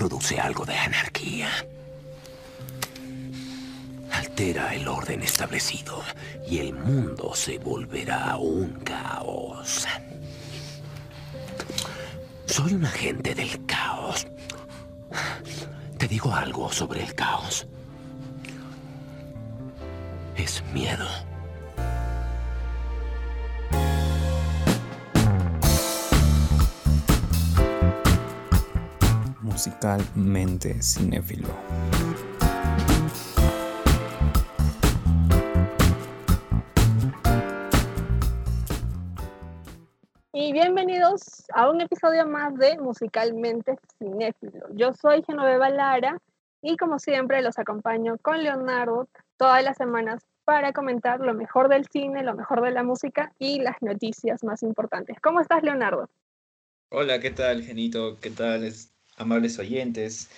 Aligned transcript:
introduce 0.00 0.40
algo 0.40 0.64
de 0.64 0.74
anarquía. 0.74 1.50
Altera 4.10 4.74
el 4.74 4.88
orden 4.88 5.20
establecido 5.20 6.02
y 6.48 6.60
el 6.60 6.72
mundo 6.72 7.34
se 7.34 7.58
volverá 7.58 8.34
un 8.38 8.80
caos. 8.80 9.86
Soy 12.46 12.72
un 12.72 12.86
agente 12.86 13.34
del 13.34 13.66
caos. 13.66 14.26
Te 15.98 16.08
digo 16.08 16.34
algo 16.34 16.72
sobre 16.72 17.02
el 17.02 17.14
caos. 17.14 17.66
Es 20.34 20.62
miedo. 20.72 21.29
Musicalmente 29.60 30.82
cinéfilo. 30.82 31.48
Y 40.32 40.54
bienvenidos 40.54 41.44
a 41.52 41.68
un 41.68 41.82
episodio 41.82 42.26
más 42.26 42.56
de 42.56 42.78
Musicalmente 42.78 43.76
Cinéfilo. 43.98 44.66
Yo 44.72 44.94
soy 44.94 45.22
Genoveva 45.24 45.68
Lara 45.68 46.16
y 46.62 46.78
como 46.78 46.98
siempre 46.98 47.42
los 47.42 47.58
acompaño 47.58 48.16
con 48.22 48.42
Leonardo 48.42 49.08
todas 49.36 49.62
las 49.62 49.76
semanas 49.76 50.22
para 50.46 50.72
comentar 50.72 51.20
lo 51.20 51.34
mejor 51.34 51.68
del 51.68 51.86
cine, 51.92 52.22
lo 52.22 52.34
mejor 52.34 52.62
de 52.62 52.70
la 52.70 52.82
música 52.82 53.34
y 53.38 53.60
las 53.60 53.76
noticias 53.82 54.42
más 54.42 54.62
importantes. 54.62 55.18
¿Cómo 55.20 55.38
estás, 55.42 55.62
Leonardo? 55.62 56.08
Hola, 56.88 57.20
¿qué 57.20 57.30
tal, 57.30 57.62
Genito? 57.62 58.18
¿Qué 58.20 58.30
tal, 58.30 58.64
amables 59.20 59.58
oyentes? 59.58 60.30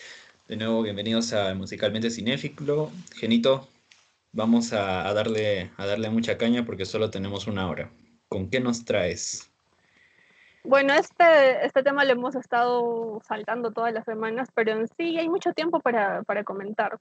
De 0.49 0.57
nuevo, 0.57 0.83
bienvenidos 0.83 1.33
a 1.33 1.55
Musicalmente 1.55 2.11
Cinéfilo. 2.11 2.91
Genito, 3.15 3.69
vamos 4.33 4.73
a, 4.73 5.13
darle, 5.15 5.71
a 5.77 5.87
darle 5.87 6.11
mucha 6.11 6.37
caña 6.37 6.67
porque 6.67 6.85
solo 6.85 7.11
tenemos 7.11 7.47
una 7.47 7.69
hora. 7.69 7.91
¿Con 8.29 8.51
qué 8.51 8.61
nos 8.61 8.85
traes? 8.85 9.49
Bueno, 10.65 10.95
este, 10.95 11.65
este 11.65 11.83
tema 11.83 12.05
lo 12.05 12.13
hemos 12.13 12.35
estado 12.35 13.21
saltando 13.27 13.71
todas 13.71 13.93
las 13.93 14.05
semanas, 14.05 14.49
pero 14.55 14.73
en 14.73 14.89
sí 14.89 15.17
hay 15.17 15.29
mucho 15.29 15.53
tiempo 15.53 15.81
para, 15.81 16.23
para 16.25 16.43
comentar. 16.45 16.99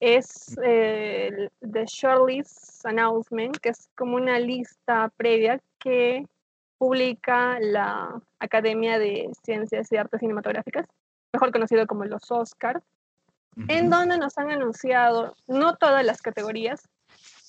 Es 0.00 0.56
The 0.56 1.84
Shirley's 1.86 2.84
Announcement, 2.84 3.56
que 3.58 3.68
es 3.70 3.88
como 3.96 4.16
una 4.16 4.38
lista 4.38 5.12
previa 5.16 5.60
que 5.78 6.24
publica 6.78 7.58
la 7.60 8.20
Academia 8.38 8.98
de 8.98 9.30
Ciencias 9.44 9.92
y 9.92 9.96
Artes 9.96 10.20
Cinematográficas, 10.20 10.86
mejor 11.32 11.52
conocido 11.52 11.86
como 11.86 12.04
los 12.04 12.30
Oscars, 12.30 12.82
uh 13.56 13.60
-huh. 13.60 13.66
en 13.68 13.90
donde 13.90 14.18
nos 14.18 14.36
han 14.38 14.50
anunciado 14.50 15.34
no 15.46 15.76
todas 15.76 16.04
las 16.04 16.22
categorías, 16.22 16.88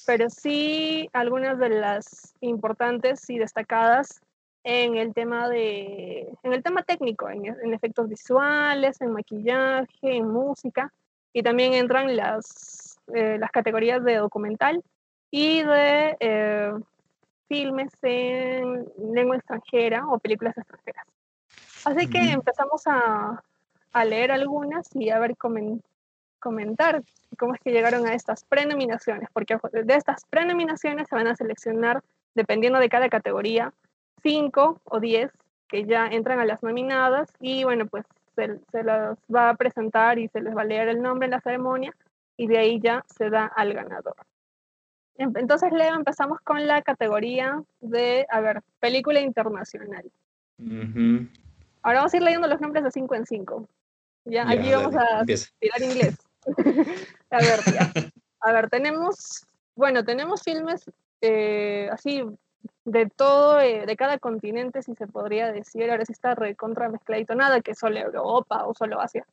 pero 0.05 0.29
sí 0.29 1.09
algunas 1.13 1.57
de 1.59 1.69
las 1.69 2.33
importantes 2.41 3.29
y 3.29 3.37
destacadas 3.37 4.21
en 4.63 4.95
el 4.95 5.13
tema 5.13 5.49
de 5.49 6.31
en 6.43 6.53
el 6.53 6.61
tema 6.61 6.83
técnico, 6.83 7.29
en, 7.29 7.45
en, 7.45 7.73
efectos 7.73 8.07
visuales, 8.07 9.01
en 9.01 9.11
maquillaje, 9.11 9.87
en 10.01 10.27
música, 10.27 10.91
y 11.33 11.41
también 11.41 11.73
entran 11.73 12.15
las, 12.15 12.99
eh, 13.13 13.37
las 13.39 13.51
categorías 13.51 14.03
de 14.03 14.15
documental 14.17 14.83
y 15.31 15.63
de 15.63 16.17
eh, 16.19 16.73
filmes 17.47 17.91
en 18.03 18.85
lengua 19.13 19.37
extranjera 19.37 20.07
o 20.07 20.19
películas 20.19 20.57
extranjeras. 20.57 21.05
Así 21.85 22.07
que 22.07 22.19
empezamos 22.31 22.83
a, 22.85 23.41
a, 23.91 24.05
leer 24.05 24.31
algunas 24.31 24.87
y 24.95 25.09
a 25.09 25.19
ver 25.19 25.37
comen, 25.37 25.81
comentar 26.39 27.03
cómo 27.37 27.53
es 27.53 27.61
que 27.61 27.71
llegaron 27.71 28.05
a 28.05 28.13
estas 28.13 28.43
prenominaciones, 28.45 29.29
porque 29.33 29.57
de 29.71 29.95
estas 29.95 30.25
prenominaciones 30.25 31.07
se 31.07 31.15
van 31.15 31.27
a 31.27 31.35
seleccionar, 31.35 32.01
dependiendo 32.35 32.79
de 32.79 32.89
cada 32.89 33.09
categoría, 33.09 33.73
5 34.23 34.81
o 34.83 34.99
10 34.99 35.31
que 35.67 35.85
ya 35.85 36.07
entran 36.07 36.39
a 36.39 36.45
las 36.45 36.61
nominadas 36.63 37.29
y 37.39 37.63
bueno, 37.63 37.85
pues 37.87 38.05
se, 38.35 38.59
se, 38.71 38.83
las 38.83 39.17
va 39.33 39.49
a 39.49 39.55
presentar 39.55 40.19
y 40.19 40.27
se 40.27 40.41
les 40.41 40.55
va 40.55 40.61
a 40.61 40.65
leer 40.65 40.89
el 40.89 41.01
nombre 41.01 41.25
en 41.25 41.31
la 41.31 41.41
ceremonia 41.41 41.93
y 42.37 42.47
de 42.47 42.57
ahí 42.57 42.79
ya 42.81 43.05
se 43.07 43.29
da 43.29 43.45
al 43.45 43.73
ganador. 43.73 44.15
Entonces, 45.17 45.71
Leo, 45.71 45.95
empezamos 45.95 46.39
con 46.41 46.65
la 46.65 46.81
categoría 46.81 47.61
de, 47.79 48.25
a 48.29 48.39
ver, 48.41 48.61
película 48.79 49.19
internacional. 49.19 50.05
Uh 50.57 50.63
-huh. 50.63 51.29
Ahora 51.83 51.99
vamos 51.99 52.13
a 52.13 52.17
ir 52.17 52.23
leyendo 52.23 52.47
los 52.47 52.61
nombres 52.61 52.83
de 52.83 52.91
5 52.91 53.15
en 53.15 53.25
5. 53.25 53.69
Ya, 54.25 54.43
ya, 54.43 54.49
allí 54.49 54.71
vamos 54.71 54.95
a 54.95 55.25
tirar 55.25 55.81
inglés. 55.81 56.17
a 57.29 57.37
ver, 57.37 57.59
ya. 57.73 57.91
A 58.41 58.51
ver, 58.53 58.69
tenemos, 58.69 59.45
bueno, 59.75 60.03
tenemos 60.03 60.43
filmes 60.43 60.89
eh, 61.21 61.89
así 61.91 62.23
de 62.85 63.07
todo, 63.07 63.59
eh, 63.59 63.85
de 63.85 63.95
cada 63.95 64.17
continente, 64.17 64.81
si 64.81 64.95
se 64.95 65.07
podría 65.07 65.51
decir, 65.51 65.89
ahora 65.89 66.05
sí 66.05 66.13
está 66.13 66.35
recontra 66.35 66.89
mezcladito, 66.89 67.35
nada 67.35 67.61
que 67.61 67.75
solo 67.75 67.99
Europa 67.99 68.65
o 68.65 68.73
solo 68.73 68.99
Asia. 68.99 69.25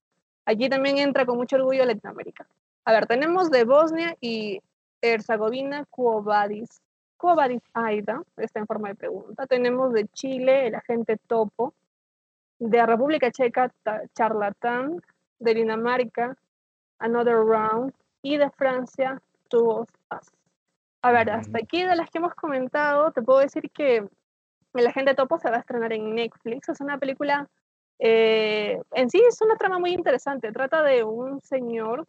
Allí 0.44 0.69
también 0.69 0.99
entra 0.99 1.26
con 1.26 1.37
mucho 1.37 1.56
orgullo 1.56 1.84
Latinoamérica. 1.84 2.47
A 2.84 2.93
ver, 2.93 3.06
tenemos 3.06 3.50
de 3.50 3.65
Bosnia 3.65 4.16
y 4.20 4.60
Herzegovina, 5.03 5.84
Cuobadis. 5.91 6.81
Cuobadis 7.16 7.62
Aida, 7.75 8.22
está 8.37 8.60
en 8.60 8.66
forma 8.66 8.88
de 8.88 8.94
pregunta. 8.94 9.47
Tenemos 9.47 9.93
de 9.93 10.06
Chile, 10.09 10.69
el 10.69 10.75
agente 10.75 11.19
Topo. 11.26 11.75
De 12.58 12.84
República 12.84 13.30
Checa, 13.30 13.72
Charlatán. 14.14 15.00
De 15.38 15.54
Dinamarca, 15.54 16.36
Another 16.98 17.36
Round. 17.36 17.92
Y 18.22 18.36
de 18.36 18.50
Francia, 18.50 19.20
Two 19.48 19.69
of 19.69 19.88
Us. 20.10 20.30
A 21.02 21.12
ver, 21.12 21.30
hasta 21.30 21.58
aquí 21.58 21.84
de 21.84 21.94
las 21.94 22.10
que 22.10 22.19
hemos 22.19 22.34
comentado, 22.34 23.12
te 23.12 23.22
puedo 23.22 23.38
decir 23.38 23.70
que 23.70 24.04
El 24.74 24.86
Agente 24.86 25.14
Topo 25.14 25.38
se 25.38 25.48
va 25.48 25.56
a 25.56 25.60
estrenar 25.60 25.92
en 25.92 26.14
Netflix. 26.14 26.69
Es 26.69 26.80
una 26.80 26.98
película, 26.98 27.48
eh, 28.00 28.80
en 28.92 29.08
sí 29.08 29.22
es 29.26 29.40
una 29.40 29.56
trama 29.56 29.78
muy 29.78 29.92
interesante. 29.92 30.50
Trata 30.50 30.82
de 30.82 31.04
un 31.04 31.40
señor 31.40 32.06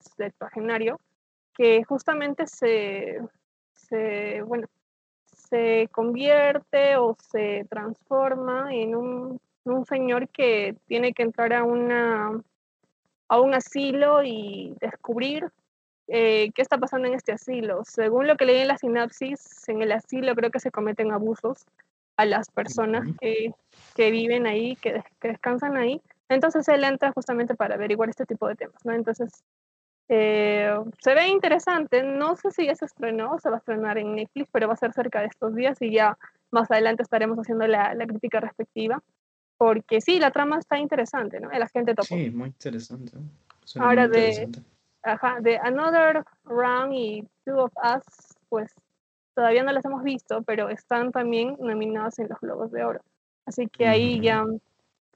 septuagenario 0.00 0.98
que 1.54 1.84
justamente 1.84 2.46
se, 2.46 3.20
se, 3.72 4.42
bueno, 4.42 4.66
se 5.26 5.88
convierte 5.92 6.96
o 6.96 7.16
se 7.20 7.66
transforma 7.70 8.74
en 8.74 8.96
un, 8.96 9.40
un 9.64 9.84
señor 9.86 10.28
que 10.28 10.76
tiene 10.86 11.12
que 11.12 11.22
entrar 11.22 11.52
a, 11.52 11.64
una, 11.64 12.42
a 13.28 13.40
un 13.40 13.54
asilo 13.54 14.22
y 14.22 14.74
descubrir 14.80 15.50
eh, 16.08 16.50
qué 16.54 16.62
está 16.62 16.78
pasando 16.78 17.08
en 17.08 17.14
este 17.14 17.32
asilo. 17.32 17.82
Según 17.84 18.26
lo 18.26 18.36
que 18.36 18.44
leí 18.44 18.60
en 18.60 18.68
la 18.68 18.78
sinapsis, 18.78 19.68
en 19.68 19.82
el 19.82 19.92
asilo 19.92 20.34
creo 20.34 20.50
que 20.50 20.60
se 20.60 20.70
cometen 20.70 21.12
abusos 21.12 21.64
a 22.16 22.24
las 22.24 22.50
personas 22.50 23.08
que, 23.20 23.54
que 23.94 24.10
viven 24.10 24.46
ahí, 24.46 24.76
que, 24.76 25.02
que, 25.20 25.28
descansan 25.28 25.76
ahí. 25.76 26.00
Entonces 26.28 26.68
él 26.68 26.84
entra 26.84 27.12
justamente 27.12 27.54
para 27.54 27.74
averiguar 27.74 28.08
este 28.08 28.26
tipo 28.26 28.46
de 28.48 28.56
temas, 28.56 28.84
¿no? 28.84 28.92
Entonces, 28.92 29.42
eh, 30.08 30.74
se 31.00 31.14
ve 31.14 31.28
interesante. 31.28 32.02
No 32.02 32.36
sé 32.36 32.50
si 32.50 32.66
ya 32.66 32.74
se 32.74 32.84
estrenó 32.84 33.32
o 33.32 33.38
se 33.38 33.48
va 33.48 33.56
a 33.56 33.58
estrenar 33.58 33.98
en 33.98 34.14
Netflix, 34.14 34.48
pero 34.52 34.68
va 34.68 34.74
a 34.74 34.76
ser 34.76 34.92
cerca 34.92 35.20
de 35.20 35.26
estos 35.26 35.54
días 35.54 35.80
y 35.80 35.90
ya 35.90 36.18
más 36.50 36.70
adelante 36.70 37.02
estaremos 37.02 37.38
haciendo 37.38 37.66
la, 37.66 37.94
la 37.94 38.06
crítica 38.06 38.40
respectiva. 38.40 39.02
Porque 39.56 40.00
sí, 40.00 40.18
la 40.18 40.30
trama 40.30 40.58
está 40.58 40.78
interesante, 40.78 41.40
¿no? 41.40 41.50
El 41.50 41.62
agente 41.62 41.94
topo. 41.94 42.06
Sí, 42.06 42.30
muy 42.30 42.48
interesante. 42.48 43.12
Suena 43.64 43.88
Ahora 43.88 44.08
muy 44.08 44.16
interesante. 44.18 44.60
de 44.60 44.66
ajá, 45.02 45.38
de 45.40 45.58
Another 45.58 46.24
Round 46.44 46.92
y 46.94 47.28
Two 47.44 47.64
of 47.64 47.72
Us, 47.82 48.36
pues 48.48 48.72
todavía 49.34 49.62
no 49.62 49.72
las 49.72 49.84
hemos 49.84 50.02
visto, 50.02 50.42
pero 50.42 50.68
están 50.68 51.12
también 51.12 51.56
nominadas 51.58 52.18
en 52.18 52.28
los 52.28 52.38
Globos 52.40 52.70
de 52.72 52.84
Oro. 52.84 53.00
Así 53.46 53.66
que 53.66 53.86
ahí 53.86 54.20
ya, 54.20 54.44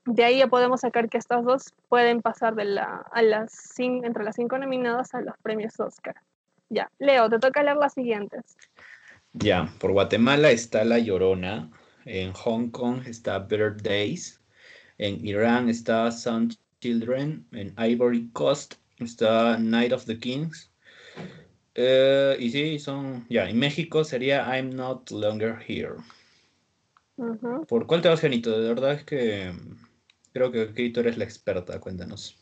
de 0.04 0.24
ahí 0.24 0.38
ya 0.38 0.48
podemos 0.48 0.80
sacar 0.80 1.08
que 1.08 1.18
estas 1.18 1.44
dos 1.44 1.74
pueden 1.88 2.22
pasar 2.22 2.54
de 2.54 2.64
la, 2.64 3.06
a 3.12 3.22
las 3.22 3.52
cinco, 3.52 4.06
entre 4.06 4.24
las 4.24 4.36
cinco 4.36 4.58
nominadas 4.58 5.14
a 5.14 5.20
los 5.20 5.36
premios 5.42 5.78
Oscar. 5.78 6.16
Ya, 6.68 6.90
Leo, 6.98 7.28
te 7.28 7.38
toca 7.38 7.62
leer 7.62 7.76
las 7.76 7.92
siguientes. 7.92 8.56
Ya, 9.32 9.68
por 9.78 9.92
Guatemala 9.92 10.50
está 10.50 10.84
La 10.84 10.98
Llorona, 10.98 11.70
en 12.06 12.32
Hong 12.32 12.70
Kong 12.70 13.02
está 13.06 13.38
Better 13.38 13.76
Days, 13.82 14.40
en 14.98 15.24
Irán 15.24 15.68
está 15.68 16.10
Sun 16.10 16.50
Children, 16.80 17.46
en 17.52 17.74
Ivory 17.78 18.30
Coast 18.32 18.74
está 18.98 19.58
Night 19.58 19.92
of 19.92 20.06
the 20.06 20.18
Kings. 20.18 20.70
Uh, 21.76 22.32
y 22.38 22.48
sí, 22.50 22.78
son. 22.78 23.26
Ya, 23.28 23.48
en 23.48 23.58
México 23.58 24.02
sería 24.02 24.46
I'm 24.56 24.70
Not 24.70 25.10
Longer 25.10 25.58
Here. 25.66 25.96
Uh 27.16 27.34
-huh. 27.34 27.66
¿Por 27.66 27.86
cuál 27.86 28.00
te 28.00 28.08
vas, 28.08 28.20
Genito? 28.20 28.58
De 28.58 28.68
verdad 28.68 28.92
es 28.92 29.04
que 29.04 29.52
creo 30.32 30.50
que 30.50 30.62
aquí 30.62 30.90
tú 30.90 31.00
eres 31.00 31.18
la 31.18 31.24
experta, 31.24 31.78
cuéntanos. 31.80 32.38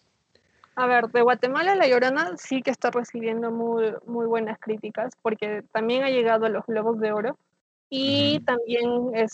A 0.76 0.86
ver, 0.86 1.06
de 1.08 1.22
Guatemala 1.22 1.76
La 1.76 1.86
Llorona 1.86 2.36
sí 2.36 2.60
que 2.62 2.70
está 2.70 2.90
recibiendo 2.90 3.52
muy, 3.52 3.92
muy 4.06 4.26
buenas 4.26 4.58
críticas 4.58 5.14
porque 5.22 5.62
también 5.72 6.02
ha 6.02 6.10
llegado 6.10 6.46
a 6.46 6.48
los 6.48 6.66
Globos 6.66 6.98
de 7.00 7.12
Oro 7.12 7.38
y 7.88 8.36
uh 8.36 8.40
-huh. 8.40 8.44
también 8.44 9.24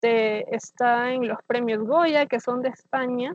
este, 0.00 0.54
está 0.54 1.12
en 1.12 1.26
los 1.28 1.38
premios 1.46 1.82
Goya 1.84 2.26
que 2.26 2.40
son 2.40 2.62
de 2.62 2.68
España 2.68 3.34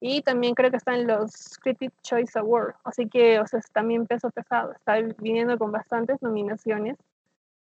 y 0.00 0.22
también 0.22 0.54
creo 0.54 0.70
que 0.70 0.78
está 0.78 0.94
en 0.94 1.06
los 1.06 1.58
Critic 1.62 1.92
Choice 2.02 2.38
Awards, 2.38 2.76
así 2.84 3.08
que 3.08 3.38
o 3.38 3.46
sea, 3.46 3.60
también 3.72 4.06
peso 4.06 4.30
pesado, 4.30 4.72
está 4.72 4.98
viniendo 5.18 5.58
con 5.58 5.72
bastantes 5.72 6.20
nominaciones. 6.22 6.96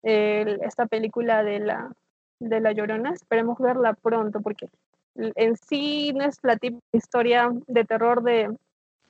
esta 0.02 0.86
película 0.86 1.42
de 1.42 1.60
la, 1.60 1.92
de 2.40 2.60
la 2.60 2.72
Llorona, 2.72 3.12
esperemos 3.12 3.58
verla 3.58 3.94
pronto, 3.94 4.40
porque 4.40 4.68
en 5.14 5.56
sí 5.56 6.12
no 6.12 6.24
es 6.24 6.38
la 6.42 6.56
típica 6.56 6.84
historia 6.92 7.50
de 7.66 7.84
terror 7.84 8.22
de 8.22 8.54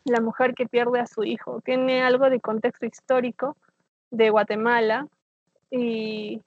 la 0.04 0.20
mujer 0.20 0.54
que 0.54 0.66
pierde 0.69 1.00
a 1.00 1.06
su 1.06 1.25
hijo, 1.25 1.60
tiene 1.62 2.02
algo 2.02 2.28
de 2.30 2.40
contexto 2.40 2.87
histórico 2.87 3.56
de 4.10 4.30
Guatemala 4.30 5.08
y, 5.70 6.42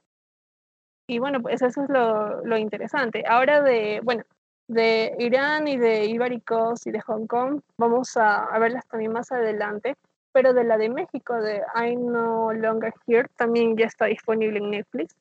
y 1.07 1.19
bueno, 1.19 1.41
pues 1.41 1.61
eso 1.61 1.83
es 1.83 1.89
lo, 1.89 2.43
lo 2.45 2.57
interesante. 2.57 3.23
Ahora 3.27 3.61
de, 3.61 4.01
bueno, 4.03 4.23
de 4.67 5.15
Irán 5.19 5.67
y 5.67 5.77
de 5.77 6.05
Ivory 6.05 6.43
y 6.85 6.91
de 6.91 7.01
Hong 7.01 7.27
Kong. 7.27 7.61
Vamos 7.77 8.17
a, 8.17 8.47
verlas 8.59 8.85
también 8.87 9.13
más 9.13 9.31
adelante. 9.31 9.95
Pero 10.33 10.53
de 10.53 10.65
la 10.65 10.77
de 10.77 10.89
México, 10.89 11.35
de 11.35 11.63
I 11.75 11.95
No 11.95 12.53
Longer 12.53 12.93
Here, 13.07 13.27
también 13.37 13.75
ya 13.75 13.85
está 13.85 14.05
disponible 14.05 14.59
en 14.59 14.69
Netflix. 14.69 15.15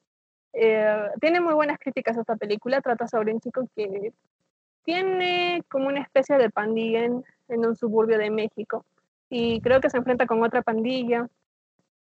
Eh, 0.52 1.08
tiene 1.20 1.40
muy 1.40 1.54
buenas 1.54 1.78
críticas 1.78 2.16
esta 2.16 2.36
película. 2.36 2.80
Trata 2.82 3.06
sobre 3.06 3.32
un 3.32 3.40
chico 3.40 3.66
que 3.74 4.12
tiene 4.82 5.62
como 5.70 5.86
una 5.86 6.00
especie 6.00 6.36
de 6.36 6.50
pandilla 6.50 7.04
en 7.04 7.24
un 7.48 7.76
suburbio 7.76 8.18
de 8.18 8.30
México. 8.30 8.84
Y 9.30 9.60
creo 9.60 9.80
que 9.80 9.90
se 9.90 9.96
enfrenta 9.96 10.26
con 10.26 10.42
otra 10.42 10.62
pandilla. 10.62 11.28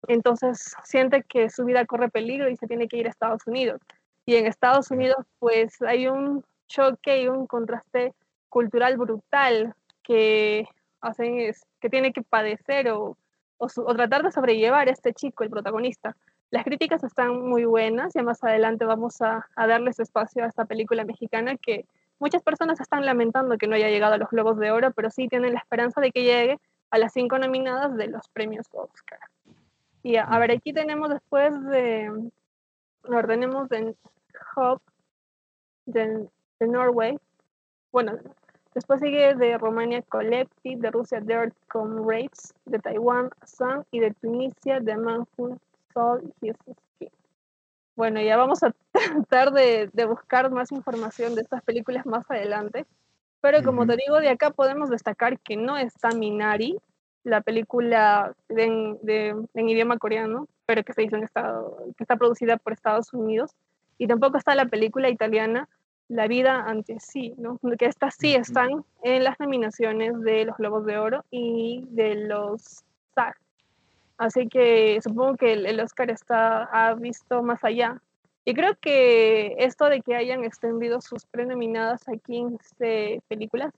Entonces 0.08 0.76
siente 0.84 1.24
que 1.24 1.50
su 1.50 1.66
vida 1.66 1.86
corre 1.86 2.10
peligro 2.10 2.50
y 2.50 2.58
se 2.58 2.68
tiene 2.68 2.88
que 2.88 2.98
ir 2.98 3.08
a 3.08 3.10
Estados 3.10 3.46
Unidos. 3.46 3.82
Y 4.26 4.36
en 4.36 4.48
Estados 4.48 4.92
Unidos, 4.92 5.26
pues 5.40 5.82
hay 5.82 6.08
un 6.08 6.44
choque 6.68 7.24
y 7.24 7.28
un 7.28 7.48
contraste 7.48 8.14
cultural 8.50 8.98
brutal 8.98 9.74
que 10.04 10.68
hacen 11.02 11.40
es, 11.40 11.66
que 11.80 11.90
tiene 11.90 12.14
que 12.14 12.22
padecer 12.22 12.90
o, 12.90 13.18
o, 13.58 13.96
tratar 13.96 14.24
de 14.24 14.32
sobrellevar 14.32 14.90
este 14.90 15.14
chico, 15.14 15.44
el 15.44 15.50
protagonista. 15.50 16.16
Las 16.50 16.64
críticas 16.64 17.04
están 17.04 17.48
muy 17.48 17.66
buenas, 17.66 18.14
ya 18.14 18.24
más 18.24 18.44
adelante 18.44 18.86
vamos 18.86 19.22
a, 19.22 19.48
a 19.56 19.68
darles 19.68 20.00
espacio 20.00 20.44
a 20.44 20.48
esta 20.48 20.66
película 20.66 21.06
mexicana 21.06 21.56
que 21.58 21.86
muchas 22.20 22.44
personas 22.44 22.80
están 22.80 23.06
lamentando 23.06 23.58
que 23.58 23.68
no 23.68 23.76
haya 23.76 23.90
llegado 23.90 24.14
a 24.14 24.18
los 24.18 24.30
Globos 24.30 24.58
de 24.60 24.72
Oro, 24.72 24.92
pero 24.92 25.10
sí 25.10 25.28
tienen 25.28 25.54
la 25.54 25.60
esperanza 25.60 26.02
de 26.02 26.12
que 26.12 26.24
llegue 26.24 26.58
a 26.92 26.98
las 26.98 27.14
cinco 27.14 27.40
nominadas 27.40 27.96
de 27.96 28.08
los 28.08 28.28
premios 28.30 28.68
Oscar. 28.72 29.20
Y 30.04 30.16
a, 30.18 30.40
ver, 30.40 30.52
aquí 30.52 30.74
tenemos 30.74 31.10
después 31.10 31.54
de, 31.66 32.32
a 33.04 33.10
ver, 33.10 33.28
tenemos 33.28 33.70
de 33.70 33.96
Hub, 34.56 34.82
de 35.86 36.28
de 36.62 36.68
Norway. 36.68 37.18
Bueno, 37.92 38.18
después 38.74 39.02
sigue 39.02 39.36
de 39.36 39.58
Romania 39.58 40.02
Collective, 40.04 40.80
de 40.80 40.92
Rusia 40.92 41.20
Dirt 41.20 41.56
Comrades, 41.68 42.54
de 42.66 42.80
Taiwán 42.80 43.32
Sun 43.46 43.84
y 43.92 44.00
de 44.00 44.12
Tunisia 44.14 44.80
The 44.80 44.96
Manful 44.96 45.58
Soul 45.94 46.34
His 46.42 46.56
Skin. 46.96 47.10
Bueno, 47.96 48.22
ya 48.22 48.38
vamos 48.38 48.64
a 48.64 48.74
tratar 48.94 49.52
de, 49.52 49.90
buscar 50.08 50.50
más 50.52 50.72
información 50.72 51.36
de 51.36 51.42
estas 51.42 51.64
películas 51.64 52.06
más 52.06 52.30
adelante. 52.30 52.86
Pero 53.42 53.64
como 53.64 53.88
te 53.88 53.96
digo, 53.96 54.20
de 54.20 54.30
acá 54.30 54.52
podemos 54.52 54.92
destacar 54.92 55.40
que 55.40 55.58
no 55.58 55.76
está 55.76 56.12
Minari, 56.12 56.78
la 57.24 57.42
película 57.42 58.34
en, 58.50 58.98
en 59.54 59.70
idioma 59.70 59.98
coreano, 59.98 60.48
pero 60.66 60.84
que 60.84 60.94
se 60.94 61.04
hizo 61.04 61.16
en 61.16 61.24
Estado, 61.24 61.78
que 61.98 62.04
está 62.04 62.16
producida 62.16 62.58
por 62.58 62.74
Estados 62.74 63.14
Unidos. 63.14 63.52
Y 63.98 64.08
tampoco 64.08 64.38
está 64.38 64.56
la 64.56 64.66
película 64.66 65.10
italiana 65.10 65.70
la 66.12 66.28
vida 66.28 66.66
ante 66.68 67.00
sí, 67.00 67.34
¿no? 67.38 67.58
Que 67.80 67.86
estas 67.86 68.16
sí 68.16 68.36
están 68.36 68.84
en 69.02 69.24
las 69.24 69.40
nominaciones 69.40 70.20
de 70.22 70.44
los 70.44 70.58
Globos 70.58 70.86
de 70.86 70.98
Oro 70.98 71.24
y 71.32 71.86
de 71.92 72.16
los 72.16 72.84
SAG. 73.16 73.38
Así 74.18 74.50
que 74.50 75.00
supongo 75.02 75.38
que 75.38 75.54
el, 75.54 75.80
Oscar 75.80 76.12
está, 76.12 76.66
ha 76.66 76.96
visto 76.96 77.42
más 77.44 77.64
allá. 77.64 78.02
Y 78.44 78.54
creo 78.54 78.76
que 78.82 79.56
esto 79.60 79.86
de 79.86 80.02
que 80.02 80.16
hayan 80.16 80.44
extendido 80.44 81.00
sus 81.00 81.26
prenominadas 81.26 82.06
a 82.10 82.18
15 82.18 83.22
películas 83.30 83.72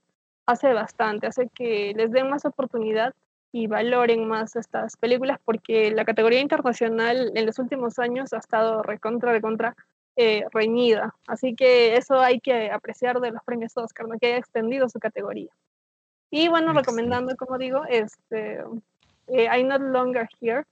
hace 0.44 0.72
bastante, 0.72 1.28
hace 1.28 1.48
que 1.54 1.92
les 1.94 2.10
den 2.10 2.28
más 2.28 2.44
oportunidad 2.44 3.14
y 3.54 3.68
valoren 3.68 4.26
más 4.26 4.56
estas 4.56 4.96
películas 4.96 5.38
porque 5.44 5.92
la 5.92 6.04
categoría 6.04 6.40
internacional 6.40 7.30
en 7.36 7.46
los 7.46 7.60
últimos 7.60 8.00
años 8.00 8.32
ha 8.32 8.38
estado 8.38 8.82
recontra, 8.82 9.30
recontra 9.30 9.76
eh, 10.16 10.42
reñida. 10.52 11.14
Así 11.28 11.54
que 11.54 11.94
eso 11.94 12.18
hay 12.18 12.40
que 12.40 12.72
apreciar 12.72 13.20
de 13.20 13.30
los 13.30 13.44
premios 13.44 13.76
Oscar, 13.76 14.08
¿no? 14.08 14.18
que 14.18 14.26
haya 14.26 14.38
extendido 14.38 14.88
su 14.88 14.98
categoría. 14.98 15.52
Y 16.32 16.48
bueno, 16.48 16.72
recomendando, 16.72 17.36
como 17.36 17.56
digo, 17.56 17.82
este, 17.88 18.58
eh, 19.28 19.44
I'm 19.44 19.68
Not 19.68 19.82
Longer 19.82 20.28
Here 20.40 20.64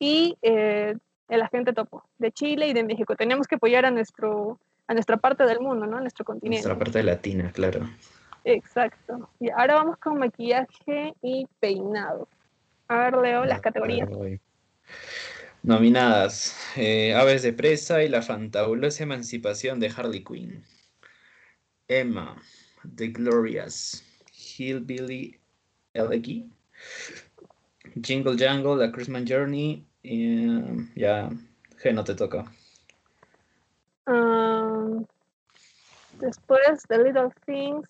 y 0.00 0.36
eh, 0.42 0.96
El 1.28 1.40
Agente 1.40 1.72
Topo 1.72 2.02
de 2.18 2.32
Chile 2.32 2.66
y 2.66 2.72
de 2.72 2.82
México. 2.82 3.14
Tenemos 3.14 3.46
que 3.46 3.54
apoyar 3.54 3.86
a, 3.86 3.92
nuestro, 3.92 4.58
a 4.88 4.94
nuestra 4.94 5.18
parte 5.18 5.44
del 5.44 5.60
mundo, 5.60 5.86
¿no? 5.86 5.98
A 5.98 6.00
nuestro 6.00 6.24
continente. 6.24 6.66
Nuestra 6.66 6.84
parte 6.84 7.00
latina, 7.04 7.52
claro. 7.52 7.88
Exacto. 8.44 9.30
Y 9.40 9.50
ahora 9.50 9.76
vamos 9.76 9.96
con 9.98 10.18
maquillaje 10.18 11.14
y 11.22 11.46
peinado. 11.60 12.28
A 12.88 12.98
ver, 12.98 13.16
Leo, 13.16 13.44
las 13.44 13.60
categorías. 13.60 14.08
Nominadas: 15.62 16.54
eh, 16.76 17.14
Aves 17.14 17.42
de 17.42 17.54
Presa 17.54 18.02
y 18.02 18.08
La 18.08 18.20
Fantabulosa 18.20 19.02
Emancipación 19.02 19.80
de 19.80 19.88
Harley 19.88 20.22
Quinn. 20.22 20.62
Emma, 21.88 22.36
The 22.96 23.08
Glorious, 23.08 24.02
Hillbilly 24.30 25.38
Elegy, 25.94 26.46
Jingle 28.02 28.36
Jangle, 28.36 28.78
The 28.78 28.92
Christmas 28.92 29.24
Journey. 29.24 29.86
Eh, 30.02 30.86
ya, 30.96 31.30
G 31.82 31.92
no 31.94 32.04
te 32.04 32.14
toca. 32.14 32.44
Um, 34.06 35.06
después, 36.20 36.86
The 36.88 36.98
Little 36.98 37.30
Things, 37.46 37.88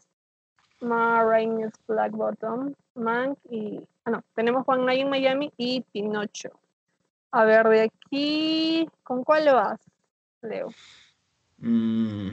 Ma 0.80 1.24
Rainey's 1.24 1.72
Black 1.86 2.12
Bottom, 2.12 2.74
Mank 2.94 3.38
y. 3.50 3.80
Ah, 4.04 4.10
no, 4.10 4.22
tenemos 4.34 4.64
Juan 4.64 4.84
Night 4.84 5.00
en 5.00 5.10
Miami 5.10 5.52
y 5.56 5.80
Pinocho. 5.92 6.50
A 7.30 7.44
ver, 7.44 7.66
de 7.68 7.82
aquí, 7.82 8.86
¿con 9.02 9.24
cuál 9.24 9.46
vas, 9.46 9.80
Leo? 10.42 10.68
Mm, 11.58 12.30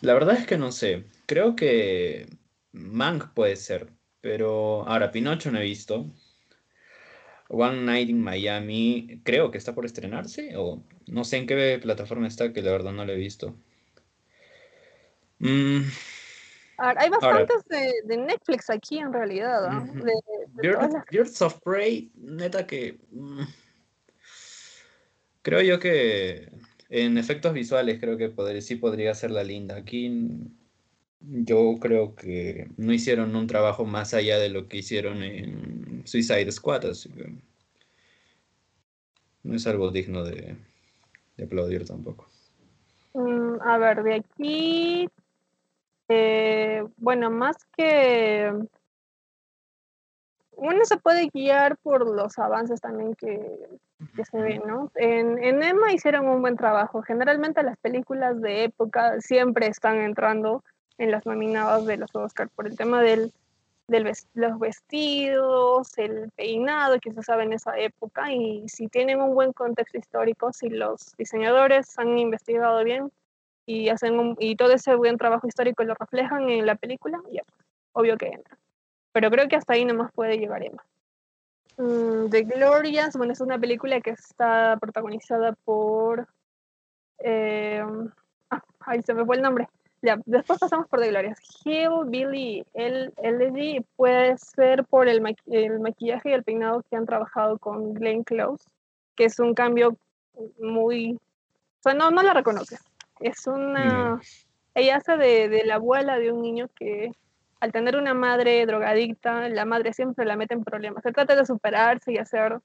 la 0.00 0.14
verdad 0.14 0.36
es 0.36 0.46
que 0.46 0.56
no 0.56 0.72
sé. 0.72 1.04
Creo 1.26 1.56
que 1.56 2.26
Mank 2.72 3.34
puede 3.34 3.56
ser, 3.56 3.92
pero 4.20 4.86
ahora 4.88 5.10
Pinocho 5.10 5.50
no 5.50 5.58
he 5.58 5.64
visto. 5.64 6.06
One 7.48 7.82
Night 7.82 8.08
in 8.08 8.22
Miami, 8.22 9.20
creo 9.24 9.50
que 9.50 9.58
está 9.58 9.74
por 9.74 9.84
estrenarse, 9.84 10.56
o 10.56 10.82
no 11.06 11.24
sé 11.24 11.36
en 11.36 11.46
qué 11.46 11.78
plataforma 11.82 12.26
está, 12.26 12.52
que 12.52 12.62
la 12.62 12.72
verdad 12.72 12.92
no 12.92 13.04
lo 13.04 13.12
he 13.12 13.16
visto. 13.16 13.54
Mm, 15.38 15.82
hay 16.82 17.10
bastantes 17.10 17.64
de, 17.68 18.16
Netflix 18.16 18.68
aquí 18.70 18.98
en 18.98 19.12
realidad. 19.12 19.70
Birds 21.10 21.42
of 21.42 21.60
Prey, 21.60 22.10
neta 22.16 22.66
que. 22.66 22.98
Mm, 23.10 23.42
creo 25.42 25.62
yo 25.62 25.78
que 25.78 26.50
en 26.88 27.18
efectos 27.18 27.52
visuales 27.52 28.00
creo 28.00 28.16
que 28.16 28.60
sí 28.60 28.76
podría 28.76 29.14
ser 29.14 29.30
la 29.30 29.44
linda. 29.44 29.76
Aquí 29.76 30.50
yo 31.20 31.76
creo 31.80 32.14
que 32.14 32.68
no 32.76 32.92
hicieron 32.92 33.34
un 33.36 33.46
trabajo 33.46 33.84
más 33.84 34.12
allá 34.12 34.38
de 34.38 34.48
lo 34.48 34.68
que 34.68 34.78
hicieron 34.78 35.22
en 35.22 36.02
Suicide 36.04 36.50
Squad, 36.50 36.86
así 36.86 37.08
que 37.10 37.32
no 39.44 39.54
es 39.54 39.66
algo 39.66 39.90
digno 39.90 40.24
de, 40.24 40.56
aplaudir 41.42 41.86
tampoco. 41.86 42.28
Mm, 43.14 43.60
a 43.60 43.78
ver, 43.78 44.02
de 44.02 44.14
aquí 44.14 45.08
eh, 46.14 46.84
bueno, 46.96 47.30
más 47.30 47.56
que 47.76 48.52
uno 50.52 50.84
se 50.84 50.96
puede 50.96 51.28
guiar 51.32 51.76
por 51.78 52.06
los 52.08 52.38
avances 52.38 52.80
también 52.80 53.14
que, 53.14 53.40
se 54.30 54.38
ven, 54.38 54.62
¿no? 54.66 54.90
En, 54.94 55.42
en, 55.42 55.62
Emma 55.62 55.92
hicieron 55.92 56.28
un 56.28 56.40
buen 56.40 56.56
trabajo. 56.56 57.02
Generalmente 57.02 57.62
las 57.62 57.78
películas 57.78 58.40
de 58.40 58.64
época 58.64 59.20
siempre 59.20 59.66
están 59.66 59.98
entrando 59.98 60.62
en 60.98 61.10
las 61.10 61.24
nominadas 61.26 61.86
de 61.86 61.96
los 61.96 62.14
Oscars 62.14 62.50
por 62.54 62.66
el 62.66 62.76
tema 62.76 63.02
del, 63.02 63.32
del 63.88 64.12
los 64.34 64.58
vestidos, 64.58 65.96
el 65.98 66.30
peinado 66.36 67.00
que 67.00 67.12
se 67.12 67.22
sabe 67.22 67.44
en 67.44 67.54
esa 67.54 67.78
época 67.78 68.32
y 68.32 68.68
si 68.68 68.88
tienen 68.88 69.20
un 69.20 69.34
buen 69.34 69.52
contexto 69.52 69.98
histórico, 69.98 70.52
si 70.52 70.68
los 70.68 71.16
diseñadores 71.16 71.98
han 71.98 72.18
investigado 72.18 72.84
bien, 72.84 73.10
y 73.66 73.88
hacen 73.88 74.36
y 74.38 74.56
todo 74.56 74.72
ese 74.72 74.94
buen 74.94 75.16
trabajo 75.18 75.46
histórico 75.46 75.84
lo 75.84 75.94
reflejan 75.94 76.48
en 76.50 76.66
la 76.66 76.74
película, 76.74 77.20
ya, 77.30 77.42
obvio 77.92 78.16
que 78.16 78.26
entra. 78.26 78.58
Pero 79.12 79.30
creo 79.30 79.48
que 79.48 79.56
hasta 79.56 79.74
ahí 79.74 79.84
nomás 79.84 80.10
puede 80.12 80.38
llegar 80.38 80.64
Emma. 80.64 80.84
Mm, 81.76 82.30
The 82.30 82.42
Glorious, 82.42 83.16
bueno, 83.16 83.32
es 83.32 83.40
una 83.40 83.58
película 83.58 84.00
que 84.00 84.10
está 84.10 84.76
protagonizada 84.80 85.52
por... 85.64 86.28
Eh, 87.18 87.84
ah, 88.50 88.62
ahí 88.80 89.02
se 89.02 89.14
me 89.14 89.24
fue 89.24 89.36
el 89.36 89.42
nombre. 89.42 89.68
Después 90.26 90.58
pasamos 90.58 90.88
por 90.88 91.00
The 91.00 91.08
Glorias. 91.08 91.38
Hill, 91.64 92.06
Billy, 92.06 92.64
el 92.74 93.12
LG 93.22 93.84
puede 93.94 94.36
ser 94.36 94.84
por 94.84 95.08
el, 95.08 95.22
el, 95.46 95.80
maquillaje 95.80 96.30
y 96.30 96.32
el 96.32 96.42
peinado 96.42 96.82
que 96.90 96.96
han 96.96 97.06
trabajado 97.06 97.58
con 97.58 97.94
Glenn 97.94 98.24
Close, 98.24 98.64
que 99.14 99.26
es 99.26 99.38
un 99.38 99.54
cambio 99.54 99.96
muy... 100.58 101.14
O 101.14 101.82
sea, 101.82 101.94
no, 101.94 102.10
no 102.10 102.22
la 102.22 102.34
reconoces. 102.34 102.80
Es 103.22 103.46
una... 103.46 104.20
Ella 104.74 104.96
hace 104.96 105.16
de, 105.16 105.48
de, 105.48 105.64
la 105.64 105.74
abuela 105.74 106.18
de 106.18 106.32
un 106.32 106.40
niño 106.40 106.68
que 106.74 107.12
al 107.60 107.72
tener 107.72 107.96
una 107.96 108.14
madre 108.14 108.64
drogadicta, 108.66 109.48
la 109.48 109.64
madre 109.64 109.92
siempre 109.92 110.24
la 110.24 110.36
mete 110.36 110.54
en 110.54 110.64
problemas. 110.64 111.02
Se 111.02 111.12
trata 111.12 111.36
de 111.36 111.46
superarse 111.46 112.12
y 112.12 112.18
hacer 112.18 112.60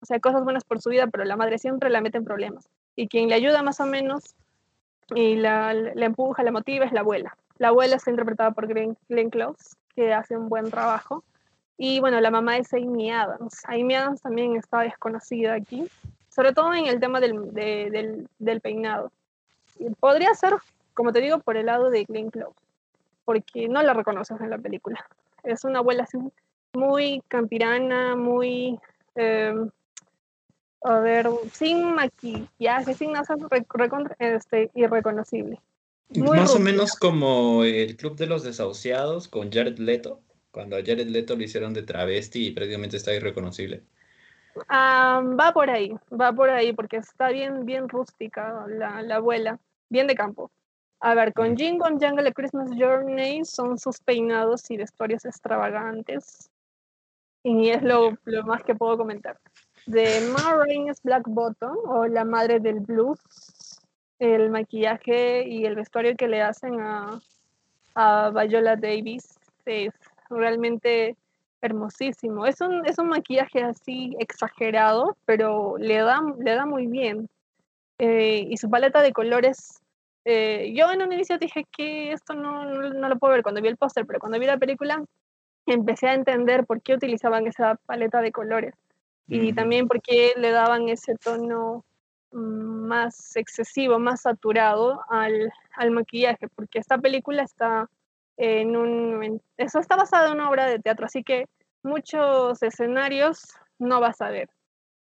o 0.00 0.06
sea, 0.06 0.20
cosas 0.20 0.44
buenas 0.44 0.64
por 0.64 0.80
su 0.80 0.90
vida, 0.90 1.06
pero 1.06 1.24
la 1.24 1.36
madre 1.36 1.58
siempre 1.58 1.90
la 1.90 2.00
mete 2.00 2.18
en 2.18 2.24
problemas. 2.24 2.68
Y 2.94 3.08
quien 3.08 3.28
le 3.28 3.34
ayuda 3.34 3.62
más 3.62 3.80
o 3.80 3.86
menos 3.86 4.34
y 5.14 5.36
la, 5.36 5.72
empuja, 5.72 6.42
la 6.42 6.52
motiva 6.52 6.84
es 6.84 6.92
la 6.92 7.00
abuela. 7.00 7.36
La 7.58 7.68
abuela 7.68 7.96
está 7.96 8.10
interpretada 8.10 8.50
por 8.50 8.66
Glenn, 8.66 8.96
Close, 9.30 9.76
que 9.94 10.12
hace 10.12 10.36
un 10.36 10.48
buen 10.48 10.70
trabajo. 10.70 11.24
Y 11.78 12.00
bueno, 12.00 12.20
la 12.20 12.30
mamá 12.30 12.56
es 12.56 12.72
Amy 12.72 13.10
Adams. 13.10 13.62
Amy 13.64 13.94
Adams 13.94 14.22
también 14.22 14.56
está 14.56 14.80
desconocida 14.80 15.54
aquí, 15.54 15.88
sobre 16.28 16.52
todo 16.52 16.72
en 16.74 16.86
el 16.86 17.00
tema 17.00 17.20
del, 17.20 17.52
del, 17.52 18.28
del 18.38 18.60
peinado. 18.60 19.10
Podría 20.00 20.34
ser, 20.34 20.54
como 20.94 21.12
te 21.12 21.20
digo, 21.20 21.38
por 21.40 21.56
el 21.56 21.66
lado 21.66 21.90
de 21.90 22.04
Glenn 22.04 22.30
Close, 22.30 22.56
porque 23.24 23.68
no 23.68 23.82
la 23.82 23.94
reconoces 23.94 24.40
en 24.40 24.50
la 24.50 24.58
película. 24.58 25.04
Es 25.42 25.64
una 25.64 25.78
abuela 25.78 26.04
así 26.04 26.18
muy 26.74 27.22
campirana, 27.28 28.16
muy 28.16 28.78
em, 29.14 29.70
a 30.82 31.00
ver, 31.00 31.28
sin 31.52 31.94
maquillaje, 31.94 32.94
sin 32.94 33.12
nada, 33.12 33.26
este, 34.18 34.70
irreconocible. 34.74 35.60
Más 36.14 36.54
o 36.54 36.60
menos 36.60 36.92
como 36.92 37.64
el 37.64 37.96
Club 37.96 38.16
de 38.16 38.26
los 38.26 38.44
Desahuciados 38.44 39.26
con 39.26 39.50
Jared 39.50 39.78
Leto, 39.78 40.20
cuando 40.52 40.76
a 40.76 40.80
Jared 40.80 41.08
Leto 41.08 41.34
lo 41.34 41.42
hicieron 41.42 41.74
de 41.74 41.82
travesti 41.82 42.46
y 42.46 42.50
prácticamente 42.52 42.96
está 42.96 43.12
irreconocible. 43.12 43.82
Ah, 44.68 45.22
va 45.38 45.52
por 45.52 45.70
ahí, 45.70 45.94
va 46.12 46.32
por 46.32 46.50
ahí, 46.50 46.72
porque 46.72 46.96
está 46.98 47.28
bien, 47.28 47.64
bien 47.64 47.88
rústica 47.88 48.66
la, 48.68 49.02
la 49.02 49.16
abuela, 49.16 49.58
bien 49.88 50.06
de 50.06 50.14
campo. 50.14 50.50
A 51.00 51.14
ver, 51.14 51.32
con 51.32 51.56
Jingle 51.56 51.98
Jungle 52.00 52.32
Christmas 52.32 52.70
Journey 52.76 53.44
son 53.44 53.78
sus 53.78 54.00
peinados 54.00 54.70
y 54.70 54.76
vestuarios 54.76 55.24
extravagantes. 55.24 56.50
Y 57.42 57.70
es 57.70 57.82
lo, 57.82 58.16
lo 58.24 58.42
más 58.44 58.64
que 58.64 58.74
puedo 58.74 58.96
comentar 58.96 59.38
de 59.86 60.20
Marines 60.32 61.00
Black 61.02 61.24
Bottom 61.28 61.76
o 61.88 62.06
La 62.06 62.24
Madre 62.24 62.58
del 62.58 62.80
Blues, 62.80 63.20
el 64.18 64.50
maquillaje 64.50 65.46
y 65.46 65.64
el 65.64 65.76
vestuario 65.76 66.16
que 66.16 66.28
le 66.28 66.42
hacen 66.42 66.80
a, 66.80 67.20
a 67.94 68.30
Viola 68.30 68.76
Davis 68.76 69.38
es 69.64 69.94
realmente 70.28 71.16
hermosísimo. 71.66 72.46
Es 72.46 72.60
un, 72.60 72.86
es 72.86 72.98
un 72.98 73.08
maquillaje 73.08 73.62
así 73.62 74.16
exagerado, 74.18 75.16
pero 75.26 75.76
le 75.78 75.98
da, 75.98 76.20
le 76.38 76.54
da 76.54 76.66
muy 76.66 76.86
bien. 76.86 77.28
Eh, 77.98 78.46
y 78.48 78.56
su 78.56 78.70
paleta 78.70 79.02
de 79.02 79.12
colores, 79.12 79.80
eh, 80.24 80.72
yo 80.74 80.90
en 80.90 81.02
un 81.02 81.12
inicio 81.12 81.38
dije 81.38 81.66
que 81.76 82.12
esto 82.12 82.34
no, 82.34 82.64
no, 82.64 82.90
no 82.90 83.08
lo 83.08 83.18
puedo 83.18 83.34
ver 83.34 83.42
cuando 83.42 83.62
vi 83.62 83.68
el 83.68 83.76
póster, 83.76 84.06
pero 84.06 84.18
cuando 84.18 84.38
vi 84.38 84.46
la 84.46 84.58
película 84.58 85.02
empecé 85.66 86.08
a 86.08 86.14
entender 86.14 86.64
por 86.64 86.80
qué 86.82 86.94
utilizaban 86.94 87.46
esa 87.46 87.76
paleta 87.86 88.20
de 88.20 88.32
colores 88.32 88.74
y 89.28 89.52
también 89.52 89.88
porque 89.88 90.34
le 90.36 90.50
daban 90.50 90.88
ese 90.88 91.16
tono 91.16 91.84
mm, 92.32 92.86
más 92.86 93.36
excesivo, 93.36 93.98
más 93.98 94.22
saturado 94.22 95.00
al, 95.08 95.52
al, 95.74 95.90
maquillaje, 95.90 96.48
porque 96.54 96.78
esta 96.78 96.98
película 96.98 97.42
está 97.42 97.88
en 98.36 98.76
un... 98.76 99.40
Eso 99.56 99.80
está 99.80 99.96
basada 99.96 100.28
en 100.28 100.34
una 100.34 100.48
obra 100.48 100.66
de 100.66 100.78
teatro, 100.78 101.06
así 101.06 101.24
que 101.24 101.46
muchos 101.86 102.62
escenarios 102.62 103.54
no 103.78 104.00
vas 104.00 104.20
a 104.20 104.30
ver. 104.30 104.48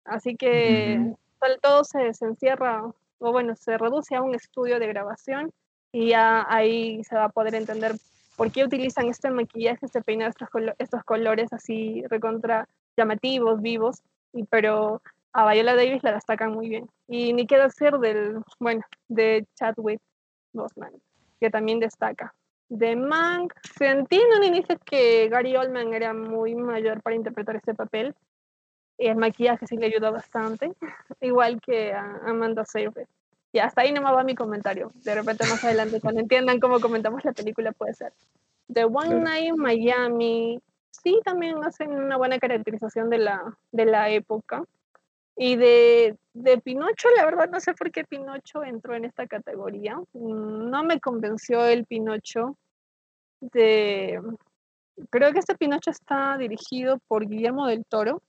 Así 0.04 0.37
que 0.37 1.14
todo 1.62 1.85
se, 1.85 2.12
se, 2.14 2.26
encierra, 2.26 2.83
o 3.19 3.33
bueno, 3.33 3.54
se 3.57 3.78
reduce 3.78 4.14
a 4.14 4.23
un 4.23 4.35
estudio 4.35 4.78
de 4.78 4.87
grabación 4.88 5.52
y 5.93 6.09
ya 6.11 6.47
ahí 6.49 7.02
se 7.04 7.14
va 7.14 7.25
a 7.25 7.28
poder 7.28 7.54
entender 7.54 7.93
por 8.37 8.50
qué 8.50 8.64
utilizan 8.64 9.07
este 9.07 9.31
maquillaje, 9.31 9.87
este 9.87 10.02
peinado, 10.02 10.31
estos, 10.31 10.49
estos 10.78 11.04
colores 11.04 11.52
así 11.52 12.02
recontra 12.09 12.69
llamativos, 12.97 13.62
vivos, 13.62 14.02
y, 14.33 14.45
pero 14.45 15.00
a 15.33 15.52
Viola 15.52 15.75
Davis 15.75 16.02
la 16.02 16.12
destacan 16.12 16.52
muy 16.52 16.69
bien. 16.69 16.88
Y 17.09 17.33
ni 17.33 17.47
qué 17.47 17.59
decir 17.59 17.93
del, 17.99 18.43
bueno, 18.59 18.83
de 19.09 19.47
Chadwick 19.54 20.00
Boseman, 20.52 20.93
que 21.40 21.50
también 21.50 21.81
destaca. 21.81 22.35
De 22.68 22.97
Mank, 22.97 23.52
sentí 23.76 24.16
en 24.16 24.38
un 24.38 24.44
inicio 24.44 24.78
que 24.85 25.28
Gary 25.28 25.56
Oldman 25.56 25.92
era 25.92 26.12
muy 26.12 26.54
mayor 26.54 27.02
para 27.02 27.16
interpretar 27.16 27.56
este 27.56 27.75
papel. 27.75 28.14
Y 28.97 29.09
el 29.09 29.16
maquillaje 29.16 29.66
sí 29.66 29.76
le 29.76 29.87
ayudó 29.87 30.12
bastante, 30.12 30.73
igual 31.21 31.61
que 31.61 31.92
a 31.92 32.21
Amanda 32.26 32.64
Seyfried. 32.64 33.06
Y 33.52 33.59
hasta 33.59 33.83
ahí 33.83 33.92
no 33.92 34.02
me 34.02 34.11
va 34.11 34.25
mi 34.25 34.35
comentario. 34.35 34.90
De 34.94 35.14
repente 35.14 35.44
más 35.49 35.62
adelante, 35.62 36.00
cuando 36.00 36.21
entiendan 36.21 36.59
cómo 36.59 36.80
comentamos 36.80 37.25
la 37.25 37.33
película, 37.33 37.73
puede 37.73 37.94
ser. 37.94 38.12
The 38.73 38.85
One 38.85 39.21
Night 39.21 39.54
Miami, 39.56 40.61
sí 40.90 41.21
también 41.25 41.62
hacen 41.64 41.92
una 41.92 42.16
buena 42.16 42.38
caracterización 42.38 43.11
de 43.11 43.18
la, 43.18 43.56
de 43.73 43.87
la 43.87 44.11
época. 44.11 44.64
Y 45.36 45.56
de, 45.56 46.16
de, 46.32 46.58
Pinocho, 46.58 47.08
la 47.16 47.24
verdad 47.24 47.48
no 47.50 47.60
sé 47.60 47.74
por 47.74 47.90
qué 47.90 48.04
Pinocho 48.04 48.62
entró 48.62 48.94
en 48.94 49.04
esta 49.04 49.26
categoría. 49.26 49.96
Mm, 50.12 50.70
no 50.70 50.84
me 50.84 51.00
convenció 51.00 51.64
el 51.64 51.86
Pinocho 51.86 52.56
de... 53.40 54.20
Creo 55.10 55.32
que 55.32 55.40
este 55.40 55.56
Pinocho 55.56 55.90
está 55.90 56.38
dirigido 56.38 56.98
por 57.08 57.26
Guillermo 57.26 57.66
del 57.66 57.84
Toro. 57.84 58.22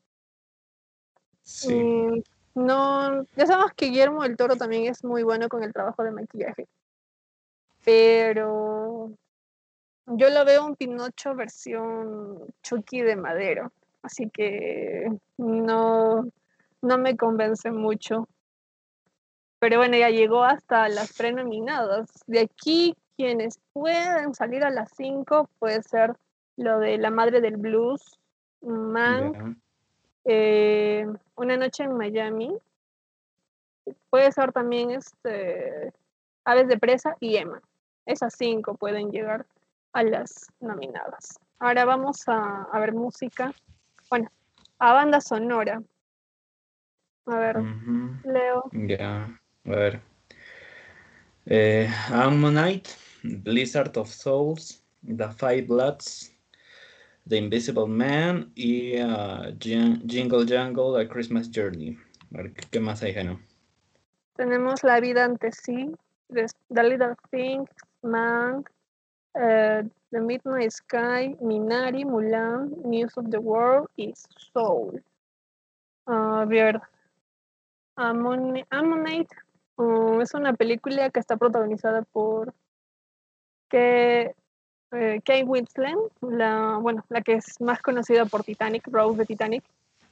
Sí. 1.44 1.74
Mm, 1.76 2.24
no, 2.56 3.24
ya 3.36 3.46
sabemos 3.46 3.74
que 3.76 3.88
Guillermo 3.88 4.24
del 4.24 4.38
Toro 4.38 4.56
también 4.56 4.86
es 4.86 5.04
muy 5.04 5.24
bueno 5.24 5.48
con 5.48 5.64
el 5.64 5.74
trabajo 5.74 6.04
de 6.04 6.12
maquillaje. 6.12 6.68
Pero 7.84 9.12
yo 10.08 10.30
lo 10.30 10.46
veo 10.46 10.66
un 10.66 10.76
Pinocho 10.76 11.36
versión 11.36 12.40
Chucky 12.64 13.02
de 13.02 13.16
madero, 13.16 13.72
así 14.02 14.30
que 14.30 15.08
no, 15.38 16.30
no 16.86 16.98
me 16.98 17.18
convence 17.18 17.72
mucho. 17.72 18.28
Pero 19.60 19.78
bueno, 19.78 19.98
ya 19.98 20.10
llegó 20.10 20.44
hasta 20.44 20.88
las 20.90 21.14
prenominadas. 21.14 22.10
De 22.28 22.42
aquí, 22.42 22.96
quienes 23.18 23.60
pueden 23.74 24.34
salir 24.34 24.64
a 24.64 24.70
las 24.70 24.92
5 24.96 25.50
puede 25.60 25.82
ser 25.84 26.16
lo 26.58 26.80
de 26.80 26.98
La 26.98 27.10
Madre 27.10 27.42
del 27.42 27.58
Blues, 27.58 28.20
Man, 28.62 29.62
eh, 30.24 31.08
Una 31.36 31.58
Noche 31.58 31.84
en 31.84 31.98
Miami. 31.98 32.58
Puede 34.10 34.32
ser 34.32 34.52
también 34.52 34.92
este, 34.92 35.94
Aves 36.44 36.68
de 36.68 36.78
Presa 36.78 37.16
y 37.20 37.38
Emma. 37.38 37.62
Esas 38.06 38.36
cinco 38.38 38.76
pueden 38.76 39.12
llegar 39.12 39.46
a 39.94 40.04
las 40.04 40.48
nominadas. 40.60 41.40
Ahora 41.60 41.86
vamos 41.86 42.24
a, 42.28 42.68
ver 42.80 42.94
música. 42.94 43.52
Bueno, 44.10 44.30
a 44.78 44.94
banda 44.94 45.22
sonora. 45.22 45.82
A 47.28 47.38
ver, 47.38 47.56
Leo. 48.24 48.70
Ya, 48.72 49.26
a 49.66 49.70
ver. 49.70 50.02
Eh, 51.48 51.88
Ammonite, 52.12 52.92
Blizzard 53.24 53.98
of 53.98 54.10
Souls, 54.10 54.84
The 55.02 55.30
Five 55.30 55.68
Bloods, 55.68 56.32
The 57.28 57.38
Invisible 57.38 57.88
Man 57.88 58.52
y 58.56 59.02
uh, 59.02 59.52
Jingle 59.60 60.46
Jangle, 60.46 61.02
A 61.02 61.08
Christmas 61.08 61.50
Journey. 61.50 61.98
A 62.34 62.38
ver, 62.38 62.54
¿qué 62.54 62.80
más 62.80 63.02
hay, 63.02 63.14
Geno? 63.14 63.40
Tenemos 64.36 64.84
La 64.84 65.00
Vida 65.00 65.26
ante 65.26 65.52
sí, 65.52 65.92
The 66.30 66.84
Little 66.84 67.16
Things, 67.32 67.70
Man, 68.04 68.66
uh, 69.36 69.88
The 70.12 70.20
Midnight 70.20 70.72
Sky, 70.72 71.36
Minari, 71.42 72.06
Mulan, 72.06 72.72
News 72.84 73.18
of 73.18 73.30
the 73.30 73.40
World 73.40 73.88
y 73.96 74.14
Soul. 74.54 75.02
A 76.08 76.46
ver, 76.46 76.82
Ammonite 77.96 79.36
uh, 79.78 80.22
es 80.22 80.34
una 80.34 80.54
película 80.54 81.10
que 81.10 81.20
está 81.20 81.38
protagonizada 81.38 82.02
por 82.04 82.54
que, 83.70 84.36
eh, 84.92 85.22
Kate 85.26 85.44
Winslet, 85.44 85.98
la, 86.22 86.78
bueno, 86.82 87.04
la 87.10 87.22
que 87.22 87.34
es 87.34 87.60
más 87.60 87.82
conocida 87.82 88.26
por 88.26 88.44
Titanic, 88.44 88.88
Rose 88.88 89.18
de 89.18 89.26
Titanic, 89.26 89.64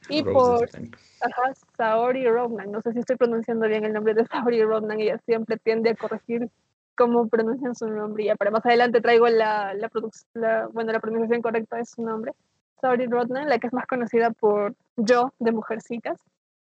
y 0.08 0.22
por 0.22 0.68
ajá, 0.68 1.54
Saori 1.76 2.26
Rodnan. 2.28 2.70
No 2.70 2.82
sé 2.82 2.92
si 2.92 2.98
estoy 2.98 3.16
pronunciando 3.16 3.66
bien 3.66 3.84
el 3.84 3.92
nombre 3.92 4.14
de 4.14 4.26
Saori 4.26 4.62
Rodnan, 4.62 5.00
ella 5.00 5.18
siempre 5.24 5.56
tiende 5.56 5.90
a 5.90 5.94
corregir 5.94 6.50
cómo 6.96 7.28
pronuncian 7.28 7.74
su 7.74 7.88
nombre. 7.88 8.24
Ya 8.24 8.36
para 8.36 8.50
más 8.50 8.64
adelante 8.66 9.00
traigo 9.00 9.28
la, 9.28 9.74
la, 9.74 10.68
bueno, 10.72 10.92
la 10.92 11.00
pronunciación 11.00 11.42
correcta 11.42 11.76
de 11.76 11.86
su 11.86 12.02
nombre. 12.02 12.32
Saori 12.80 13.06
Rodnan, 13.06 13.48
la 13.48 13.58
que 13.58 13.68
es 13.68 13.72
más 13.72 13.86
conocida 13.86 14.30
por 14.30 14.74
Yo, 14.96 15.32
de 15.38 15.52
Mujercitas. 15.52 16.18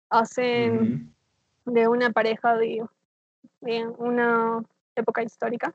Hacen 0.10 1.14
de 1.66 1.88
una 1.88 2.12
pareja 2.12 2.56
de, 2.58 2.86
de, 3.62 3.88
una 3.88 4.64
época 4.96 5.24
histórica. 5.24 5.74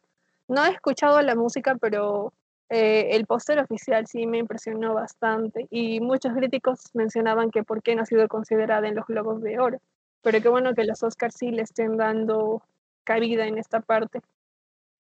No 0.49 0.65
he 0.65 0.71
escuchado 0.71 1.21
la 1.23 1.35
música, 1.35 1.77
pero 1.81 2.33
eh, 2.69 3.17
el 3.17 3.27
póster 3.27 3.59
oficial 3.59 4.07
sí 4.07 4.27
me 4.27 4.39
impresionó 4.39 4.95
bastante 4.95 5.67
y 5.71 6.01
muchos 6.01 6.33
críticos 6.35 6.81
mencionaban 6.95 7.51
que 7.51 7.65
por 7.65 7.83
qué 7.83 7.97
no 7.97 8.03
ha 8.03 8.07
sido 8.07 8.29
considerada 8.29 8.87
en 8.89 8.95
los 8.95 9.07
Globos 9.07 9.43
de 9.43 9.59
Oro. 9.59 9.79
Pero 10.23 10.41
qué 10.41 10.49
bueno 10.49 10.75
que 10.75 10.85
los 10.85 11.03
Oscars 11.03 11.35
sí 11.37 11.51
le 11.51 11.63
estén 11.63 11.97
dando 11.97 12.63
cabida 13.05 13.47
en 13.47 13.59
esta 13.59 13.81
parte. 13.81 14.21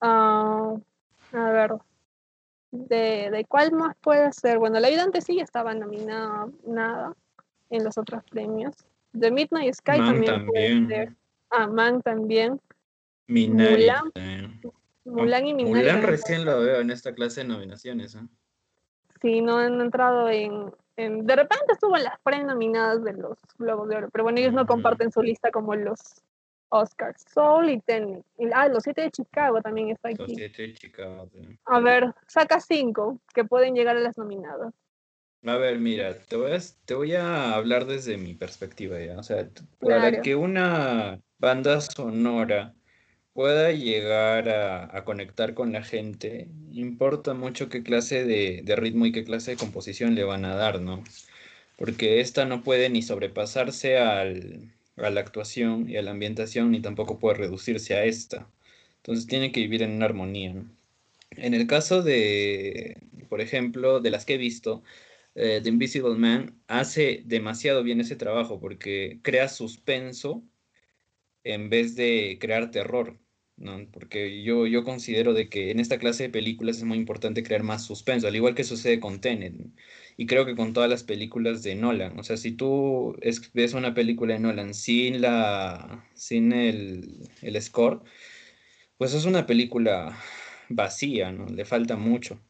Ah, 0.01 0.75
a 1.33 1.51
ver, 1.51 1.75
¿de, 2.73 3.31
¿de, 3.31 3.45
cuál 3.45 3.73
más 3.73 3.97
puede 4.01 4.33
ser? 4.33 4.59
Bueno, 4.59 4.81
La 4.81 4.89
vida 4.89 5.03
antes 5.03 5.25
sí 5.25 5.39
estaba 5.41 5.75
nominada 5.75 6.49
nada 6.67 7.15
en 7.69 7.85
los 7.85 7.99
otros 7.99 8.25
premios. 8.25 8.75
The 9.19 9.31
Midnight 9.31 9.75
Sky 9.75 9.99
también, 9.99 10.47
puede 10.47 10.87
ser. 10.87 11.17
Ah, 11.50 11.67
Man 11.67 12.00
también. 12.02 12.61
Mulan, 13.26 14.12
Mulan 15.05 15.47
y 15.47 15.55
Minari. 15.55 15.81
Mulan 15.81 16.02
recién 16.02 16.45
lo 16.45 16.61
veo 16.61 16.81
en 16.81 16.90
esta 16.90 17.14
clase 17.14 17.43
de 17.43 17.49
nominaciones. 17.49 18.14
¿eh? 18.14 18.26
Sí, 19.23 19.40
no 19.40 19.59
han 19.59 19.81
entrado 19.81 20.29
en, 20.31 20.73
en, 20.97 21.26
De 21.26 21.37
repente 21.37 21.73
estuvo 21.73 21.97
en 21.97 22.05
las 22.05 22.19
pre-nominadas 22.21 23.02
de 23.05 23.14
los 23.14 23.38
Globos 23.59 23.88
de 23.88 23.97
Oro, 23.97 24.11
pero 24.11 24.25
bueno, 24.25 24.38
ellos 24.38 24.52
no 24.52 24.67
comparten 24.67 25.12
su 25.12 25.23
lista 25.23 25.50
como 25.50 25.75
los 25.75 25.99
Oscars. 26.71 27.25
Soul 27.33 27.71
y 27.71 27.81
Tenet. 27.81 28.25
ah, 28.55 28.69
los 28.69 28.83
siete 28.85 29.02
de 29.02 29.11
Chicago 29.11 29.61
también 29.61 29.90
está 29.90 30.09
aquí. 30.09 30.19
Los 30.19 30.33
siete 30.33 30.62
de 30.62 30.75
Chicago. 30.75 31.29
A 31.67 31.81
ver, 31.81 32.14
saca 32.26 32.61
cinco 32.61 33.21
que 33.35 33.45
pueden 33.45 33.75
llegar 33.75 33.97
a 33.97 34.00
las 34.00 34.17
nominadas. 34.17 34.73
A 35.45 35.57
ver, 35.57 35.79
mira, 35.79 36.19
te 36.19 36.37
voy 36.37 36.53
a, 36.53 36.59
te 36.85 36.95
voy 36.95 37.15
a 37.15 37.55
hablar 37.55 37.87
desde 37.87 38.19
mi 38.19 38.35
perspectiva 38.35 39.01
ya. 39.01 39.19
O 39.19 39.23
sea, 39.23 39.49
para 39.81 40.21
que 40.21 40.35
una 40.37 41.21
banda 41.39 41.81
sonora 41.81 42.75
pueda 43.33 43.73
llegar 43.73 44.49
a, 44.51 45.05
conectar 45.05 45.55
con 45.55 45.73
la 45.73 45.83
gente, 45.83 46.49
importa 46.73 47.33
mucho 47.35 47.69
qué 47.71 47.83
clase 47.83 48.25
de, 48.25 48.61
de, 48.63 48.77
ritmo 48.77 49.07
y 49.07 49.13
qué 49.13 49.25
clase 49.25 49.53
de 49.53 49.57
composición 49.57 50.15
le 50.15 50.25
van 50.25 50.45
a 50.45 50.55
dar, 50.55 50.81
¿no? 50.81 51.03
Porque 51.79 52.21
esta 52.21 52.45
no 52.45 52.63
puede 52.63 52.91
ni 52.91 53.03
sobrepasarse 53.03 53.99
al, 53.99 54.75
a 54.97 55.11
la 55.11 55.21
actuación 55.21 55.89
y 55.89 55.97
a 55.97 56.03
la 56.03 56.11
ambientación, 56.11 56.71
ni 56.71 56.81
tampoco 56.81 57.19
puede 57.19 57.39
reducirse 57.39 57.95
a 57.95 58.05
esta. 58.05 58.47
Entonces 58.99 59.27
tiene 59.27 59.53
que 59.53 59.61
vivir 59.61 59.83
en 59.83 59.93
una 59.93 60.07
armonía. 60.07 60.53
¿no? 60.55 60.67
En 61.33 61.55
el 61.55 61.67
caso 61.67 62.03
de, 62.03 62.99
por 63.29 63.41
ejemplo, 63.41 64.01
de 64.01 64.11
las 64.11 64.25
que 64.27 64.35
he 64.35 64.39
visto, 64.39 64.83
eh, 65.35 65.61
The 65.63 65.69
Invisible 65.69 66.17
Man 66.17 66.63
hace 66.69 67.23
demasiado 67.27 67.83
bien 67.83 68.01
ese 68.01 68.17
trabajo 68.17 68.61
porque 68.61 69.21
crea 69.23 69.49
suspenso 69.49 70.45
en 71.45 71.71
vez 71.71 71.97
de 71.97 72.39
crear 72.41 72.71
terror. 72.71 73.19
Porque 73.93 74.43
yo, 74.43 74.67
yo 74.67 74.85
considero 74.85 75.35
de 75.35 75.51
que 75.51 75.71
en 75.71 75.81
esta 75.81 75.99
clase 75.99 76.25
de 76.25 76.29
películas 76.31 76.79
es 76.79 76.85
muy 76.85 76.97
importante 76.97 77.43
crear 77.43 77.63
más 77.63 77.85
suspenso, 77.85 78.27
al 78.27 78.35
igual 78.37 78.55
que 78.55 78.65
sucede 78.65 79.01
con 79.01 79.21
Tenet, 79.21 79.55
y 80.17 80.27
creo 80.27 80.47
que 80.47 80.57
con 80.57 80.73
todas 80.73 80.89
las 80.89 81.05
películas 81.05 81.63
de 81.63 81.75
Nolan. 81.75 82.19
O 82.19 82.23
sea, 82.23 82.37
si 82.39 82.53
tú 82.53 83.17
ves 83.53 83.75
una 83.75 83.93
película 83.95 84.33
de 84.35 84.41
Nolan 84.41 84.73
sin, 84.73 85.21
la, 85.21 86.09
sin 86.15 86.53
el, 86.53 87.29
el 87.43 87.61
score, 87.63 88.03
pues 88.99 89.15
es 89.15 89.25
una 89.27 89.47
película 89.47 90.17
vacía, 90.69 91.33
¿no? 91.33 91.47
Le 91.47 91.65
falta 91.65 91.97
mucho. 91.97 92.41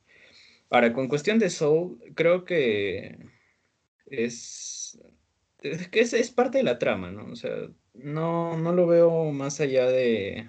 Ahora, 0.70 0.92
con 0.92 1.08
cuestión 1.08 1.38
de 1.40 1.50
Soul, 1.50 1.98
creo 2.14 2.44
que 2.44 3.18
es, 4.06 4.98
es, 5.62 5.88
que 5.88 6.00
es, 6.00 6.12
es 6.12 6.30
parte 6.30 6.58
de 6.58 6.64
la 6.64 6.78
trama, 6.78 7.10
¿no? 7.10 7.32
O 7.32 7.36
sea, 7.36 7.50
no, 7.94 8.56
no 8.56 8.72
lo 8.72 8.86
veo 8.86 9.32
más 9.32 9.60
allá 9.60 9.86
de, 9.86 10.48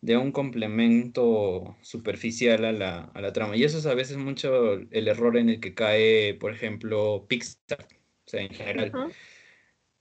de 0.00 0.16
un 0.16 0.32
complemento 0.32 1.76
superficial 1.82 2.64
a 2.64 2.72
la, 2.72 3.04
a 3.14 3.20
la, 3.20 3.32
trama. 3.32 3.56
Y 3.56 3.64
eso 3.64 3.78
es 3.78 3.86
a 3.86 3.94
veces 3.94 4.16
mucho 4.16 4.74
el 4.74 5.08
error 5.08 5.36
en 5.36 5.50
el 5.50 5.60
que 5.60 5.74
cae, 5.74 6.34
por 6.34 6.52
ejemplo, 6.52 7.26
Pixar, 7.28 7.88
o 8.26 8.30
sea, 8.30 8.40
en 8.40 8.50
general. 8.50 9.12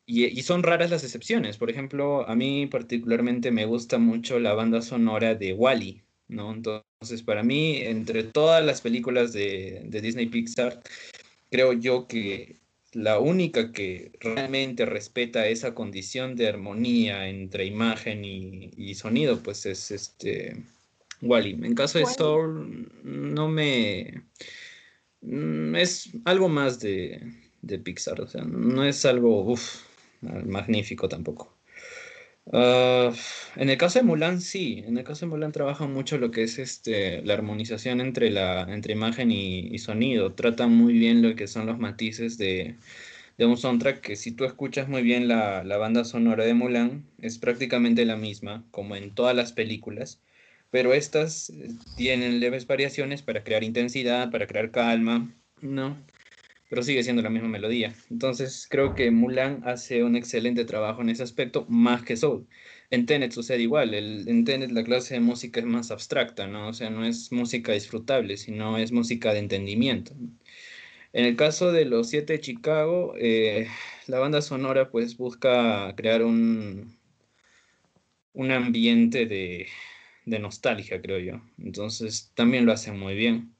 y, 0.05 0.25
y, 0.25 0.41
son 0.43 0.63
raras 0.63 0.91
las 0.91 1.03
excepciones. 1.03 1.57
Por 1.57 1.69
ejemplo, 1.69 2.27
a 2.27 2.35
mí 2.35 2.67
particularmente 2.67 3.51
me 3.51 3.65
gusta 3.65 3.97
mucho 3.97 4.39
la 4.39 4.53
banda 4.53 4.81
sonora 4.81 5.35
de 5.35 5.53
Wally, 5.53 6.03
¿no? 6.29 6.53
Entonces, 6.53 7.21
para 7.23 7.43
mí, 7.43 7.77
entre 7.77 8.23
todas 8.23 8.63
las 8.63 8.81
películas 8.81 9.33
de, 9.33 9.81
de 9.85 10.01
Disney 10.01 10.27
Pixar, 10.27 10.81
creo 11.49 11.73
yo 11.73 12.07
que 12.07 12.55
la 12.93 13.19
única 13.19 13.71
que 13.71 14.11
realmente 14.19 14.85
respeta 14.85 15.47
esa 15.47 15.75
condición 15.75 16.35
de 16.35 16.47
armonía 16.47 17.27
entre 17.29 17.65
imagen 17.65 18.25
y, 18.25 18.95
sonido, 18.95 19.39
pues 19.41 19.65
es 19.65 19.91
este 19.91 20.63
Wally. 21.21 21.51
En 21.51 21.75
caso 21.75 21.99
de 21.99 22.05
Soul, 22.05 22.91
no 23.03 23.47
me. 23.47 24.23
Mm, 25.21 25.75
es 25.75 26.09
algo 26.25 26.49
más 26.49 26.79
de, 26.79 27.21
Pixar, 27.83 28.21
o 28.21 28.27
sea, 28.27 28.43
no 28.43 28.83
es 28.83 29.05
algo 29.05 29.55
magnífico 30.21 31.07
tampoco. 31.07 31.53
Ah, 32.51 33.11
en 33.55 33.69
el 33.69 33.77
caso 33.77 33.99
de 33.99 34.05
Mulan, 34.05 34.41
sí. 34.41 34.83
En 34.85 34.97
el 34.97 35.03
caso 35.03 35.25
de 35.25 35.29
Mulan 35.29 35.51
trabaja 35.51 35.87
mucho 35.87 36.17
lo 36.17 36.31
que 36.31 36.43
es 36.43 36.57
este, 36.59 37.21
la 37.21 37.33
armonización 37.35 38.01
entre, 38.01 38.31
la, 38.31 38.63
entre 38.63 38.93
imagen 38.93 39.31
y, 39.31 39.77
sonido. 39.79 40.33
Trata 40.33 40.67
muy 40.67 40.93
bien 40.93 41.21
lo 41.21 41.35
que 41.35 41.47
son 41.47 41.67
los 41.67 41.77
matices 41.77 42.37
de, 42.37 42.75
un 43.37 43.57
soundtrack 43.57 44.01
que 44.01 44.15
si 44.15 44.31
tú 44.31 44.45
escuchas 44.45 44.89
muy 44.89 45.01
bien 45.03 45.27
la, 45.27 45.61
banda 45.77 46.03
sonora 46.05 46.45
de 46.45 46.53
Mulan, 46.53 47.05
es 47.19 47.37
prácticamente 47.37 48.05
la 48.05 48.15
misma, 48.17 48.65
como 48.71 48.95
en 48.95 49.13
todas 49.13 49.35
las 49.35 49.53
películas. 49.53 50.21
Pero 50.71 50.93
estas 50.93 51.49
eh, 51.49 51.69
tienen 51.97 52.39
leves 52.39 52.67
variaciones 52.67 53.21
para 53.23 53.43
crear 53.43 53.63
intensidad, 53.63 54.31
para 54.31 54.47
crear 54.47 54.71
calma, 54.71 55.33
¿no? 55.61 55.97
Pero 56.69 56.83
sigue 56.83 57.03
siendo 57.03 57.21
la 57.21 57.29
misma 57.29 57.49
melodía. 57.49 57.93
Entonces 58.11 58.67
creo 58.69 58.95
que 58.95 59.11
Mulan 59.11 59.61
hace 59.65 60.03
un 60.03 60.15
excelente 60.15 60.65
trabajo 60.65 61.01
en 61.01 61.09
ese 61.09 61.23
aspecto, 61.23 61.65
más 61.69 62.03
que 62.03 62.15
Soul. 62.17 62.47
En 62.91 63.05
Tenet 63.05 63.31
sucede 63.31 63.61
igual, 63.61 63.93
el, 63.93 64.27
en 64.29 64.45
Tenet 64.45 64.71
la 64.71 64.83
clase 64.83 65.15
de 65.15 65.19
música 65.21 65.59
es 65.59 65.65
más 65.65 65.91
abstracta, 65.91 66.47
¿no? 66.47 66.69
O 66.69 66.73
sea, 66.73 66.89
no 66.89 67.05
es 67.05 67.31
música 67.31 67.73
disfrutable, 67.73 68.37
sino 68.37 68.77
es 68.77 68.91
música 68.91 69.33
de 69.33 69.39
entendimiento. 69.39 70.13
En 71.13 71.25
el 71.25 71.35
caso 71.35 71.71
de 71.71 71.85
los 71.85 72.09
siete 72.09 72.33
de 72.33 72.41
Chicago, 72.41 73.13
eh, 73.17 73.67
la 74.07 74.19
banda 74.19 74.41
sonora 74.41 74.91
pues 74.91 75.17
busca 75.17 75.93
crear 75.95 76.23
un, 76.23 76.97
un 78.33 78.51
ambiente 78.51 79.25
de, 79.25 79.67
de 80.25 80.39
nostalgia, 80.39 81.01
creo 81.01 81.19
yo. 81.19 81.41
Entonces 81.57 82.31
también 82.35 82.65
lo 82.65 82.71
hacen 82.73 82.99
muy 82.99 83.15
bien. 83.15 83.55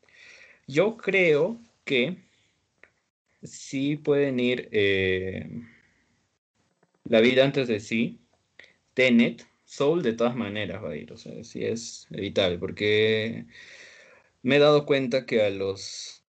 Yo 0.67 0.97
creo 0.97 1.61
que 1.85 2.28
sí 3.43 3.97
pueden 3.97 4.39
ir 4.39 4.69
eh, 4.71 5.49
La 7.03 7.21
vida 7.21 7.43
antes 7.43 7.67
de 7.67 7.79
sí, 7.79 8.21
Tenet, 8.93 9.47
Soul 9.65 10.03
de 10.03 10.13
todas 10.13 10.35
maneras 10.35 10.83
va 10.83 10.91
a 10.91 10.95
ir, 10.95 11.11
o 11.13 11.17
sea, 11.17 11.43
sí 11.43 11.63
es 11.65 12.07
evitable, 12.11 12.57
porque 12.59 13.45
me 14.43 14.57
he 14.57 14.59
dado 14.59 14.85
cuenta 14.85 15.25
que 15.25 15.43
a 15.43 15.49
los, 15.49 16.23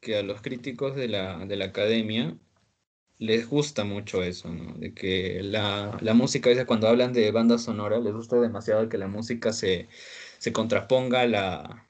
que 0.00 0.16
a 0.16 0.22
los 0.22 0.42
críticos 0.42 0.96
de 0.96 1.08
la, 1.08 1.46
de 1.46 1.56
la 1.56 1.66
academia 1.66 2.38
les 3.18 3.48
gusta 3.48 3.84
mucho 3.84 4.22
eso, 4.22 4.50
¿no? 4.50 4.74
De 4.74 4.94
que 4.94 5.42
la, 5.42 5.98
la, 6.02 6.14
música, 6.14 6.50
a 6.50 6.52
veces 6.52 6.66
cuando 6.66 6.88
hablan 6.88 7.12
de 7.12 7.30
banda 7.32 7.58
sonora, 7.58 8.00
les 8.00 8.14
gusta 8.14 8.40
demasiado 8.40 8.88
que 8.88 8.98
la 8.98 9.08
música 9.08 9.52
se, 9.52 9.88
se 10.38 10.52
contraponga 10.52 11.22
a 11.22 11.26
la, 11.26 11.83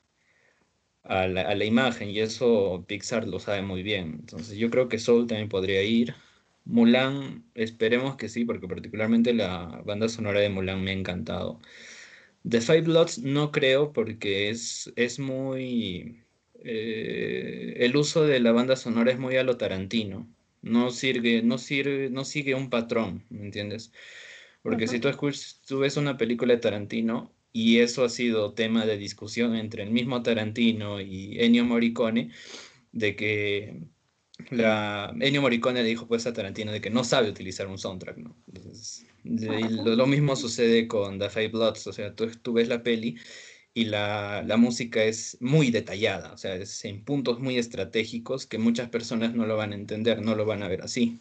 a 1.05 1.27
la, 1.29 1.65
imagen 1.65 2.11
y 2.11 2.21
eso 2.21 2.85
Pixar 2.89 3.29
lo 3.29 3.39
sabe 3.39 3.63
muy 3.63 3.83
bien. 3.83 4.17
Entonces 4.21 4.57
yo 4.59 4.71
creo 4.71 4.89
que 4.89 4.99
Soul 4.99 5.27
también 5.27 5.49
podría 5.49 5.83
ir. 5.83 6.15
Mulan, 6.65 7.45
esperemos 7.55 8.17
que 8.17 8.29
sí, 8.29 8.45
porque 8.45 8.67
particularmente 8.69 9.35
la 9.35 9.83
banda 9.85 10.09
sonora 10.09 10.41
de 10.41 10.49
Mulan 10.49 10.83
me 10.83 10.93
ha 10.93 10.95
encantado. 10.95 11.61
The 12.49 12.61
Five 12.61 12.83
Bloods 12.83 13.19
no 13.19 13.53
creo 13.53 13.93
porque 13.93 14.51
es, 14.51 14.93
es 14.97 15.19
muy... 15.19 16.23
Eh, 16.65 17.77
el 17.81 17.97
uso 17.97 18.25
de 18.27 18.41
la 18.41 18.53
banda 18.53 18.77
sonora 18.77 19.13
es 19.13 19.19
muy 19.19 19.37
a 19.37 19.45
lo 19.45 19.57
Tarantino. 19.59 20.29
No 20.63 20.91
sirve, 20.91 21.43
no 21.43 21.59
sirve, 21.59 22.09
no 22.11 22.25
sigue 22.25 22.55
un 22.55 22.71
patrón, 22.71 23.25
¿me 23.31 23.45
entiendes? 23.45 23.93
Porque 24.63 24.89
si 24.89 24.99
tú, 24.99 25.09
escuchas, 25.09 25.61
tú 25.67 25.81
ves 25.81 25.99
una 25.99 26.17
película 26.17 26.55
de 26.55 26.61
Tarantino, 26.61 27.34
y 27.57 27.79
eso 27.79 28.05
ha 28.05 28.09
sido 28.09 28.53
tema 28.53 28.85
de 28.85 28.99
discusión 28.99 29.55
entre 29.55 29.85
el 29.85 29.91
mismo 29.93 30.25
Tarantino 30.25 31.01
y 31.01 31.39
Ennio 31.39 31.65
Morricone, 31.65 32.33
de 32.91 33.15
que 33.15 33.81
la, 34.51 35.15
Ennio 35.21 35.41
Morricone 35.41 35.85
le 35.85 35.89
dijo 35.89 36.09
pues 36.09 36.27
a 36.27 36.33
Tarantino 36.33 36.73
de 36.73 36.81
que 36.81 36.91
no 36.91 37.05
sabe 37.05 37.31
utilizar 37.31 37.69
un 37.69 37.79
soundtrack, 37.79 38.19
¿no? 38.19 38.37
lo, 39.23 40.07
mismo 40.09 40.35
sucede 40.35 40.89
con 40.89 41.21
The 41.21 41.31
Five 41.31 41.51
Bloods, 41.51 41.87
o 41.87 41.93
sea, 41.93 42.13
tú, 42.17 42.29
tú 42.43 42.55
ves 42.55 42.67
la 42.67 42.83
peli 42.83 43.19
y 43.73 43.85
la, 43.85 44.43
la, 44.45 44.57
música 44.57 45.05
es 45.05 45.39
muy 45.41 45.71
detallada, 45.71 46.33
o 46.33 46.37
sea, 46.37 46.57
es 46.57 46.85
en 46.85 47.05
puntos 47.05 47.39
muy 47.39 47.57
estratégicos 47.57 48.47
que 48.47 48.59
muchas 48.59 48.89
personas 48.89 49.33
no 49.33 49.47
lo 49.47 49.57
van 49.57 49.71
a 49.71 49.77
entender, 49.77 50.23
no 50.23 50.35
lo 50.35 50.45
van 50.45 50.65
a 50.65 50.69
ver 50.69 50.83
así. 50.83 51.21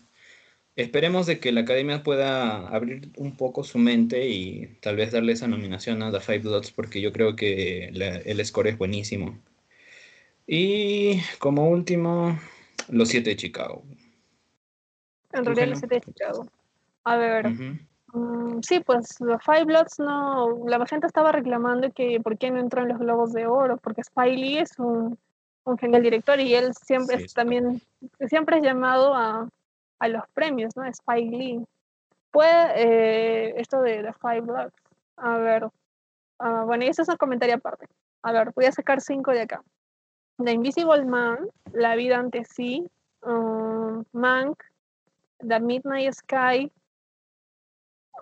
Esperemos 0.75 1.25
de 1.25 1.39
que 1.39 1.51
la 1.51 1.61
academia 1.61 2.03
pueda 2.03 2.67
abrir 2.67 3.11
un 3.17 3.35
poco 3.37 3.63
su 3.63 3.77
mente 3.77 4.27
y 4.27 4.77
tal 4.81 4.95
vez 4.95 5.11
darle 5.11 5.33
esa 5.33 5.47
nominación 5.47 6.01
a 6.01 6.11
The 6.11 6.19
Five 6.19 6.39
Bloods 6.39 6.71
porque 6.71 7.01
yo 7.01 7.11
creo 7.11 7.35
que 7.35 7.85
el 8.25 8.45
score 8.45 8.67
es 8.67 8.77
buenísimo. 8.77 9.37
Y 10.47 11.21
como 11.39 11.69
último, 11.69 12.37
los 12.89 13.09
siete 13.09 13.31
de 13.31 13.35
Chicago. 13.37 13.83
En 15.31 15.45
realidad 15.45 15.67
los 15.67 15.79
siete 15.79 15.95
de 15.95 16.01
Chicago. 16.01 16.47
A 17.05 17.17
ver. 17.17 17.49
Mm, 18.13 18.61
sí, 18.61 18.79
pues 18.81 19.19
los 19.21 19.41
Five 19.43 19.65
Bloods 19.65 19.99
no. 19.99 20.65
La 20.67 20.85
gente 20.85 21.07
estaba 21.07 21.31
reclamando 21.31 21.91
que 21.91 22.19
por 22.21 22.37
qué 22.37 22.51
no 22.51 22.59
entró 22.59 22.81
en 22.81 22.89
los 22.89 22.99
Globos 22.99 23.33
de 23.33 23.47
Oro, 23.47 23.77
porque 23.77 24.03
Spy 24.03 24.35
Lee 24.35 24.57
es 24.57 24.77
un, 24.77 25.17
un 25.63 25.77
genial 25.77 26.03
director 26.03 26.39
y 26.39 26.53
él 26.53 26.73
siempre 26.73 27.23
es 27.23 27.33
también 27.33 27.81
siempre 28.27 28.57
es 28.57 28.63
llamado 28.63 29.15
a, 29.15 29.47
a 30.03 30.09
los 30.09 30.27
premios, 30.33 30.75
¿no? 30.75 30.83
Spike 30.83 31.37
Lee. 31.37 31.65
Puede, 32.29 32.73
eh, 32.75 33.53
esto 33.55 33.81
de 33.81 34.03
The 34.03 34.13
Five 34.13 34.41
Bloods. 34.41 34.73
A 35.15 35.37
ver. 35.37 35.65
Uh, 36.39 36.65
bueno, 36.65 36.83
y 36.83 36.89
eso 36.89 37.03
es 37.03 37.09
un 37.09 37.15
comentario 37.15 37.55
aparte. 37.55 37.87
A 38.21 38.33
ver, 38.33 38.51
voy 38.53 38.65
a 38.65 38.71
sacar 38.73 38.99
cinco 38.99 39.31
de 39.31 39.41
acá. 39.41 39.63
The 40.43 40.51
Invisible 40.51 41.05
Man, 41.05 41.47
La 41.71 41.95
vida 41.95 42.17
ante 42.17 42.43
sí, 42.43 42.85
um, 43.21 44.03
Mank, 44.11 44.61
The 45.39 45.59
Midnight 45.61 46.13
Sky. 46.13 46.69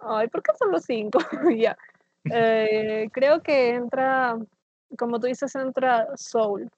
Ay, 0.03 0.27
¿por 0.27 0.43
qué 0.43 0.51
son 0.59 0.71
los 0.71 0.83
cinco? 0.83 1.17
ya. 1.57 1.75
Eh, 2.25 3.09
creo 3.11 3.41
que 3.41 3.69
entra, 3.69 4.37
como 4.99 5.19
tú 5.19 5.25
dices, 5.25 5.55
entra 5.55 6.07
Soul. 6.15 6.69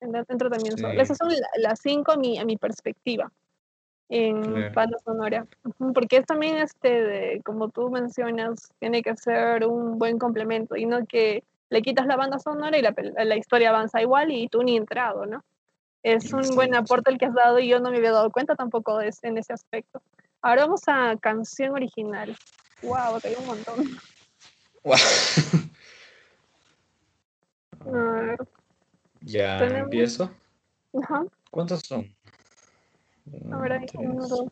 Entra, 0.00 0.24
también 0.26 0.76
Soul. 0.76 1.00
Esas 1.00 1.16
son 1.16 1.30
las 1.56 1.80
cinco 1.80 2.12
a 2.12 2.16
mi, 2.18 2.38
a 2.38 2.44
mi 2.44 2.58
perspectiva 2.58 3.32
en 4.08 4.72
banda 4.72 4.98
sonora. 5.04 5.46
Porque 5.94 6.18
es 6.18 6.26
también, 6.26 6.58
este, 6.58 7.02
de, 7.02 7.42
como 7.44 7.68
tú 7.68 7.90
mencionas, 7.90 8.72
tiene 8.78 9.02
que 9.02 9.16
ser 9.16 9.66
un 9.66 9.98
buen 9.98 10.18
complemento 10.18 10.76
y 10.76 10.86
no 10.86 11.06
que 11.06 11.42
le 11.68 11.82
quitas 11.82 12.06
la 12.06 12.16
banda 12.16 12.38
sonora 12.38 12.78
y 12.78 12.82
la, 12.82 12.94
la 13.24 13.36
historia 13.36 13.70
avanza 13.70 14.00
igual 14.00 14.30
y 14.30 14.48
tú 14.48 14.62
ni 14.62 14.76
entrado, 14.76 15.26
¿no? 15.26 15.44
Es 16.02 16.32
un 16.32 16.54
buen 16.54 16.74
aporte 16.76 17.10
el 17.10 17.18
que 17.18 17.26
has 17.26 17.34
dado 17.34 17.58
y 17.58 17.68
yo 17.68 17.80
no 17.80 17.90
me 17.90 17.96
había 17.96 18.12
dado 18.12 18.30
cuenta 18.30 18.54
tampoco 18.54 18.98
de 18.98 19.12
en 19.22 19.38
ese 19.38 19.52
aspecto. 19.52 20.00
Ahora 20.40 20.62
vamos 20.62 20.82
a 20.86 21.16
canción 21.20 21.72
original. 21.72 22.36
Wow, 22.82 23.18
hay 23.24 23.34
un 23.36 23.46
montón. 23.46 23.98
Wow. 24.84 24.96
Ya 29.20 29.58
empiezo. 29.58 30.30
Ajá. 31.02 31.24
¿Cuántos 31.50 31.80
son? 31.80 32.15
A 33.52 33.58
ver, 33.58 33.72
hay 33.72 33.86
uno, 33.94 34.26
dos. 34.26 34.48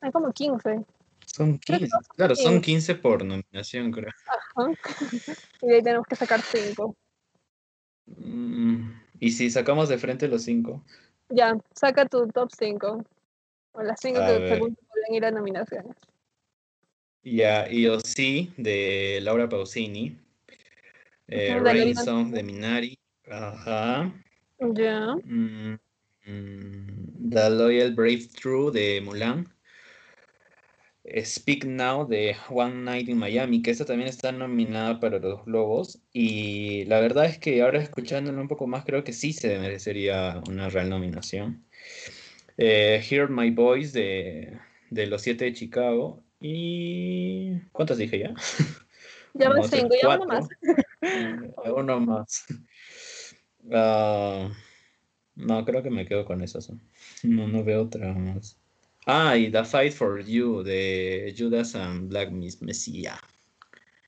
Hay 0.00 0.10
como 0.12 0.32
15. 0.32 0.84
Son 1.26 1.58
15, 1.58 1.88
claro, 2.16 2.36
son 2.36 2.60
15 2.60 2.94
por 2.94 3.24
nominación, 3.24 3.90
creo. 3.90 4.10
Ajá. 4.26 4.70
Y 5.62 5.68
de 5.68 5.76
ahí 5.76 5.82
tenemos 5.82 6.06
que 6.06 6.14
sacar 6.14 6.42
5. 6.42 6.94
Mm, 8.06 8.90
¿Y 9.18 9.30
si 9.30 9.50
sacamos 9.50 9.88
de 9.88 9.96
frente 9.96 10.28
los 10.28 10.42
5? 10.42 10.84
Ya, 11.30 11.56
saca 11.74 12.04
tu 12.06 12.26
top 12.28 12.50
5. 12.56 13.02
O 13.72 13.82
las 13.82 13.98
5 14.00 14.20
que 14.20 14.48
según 14.48 14.76
pueden 14.76 15.14
ir 15.14 15.24
a 15.24 15.30
nominaciones. 15.30 15.96
Ya, 17.22 17.66
y 17.70 17.82
yo 17.82 17.98
sí, 18.00 18.52
de 18.58 19.20
Laura 19.22 19.48
Pausini. 19.48 20.18
Eh, 21.28 21.58
Rain 21.58 21.96
Song 21.96 22.30
de 22.30 22.42
Minari. 22.42 22.98
Ajá. 23.26 24.12
Ya. 24.58 25.14
Mm, 25.24 25.78
mm, 26.26 27.30
The 27.30 27.50
Loyal 27.50 27.94
Brave 27.94 28.28
True 28.40 28.70
de 28.72 29.00
Mulan. 29.00 29.46
Speak 31.22 31.66
Now 31.66 32.06
de 32.08 32.34
One 32.48 32.82
Night 32.82 33.08
in 33.08 33.18
Miami, 33.18 33.60
que 33.60 33.70
esta 33.70 33.84
también 33.84 34.08
está 34.08 34.32
nominada 34.32 35.00
para 35.00 35.18
los 35.18 35.44
Globos. 35.44 36.00
Y 36.12 36.86
la 36.86 36.98
verdad 37.00 37.26
es 37.26 37.38
que 37.38 37.60
ahora 37.62 37.82
escuchándolo 37.82 38.40
un 38.40 38.48
poco 38.48 38.66
más, 38.66 38.84
creo 38.84 39.04
que 39.04 39.12
sí 39.12 39.34
se 39.34 39.58
merecería 39.58 40.42
una 40.48 40.70
real 40.70 40.88
nominación. 40.88 41.66
Eh, 42.56 43.04
Hear 43.08 43.28
My 43.28 43.50
Voice 43.50 43.98
de, 43.98 44.58
de 44.90 45.06
Los 45.06 45.22
Siete 45.22 45.44
de 45.44 45.52
Chicago. 45.52 46.24
¿Y 46.40 47.58
cuántas 47.72 47.98
dije 47.98 48.18
ya? 48.18 48.34
Ya 49.36 49.50
me 49.50 49.64
cinco, 49.64 49.94
ya 50.00 50.16
uno 50.16 50.26
más. 50.26 50.48
uno 51.74 52.00
más. 52.00 52.44
Ah, 53.72 54.48
no, 55.36 55.64
creo 55.64 55.82
que 55.82 55.90
me 55.90 56.06
quedo 56.06 56.24
con 56.24 56.42
esas. 56.42 56.70
No, 57.22 57.48
no 57.48 57.64
veo 57.64 57.82
otra 57.82 58.12
más. 58.12 58.56
Ah, 59.06 59.36
y 59.36 59.50
The 59.50 59.64
Fight 59.64 59.92
for 59.92 60.24
You 60.24 60.62
de 60.62 61.34
Judas 61.36 61.74
and 61.74 62.08
Black 62.08 62.30
Messiah. 62.30 63.18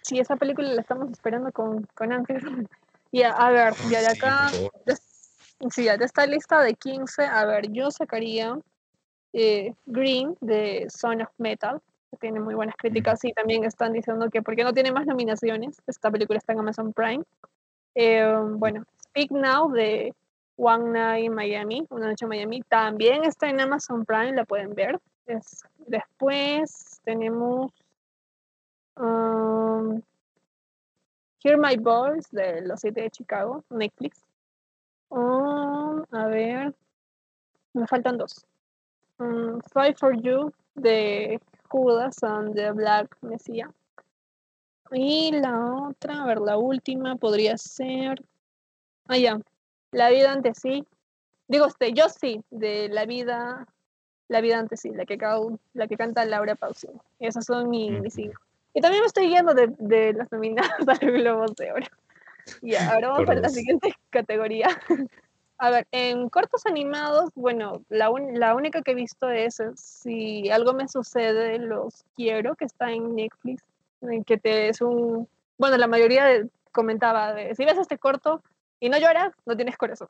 Sí, 0.02 0.18
esa 0.18 0.36
película 0.36 0.72
la 0.72 0.80
estamos 0.80 1.10
esperando 1.10 1.50
con, 1.52 1.82
con 1.94 2.10
Y 3.12 3.22
a, 3.22 3.50
ver, 3.50 3.74
ya 3.90 4.00
de 4.00 4.08
acá, 4.08 4.50
sí, 5.70 5.84
de 5.84 6.04
esta 6.04 6.26
lista 6.26 6.60
de 6.62 6.74
15, 6.74 7.24
a 7.24 7.44
ver, 7.44 7.70
yo 7.72 7.90
sacaría 7.90 8.58
eh, 9.32 9.72
Green 9.86 10.36
de 10.40 10.86
Son 10.90 11.22
of 11.22 11.28
Metal, 11.38 11.80
que 12.10 12.16
tiene 12.18 12.40
muy 12.40 12.54
buenas 12.54 12.76
críticas 12.76 13.24
y 13.24 13.32
también 13.32 13.64
están 13.64 13.92
diciendo 13.92 14.28
que 14.30 14.42
porque 14.42 14.64
no 14.64 14.72
tiene 14.72 14.92
más 14.92 15.06
nominaciones, 15.06 15.80
esta 15.86 16.10
película 16.10 16.38
está 16.38 16.52
en 16.52 16.60
Amazon 16.60 16.92
Prime. 16.92 17.24
Eh, 17.94 18.26
bueno, 18.50 18.84
Speak 19.02 19.30
Now 19.30 19.72
de 19.72 20.12
One 20.56 20.92
Night 20.92 21.30
Miami, 21.30 21.86
Una 21.90 22.08
Noche 22.08 22.24
en 22.24 22.28
Miami, 22.30 22.62
también 22.62 23.24
está 23.24 23.48
en 23.48 23.60
Amazon 23.60 24.04
Prime, 24.04 24.32
la 24.32 24.44
pueden 24.44 24.74
ver. 24.74 24.98
después 25.86 27.00
tenemos 27.04 27.72
um, 28.96 30.00
Hear 31.42 31.58
My 31.58 31.76
Voice 31.76 32.28
de 32.32 32.62
Los 32.62 32.80
Siete 32.80 33.02
de 33.02 33.10
Chicago, 33.10 33.64
Netflix. 33.70 34.22
Um, 35.10 36.04
a 36.10 36.26
ver, 36.26 36.74
me 37.74 37.86
faltan 37.86 38.16
dos. 38.16 38.44
Um, 39.18 39.60
Fight 39.72 39.98
for 39.98 40.14
You 40.14 40.52
de 40.74 41.38
Judas 41.68 42.22
and 42.22 42.54
the 42.54 42.72
Black 42.72 43.14
Messiah. 43.20 43.70
Y 44.92 45.32
la 45.32 45.88
otra, 45.88 46.22
a 46.22 46.26
ver, 46.26 46.40
la 46.40 46.56
última 46.56 47.16
podría 47.16 47.56
ser. 47.58 48.24
Ah, 49.08 49.18
ya, 49.18 49.38
la 49.96 50.10
vida 50.10 50.30
ante 50.30 50.54
sí. 50.54 50.86
Digo, 51.48 51.66
este, 51.66 51.92
yo 51.94 52.08
sí, 52.10 52.44
de 52.50 52.88
la 52.90 53.06
vida, 53.06 53.66
la 54.28 54.42
vida 54.42 54.58
ante 54.58 54.76
sí, 54.76 54.90
la 54.90 55.06
que, 55.06 55.16
la 55.72 55.86
que 55.88 55.96
canta 55.96 56.26
Laura 56.26 56.54
Pausini. 56.54 57.00
Esos 57.18 57.46
son 57.46 57.70
mis, 57.70 58.12
cinco. 58.12 58.38
Y 58.74 58.82
también 58.82 59.00
me 59.00 59.06
estoy 59.06 59.28
guiando 59.28 59.54
de, 59.54 59.72
de 59.78 60.12
las 60.12 60.30
nominadas 60.30 60.70
a 60.86 61.04
los 61.04 61.14
Globos 61.14 61.54
de 61.56 61.72
Oro. 61.72 61.86
Y 62.60 62.74
ahora 62.74 63.08
vamos 63.08 63.28
a 63.30 63.34
la 63.36 63.48
siguiente 63.48 63.94
categoría. 64.10 64.68
A 65.58 65.70
ver, 65.70 65.86
en 65.90 66.28
cortos 66.28 66.66
animados, 66.66 67.30
bueno, 67.34 67.82
la, 67.88 68.10
la 68.34 68.54
única 68.54 68.82
que 68.82 68.90
he 68.90 68.94
visto 68.94 69.30
es 69.30 69.62
Si 69.76 70.50
algo 70.50 70.74
me 70.74 70.86
sucede, 70.86 71.58
los 71.58 72.04
quiero, 72.14 72.54
que 72.56 72.66
está 72.66 72.92
en 72.92 73.14
Netflix, 73.14 73.62
en 74.02 74.22
que 74.24 74.36
te 74.36 74.68
es 74.68 74.82
un... 74.82 75.26
Bueno, 75.56 75.78
la 75.78 75.86
mayoría 75.86 76.46
comentaba, 76.72 77.32
de, 77.32 77.54
si 77.54 77.64
ves 77.64 77.78
este 77.78 77.96
corto, 77.96 78.42
y 78.80 78.88
no 78.88 78.98
lloras, 78.98 79.32
no 79.44 79.56
tienes 79.56 79.76
corazón. 79.76 80.08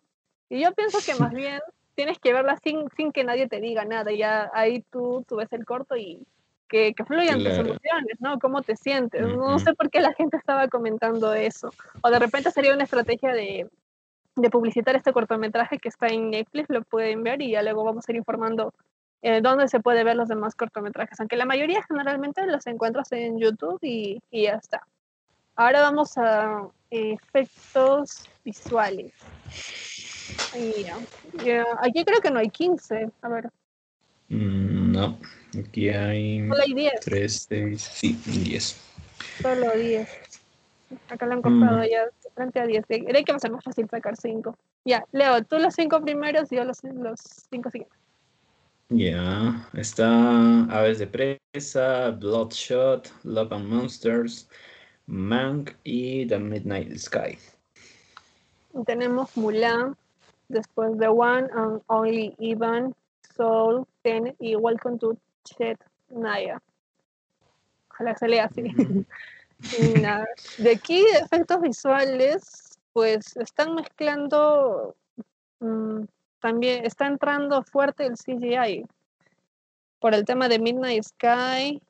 Y 0.49 0.63
yo 0.63 0.73
pienso 0.73 0.99
que 1.05 1.19
más 1.21 1.33
bien 1.35 1.61
tienes 1.95 2.19
que 2.19 2.33
verla 2.33 2.57
sin, 2.63 2.89
sin 2.97 3.13
que 3.13 3.25
nadie 3.25 3.49
te 3.49 3.61
diga 3.61 3.85
nada. 3.85 4.13
Ya 4.13 4.51
ahí 4.55 4.83
tú, 4.91 5.25
tú 5.27 5.37
ves 5.37 5.53
el 5.53 5.65
corto 5.65 5.97
y 5.97 6.27
que, 6.69 6.95
que 6.95 7.05
fluyan 7.05 7.43
tus 7.43 7.55
emociones, 7.55 8.21
¿no? 8.21 8.39
¿Cómo 8.39 8.63
te 8.63 8.77
sientes? 8.77 9.23
No 9.23 9.59
sé 9.59 9.75
por 9.75 9.91
qué 9.91 10.01
la 10.01 10.13
gente 10.15 10.37
estaba 10.37 10.69
comentando 10.69 11.33
eso. 11.33 11.71
O 12.03 12.11
de 12.11 12.19
repente 12.19 12.51
sería 12.51 12.75
una 12.75 12.85
estrategia 12.85 13.33
de, 13.33 13.69
de 14.37 14.51
publicitar 14.51 14.95
este 14.97 15.13
cortometraje 15.13 15.79
que 15.79 15.89
está 15.89 16.09
en 16.09 16.31
Netflix, 16.31 16.69
lo 16.69 16.83
pueden 16.83 17.23
ver 17.23 17.41
y 17.41 17.53
ya 17.53 17.63
luego 17.63 17.85
vamos 17.85 18.07
a 18.07 18.13
ir 18.13 18.17
informando 18.17 18.75
eh, 19.23 19.41
dónde 19.41 19.67
se 19.69 19.81
puede 19.81 20.05
ver 20.05 20.17
los 20.17 20.29
demás 20.29 20.55
cortometrajes. 20.55 21.19
Aunque 21.21 21.37
la 21.37 21.47
mayoría 21.47 21.83
generalmente 21.83 22.47
los 22.47 22.67
encuentras 22.67 23.11
en 23.13 23.39
YouTube 23.39 23.79
y, 23.83 24.23
y 24.31 24.43
ya 24.43 24.55
está. 24.55 24.87
Ahora 25.55 25.81
vamos 25.81 26.19
a 26.19 26.69
efectos 26.91 28.29
visuales. 28.47 29.13
aquí 31.83 32.05
creo 32.05 32.21
que 32.21 32.31
no 32.31 32.39
hay 32.39 32.49
15. 32.49 33.11
A 33.23 33.29
ver. 33.29 33.51
Mm, 34.29 34.93
no, 34.93 35.19
aquí 35.59 35.91
hay, 35.91 36.49
Solo 36.49 36.63
hay 36.63 36.75
10. 36.75 37.01
3, 37.01 37.47
6, 37.49 37.83
sí, 37.83 38.21
10. 38.25 38.77
Solo 39.43 39.71
10. 39.73 40.09
Acá 41.09 41.27
lo 41.27 41.33
han 41.35 41.43
cortado 41.43 41.79
mm. 41.79 41.91
ya 41.91 42.05
frente 42.35 42.61
a 42.61 42.67
10. 42.67 42.85
Creo 42.87 43.25
que 43.25 43.33
va 43.33 43.37
a 43.37 43.41
ser 43.41 43.51
más 43.51 43.65
fácil 43.65 43.89
sacar 43.91 44.17
5. 44.17 44.57
Ya, 44.85 45.05
Leo, 45.13 45.43
tú 45.45 45.59
los 45.59 45.75
5 45.75 46.01
primeros 46.03 46.51
y 46.53 46.57
yo 46.57 46.65
los 46.65 46.79
5 46.79 47.71
siguientes. 47.71 47.99
Ya, 48.89 49.69
está 49.75 50.63
Aves 50.71 51.01
de 51.01 51.09
Presa, 51.09 52.11
Bloodshot, 52.11 53.13
Love 53.25 53.53
and 53.53 53.67
Monsters, 53.67 54.49
Mank 55.07 55.73
y 55.83 56.25
The 56.27 56.39
Midnight 56.39 56.97
Sky. 56.97 57.37
Tenemos 58.85 59.37
Mulan, 59.37 59.97
después 60.49 60.99
The 60.99 61.09
One 61.09 61.49
and 61.55 61.83
Only 61.87 62.35
Ivan, 62.39 62.95
Soul, 63.37 63.87
Ten 64.03 64.35
y 64.39 64.55
Welcome 64.57 64.99
to 64.99 65.17
Chet 65.45 65.79
Naya. 66.11 66.61
Ojalá 67.91 68.15
se 68.17 68.29
lea 68.29 68.45
así. 68.45 68.63
Nada, 70.03 70.27
De 70.59 70.73
aquí, 70.73 71.05
efectos 71.19 71.61
visuales, 71.63 72.79
pues 72.93 73.37
están 73.37 73.75
mezclando, 73.75 74.95
mm, 75.61 76.03
también 76.41 76.85
está 76.85 77.07
entrando 77.07 77.63
fuerte 77.63 78.05
el 78.05 78.17
CGI 78.17 78.87
por 79.99 80.15
el 80.15 80.25
tema 80.25 80.49
de 80.49 80.59
Midnight 80.59 81.05
Sky, 81.05 81.81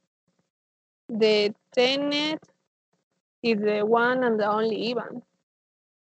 de 1.08 1.54
Tenet 1.70 2.40
y 3.42 3.54
de 3.54 3.82
One 3.82 4.26
and 4.26 4.38
the 4.38 4.46
Only 4.46 4.90
Even. 4.90 5.22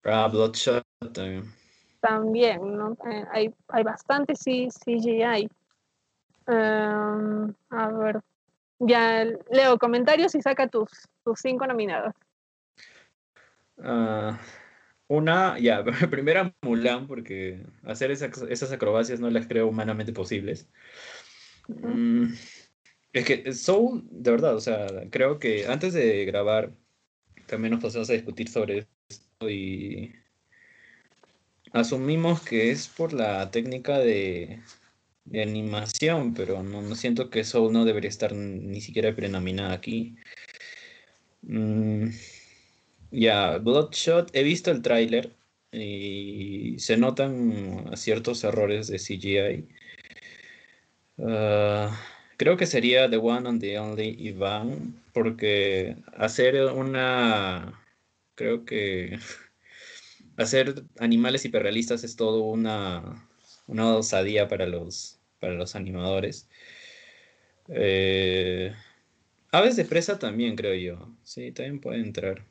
Ah, 0.04 0.28
Bloodshot 0.28 0.84
también. 1.12 1.52
También, 2.00 2.76
¿no? 2.76 2.96
Eh, 3.08 3.24
hay, 3.30 3.54
hay 3.68 3.82
bastante 3.84 4.34
sí, 4.34 4.68
CGI. 4.70 5.48
Em, 6.48 7.54
a 7.70 7.88
ver, 7.88 8.20
ya 8.80 9.24
leo 9.50 9.78
comentarios 9.78 10.34
y 10.34 10.42
saca 10.42 10.66
tus, 10.66 10.90
tus 11.24 11.38
cinco 11.40 11.66
nominados. 11.66 12.14
Ah, 13.78 14.40
una, 15.06 15.58
ya, 15.58 15.84
primera 16.10 16.52
Mulan, 16.62 17.06
porque 17.06 17.62
hacer 17.84 18.10
esas, 18.10 18.42
esas 18.42 18.72
acrobacias 18.72 19.20
no 19.20 19.30
las 19.30 19.46
creo 19.46 19.68
humanamente 19.68 20.12
posibles. 20.12 20.68
Mm, 21.68 22.32
es 23.12 23.24
que 23.24 23.52
Soul, 23.52 24.02
de 24.10 24.30
verdad, 24.30 24.56
o 24.56 24.60
sea, 24.60 24.86
creo 25.10 25.38
que 25.38 25.66
antes 25.66 25.92
de 25.92 26.24
grabar 26.24 26.72
también 27.46 27.72
nos 27.72 27.82
pasamos 27.82 28.10
a 28.10 28.14
discutir 28.14 28.48
sobre 28.48 28.88
y 29.50 30.14
asumimos 31.72 32.42
que 32.42 32.70
es 32.70 32.88
por 32.88 33.12
la 33.12 33.50
técnica 33.50 33.98
de, 33.98 34.60
animación, 35.32 36.34
pero 36.34 36.62
no, 36.62 36.82
no, 36.82 36.94
siento 36.96 37.30
que 37.30 37.44
Soul 37.44 37.72
no 37.72 37.84
debería 37.84 38.10
estar 38.10 38.32
ni 38.34 38.80
siquiera 38.80 39.14
prenominada 39.14 39.72
aquí. 39.74 40.16
Mm, 41.42 42.10
ya, 43.10 43.58
Bloodshot, 43.58 44.30
he 44.34 44.42
visto 44.42 44.70
el 44.70 44.82
tráiler 44.82 45.32
y 45.72 46.78
se 46.78 46.96
notan 46.96 47.90
ciertos 47.96 48.44
errores 48.44 48.88
de 48.88 48.98
CGI. 48.98 49.68
Uh, 51.18 51.88
creo 52.36 52.56
que 52.56 52.66
sería 52.66 53.08
The 53.08 53.18
One 53.18 53.48
and 53.48 53.60
the 53.60 53.78
Only 53.78 54.16
Ivan, 54.18 55.00
porque 55.12 55.96
hacer 56.16 56.56
una, 56.72 57.81
creo 58.34 58.64
que 58.64 59.18
hacer 60.36 60.84
animales 60.98 61.44
hiperrealistas 61.44 62.04
es 62.04 62.16
todo 62.16 62.42
una, 62.42 63.28
una 63.66 63.96
osadía 63.96 64.48
para 64.48 64.66
los, 64.66 65.20
para 65.40 65.54
los 65.54 65.74
animadores. 65.76 66.48
Eh, 67.68 68.74
aves 69.50 69.76
de 69.76 69.84
presa 69.84 70.18
también, 70.18 70.56
creo 70.56 70.74
yo. 70.74 71.08
Sí, 71.22 71.52
también 71.52 71.80
puede 71.80 72.00
entrar. 72.00 72.44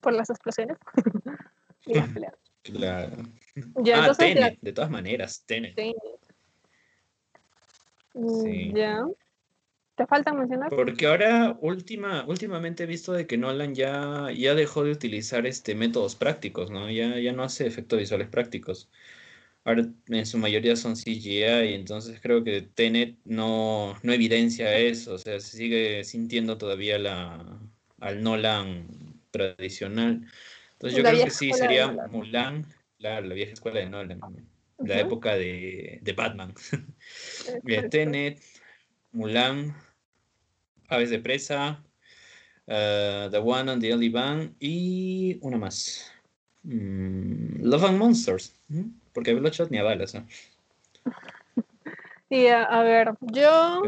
Por 0.00 0.14
las 0.14 0.30
explosiones. 0.30 0.78
y 1.86 1.94
las 1.94 2.08
peleas. 2.08 2.34
Claro. 2.62 3.16
Ya, 3.84 3.96
ah, 3.96 3.98
entonces, 3.98 4.28
Tenet, 4.28 4.54
la... 4.54 4.58
de 4.62 4.72
todas 4.72 4.90
maneras, 4.90 5.44
Tenet. 5.44 5.74
Tenet. 5.74 5.94
Sí. 8.14 8.72
Ya. 8.74 9.04
¿Te 9.94 10.06
falta 10.06 10.32
mencionar? 10.32 10.70
Porque 10.70 11.06
ahora 11.06 11.56
última, 11.60 12.24
últimamente 12.26 12.84
he 12.84 12.86
visto 12.86 13.12
de 13.12 13.26
que 13.26 13.36
Nolan 13.36 13.74
ya, 13.74 14.30
ya 14.34 14.54
dejó 14.54 14.84
de 14.84 14.92
utilizar 14.92 15.46
este 15.46 15.74
métodos 15.74 16.14
prácticos, 16.14 16.70
¿no? 16.70 16.90
Ya, 16.90 17.18
ya 17.18 17.32
no 17.32 17.42
hace 17.42 17.66
efectos 17.66 17.98
visuales 17.98 18.28
prácticos. 18.28 18.88
Ahora 19.64 19.86
en 20.08 20.26
su 20.26 20.38
mayoría 20.38 20.74
son 20.74 20.96
CGI, 20.96 21.74
entonces 21.74 22.20
creo 22.20 22.42
que 22.42 22.62
Tenet 22.62 23.16
no, 23.24 23.96
no 24.02 24.12
evidencia 24.12 24.76
eso, 24.76 25.14
o 25.14 25.18
sea, 25.18 25.38
se 25.38 25.56
sigue 25.56 26.04
sintiendo 26.04 26.58
todavía 26.58 26.98
la, 26.98 27.60
al 28.00 28.22
Nolan 28.22 28.88
tradicional. 29.30 30.26
Entonces 30.72 30.96
yo 30.96 31.04
creo 31.04 31.24
que 31.24 31.30
sí, 31.30 31.52
sería 31.52 31.92
Mulan, 32.10 32.66
la 32.98 33.20
vieja 33.20 33.52
escuela 33.52 33.78
de 33.80 33.86
Nolan, 33.86 34.20
la 34.78 34.98
época 34.98 35.36
de, 35.36 36.00
de 36.02 36.12
Batman. 36.12 36.54
Tenet, 37.90 38.40
Mulan, 39.12 39.74
Aves 40.88 41.10
de 41.10 41.18
Presa, 41.18 41.82
uh, 42.66 43.30
The 43.30 43.38
One 43.38 43.70
and 43.70 43.82
the 43.82 43.92
Only 43.92 44.08
Van 44.08 44.54
y 44.58 45.38
una 45.42 45.58
más. 45.58 46.10
Mm, 46.64 47.62
Love 47.62 47.84
and 47.84 47.98
Monsters, 47.98 48.54
porque 49.12 49.34
Bloodshot 49.34 49.70
ni 49.70 49.78
a 49.78 49.82
balas. 49.82 50.14
¿no? 50.14 50.26
Sí, 52.28 52.46
a, 52.46 52.62
a 52.62 52.82
ver, 52.82 53.12
yo 53.20 53.82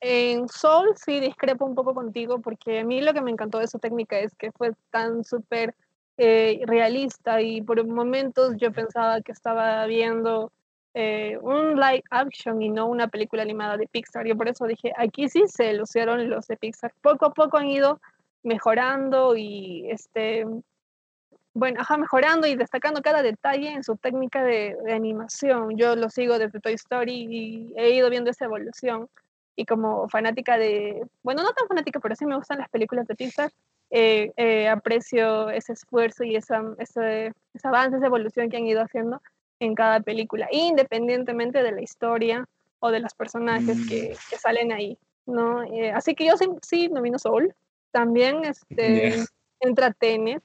en 0.00 0.48
Soul 0.48 0.94
sí 0.94 1.18
discrepo 1.18 1.64
un 1.64 1.74
poco 1.74 1.94
contigo 1.94 2.40
porque 2.40 2.80
a 2.80 2.84
mí 2.84 3.00
lo 3.00 3.12
que 3.12 3.20
me 3.20 3.32
encantó 3.32 3.58
de 3.58 3.66
su 3.66 3.80
técnica 3.80 4.20
es 4.20 4.34
que 4.36 4.52
fue 4.52 4.70
tan 4.90 5.24
súper 5.24 5.74
eh, 6.16 6.60
realista 6.66 7.42
y 7.42 7.62
por 7.62 7.84
momentos 7.86 8.56
yo 8.56 8.72
pensaba 8.72 9.20
que 9.20 9.32
estaba 9.32 9.84
viendo 9.86 10.52
eh, 11.00 11.38
un 11.40 11.76
live 11.76 12.02
action 12.10 12.60
y 12.60 12.70
no 12.70 12.86
una 12.86 13.06
película 13.06 13.42
animada 13.42 13.76
de 13.76 13.86
Pixar. 13.86 14.26
Yo 14.26 14.36
por 14.36 14.48
eso 14.48 14.66
dije, 14.66 14.92
aquí 14.96 15.28
sí 15.28 15.44
se 15.46 15.72
lucieron 15.72 16.28
los 16.28 16.48
de 16.48 16.56
Pixar. 16.56 16.92
Poco 17.00 17.26
a 17.26 17.32
poco 17.32 17.56
han 17.56 17.68
ido 17.68 18.00
mejorando 18.42 19.36
y 19.36 19.88
este, 19.92 20.44
bueno, 21.54 21.80
mejorando 21.98 22.48
y 22.48 22.56
destacando 22.56 23.00
cada 23.00 23.22
detalle 23.22 23.74
en 23.74 23.84
su 23.84 23.96
técnica 23.96 24.42
de, 24.42 24.76
de, 24.84 24.92
animación. 24.92 25.76
Yo 25.76 25.94
lo 25.94 26.10
sigo 26.10 26.36
desde 26.36 26.58
Toy 26.58 26.72
Story 26.72 27.28
y 27.30 27.72
he 27.76 27.90
ido 27.90 28.10
viendo 28.10 28.30
esa 28.32 28.46
evolución. 28.46 29.08
Y 29.54 29.66
como 29.66 30.08
fanática 30.08 30.58
de, 30.58 31.00
bueno, 31.22 31.44
no 31.44 31.52
tan 31.52 31.68
fanática, 31.68 32.00
pero 32.00 32.16
sí 32.16 32.26
me 32.26 32.34
gustan 32.34 32.58
las 32.58 32.68
películas 32.70 33.06
de 33.06 33.14
Pixar, 33.14 33.52
eh, 33.90 34.32
eh, 34.36 34.68
aprecio 34.68 35.50
ese 35.50 35.74
esfuerzo 35.74 36.24
y 36.24 36.34
esa, 36.34 36.60
ese, 36.78 37.32
ese 37.54 37.68
avance, 37.68 37.98
esa 37.98 38.06
evolución 38.06 38.50
que 38.50 38.56
han 38.56 38.66
ido 38.66 38.82
haciendo 38.82 39.22
en 39.60 39.74
cada 39.74 40.00
película, 40.00 40.48
independientemente 40.52 41.62
de 41.62 41.72
la 41.72 41.82
historia 41.82 42.48
o 42.80 42.90
de 42.90 43.00
los 43.00 43.14
personajes 43.14 43.86
que, 43.88 44.14
mm. 44.14 44.30
que, 44.30 44.36
salen 44.38 44.72
ahí, 44.72 44.98
¿no? 45.26 45.62
Eh, 45.64 45.90
así 45.90 46.14
que 46.14 46.26
yo 46.26 46.36
sí, 46.36 46.46
sí, 46.62 46.88
nomino 46.88 47.18
Soul. 47.18 47.54
También 47.90 48.44
este, 48.44 49.24
entra 49.60 49.92
Tenet. 49.92 50.42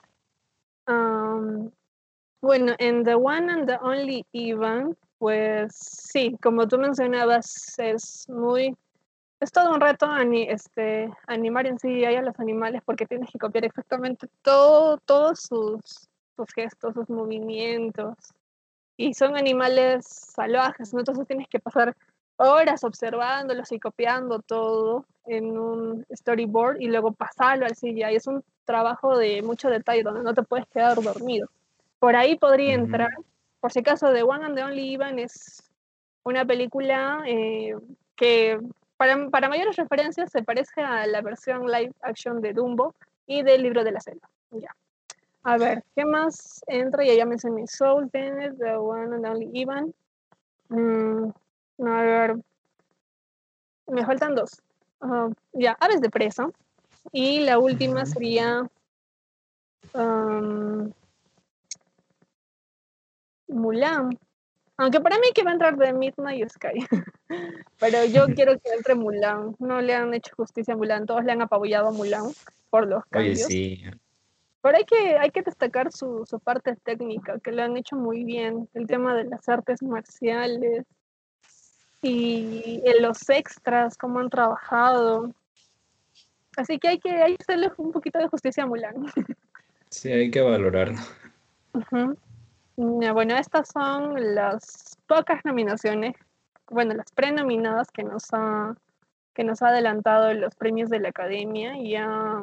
Um, 0.88 1.71
bueno, 2.41 2.73
en 2.78 3.04
The 3.04 3.15
One 3.15 3.52
and 3.52 3.67
the 3.67 3.78
Only 3.82 4.26
Even, 4.34 4.97
pues 5.17 5.73
sí, 5.76 6.38
como 6.41 6.67
tú 6.67 6.78
mencionabas, 6.78 7.78
es 7.78 8.28
muy... 8.30 8.76
Es 9.39 9.52
todo 9.52 9.73
un 9.73 9.82
reto 9.82 10.06
ani 10.06 10.43
este, 10.43 11.10
animar 11.28 11.67
en 11.67 11.78
sí 11.78 12.06
a 12.06 12.21
los 12.21 12.39
animales 12.39 12.82
porque 12.86 13.06
tienes 13.06 13.30
que 13.30 13.38
copiar 13.38 13.65
exactamente 13.65 14.28
todo, 14.41 14.97
todos 14.99 15.41
sus, 15.41 15.82
sus 16.38 16.54
gestos, 16.54 16.93
sus 16.93 17.10
movimientos, 17.10 18.15
y 18.97 19.13
son 19.13 19.36
animales 19.36 20.06
salvajes, 20.06 20.93
¿no? 20.93 20.99
Entonces 20.99 21.27
tienes 21.27 21.47
que 21.47 21.60
pasar 21.60 21.95
horas 22.38 22.84
observándolos 22.84 23.71
y 23.71 23.79
copiando 23.79 24.39
todo 24.39 25.06
en 25.25 25.58
un 25.58 26.06
storyboard 26.13 26.82
y 26.82 26.88
luego 26.88 27.12
pasarlo 27.13 27.65
al 27.65 27.75
CGI. 27.75 28.15
Es 28.15 28.27
un 28.27 28.43
trabajo 28.65 29.17
de 29.17 29.41
mucho 29.41 29.69
detalle 29.69 30.03
donde 30.03 30.23
no 30.23 30.34
te 30.34 30.43
puedes 30.43 30.67
quedar 30.67 31.01
dormido. 31.01 31.47
Por 31.99 32.15
ahí 32.15 32.38
podría 32.38 32.73
entrar, 32.73 33.10
por 33.60 33.71
si 33.71 33.79
acaso, 33.79 34.12
The 34.12 34.23
One 34.23 34.45
and 34.45 34.56
the 34.56 34.63
Only 34.63 34.93
Even 34.93 35.19
es 35.19 35.63
una 36.23 36.45
película 36.45 37.23
eh, 37.25 37.75
que 38.15 38.60
para, 38.97 39.29
para 39.29 39.49
mayores 39.49 39.75
referencias 39.75 40.32
se 40.32 40.43
parece 40.43 40.82
a 40.82 41.08
la 41.08 41.21
versión 41.21 41.65
live 41.71 41.93
action 42.01 42.41
de 42.41 42.53
Dumbo 42.53 42.93
y 43.25 43.41
del 43.43 43.63
libro 43.63 43.84
de 43.84 43.91
la 43.91 44.01
selva. 44.01 44.29
Ya. 44.51 44.75
A 45.43 45.58
ver, 45.58 45.84
¿qué 45.95 46.06
más 46.06 46.63
entra? 46.67 47.03
Ya, 47.03 47.15
ya 47.15 47.25
mencioné 47.25 47.67
Soul, 47.67 48.10
Tenet, 48.10 48.58
The 48.58 48.77
One 48.77 49.15
and 49.15 49.25
Only 49.25 49.49
Ivan. 49.53 49.93
Mm, 50.69 51.29
a 51.86 52.01
ver, 52.01 52.36
me 53.88 54.06
faltan 54.06 54.36
dos. 54.36 54.62
Uh, 55.01 55.34
ya, 55.51 55.77
Aves 55.82 56.01
de 56.01 56.10
Presa. 56.10 56.49
Y 57.12 57.41
la 57.41 57.60
última 57.60 58.06
sería 58.06 58.62
um, 59.93 60.91
Mulan. 63.47 64.17
Aunque 64.77 65.01
para 65.01 65.17
mí 65.17 65.27
que 65.36 65.43
va 65.43 65.51
a 65.51 65.53
entrar 65.53 65.77
de 65.77 65.93
Midnight 65.93 66.49
Sky. 66.49 66.88
Pero 67.79 68.06
yo 68.06 68.25
quiero 68.36 68.58
que 68.60 68.71
entre 68.71 68.95
Mulan. 68.95 69.56
No 69.60 69.82
le 69.82 69.93
han 69.93 70.13
hecho 70.13 70.34
justicia 70.38 70.73
a 70.73 70.77
Mulan. 70.77 71.06
Todos 71.06 71.25
le 71.25 71.34
han 71.34 71.41
apabullado 71.41 71.89
a 71.89 71.91
Mulan 71.91 72.32
por 72.69 72.88
los 72.88 73.06
cambios. 73.08 73.45
Oye, 73.45 73.45
sí. 73.45 73.84
Pero 74.63 74.78
hay 74.78 74.86
que, 74.86 75.17
hay 75.17 75.30
que 75.30 75.43
destacar 75.43 75.91
su, 75.91 76.26
su 76.26 76.39
parte 76.39 76.76
técnica, 76.78 77.38
que 77.39 77.52
lo 77.52 77.62
han 77.62 77.78
hecho 77.78 77.95
muy 77.95 78.23
bien. 78.23 78.67
El 78.73 78.88
tema 78.88 79.13
de 79.13 79.26
las 79.26 79.47
artes 79.47 79.84
marciales 79.84 80.86
y 82.02 82.82
en 82.84 83.04
los 83.04 83.30
extras, 83.30 83.97
cómo 83.97 84.19
han 84.19 84.30
trabajado. 84.30 85.32
Así 86.58 86.80
que 86.80 86.88
hay 86.88 86.99
que, 86.99 87.12
hay 87.12 87.36
que 87.36 87.43
hacerle 87.43 87.71
un 87.78 87.91
poquito 87.91 88.17
de 88.17 88.28
justicia 88.28 88.63
a 88.63 88.67
Mulan. 88.67 89.06
Sí, 89.89 90.12
hay 90.12 90.32
que 90.32 90.41
valorarlo. 90.41 90.97
Bueno, 92.76 93.36
estas 93.36 93.69
son 93.69 94.34
las 94.34 94.97
pocas 95.06 95.45
nominaciones 95.45 96.15
bueno, 96.73 96.93
las 96.95 97.12
prenominadas 97.12 97.91
que 97.91 98.04
nos 98.04 98.26
ha, 98.34 98.76
que 99.34 99.43
nos 99.43 99.62
ha 99.62 99.69
adelantado 99.69 100.34
los 100.34 100.56
premios 100.56 100.89
de 100.89 100.99
la 100.99 101.10
academia. 101.10 101.76
Ya 101.82 102.41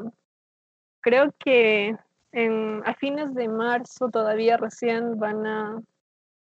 creo 1.01 1.35
que 1.39 1.97
en, 2.33 2.83
a 2.87 2.95
fines 2.95 3.35
de 3.35 3.49
marzo 3.49 4.09
todavía 4.09 4.57
recién 4.57 5.19
van 5.19 5.47
a 5.47 5.83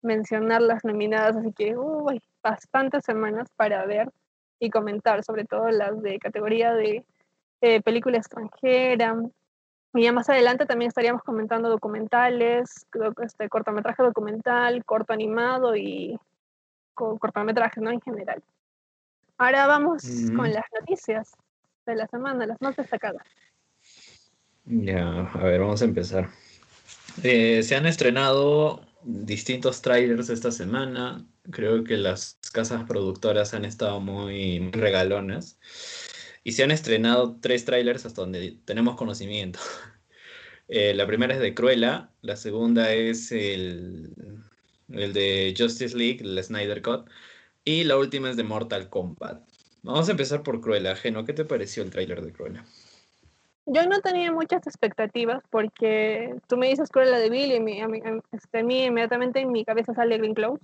mencionar 0.01 0.61
las 0.61 0.83
nominadas, 0.83 1.37
así 1.37 1.51
que 1.53 1.77
uy, 1.77 2.21
bastantes 2.41 3.05
semanas 3.05 3.49
para 3.55 3.85
ver 3.85 4.11
y 4.59 4.69
comentar, 4.69 5.23
sobre 5.23 5.45
todo 5.45 5.69
las 5.69 6.01
de 6.01 6.19
categoría 6.19 6.73
de 6.73 7.05
eh, 7.61 7.81
película 7.81 8.17
extranjera. 8.17 9.15
Y 9.93 10.03
ya 10.03 10.11
más 10.11 10.29
adelante 10.29 10.65
también 10.65 10.89
estaríamos 10.89 11.21
comentando 11.23 11.69
documentales, 11.69 12.87
este, 13.21 13.47
cortometraje 13.49 14.03
documental, 14.03 14.83
corto 14.85 15.13
animado 15.13 15.75
y 15.75 16.19
cortometrajes, 16.93 17.81
¿no? 17.81 17.91
En 17.91 18.01
general. 18.01 18.43
Ahora 19.37 19.67
vamos 19.67 20.03
con 20.35 20.51
las 20.51 20.65
noticias 20.79 21.33
de 21.85 21.95
la 21.95 22.07
semana, 22.07 22.45
las 22.45 22.61
más 22.61 22.75
destacadas. 22.75 23.23
Ya, 24.65 25.21
a 25.27 25.43
ver, 25.43 25.59
vamos 25.61 25.81
a 25.81 25.85
empezar. 25.85 26.29
Eh, 27.21 27.63
se 27.63 27.75
han 27.75 27.85
estrenado 27.85 28.85
distintos 29.03 29.81
trailers 29.81 30.29
esta 30.29 30.51
semana. 30.51 31.25
Creo 31.51 31.83
que 31.83 31.97
las 31.97 32.39
casas 32.53 32.83
productoras 32.85 33.53
han 33.53 33.65
estado 33.65 33.99
muy 33.99 34.71
regalonas. 34.71 35.59
Y 36.43 36.53
se 36.53 36.63
han 36.63 36.71
estrenado 36.71 37.37
tres 37.41 37.65
trailers 37.65 38.05
hasta 38.05 38.21
donde 38.21 38.57
tenemos 38.65 38.95
conocimiento. 38.95 39.59
Eh, 40.69 40.93
la 40.93 41.05
primera 41.05 41.33
es 41.33 41.41
de 41.41 41.53
Cruella, 41.53 42.09
la 42.21 42.37
segunda 42.37 42.93
es 42.93 43.33
el, 43.33 44.13
el 44.89 45.13
de 45.13 45.53
Justice 45.55 45.95
League, 45.95 46.19
el 46.21 46.41
Snyder 46.41 46.81
Cut, 46.81 47.09
y 47.65 47.83
la 47.83 47.97
última 47.97 48.29
es 48.29 48.37
de 48.37 48.43
Mortal 48.43 48.89
Kombat. 48.89 49.43
Vamos 49.83 50.07
a 50.07 50.11
empezar 50.11 50.41
por 50.41 50.61
Cruella. 50.61 50.95
Geno, 50.95 51.25
¿qué 51.25 51.33
te 51.33 51.45
pareció 51.45 51.83
el 51.83 51.91
tráiler 51.91 52.21
de 52.21 52.31
Cruella? 52.31 52.65
Yo 53.65 53.87
no 53.87 54.01
tenía 54.01 54.31
muchas 54.31 54.67
expectativas 54.67 55.41
porque 55.49 56.35
tú 56.47 56.57
me 56.57 56.67
dices 56.67 56.89
Cruella 56.89 57.17
de 57.17 57.29
Bill 57.29 57.51
y 57.51 57.55
a, 57.79 57.87
mí, 57.87 58.01
este, 58.31 58.59
a 58.59 58.63
mí 58.63 58.83
inmediatamente 58.83 59.39
en 59.39 59.51
mi 59.51 59.63
cabeza 59.63 59.93
sale 59.93 60.17
Green 60.17 60.33
Close, 60.33 60.61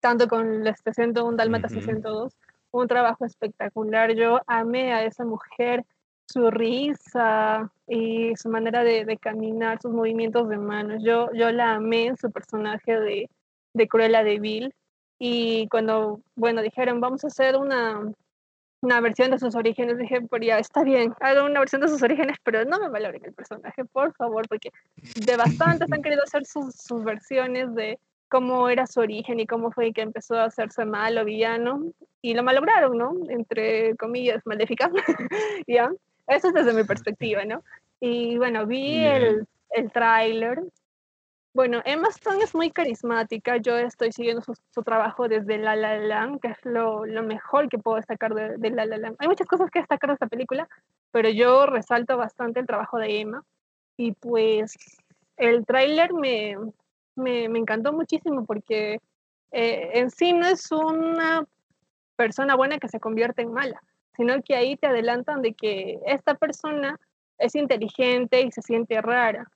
tanto 0.00 0.26
con 0.26 0.66
el 0.66 0.74
101 0.74 1.36
Dalmata 1.36 1.68
602 1.68 2.36
un 2.80 2.88
trabajo 2.88 3.24
espectacular. 3.24 4.14
Yo 4.14 4.40
amé 4.46 4.92
a 4.92 5.04
esa 5.04 5.24
mujer, 5.24 5.84
su 6.26 6.50
risa 6.50 7.70
y 7.86 8.34
su 8.36 8.48
manera 8.48 8.82
de, 8.82 9.16
caminar, 9.18 9.80
sus 9.80 9.92
movimientos 9.92 10.48
de 10.48 10.58
manos. 10.58 11.02
Yo, 11.02 11.28
yo 11.34 11.52
la 11.52 11.74
amé 11.74 12.06
en 12.06 12.16
su 12.16 12.30
personaje 12.32 12.98
de, 12.98 13.30
de 13.74 13.88
Cruella 13.88 14.24
de 14.24 14.40
Vil. 14.40 14.74
Y 15.18 15.68
cuando, 15.68 16.20
bueno, 16.34 16.62
dijeron, 16.62 17.00
vamos 17.00 17.24
a 17.24 17.28
hacer 17.28 17.56
una, 17.56 18.12
una 18.84 19.00
versión 19.00 19.30
de 19.30 19.38
sus 19.38 19.54
orígenes, 19.54 19.98
dije, 19.98 20.20
pero 20.30 20.44
ya 20.44 20.58
está 20.58 20.84
bien, 20.84 21.14
hago 21.20 21.46
una 21.46 21.60
versión 21.60 21.80
de 21.80 21.88
sus 21.88 22.02
orígenes, 22.02 22.36
pero 22.44 22.64
no 22.64 22.78
me 22.78 22.88
valoren 22.88 23.24
el 23.24 23.32
personaje, 23.32 23.84
por 23.84 24.14
favor, 24.14 24.46
porque 24.48 24.70
de 25.26 25.36
bastantes 25.36 25.90
han 25.90 26.02
querido 26.02 26.22
hacer 26.22 26.46
sus, 26.46 26.74
sus 26.74 27.02
versiones 27.02 27.74
de, 27.74 27.98
cómo 28.34 28.68
era 28.68 28.86
su 28.88 28.98
origen 28.98 29.38
y 29.38 29.46
cómo 29.46 29.70
fue 29.70 29.92
que 29.92 30.02
empezó 30.02 30.34
a 30.34 30.46
hacerse 30.46 30.84
malo, 30.84 31.24
villano, 31.24 31.92
y 32.20 32.34
lo 32.34 32.42
malograron, 32.42 32.98
¿no? 32.98 33.12
Entre 33.28 33.94
comillas, 33.96 34.42
maléficas, 34.44 34.90
¿ya? 35.68 35.88
Eso 36.26 36.48
es 36.48 36.54
desde 36.54 36.72
mi 36.72 36.82
perspectiva, 36.82 37.44
¿no? 37.44 37.62
Y 38.00 38.36
bueno, 38.36 38.66
vi 38.66 39.04
el, 39.04 39.46
el 39.70 39.92
tráiler. 39.92 40.64
Bueno, 41.54 41.80
Emma 41.84 42.08
Stone 42.08 42.42
es 42.42 42.52
muy 42.52 42.72
carismática, 42.72 43.58
yo 43.58 43.78
estoy 43.78 44.10
siguiendo 44.10 44.42
su, 44.42 44.54
su 44.72 44.82
trabajo 44.82 45.28
desde 45.28 45.56
La 45.56 45.76
La 45.76 45.96
Land, 45.98 46.40
que 46.40 46.48
es 46.48 46.58
lo, 46.64 47.06
lo 47.06 47.22
mejor 47.22 47.68
que 47.68 47.78
puedo 47.78 47.96
destacar 47.96 48.34
de, 48.34 48.70
La 48.70 48.84
La 48.86 48.98
Land. 48.98 49.14
Hay 49.20 49.28
muchas 49.28 49.46
cosas 49.46 49.70
que 49.70 49.78
destacar 49.78 50.10
de 50.10 50.14
esta 50.14 50.26
película, 50.26 50.68
pero 51.12 51.28
yo 51.28 51.66
resalto 51.66 52.16
bastante 52.16 52.58
el 52.58 52.66
trabajo 52.66 52.98
de 52.98 53.20
Emma. 53.20 53.44
Y 53.96 54.10
pues 54.14 54.74
el 55.36 55.64
tráiler 55.64 56.12
me, 56.12 56.56
me, 57.14 57.48
me 57.48 57.60
encantó 57.60 57.92
muchísimo 57.92 58.44
porque 58.46 58.98
eh, 59.52 59.90
en 59.94 60.10
sí 60.10 60.32
no 60.32 60.48
es 60.48 60.72
una 60.72 61.46
persona 62.16 62.56
buena 62.56 62.78
que 62.78 62.88
se 62.88 62.98
convierte 62.98 63.42
en 63.42 63.52
mala, 63.52 63.80
sino 64.16 64.42
que 64.42 64.56
ahí 64.56 64.76
te 64.76 64.88
adelantan 64.88 65.40
de 65.40 65.54
que 65.54 66.00
esta 66.04 66.34
persona 66.34 66.98
es 67.38 67.54
inteligente 67.54 68.40
y 68.40 68.50
se 68.50 68.60
siente 68.60 69.00
rara 69.00 69.48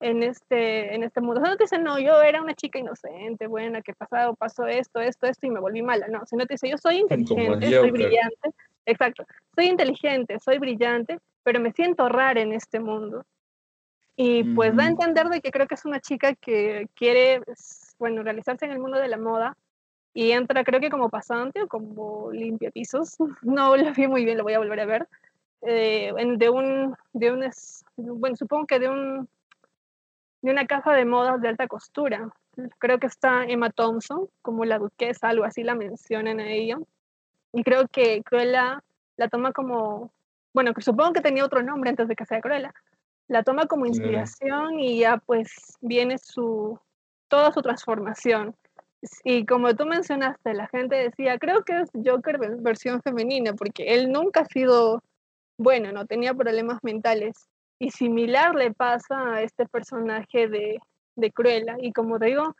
en 0.00 0.22
este, 0.22 0.94
en 0.94 1.02
este 1.02 1.20
mundo. 1.20 1.40
no 1.40 1.56
te 1.56 1.64
dicen, 1.64 1.82
no, 1.82 1.98
yo 1.98 2.20
era 2.22 2.42
una 2.42 2.54
chica 2.54 2.78
inocente, 2.78 3.46
buena, 3.46 3.82
que 3.82 3.94
pasado 3.94 4.34
pasó 4.34 4.66
esto, 4.66 5.00
esto, 5.00 5.26
esto 5.26 5.46
y 5.46 5.50
me 5.50 5.60
volví 5.60 5.82
mala. 5.82 6.08
No, 6.08 6.24
sino 6.26 6.46
te 6.46 6.54
dice, 6.54 6.68
yo 6.68 6.78
soy 6.78 6.98
inteligente, 6.98 7.70
soy 7.70 7.90
brillante. 7.90 8.50
Exacto, 8.86 9.24
soy 9.54 9.66
inteligente, 9.66 10.38
soy 10.40 10.58
brillante, 10.58 11.18
pero 11.42 11.60
me 11.60 11.72
siento 11.72 12.08
rara 12.08 12.40
en 12.40 12.52
este 12.52 12.80
mundo. 12.80 13.24
Y 14.16 14.44
pues 14.54 14.76
da 14.76 14.84
a 14.84 14.88
entender 14.88 15.28
de 15.28 15.40
que 15.40 15.50
creo 15.50 15.66
que 15.66 15.74
es 15.74 15.84
una 15.84 16.00
chica 16.00 16.34
que 16.34 16.86
quiere, 16.94 17.40
bueno, 17.98 18.22
realizarse 18.22 18.64
en 18.64 18.72
el 18.72 18.78
mundo 18.78 18.98
de 18.98 19.08
la 19.08 19.16
moda 19.16 19.56
y 20.12 20.30
entra 20.30 20.62
creo 20.62 20.78
que 20.78 20.90
como 20.90 21.08
pasante 21.08 21.62
o 21.62 21.66
como 21.66 22.30
limpia 22.30 22.70
pisos. 22.70 23.16
No 23.42 23.76
lo 23.76 23.92
vi 23.92 24.06
muy 24.06 24.24
bien, 24.24 24.38
lo 24.38 24.44
voy 24.44 24.54
a 24.54 24.58
volver 24.58 24.80
a 24.80 24.86
ver. 24.86 25.08
Eh, 25.62 26.12
de 26.36 26.50
un, 26.50 26.94
de 27.12 27.32
un, 27.32 27.50
bueno, 27.96 28.36
supongo 28.36 28.66
que 28.66 28.78
de 28.78 28.88
un, 28.88 29.28
de 30.44 30.50
una 30.50 30.66
casa 30.66 30.92
de 30.92 31.06
modas 31.06 31.40
de 31.40 31.48
alta 31.48 31.66
costura. 31.66 32.28
Creo 32.78 32.98
que 32.98 33.06
está 33.06 33.44
Emma 33.44 33.70
Thompson, 33.70 34.28
como 34.42 34.66
la 34.66 34.78
duquesa, 34.78 35.30
algo 35.30 35.44
así 35.44 35.62
la 35.62 35.74
mencionan 35.74 36.38
a 36.38 36.50
ella. 36.50 36.76
Y 37.54 37.62
creo 37.62 37.88
que 37.88 38.22
Cruella 38.22 38.84
la 39.16 39.28
toma 39.28 39.52
como, 39.52 40.12
bueno, 40.52 40.72
supongo 40.78 41.14
que 41.14 41.22
tenía 41.22 41.46
otro 41.46 41.62
nombre 41.62 41.88
antes 41.88 42.08
de 42.08 42.14
que 42.14 42.26
sea 42.26 42.42
Cruella, 42.42 42.74
la 43.26 43.42
toma 43.42 43.64
como 43.64 43.86
inspiración 43.86 44.78
y 44.78 44.98
ya 44.98 45.16
pues 45.16 45.78
viene 45.80 46.18
su, 46.18 46.78
toda 47.28 47.50
su 47.50 47.62
transformación. 47.62 48.54
Y 49.24 49.46
como 49.46 49.74
tú 49.74 49.86
mencionaste, 49.86 50.52
la 50.52 50.68
gente 50.68 50.96
decía, 50.96 51.38
creo 51.38 51.64
que 51.64 51.80
es 51.80 51.90
Joker 52.04 52.38
versión 52.58 53.00
femenina, 53.00 53.54
porque 53.54 53.94
él 53.94 54.12
nunca 54.12 54.40
ha 54.40 54.44
sido 54.44 55.02
bueno, 55.56 55.90
no 55.92 56.04
tenía 56.04 56.34
problemas 56.34 56.82
mentales. 56.82 57.48
Y 57.78 57.90
similar 57.90 58.54
le 58.54 58.72
pasa 58.72 59.34
a 59.34 59.42
este 59.42 59.66
personaje 59.66 60.48
de, 60.48 60.78
de 61.16 61.30
Cruella. 61.30 61.76
Y 61.80 61.92
como 61.92 62.18
te 62.18 62.26
digo, 62.26 62.54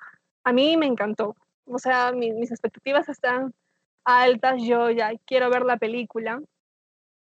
a 0.44 0.53
mí 0.53 0.77
me 0.77 0.87
encantó. 0.87 1.37
O 1.66 1.79
sea, 1.79 2.12
mis 2.12 2.50
expectativas 2.50 3.09
están 3.09 3.55
altas, 4.05 4.62
yo 4.62 4.90
ya 4.90 5.12
quiero 5.27 5.50
ver 5.50 5.62
la 5.62 5.77
película. 5.77 6.40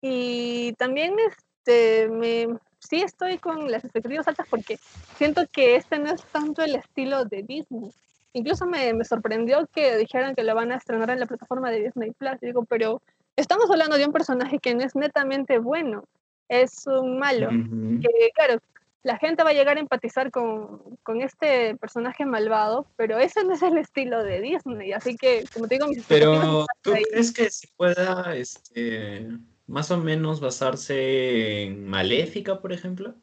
Y 0.02 0.72
también 0.74 1.16
este, 1.18 2.08
me, 2.08 2.58
sí 2.80 3.02
estoy 3.02 3.38
con 3.38 3.70
las 3.70 3.84
expectativas 3.84 4.28
altas 4.28 4.46
porque 4.48 4.78
siento 5.16 5.46
que 5.50 5.76
este 5.76 5.98
no 5.98 6.12
es 6.12 6.24
tanto 6.24 6.62
el 6.62 6.76
estilo 6.76 7.24
de 7.24 7.42
Disney. 7.42 7.90
Incluso 8.32 8.66
me, 8.66 8.92
me 8.92 9.04
sorprendió 9.04 9.66
que 9.72 9.96
dijeran 9.96 10.34
que 10.34 10.42
lo 10.42 10.54
van 10.54 10.72
a 10.72 10.76
estrenar 10.76 11.10
en 11.10 11.20
la 11.20 11.26
plataforma 11.26 11.70
de 11.70 11.84
Disney 11.84 12.10
Plus. 12.12 12.38
Digo, 12.40 12.64
pero 12.64 13.00
estamos 13.34 13.70
hablando 13.70 13.96
de 13.96 14.04
un 14.04 14.12
personaje 14.12 14.58
que 14.58 14.74
no 14.74 14.82
es 14.82 14.94
netamente 14.94 15.58
bueno, 15.58 16.04
es 16.48 16.86
un 16.86 17.18
malo. 17.18 17.48
Que 17.50 18.30
claro, 18.34 18.60
la 19.06 19.18
gente 19.18 19.44
va 19.44 19.50
a 19.50 19.54
llegar 19.54 19.76
a 19.76 19.80
empatizar 19.80 20.30
con, 20.30 20.98
con, 21.04 21.22
este 21.22 21.76
personaje 21.76 22.26
malvado, 22.26 22.86
pero 22.96 23.18
ese 23.18 23.44
no 23.44 23.54
es 23.54 23.62
el 23.62 23.78
estilo 23.78 24.22
de 24.24 24.40
Disney. 24.40 24.92
Así 24.92 25.16
que, 25.16 25.44
como 25.54 25.68
te 25.68 25.76
digo, 25.76 25.86
mis 25.86 26.04
Pero, 26.06 26.66
¿tú 26.82 26.92
crees 27.10 27.32
que 27.32 27.48
se 27.48 27.68
pueda 27.76 28.34
este, 28.34 29.28
más 29.66 29.90
o 29.92 29.98
menos 29.98 30.40
basarse 30.40 31.62
en 31.62 31.86
Maléfica, 31.86 32.60
por 32.60 32.72
ejemplo? 32.72 33.14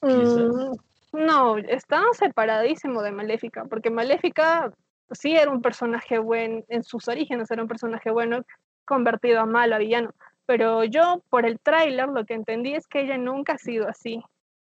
Mm, 0.00 0.72
no, 1.12 1.58
está 1.58 2.02
separadísimo 2.18 3.02
de 3.02 3.12
Maléfica, 3.12 3.66
porque 3.66 3.90
Maléfica 3.90 4.72
sí 5.10 5.36
era 5.36 5.50
un 5.50 5.60
personaje 5.60 6.18
bueno, 6.18 6.64
en 6.68 6.84
sus 6.84 7.06
orígenes 7.08 7.50
era 7.50 7.62
un 7.62 7.68
personaje 7.68 8.10
bueno 8.10 8.44
convertido 8.86 9.40
a 9.40 9.46
malo, 9.46 9.74
a 9.74 9.78
villano. 9.78 10.14
Pero 10.50 10.82
yo, 10.82 11.22
por 11.30 11.46
el 11.46 11.60
tráiler, 11.60 12.08
lo 12.08 12.24
que 12.24 12.34
entendí 12.34 12.74
es 12.74 12.88
que 12.88 13.02
ella 13.02 13.16
nunca 13.16 13.52
ha 13.52 13.58
sido 13.58 13.86
así. 13.88 14.20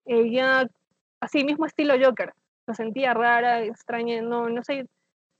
Ella, 0.04 0.66
así 1.20 1.44
mismo 1.44 1.64
estilo 1.64 1.94
Joker, 1.96 2.34
se 2.66 2.74
sentía 2.74 3.14
rara, 3.14 3.62
extraña, 3.62 4.20
no, 4.20 4.48
no 4.48 4.64
sé, 4.64 4.88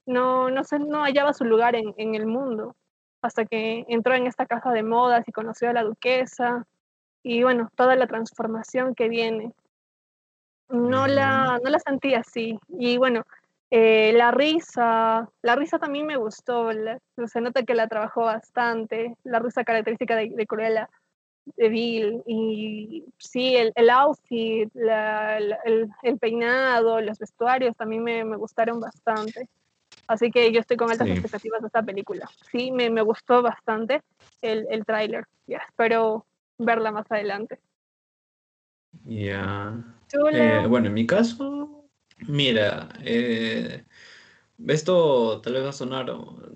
no, 0.05 0.49
no 0.49 0.63
sé, 0.63 0.79
no 0.79 1.03
hallaba 1.03 1.33
su 1.33 1.43
lugar 1.43 1.75
en, 1.75 1.93
en 1.97 2.15
el 2.15 2.27
mundo 2.27 2.77
hasta 3.21 3.43
que 3.43 3.83
entró 3.89 4.13
en 4.15 4.25
esta 4.25 4.45
casa 4.45 4.71
de 4.71 4.83
modas 4.83 5.27
y 5.27 5.33
conoció 5.33 5.69
a 5.69 5.73
la 5.73 5.83
duquesa 5.83 6.65
y 7.23 7.43
bueno, 7.43 7.69
toda 7.75 7.97
la 7.97 8.07
transformación 8.07 8.95
que 8.95 9.09
viene. 9.09 9.51
No 10.69 11.07
la, 11.07 11.59
no 11.61 11.69
la 11.69 11.79
sentí 11.79 12.13
así. 12.13 12.57
Y 12.69 12.97
bueno, 12.97 13.23
eh, 13.71 14.11
la 14.13 14.31
risa, 14.31 15.29
la 15.41 15.55
risa 15.55 15.79
también 15.79 16.05
me 16.05 16.17
gustó, 16.17 16.69
se 17.25 17.41
nota 17.41 17.63
que 17.63 17.73
la 17.73 17.87
trabajó 17.87 18.23
bastante, 18.23 19.15
la 19.23 19.39
risa 19.39 19.63
característica 19.63 20.15
de, 20.17 20.29
de 20.29 20.45
Cruella, 20.45 20.89
de 21.55 21.69
Bill, 21.69 22.21
y 22.27 23.05
sí, 23.17 23.55
el, 23.55 23.71
el 23.75 23.89
outfit, 23.89 24.69
la, 24.73 25.37
el, 25.37 25.89
el, 26.03 26.19
peinado, 26.19 26.99
los 27.01 27.17
vestuarios 27.17 27.75
también 27.75 28.03
me, 28.03 28.23
me 28.25 28.35
gustaron 28.35 28.79
bastante. 28.79 29.47
Así 30.07 30.29
que 30.29 30.51
yo 30.51 30.59
estoy 30.59 30.75
con 30.75 30.91
altas 30.91 31.07
Sí. 31.07 31.13
expectativas 31.13 31.61
de 31.61 31.67
esta 31.67 31.81
película. 31.81 32.29
Sí, 32.51 32.71
me, 32.71 32.89
me 32.89 33.01
gustó 33.01 33.41
bastante 33.41 34.01
el, 34.41 34.67
el 34.69 34.85
tráiler. 34.85 35.25
Ya 35.47 35.59
espero 35.59 36.25
verla 36.57 36.91
más 36.91 37.09
adelante. 37.09 37.59
Ya. 39.05 39.73
¿Tú, 40.09 40.27
Eh, 40.27 40.65
bueno, 40.67 40.87
en 40.87 40.93
mi 40.93 41.07
caso, 41.07 41.80
mira, 42.27 42.89
eh, 43.03 43.85
esto 44.67 45.41
tal 45.41 45.53
vez 45.53 45.63
va 45.63 45.69
a 45.69 45.73
sonar 45.73 46.07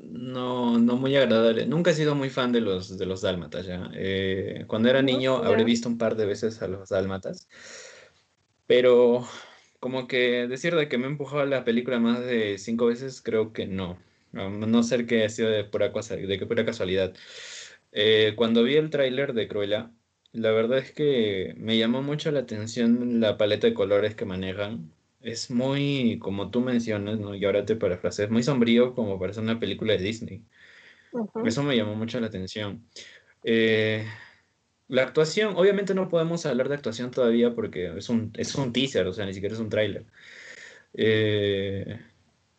no, 0.03 0.77
no 0.79 0.97
muy 0.97 1.15
agradable. 1.15 1.65
Nunca 1.65 1.91
he 1.91 1.93
sido 1.93 2.15
muy 2.15 2.29
fan 2.29 2.51
de 2.51 2.61
los, 2.61 2.97
de 2.97 3.05
los 3.05 3.21
dálmatas, 3.21 3.65
¿ya? 3.65 3.89
Eh, 3.93 4.65
cuando 4.67 4.89
era 4.89 5.01
niño 5.01 5.37
habré 5.37 5.63
visto 5.63 5.89
un 5.89 5.97
par 5.97 6.15
de 6.15 6.25
veces 6.25 6.61
a 6.61 6.67
los 6.67 6.89
dálmatas, 6.89 7.47
pero 8.67 9.25
como 9.79 10.07
que 10.07 10.47
decir 10.47 10.75
de 10.75 10.89
que 10.89 10.97
me 10.97 11.05
he 11.05 11.09
empujado 11.09 11.41
a 11.41 11.45
la 11.45 11.63
película 11.63 11.99
más 11.99 12.19
de 12.25 12.57
cinco 12.57 12.87
veces, 12.87 13.21
creo 13.21 13.53
que 13.53 13.67
no. 13.67 13.99
A 14.33 14.49
no 14.49 14.83
ser 14.83 15.05
que 15.05 15.23
ha 15.23 15.29
sido 15.29 15.49
de 15.49 15.63
pura, 15.63 15.89
de 15.89 16.39
que 16.39 16.45
pura 16.45 16.65
casualidad. 16.65 17.13
Eh, 17.91 18.33
cuando 18.35 18.63
vi 18.63 18.75
el 18.75 18.89
tráiler 18.89 19.33
de 19.33 19.47
Cruella, 19.47 19.91
la 20.33 20.51
verdad 20.51 20.79
es 20.79 20.91
que 20.91 21.55
me 21.57 21.77
llamó 21.77 22.01
mucho 22.01 22.31
la 22.31 22.41
atención 22.41 23.21
la 23.21 23.37
paleta 23.37 23.67
de 23.67 23.73
colores 23.73 24.15
que 24.15 24.25
manejan. 24.25 24.94
Es 25.25 25.49
muy, 25.49 26.19
como 26.19 26.51
tú 26.51 26.61
mencionas, 26.61 27.19
¿no? 27.19 27.33
Y 27.33 27.43
ahora 27.45 27.65
te 27.65 27.75
parafraseo, 27.75 28.25
es 28.25 28.31
muy 28.31 28.43
sombrío 28.43 28.93
como 28.93 29.19
para 29.19 29.33
ser 29.33 29.41
una 29.41 29.59
película 29.59 29.93
de 29.93 30.03
Disney. 30.03 30.43
Eso 31.43 31.63
me 31.63 31.75
llamó 31.75 31.95
mucho 31.95 32.19
la 32.19 32.27
atención. 32.27 32.87
Eh, 33.43 34.05
la 34.87 35.01
actuación, 35.01 35.55
obviamente 35.55 35.95
no 35.95 36.09
podemos 36.09 36.45
hablar 36.45 36.69
de 36.69 36.75
actuación 36.75 37.09
todavía 37.09 37.55
porque 37.55 37.97
es 37.97 38.07
un, 38.09 38.31
es 38.37 38.53
un 38.53 38.71
teaser, 38.71 39.07
o 39.07 39.13
sea, 39.13 39.25
ni 39.25 39.33
siquiera 39.33 39.55
es 39.55 39.61
un 39.61 39.69
tráiler. 39.69 40.05
Eh, 40.93 41.99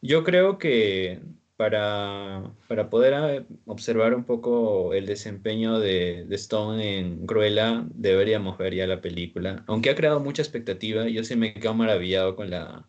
yo 0.02 0.24
creo 0.24 0.58
que 0.58 1.20
para, 1.56 2.54
para 2.68 2.90
poder 2.90 3.14
eh, 3.42 3.46
observar 3.66 4.14
un 4.14 4.24
poco 4.24 4.94
el 4.94 5.06
desempeño 5.06 5.78
de, 5.80 6.24
de 6.26 6.36
Stone 6.36 6.98
en 6.98 7.26
Cruella, 7.26 7.86
deberíamos 7.90 8.58
ver 8.58 8.74
ya 8.74 8.86
la 8.86 9.00
película. 9.00 9.64
Aunque 9.68 9.90
ha 9.90 9.94
creado 9.96 10.20
mucha 10.20 10.42
expectativa, 10.42 11.08
yo 11.08 11.24
sí 11.24 11.36
me 11.36 11.54
quedo 11.54 11.74
maravillado 11.74 12.36
con 12.36 12.50
la, 12.50 12.88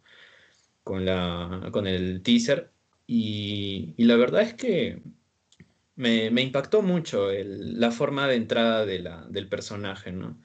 con 0.84 1.06
la, 1.06 1.70
con 1.74 1.88
el 1.88 2.24
teaser. 2.24 2.74
Y, 3.08 3.94
y 3.98 4.06
la 4.06 4.18
verdad 4.18 4.42
es 4.44 4.54
que 4.56 5.02
me, 5.96 6.32
me 6.32 6.42
impactó 6.42 6.82
mucho 6.82 7.32
el- 7.32 7.80
la 7.80 7.92
forma 7.92 8.28
de 8.28 8.36
entrada 8.36 8.86
de 8.86 9.00
la, 9.00 9.26
del 9.30 9.50
personaje, 9.50 10.12
¿no? 10.12 10.42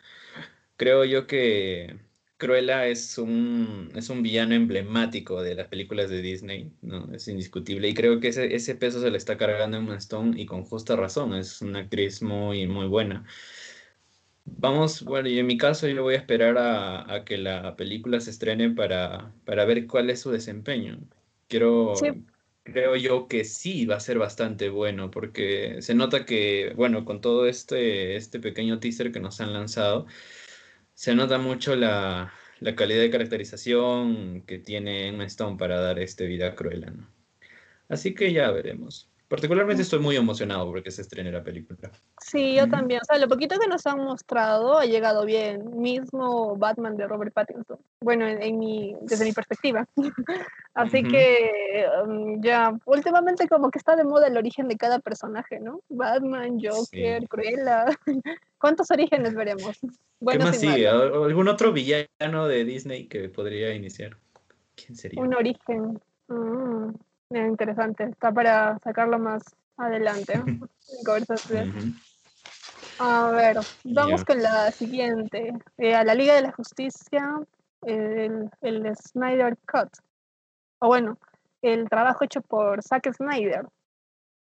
Creo 0.76 1.04
yo 1.04 1.26
que 1.26 2.00
Cruella 2.42 2.86
es 2.88 3.18
un, 3.18 3.90
es 3.94 4.10
un 4.10 4.22
villano 4.22 4.54
emblemático 4.54 5.40
de 5.42 5.54
las 5.54 5.68
películas 5.68 6.10
de 6.10 6.20
Disney, 6.22 6.72
¿no? 6.82 7.12
Es 7.14 7.28
indiscutible. 7.28 7.88
Y 7.88 7.94
creo 7.94 8.18
que 8.20 8.28
ese, 8.28 8.54
ese 8.56 8.74
peso 8.74 9.00
se 9.00 9.10
le 9.12 9.16
está 9.18 9.36
cargando 9.38 9.76
en 9.76 9.84
Emma 9.84 9.96
Stone 9.98 10.40
y 10.40 10.44
con 10.46 10.64
justa 10.64 10.96
razón. 10.96 11.34
Es 11.34 11.62
una 11.62 11.80
actriz 11.80 12.20
muy, 12.22 12.66
muy 12.66 12.88
buena. 12.88 13.24
Vamos, 14.44 15.02
bueno, 15.04 15.28
y 15.28 15.38
en 15.38 15.46
mi 15.46 15.56
caso 15.56 15.86
yo 15.88 16.02
voy 16.02 16.14
a 16.14 16.18
esperar 16.18 16.58
a, 16.58 17.12
a 17.14 17.24
que 17.24 17.38
la 17.38 17.76
película 17.76 18.20
se 18.20 18.30
estrene 18.30 18.70
para, 18.70 19.32
para 19.44 19.64
ver 19.64 19.86
cuál 19.86 20.10
es 20.10 20.20
su 20.20 20.30
desempeño. 20.32 20.98
Quiero, 21.48 21.94
Sí. 21.94 22.08
creo 22.64 22.96
yo 22.96 23.28
que 23.28 23.44
sí 23.44 23.86
va 23.86 23.96
a 23.96 24.00
ser 24.00 24.18
bastante 24.18 24.68
bueno, 24.68 25.10
porque 25.10 25.80
se 25.80 25.94
nota 25.94 26.24
que, 26.26 26.72
bueno, 26.76 27.04
con 27.04 27.20
todo 27.20 27.46
este, 27.46 28.16
este 28.16 28.40
pequeño 28.40 28.80
teaser 28.80 29.12
que 29.12 29.20
nos 29.20 29.40
han 29.40 29.52
lanzado, 29.52 30.06
se 30.94 31.14
nota 31.14 31.38
mucho 31.38 31.76
la, 31.76 32.32
la 32.60 32.74
calidad 32.76 33.00
de 33.02 33.10
caracterización 33.10 34.42
que 34.46 34.58
tiene 34.58 35.08
Emma 35.08 35.24
Stone 35.26 35.58
para 35.58 35.80
dar 35.80 35.98
este 35.98 36.26
vida 36.26 36.54
¿no? 36.90 37.08
Así 37.88 38.14
que 38.14 38.32
ya 38.32 38.50
veremos. 38.50 39.11
Particularmente 39.32 39.80
estoy 39.80 39.98
muy 39.98 40.14
emocionado 40.14 40.66
porque 40.66 40.90
se 40.90 41.00
estrene 41.00 41.32
la 41.32 41.42
película. 41.42 41.90
Sí, 42.20 42.54
yo 42.54 42.68
también. 42.68 43.00
O 43.00 43.04
sea, 43.06 43.16
lo 43.16 43.28
poquito 43.28 43.58
que 43.58 43.66
nos 43.66 43.86
han 43.86 43.98
mostrado 44.04 44.76
ha 44.76 44.84
llegado 44.84 45.24
bien. 45.24 45.80
Mismo 45.80 46.54
Batman 46.54 46.98
de 46.98 47.08
Robert 47.08 47.32
Pattinson. 47.32 47.78
Bueno, 48.02 48.26
en, 48.28 48.42
en 48.42 48.58
mi, 48.58 48.94
desde 49.00 49.24
mi 49.24 49.32
perspectiva. 49.32 49.86
Así 50.74 51.00
Ujú. 51.00 51.10
que 51.12 51.86
um, 52.04 52.42
ya, 52.42 52.78
últimamente 52.84 53.48
como 53.48 53.70
que 53.70 53.78
está 53.78 53.96
de 53.96 54.04
moda 54.04 54.26
el 54.26 54.36
origen 54.36 54.68
de 54.68 54.76
cada 54.76 54.98
personaje, 54.98 55.60
¿no? 55.60 55.80
Batman, 55.88 56.58
Joker, 56.62 57.22
Sí. 57.22 57.26
Cruella. 57.26 57.86
¿Cuántos 58.58 58.90
orígenes 58.90 59.34
veremos? 59.34 59.78
¿Qué 59.80 59.88
Buenos 60.20 60.44
más 60.48 60.56
y 60.56 60.60
sigue? 60.60 60.86
malos. 60.92 61.16
¿Al- 61.16 61.24
¿Algún 61.24 61.48
otro 61.48 61.72
villano 61.72 62.48
de 62.48 62.64
Disney 62.66 63.08
que 63.08 63.30
podría 63.30 63.72
iniciar? 63.74 64.18
¿Quién 64.76 64.94
sería? 64.94 65.22
Un 65.22 65.34
origen. 65.34 65.98
Mm, 66.28 66.90
eh, 67.32 67.46
interesante. 67.46 68.04
Está 68.04 68.32
para 68.32 68.78
sacarlo 68.80 69.18
más 69.18 69.42
adelante. 69.76 70.34
en 70.46 71.04
conversación. 71.04 71.94
A 72.98 73.30
ver, 73.30 73.56
vamos 73.84 74.24
con 74.24 74.42
la 74.42 74.70
siguiente. 74.70 75.52
Eh, 75.78 75.94
a 75.94 76.04
la 76.04 76.14
Liga 76.14 76.34
de 76.34 76.42
la 76.42 76.52
Justicia, 76.52 77.40
el, 77.82 78.50
el 78.60 78.96
Snyder 78.96 79.56
Cut. 79.66 79.88
O 80.78 80.88
bueno, 80.88 81.18
el 81.62 81.88
trabajo 81.88 82.24
hecho 82.24 82.40
por 82.42 82.82
Zack 82.82 83.12
Snyder. 83.14 83.66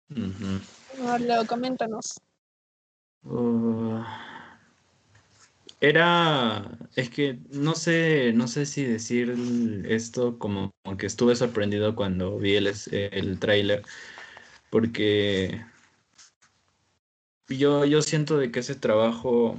Ver, 0.09 1.20
Leo, 1.20 1.47
coméntanos. 1.47 2.20
Uh, 3.22 4.03
era, 5.89 6.78
es 6.97 7.11
que 7.11 7.39
no 7.51 7.74
sé, 7.74 8.32
no 8.35 8.49
sé 8.49 8.66
si 8.66 8.85
decir 8.85 9.35
esto 9.89 10.39
como, 10.39 10.72
que 10.99 11.07
estuve 11.07 11.37
sorprendido 11.37 11.95
cuando 11.95 12.39
vi 12.39 12.57
el, 12.57 12.72
el 12.91 13.82
porque 14.70 15.64
yo, 17.49 17.85
yo 17.85 18.03
siento 18.03 18.39
de 18.39 18.51
que 18.51 18.61
ese 18.61 18.74
trabajo 18.74 19.59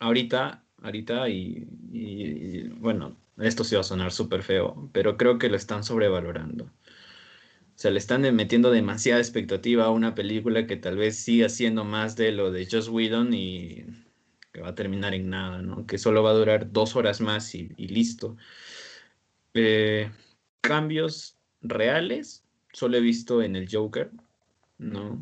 ahorita, 0.00 0.64
ahorita 0.82 1.28
y, 1.28 2.68
bueno, 2.78 3.16
esto 3.38 3.64
sí 3.64 3.74
va 3.74 3.82
a 3.82 3.84
sonar 3.84 4.12
súper 4.12 4.42
feo, 4.42 4.90
pero 4.92 5.16
creo 5.16 5.38
que 5.38 5.48
lo 5.48 5.56
están 5.56 5.84
sobrevalorando. 5.84 6.64
O 6.64 7.80
sea, 7.80 7.92
le 7.92 7.98
están 7.98 8.22
metiendo 8.34 8.70
demasiada 8.72 9.20
expectativa 9.20 9.84
a 9.84 9.90
una 9.90 10.14
película 10.14 10.66
que 10.66 10.76
tal 10.76 10.96
vez 10.96 11.16
siga 11.16 11.48
siendo 11.48 11.84
más 11.84 12.16
de 12.16 12.32
lo 12.32 12.50
de 12.50 12.66
Joss 12.70 12.88
Whedon 12.88 13.32
y 13.32 13.84
que 14.58 14.64
va 14.64 14.70
a 14.70 14.74
terminar 14.74 15.14
en 15.14 15.30
nada, 15.30 15.62
¿no? 15.62 15.86
Que 15.86 15.98
solo 15.98 16.22
va 16.24 16.30
a 16.30 16.34
durar 16.34 16.72
dos 16.72 16.96
horas 16.96 17.20
más 17.20 17.54
y, 17.54 17.68
listo. 17.76 18.36
Eh, 19.54 20.10
cambios 20.60 21.36
reales, 21.62 22.44
solo 22.72 22.96
he 22.96 23.00
visto 23.00 23.40
en 23.42 23.54
el 23.54 23.68
Joker, 23.70 24.10
¿no? 24.78 25.20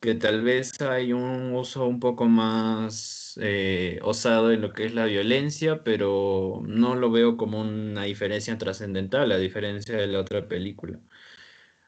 Que 0.00 0.14
tal 0.14 0.42
vez 0.42 0.80
hay 0.80 1.12
un 1.12 1.54
uso 1.54 1.86
un 1.86 1.98
poco 2.00 2.26
más 2.26 3.38
eh, 3.42 3.98
osado 4.02 4.52
en 4.52 4.60
lo 4.60 4.72
que 4.72 4.84
es 4.86 4.94
la 4.94 5.06
violencia, 5.06 5.82
pero 5.82 6.62
no 6.64 6.94
lo 6.94 7.10
veo 7.10 7.36
como 7.36 7.60
una 7.60 8.04
diferencia 8.04 8.58
trascendental, 8.58 9.32
a 9.32 9.38
diferencia 9.38 9.96
de 9.96 10.06
la 10.06 10.20
otra 10.20 10.46
película 10.46 11.00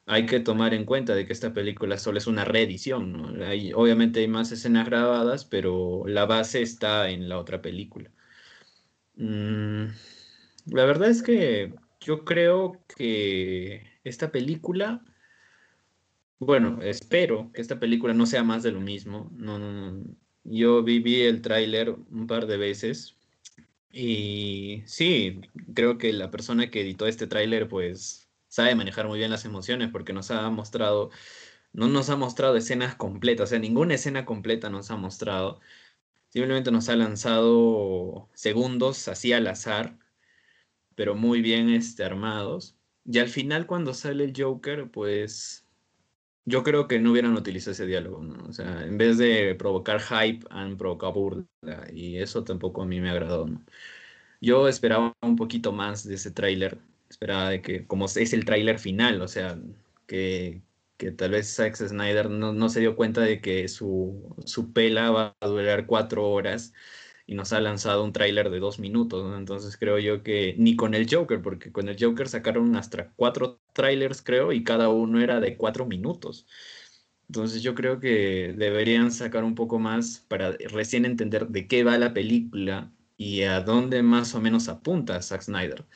hay 0.06 0.26
que 0.26 0.40
tomar 0.40 0.74
en 0.74 0.84
cuenta 0.84 1.14
de 1.14 1.26
que 1.26 1.32
esta 1.32 1.54
película 1.54 1.98
solo 1.98 2.18
es 2.18 2.26
una 2.26 2.44
reedición, 2.44 3.40
obviamente 3.74 4.20
hay 4.20 4.28
más 4.28 4.52
escenas 4.52 4.86
grabadas, 4.86 5.44
pero 5.44 6.04
la 6.06 6.26
base 6.26 6.62
está 6.62 7.10
en 7.10 7.28
la 7.28 7.38
otra 7.38 7.62
película. 7.62 8.10
Mm, 9.16 9.86
la 10.66 10.84
verdad 10.84 11.08
es 11.10 11.22
que 11.22 11.74
yo 12.00 12.24
creo 12.24 12.84
que 12.96 13.82
esta 14.04 14.30
película, 14.32 15.02
bueno, 16.38 16.80
espero 16.82 17.50
que 17.52 17.62
esta 17.62 17.80
película 17.80 18.14
no 18.14 18.26
sea 18.26 18.44
más 18.44 18.62
de 18.62 18.72
lo 18.72 18.80
mismo. 18.80 19.30
No, 19.34 19.58
no, 19.58 19.72
no. 19.72 20.04
Yo 20.44 20.82
vi, 20.82 20.98
vi 21.00 21.22
el 21.22 21.40
tráiler 21.42 21.90
un 21.90 22.26
par 22.26 22.46
de 22.46 22.58
veces 22.58 23.16
y 23.90 24.82
sí, 24.86 25.40
creo 25.74 25.98
que 25.98 26.12
la 26.12 26.30
persona 26.30 26.70
que 26.70 26.82
editó 26.82 27.06
este 27.06 27.26
tráiler 27.26 27.68
pues 27.68 28.28
sabe 28.54 28.76
manejar 28.76 29.08
muy 29.08 29.18
bien 29.18 29.32
las 29.32 29.44
emociones 29.44 29.90
porque 29.90 30.12
nos 30.12 30.30
ha 30.30 30.48
mostrado, 30.50 31.10
no 31.72 31.88
nos 31.88 32.08
ha 32.10 32.16
mostrado 32.16 32.56
escenas 32.56 32.94
completas, 32.96 33.44
o 33.44 33.50
sea, 33.50 33.58
ninguna 33.58 33.94
escena 33.94 34.24
completa 34.24 34.70
nos 34.70 34.90
ha 34.92 34.96
mostrado. 34.96 35.60
Simplemente 36.30 36.70
nos 36.70 36.88
ha 36.88 36.96
lanzado 36.96 38.30
segundos 38.34 39.08
así 39.08 39.32
al 39.32 39.48
azar, 39.48 39.98
pero 40.94 41.16
muy 41.16 41.42
bien 41.42 41.70
este, 41.70 42.04
armados. 42.04 42.76
Y 43.04 43.18
al 43.18 43.28
final 43.28 43.66
cuando 43.66 43.94
sale 43.94 44.24
el 44.24 44.34
Joker, 44.36 44.90
pues 44.90 45.66
yo 46.44 46.62
creo 46.64 46.88
que 46.88 47.00
no 47.00 47.12
hubieran 47.12 47.36
utilizado 47.36 47.72
ese 47.72 47.86
diálogo. 47.86 48.18
O 48.48 48.52
sea, 48.52 48.84
en 48.84 48.98
vez 48.98 49.18
de 49.18 49.54
provocar 49.56 50.00
hype, 50.00 50.46
han 50.50 50.76
provocado 50.76 51.12
burla 51.14 51.46
y 51.92 52.18
eso 52.18 52.44
tampoco 52.44 52.82
a 52.82 52.86
mí 52.86 53.00
me 53.00 53.10
agradó, 53.10 53.46
¿no? 53.46 53.64
Yo 54.40 54.68
esperaba 54.68 55.14
un 55.22 55.36
poquito 55.36 55.72
más 55.72 56.04
de 56.06 56.16
ese 56.16 56.30
tráiler, 56.30 56.78
esperaba 57.14 57.50
de 57.50 57.62
que, 57.62 57.86
como 57.86 58.06
es 58.06 58.32
el 58.32 58.44
tráiler 58.44 58.78
final, 58.78 59.22
o 59.22 59.28
sea, 59.28 59.58
que, 60.06 60.62
que 60.96 61.12
tal 61.12 61.30
vez 61.32 61.54
Zack 61.54 61.76
Snyder 61.76 62.28
no, 62.30 62.52
no 62.52 62.68
se 62.68 62.80
dio 62.80 62.96
cuenta 62.96 63.20
de 63.22 63.40
que 63.40 63.68
su, 63.68 64.34
su 64.46 64.72
pela 64.72 65.10
va 65.10 65.36
a 65.40 65.46
durar 65.48 65.86
cuatro 65.86 66.28
horas 66.30 66.72
y 67.26 67.34
nos 67.34 67.52
ha 67.52 67.60
lanzado 67.60 68.04
un 68.04 68.12
tráiler 68.12 68.50
de 68.50 68.58
dos 68.60 68.78
minutos, 68.80 69.36
entonces 69.38 69.76
creo 69.78 69.98
yo 69.98 70.22
que 70.22 70.54
ni 70.58 70.76
con 70.76 70.94
el 70.94 71.06
Joker, 71.10 71.40
porque 71.42 71.72
con 71.72 71.88
el 71.88 71.96
Joker 71.98 72.28
sacaron 72.28 72.76
hasta 72.76 73.12
cuatro 73.16 73.60
trailers 73.72 74.22
creo 74.22 74.52
y 74.52 74.64
cada 74.64 74.88
uno 74.90 75.20
era 75.20 75.40
de 75.40 75.56
cuatro 75.56 75.86
minutos. 75.86 76.46
Entonces 77.28 77.62
yo 77.62 77.74
creo 77.74 78.00
que 78.00 78.54
deberían 78.56 79.10
sacar 79.12 79.44
un 79.44 79.54
poco 79.54 79.78
más 79.78 80.20
para 80.28 80.52
recién 80.70 81.04
entender 81.06 81.48
de 81.48 81.66
qué 81.68 81.82
va 81.84 81.98
la 81.98 82.12
película 82.14 82.92
y 83.16 83.42
a 83.42 83.60
dónde 83.60 84.02
más 84.02 84.34
o 84.34 84.40
menos 84.40 84.68
apunta 84.68 85.22
Zack 85.22 85.42
Snyder. 85.42 85.86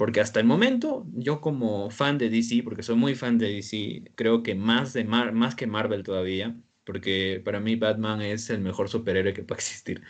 Porque 0.00 0.22
hasta 0.22 0.40
el 0.40 0.46
momento, 0.46 1.06
yo 1.12 1.42
como 1.42 1.90
fan 1.90 2.16
de 2.16 2.30
DC, 2.30 2.62
porque 2.64 2.82
soy 2.82 2.96
muy 2.96 3.14
fan 3.14 3.36
de 3.36 3.52
DC, 3.52 4.12
creo 4.14 4.42
que 4.42 4.54
más, 4.54 4.94
de 4.94 5.04
más 5.04 5.54
que 5.54 5.66
Marvel 5.66 6.04
todavía, 6.04 6.56
porque 6.84 7.42
para 7.44 7.60
mí 7.60 7.76
Batman 7.76 8.22
es 8.22 8.48
el 8.48 8.62
mejor 8.62 8.88
superhéroe 8.88 9.34
que 9.34 9.42
puede 9.42 9.58
existir. 9.60 10.00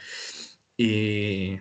Y 0.77 1.59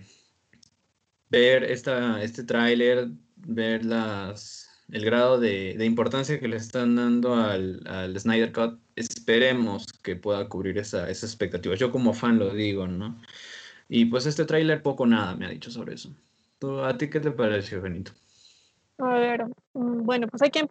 ver 1.31 1.63
esta, 1.63 2.21
este 2.21 2.43
tráiler, 2.43 3.09
ver 3.35 3.83
las, 3.83 4.69
el 4.91 5.03
grado 5.05 5.39
de, 5.39 5.73
de, 5.75 5.85
importancia 5.85 6.39
que 6.39 6.47
le 6.47 6.57
están 6.57 6.95
dando 6.97 7.33
al, 7.33 7.81
al, 7.87 8.19
Snyder 8.19 8.51
Cut, 8.51 8.79
esperemos 8.95 9.87
que 10.03 10.15
pueda 10.15 10.47
cubrir 10.49 10.77
esa, 10.77 11.09
esa 11.09 11.25
expectativa. 11.25 11.73
Yo 11.73 11.91
como 11.91 12.13
fan 12.13 12.37
lo 12.37 12.53
digo, 12.53 12.85
¿no? 12.87 13.19
Y 13.87 14.05
pues 14.05 14.27
este 14.27 14.45
tráiler 14.45 14.83
poco 14.83 15.07
nada 15.07 15.35
me 15.35 15.47
ha 15.47 15.49
dicho 15.49 15.71
sobre 15.71 15.95
eso. 15.95 16.13
¿A 16.61 16.97
ti 16.97 17.09
qué 17.09 17.19
te 17.19 17.31
pareció, 17.31 17.81
Benito? 17.81 18.11
A 18.97 19.13
ver, 19.13 19.45
mm, 19.73 20.03
bueno, 20.03 20.27
pues 20.27 20.41
hay 20.41 20.51
que, 20.51 20.67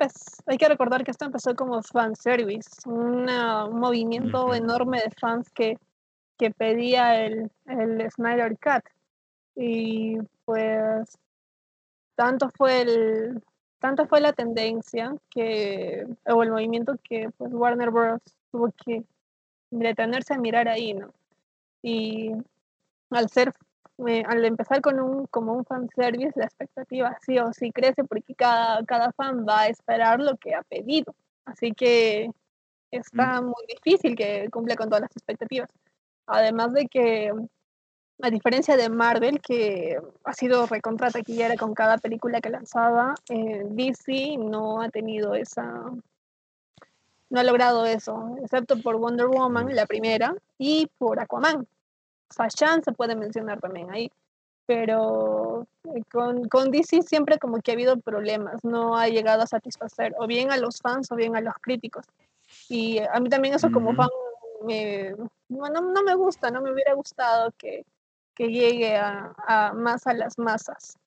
hay 0.47 0.59
que 0.59 0.69
recordar 0.69 1.03
que 1.03 1.11
esto 1.11 1.25
empezó 1.25 1.55
como 1.55 1.83
fanservice, 1.83 2.69
una, 2.87 3.65
un 3.65 3.81
movimiento 3.81 4.55
enorme 4.55 5.01
de 5.01 5.11
fans 5.19 5.49
que, 5.51 5.79
que 6.37 6.51
pedía 6.51 7.25
el, 7.25 7.51
el 7.67 8.11
Snyder 8.11 8.59
Cut. 8.59 8.85
Y 9.57 10.19
pues 10.45 11.19
tanto 12.15 12.51
fue 12.51 12.83
el 12.83 13.43
tanto 13.79 14.07
fue 14.07 14.21
la 14.21 14.33
tendencia 14.33 15.15
que 15.31 16.07
o 16.27 16.43
el 16.43 16.51
movimiento 16.51 16.97
que 17.03 17.31
pues 17.37 17.53
Warner 17.53 17.91
Bros 17.91 18.21
tuvo 18.51 18.73
que 18.85 19.05
detenerse 19.71 20.35
a 20.35 20.39
mirar 20.39 20.69
ahí, 20.69 20.95
¿no? 20.95 21.13
Y 21.83 22.33
al 23.11 23.29
ser 23.31 23.55
al 23.99 24.45
empezar 24.45 24.81
con 24.81 25.01
un, 25.01 25.27
como 25.27 25.53
un 25.55 25.65
fanservice, 25.65 26.33
la 26.37 26.45
expectativa 26.45 27.17
sí 27.21 27.39
o 27.39 27.53
sí 27.53 27.73
crece 27.73 28.05
porque 28.05 28.35
cada, 28.35 28.85
cada 28.85 29.13
fan 29.13 29.45
va 29.47 29.63
a 29.63 29.69
esperar 29.69 30.21
lo 30.21 30.37
que 30.37 30.55
ha 30.55 30.63
pedido. 30.63 31.15
Así 31.45 31.73
que 31.73 32.31
está 32.91 33.41
muy 33.43 33.65
difícil 33.69 34.15
que 34.17 34.49
cumpla 34.51 34.77
con 34.77 34.89
todas 34.89 35.03
las 35.03 35.17
expectativas. 35.17 35.69
Además 36.27 36.73
de 36.75 36.87
que, 36.87 37.33
a 38.23 38.31
diferencia 38.31 38.77
de 38.77 38.89
Marvel, 38.89 39.41
que 39.41 39.99
ha 40.25 40.33
sido 40.33 40.67
recontra 40.67 41.11
taquillera 41.11 41.57
con 41.57 41.75
cada 41.75 41.99
película 41.99 42.41
que 42.41 42.51
lanzaba, 42.51 43.15
eh, 43.29 43.65
DC 43.69 44.37
no 44.39 44.81
ha 44.81 44.91
tenido 44.91 45.35
esa. 45.35 45.65
No 47.31 47.41
ha 47.41 47.45
logrado 47.45 47.85
eso, 47.85 48.37
excepto 48.43 48.81
por 48.81 48.97
Wonder 48.97 49.27
Woman, 49.27 49.75
la 49.75 49.87
primera, 49.87 50.35
y 50.57 50.89
por 50.99 51.21
Aquaman 51.21 51.67
Fashion 52.31 52.83
se 52.83 52.93
puede 52.93 53.17
mencionar 53.17 53.61
también 53.61 53.91
ahí, 53.91 54.11
pero 54.67 55.67
eh, 55.95 56.03
con, 56.13 56.49
con, 56.49 56.71
DC 56.71 57.03
siempre 57.03 57.39
como 57.39 57.61
que 57.61 57.71
ha 57.71 57.75
habido 57.75 57.99
problemas, 58.01 58.63
no 58.65 58.97
ha 58.97 59.09
llegado 59.09 59.43
a 59.43 59.47
satisfacer 59.47 60.15
o 60.19 60.27
bien 60.27 60.51
a 60.51 60.59
los 60.59 60.79
fans 60.79 61.11
o 61.11 61.17
bien 61.17 61.37
a 61.37 61.41
los 61.41 61.55
críticos. 61.61 62.05
Y 62.69 62.99
a 62.99 63.19
mí 63.21 63.29
también 63.29 63.55
eso 63.55 63.71
como 63.71 63.95
fan 63.95 64.09
me, 64.65 65.15
no, 65.49 65.69
no, 65.69 66.03
me 66.03 66.15
gusta, 66.15 66.51
no 66.51 66.61
me 66.61 66.73
hubiera 66.73 66.95
gustado 66.95 67.53
que, 67.57 67.85
que 68.35 68.49
llegue 68.49 68.97
a, 68.97 69.35
a, 69.47 69.73
más 69.73 70.07
a 70.07 70.15
las 70.15 70.39
masas. 70.39 70.99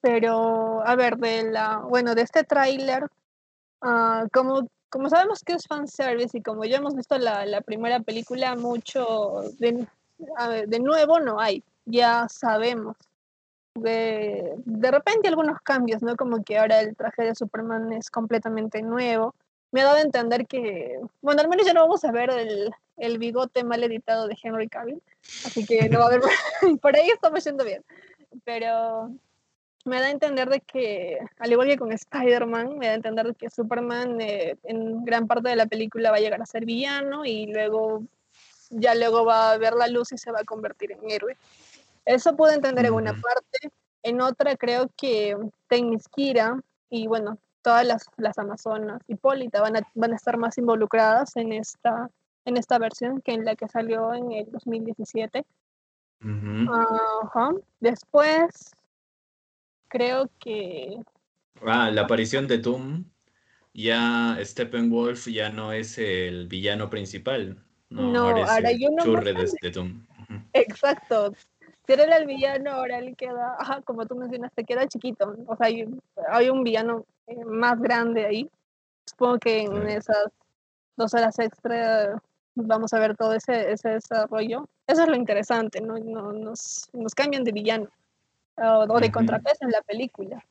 Pero, 0.00 0.86
a 0.86 0.94
ver, 0.96 1.16
de 1.16 1.50
la, 1.50 1.78
bueno, 1.78 2.14
de 2.14 2.22
este 2.22 2.44
tráiler, 2.44 3.04
uh, 3.82 4.28
como, 4.32 4.68
como 4.88 5.08
sabemos 5.08 5.42
que 5.42 5.54
es 5.54 5.66
fanservice 5.66 6.38
y 6.38 6.42
como 6.42 6.64
ya 6.64 6.78
hemos 6.78 6.94
visto 6.94 7.18
la, 7.18 7.44
la 7.46 7.60
primera 7.60 8.00
película, 8.00 8.54
mucho 8.54 9.42
de, 9.58 9.86
de 10.66 10.80
nuevo 10.80 11.20
no 11.20 11.40
hay, 11.40 11.62
ya 11.84 12.26
sabemos. 12.28 12.96
De, 13.74 14.54
de 14.64 14.90
repente 14.90 15.28
algunos 15.28 15.60
cambios, 15.60 16.02
¿no? 16.02 16.16
Como 16.16 16.42
que 16.42 16.58
ahora 16.58 16.80
el 16.80 16.96
traje 16.96 17.24
de 17.24 17.34
Superman 17.34 17.92
es 17.92 18.10
completamente 18.10 18.80
nuevo. 18.80 19.34
Me 19.70 19.82
ha 19.82 19.84
dado 19.84 19.98
a 19.98 20.02
entender 20.02 20.46
que, 20.46 20.98
bueno, 21.20 21.42
al 21.42 21.48
menos 21.48 21.66
ya 21.66 21.74
no 21.74 21.82
vamos 21.82 22.02
a 22.04 22.12
ver 22.12 22.30
el, 22.30 22.72
el 22.96 23.18
bigote 23.18 23.64
mal 23.64 23.82
editado 23.84 24.26
de 24.28 24.36
Henry 24.42 24.68
Cavill, 24.68 25.02
así 25.44 25.66
que 25.66 25.88
no 25.88 25.98
va 25.98 26.06
a 26.06 26.08
haber, 26.08 26.20
por 26.80 26.96
ahí 26.96 27.10
estamos 27.10 27.44
yendo 27.44 27.64
bien. 27.64 27.84
Pero 28.44 29.10
me 29.84 30.00
da 30.00 30.06
a 30.06 30.10
entender 30.10 30.48
de 30.48 30.60
que, 30.60 31.18
al 31.38 31.52
igual 31.52 31.68
que 31.68 31.78
con 31.78 31.92
Spider-Man, 31.92 32.78
me 32.78 32.86
da 32.86 32.92
a 32.92 32.96
entender 32.96 33.26
de 33.26 33.34
que 33.34 33.50
Superman 33.50 34.20
eh, 34.20 34.56
en 34.64 35.04
gran 35.04 35.26
parte 35.26 35.48
de 35.48 35.56
la 35.56 35.66
película 35.66 36.10
va 36.10 36.16
a 36.16 36.20
llegar 36.20 36.42
a 36.42 36.46
ser 36.46 36.64
villano 36.64 37.24
y 37.24 37.46
luego 37.46 38.02
ya 38.70 38.94
luego 38.94 39.24
va 39.24 39.52
a 39.52 39.58
ver 39.58 39.74
la 39.74 39.88
luz 39.88 40.12
y 40.12 40.18
se 40.18 40.32
va 40.32 40.40
a 40.40 40.44
convertir 40.44 40.92
en 40.92 41.10
héroe. 41.10 41.36
Eso 42.04 42.36
puedo 42.36 42.52
entender 42.52 42.86
en 42.86 42.94
una 42.94 43.12
parte. 43.12 43.70
En 44.02 44.20
otra 44.20 44.56
creo 44.56 44.88
que 44.96 45.36
Temisquira 45.68 46.60
y 46.88 47.06
bueno, 47.06 47.38
todas 47.62 47.84
las, 47.84 48.06
las 48.16 48.38
Amazonas, 48.38 49.02
Hipólita 49.08 49.60
van 49.60 49.76
a, 49.78 49.80
van 49.94 50.12
a 50.12 50.16
estar 50.16 50.36
más 50.36 50.56
involucradas 50.56 51.36
en 51.36 51.52
esta, 51.52 52.08
en 52.44 52.56
esta 52.56 52.78
versión 52.78 53.20
que 53.20 53.32
en 53.32 53.44
la 53.44 53.56
que 53.56 53.66
salió 53.66 54.14
en 54.14 54.30
el 54.30 54.50
2017. 54.52 55.44
Después, 57.80 58.70
creo 59.88 60.30
que... 60.38 60.96
Ah, 61.66 61.90
la 61.90 62.02
aparición 62.02 62.46
de 62.46 62.58
Doom, 62.58 63.04
ya 63.74 64.38
Steppenwolf 64.42 65.26
ya 65.26 65.50
no 65.50 65.72
es 65.72 65.98
el 65.98 66.46
villano 66.46 66.88
principal. 66.88 67.65
No, 67.90 68.28
ahora, 68.28 68.72
yo 68.72 68.90
no 68.90 69.04
churre 69.04 69.32
de, 69.32 69.70
Doom. 69.70 70.06
Exacto. 70.52 71.32
Si 71.86 71.92
era 71.92 72.16
el 72.16 72.26
villano, 72.26 72.72
ahora 72.72 72.98
él 72.98 73.14
queda, 73.16 73.56
ajá, 73.58 73.80
como 73.82 74.06
tú 74.06 74.16
mencionaste, 74.16 74.64
queda 74.64 74.88
chiquito. 74.88 75.36
O 75.46 75.56
sea, 75.56 75.68
hay, 76.30 76.50
un 76.50 76.64
villano 76.64 77.04
eh, 77.28 77.44
más 77.44 77.80
grande 77.80 78.26
ahí. 78.26 78.50
Supongo 79.08 79.38
que 79.38 79.62
en 79.62 79.88
esas 79.88 80.26
dos 80.96 81.14
horas 81.14 81.38
extra 81.38 82.20
vamos 82.56 82.92
a 82.92 82.98
ver 82.98 83.16
todo 83.16 83.34
ese, 83.34 83.70
ese 83.70 83.90
desarrollo. 83.90 84.68
Eso 84.86 85.02
es 85.02 85.08
lo 85.08 85.14
interesante, 85.14 85.80
¿no? 85.80 85.96
no 85.98 86.32
nos, 86.32 86.88
nos 86.92 87.14
cambian 87.14 87.44
de 87.44 87.52
villano 87.52 87.88
o, 88.56 89.00
de 89.00 89.12
contrapeso 89.12 89.58
en 89.60 89.70
la 89.70 89.82
película. 89.82 90.44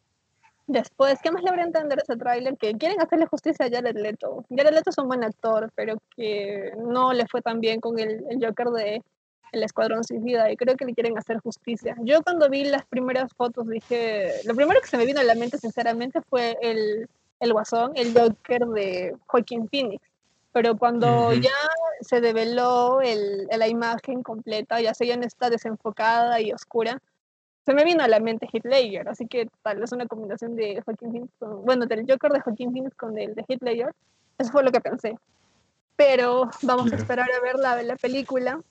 Después, 0.67 1.19
¿qué 1.21 1.31
más 1.31 1.43
le 1.43 1.49
habría 1.49 1.65
entender 1.65 1.99
ese 1.99 2.17
tráiler? 2.17 2.57
Que 2.57 2.73
quieren 2.73 2.99
hacerle 2.99 3.27
justicia 3.27 3.65
a 3.65 3.69
Jared 3.69 3.95
Leto. 3.95 4.45
Jared 4.49 4.73
Leto 4.73 4.89
es 4.89 4.97
un 4.97 5.07
buen 5.07 5.23
actor, 5.23 5.71
pero 5.75 5.97
que 6.15 6.73
no 6.77 7.13
le 7.13 7.27
fue 7.27 7.41
tan 7.41 7.59
bien 7.59 7.79
con 7.79 7.99
el, 7.99 8.25
el 8.29 8.43
Joker 8.43 8.69
de 8.69 9.03
El 9.51 9.63
Escuadrón 9.63 10.03
Suicida 10.03 10.51
y 10.51 10.57
creo 10.57 10.75
que 10.75 10.85
le 10.85 10.95
quieren 10.95 11.17
hacer 11.17 11.37
justicia. 11.37 11.95
Yo 12.01 12.23
cuando 12.23 12.49
vi 12.49 12.65
las 12.65 12.85
primeras 12.85 13.31
fotos 13.33 13.67
dije, 13.67 14.31
lo 14.45 14.55
primero 14.55 14.81
que 14.81 14.87
se 14.87 14.97
me 14.97 15.05
vino 15.05 15.19
a 15.19 15.23
la 15.23 15.35
mente 15.35 15.59
sinceramente 15.59 16.21
fue 16.21 16.57
el, 16.61 17.07
el 17.39 17.53
Guasón, 17.53 17.91
el 17.95 18.17
Joker 18.17 18.65
de 18.65 19.15
Joaquin 19.27 19.69
Phoenix. 19.69 20.03
Pero 20.51 20.77
cuando 20.77 21.33
ya 21.33 21.51
se 21.99 22.21
develó 22.21 23.01
el, 23.01 23.45
la 23.45 23.67
imagen 23.67 24.23
completa, 24.23 24.79
ya 24.79 24.93
se 24.93 25.05
ya 25.05 25.15
está 25.15 25.49
desenfocada 25.49 26.39
y 26.39 26.53
oscura, 26.53 27.01
se 27.65 27.73
me 27.73 27.83
vino 27.83 28.03
a 28.03 28.07
la 28.07 28.19
mente 28.19 28.47
Heath 28.51 28.65
Ledger, 28.65 29.09
así 29.09 29.27
que 29.27 29.49
tal 29.63 29.79
vez 29.79 29.91
una 29.91 30.05
combinación 30.05 30.55
de 30.55 30.81
Joaquin 30.85 31.11
Phoenix 31.11 31.33
con, 31.39 31.65
bueno, 31.65 31.85
del 31.85 32.05
Joker 32.07 32.31
de 32.31 32.41
Joaquin 32.41 32.71
Phoenix 32.71 32.95
con 32.95 33.17
el 33.17 33.33
de 33.33 33.43
Heath 33.47 33.63
Ledger, 33.63 33.93
eso 34.37 34.51
fue 34.51 34.63
lo 34.63 34.71
que 34.71 34.81
pensé. 34.81 35.17
Pero 35.95 36.49
vamos 36.61 36.91
a 36.91 36.95
esperar 36.95 37.29
a 37.31 37.41
ver 37.41 37.55
la, 37.55 37.81
la 37.81 37.95
película, 37.95 38.61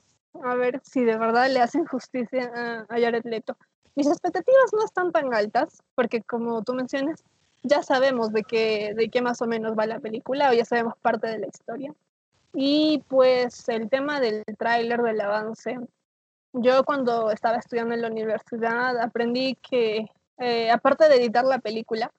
a 0.42 0.54
ver 0.54 0.80
si 0.84 1.04
de 1.04 1.16
verdad 1.16 1.50
le 1.50 1.60
hacen 1.60 1.86
justicia 1.86 2.50
a, 2.54 2.94
a 2.94 3.00
Jared 3.00 3.24
Leto. 3.24 3.56
Mis 3.96 4.06
expectativas 4.06 4.72
no 4.72 4.84
están 4.84 5.10
tan 5.10 5.32
altas, 5.32 5.82
porque 5.94 6.22
como 6.22 6.62
tú 6.62 6.74
mencionas, 6.74 7.24
ya 7.62 7.82
sabemos 7.82 8.32
de 8.32 8.42
qué, 8.42 8.92
de 8.94 9.08
qué 9.08 9.22
más 9.22 9.40
o 9.40 9.46
menos 9.46 9.76
va 9.76 9.86
la 9.86 10.00
película, 10.00 10.50
o 10.50 10.52
ya 10.52 10.64
sabemos 10.64 10.94
parte 11.00 11.28
de 11.28 11.38
la 11.38 11.46
historia. 11.46 11.94
Y 12.52 13.02
pues 13.08 13.68
el 13.68 13.88
tema 13.88 14.20
del 14.20 14.44
tráiler, 14.58 15.02
del 15.02 15.20
avance, 15.20 15.78
yo 16.54 16.84
cuando 16.84 17.30
estaba 17.30 17.56
estudiando 17.58 17.94
en 17.94 18.02
la 18.02 18.08
universidad 18.08 18.98
aprendí 18.98 19.56
que, 19.56 20.06
eh, 20.38 20.70
aparte 20.70 21.08
de 21.08 21.16
editar 21.16 21.44
la 21.44 21.58
película, 21.58 22.10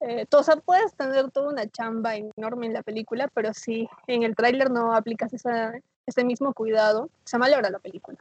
eh, 0.00 0.26
o 0.32 0.42
sea, 0.42 0.56
puedes 0.56 0.94
tener 0.94 1.30
toda 1.30 1.50
una 1.50 1.66
chamba 1.68 2.16
enorme 2.16 2.66
en 2.66 2.74
la 2.74 2.82
película, 2.82 3.28
pero 3.34 3.52
si 3.52 3.88
en 4.06 4.22
el 4.22 4.36
tráiler 4.36 4.70
no 4.70 4.94
aplicas 4.94 5.32
ese 5.32 6.24
mismo 6.24 6.52
cuidado, 6.52 7.08
se 7.24 7.38
malogra 7.38 7.70
la 7.70 7.78
película. 7.78 8.18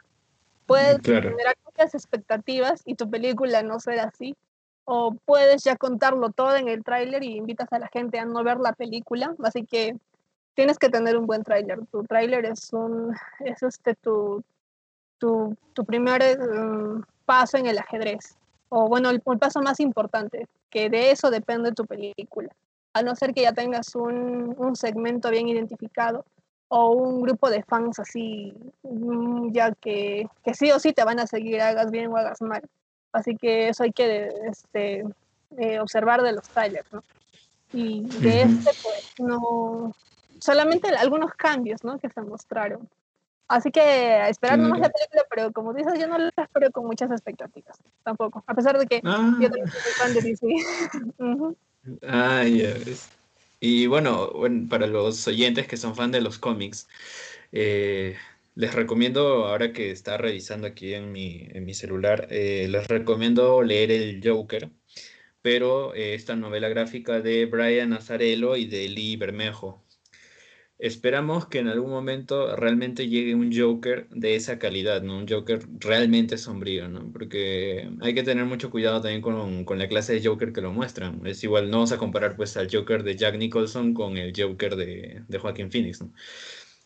Puedes 0.65 1.01
generar 1.01 1.55
muchas 1.65 1.93
expectativas 1.93 2.81
y 2.85 2.95
tu 2.95 3.09
película 3.09 3.63
no 3.63 3.79
será 3.79 4.05
así, 4.05 4.35
o 4.85 5.13
puedes 5.25 5.63
ya 5.63 5.75
contarlo 5.75 6.29
todo 6.29 6.55
en 6.55 6.67
el 6.67 6.83
tráiler 6.83 7.23
y 7.23 7.37
invitas 7.37 7.71
a 7.71 7.79
la 7.79 7.87
gente 7.87 8.19
a 8.19 8.25
no 8.25 8.43
ver 8.43 8.59
la 8.59 8.73
película, 8.73 9.35
así 9.43 9.65
que 9.65 9.95
tienes 10.55 10.77
que 10.77 10.89
tener 10.89 11.17
un 11.17 11.25
buen 11.25 11.43
tráiler. 11.43 11.79
Tu 11.91 12.03
tráiler 12.03 12.45
es 12.45 12.71
un 12.71 13.13
es 13.39 13.61
este 13.63 13.95
tu 13.95 14.43
tu, 15.23 15.55
tu 15.71 15.85
primer 15.85 16.21
eh, 16.21 16.35
paso 17.25 17.55
en 17.55 17.67
el 17.67 17.77
ajedrez. 17.77 18.35
O 18.67 18.89
bueno, 18.89 19.09
el, 19.09 19.21
paso 19.21 19.61
más 19.61 19.79
importante, 19.79 20.47
que 20.69 20.89
de 20.89 21.11
eso 21.11 21.31
depende 21.31 21.71
tu 21.71 21.85
película. 21.85 22.49
A 22.93 23.01
no 23.03 23.15
ser 23.15 23.33
que 23.33 23.43
ya 23.43 23.53
tengas 23.53 23.95
un, 23.95 24.53
un 24.57 24.75
segmento 24.75 25.29
bien 25.29 25.47
identificado 25.47 26.25
o 26.67 26.89
un 26.89 27.21
grupo 27.21 27.49
de 27.49 27.63
fans 27.63 27.99
así, 27.99 28.53
mm, 28.83 29.53
ya 29.53 29.71
que, 29.71 30.27
que 30.43 30.53
sí 30.53 30.71
o 30.71 30.79
sí 30.79 30.91
te 30.91 31.05
van 31.05 31.19
a 31.21 31.27
seguir, 31.27 31.61
hagas 31.61 31.89
bien 31.89 32.11
o 32.11 32.17
hagas 32.17 32.41
mal. 32.41 32.63
Así 33.13 33.37
que 33.37 33.69
eso 33.69 33.83
hay 33.83 33.93
que 33.93 34.29
este, 34.49 35.05
eh, 35.57 35.79
observar 35.79 36.21
de 36.21 36.33
los 36.33 36.49
trailers, 36.49 36.91
¿no? 36.91 37.01
Y 37.71 38.01
de 38.19 38.41
este, 38.41 38.71
pues, 38.83 39.13
no, 39.19 39.93
solamente 40.39 40.89
algunos 40.89 41.31
cambios, 41.33 41.83
¿no? 41.83 41.97
Que 41.97 42.09
se 42.09 42.21
mostraron. 42.21 42.89
Así 43.47 43.71
que 43.71 44.27
esperar 44.29 44.57
nomás 44.57 44.79
la 44.79 44.89
película, 44.89 45.23
pero 45.29 45.51
como 45.51 45.73
dices, 45.73 45.99
yo 45.99 46.07
no 46.07 46.17
la 46.17 46.31
espero 46.35 46.71
con 46.71 46.85
muchas 46.85 47.11
expectativas, 47.11 47.77
tampoco. 48.03 48.43
A 48.47 48.53
pesar 48.55 48.77
de 48.79 48.87
que 48.87 49.01
ah. 49.03 49.37
yo 49.39 49.49
también 49.49 49.67
soy 49.67 49.91
fan 49.97 50.13
de 50.13 50.21
DC. 50.21 50.47
Ah, 52.01 52.45
ya 52.45 52.73
ves. 52.85 53.09
Y 53.59 53.87
bueno, 53.87 54.31
bueno, 54.31 54.69
para 54.69 54.87
los 54.87 55.27
oyentes 55.27 55.67
que 55.67 55.75
son 55.75 55.95
fan 55.95 56.11
de 56.11 56.21
los 56.21 56.39
cómics, 56.39 56.87
eh, 57.51 58.15
les 58.55 58.73
recomiendo, 58.73 59.47
ahora 59.47 59.73
que 59.73 59.91
está 59.91 60.17
revisando 60.17 60.67
aquí 60.67 60.93
en 60.93 61.11
mi, 61.11 61.47
en 61.51 61.65
mi 61.65 61.73
celular, 61.73 62.27
eh, 62.29 62.67
les 62.69 62.87
recomiendo 62.87 63.63
leer 63.63 63.91
El 63.91 64.21
Joker, 64.23 64.69
pero 65.41 65.93
eh, 65.95 66.13
esta 66.13 66.35
novela 66.35 66.69
gráfica 66.69 67.19
de 67.21 67.45
Brian 67.45 67.93
Azarello 67.93 68.55
y 68.55 68.65
de 68.65 68.87
Lee 68.89 69.17
Bermejo. 69.17 69.82
Esperamos 70.79 71.47
que 71.47 71.59
en 71.59 71.67
algún 71.67 71.91
momento 71.91 72.55
realmente 72.55 73.07
llegue 73.07 73.35
un 73.35 73.55
Joker 73.55 74.07
de 74.09 74.35
esa 74.35 74.59
calidad, 74.59 75.01
¿no? 75.01 75.17
Un 75.17 75.27
Joker 75.27 75.61
realmente 75.79 76.37
sombrío, 76.37 76.89
¿no? 76.89 77.11
Porque 77.11 77.89
hay 78.01 78.13
que 78.13 78.23
tener 78.23 78.45
mucho 78.45 78.69
cuidado 78.69 79.01
también 79.01 79.21
con, 79.21 79.65
con 79.65 79.79
la 79.79 79.87
clase 79.87 80.13
de 80.13 80.27
Joker 80.27 80.51
que 80.51 80.61
lo 80.61 80.73
muestran. 80.73 81.25
Es 81.25 81.43
igual, 81.43 81.69
no 81.69 81.77
vamos 81.77 81.91
a 81.91 81.97
comparar 81.97 82.35
pues 82.35 82.57
al 82.57 82.69
Joker 82.71 83.03
de 83.03 83.15
Jack 83.15 83.37
Nicholson 83.37 83.93
con 83.93 84.17
el 84.17 84.33
Joker 84.35 84.75
de, 84.75 85.23
de 85.27 85.37
Joaquín 85.37 85.71
Phoenix, 85.71 86.01
¿no? 86.01 86.11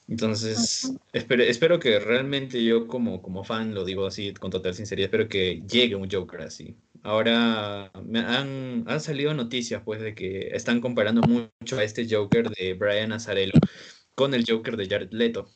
Entonces, 0.07 0.93
espero, 1.11 1.43
espero, 1.43 1.79
que 1.79 1.99
realmente 1.99 2.63
yo 2.63 2.87
como, 2.87 3.21
como 3.21 3.43
fan, 3.43 3.73
lo 3.73 3.83
digo 3.83 4.05
así 4.05 4.33
con 4.33 4.51
total 4.51 4.73
sinceridad, 4.73 5.07
espero 5.07 5.27
que 5.27 5.61
llegue 5.69 5.95
un 5.95 6.09
Joker 6.09 6.41
así. 6.41 6.77
Ahora 7.03 7.91
me 8.05 8.19
han, 8.19 8.83
han 8.87 9.01
salido 9.01 9.33
noticias 9.33 9.81
pues 9.83 10.01
de 10.01 10.15
que 10.15 10.49
están 10.49 10.81
comparando 10.81 11.21
mucho 11.21 11.77
a 11.77 11.83
este 11.83 12.07
Joker 12.09 12.49
de 12.49 12.73
Brian 12.73 13.11
Azarello 13.11 13.53
con 14.15 14.33
el 14.33 14.45
Joker 14.47 14.77
de 14.77 14.87
Jared 14.87 15.11
Leto. 15.11 15.49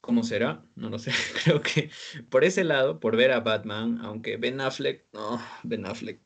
¿Cómo 0.00 0.22
será? 0.22 0.64
No 0.76 0.88
lo 0.90 0.98
sé. 0.98 1.12
Creo 1.44 1.60
que 1.62 1.90
por 2.30 2.44
ese 2.44 2.64
lado, 2.64 3.00
por 3.00 3.16
ver 3.16 3.32
a 3.32 3.40
Batman, 3.40 3.98
aunque 4.02 4.36
Ben 4.36 4.60
Affleck, 4.60 5.06
no, 5.12 5.40
Ben 5.64 5.86
Affleck, 5.86 6.20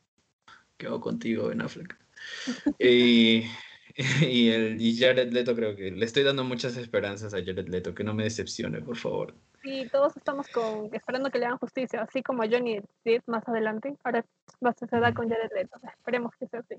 ¿qué 0.77 0.87
hago 0.87 1.01
contigo, 1.01 1.47
Ben 1.47 1.61
Affleck? 1.61 1.97
y 2.79 3.45
y, 4.21 4.49
el, 4.49 4.81
y 4.81 4.97
Jared 4.97 5.31
Leto 5.31 5.55
creo 5.55 5.75
que 5.75 5.91
le 5.91 6.05
estoy 6.05 6.23
dando 6.23 6.43
muchas 6.43 6.77
esperanzas 6.77 7.33
a 7.33 7.43
Jared 7.43 7.67
Leto, 7.67 7.93
que 7.93 8.03
no 8.03 8.13
me 8.13 8.23
decepcione, 8.23 8.81
por 8.81 8.97
favor. 8.97 9.35
Sí, 9.63 9.87
todos 9.91 10.17
estamos 10.17 10.47
con, 10.47 10.89
esperando 10.93 11.29
que 11.29 11.37
le 11.37 11.45
hagan 11.45 11.59
justicia, 11.59 12.01
así 12.01 12.23
como 12.23 12.43
Johnny 12.43 12.79
Depp 13.05 13.27
más 13.27 13.47
adelante. 13.47 13.95
Ahora 14.03 14.25
va 14.63 14.71
a 14.71 14.75
suceder 14.77 15.13
con 15.13 15.29
Jared 15.29 15.51
Leto. 15.55 15.77
Esperemos 15.97 16.33
que 16.39 16.47
sea 16.47 16.59
así. 16.61 16.75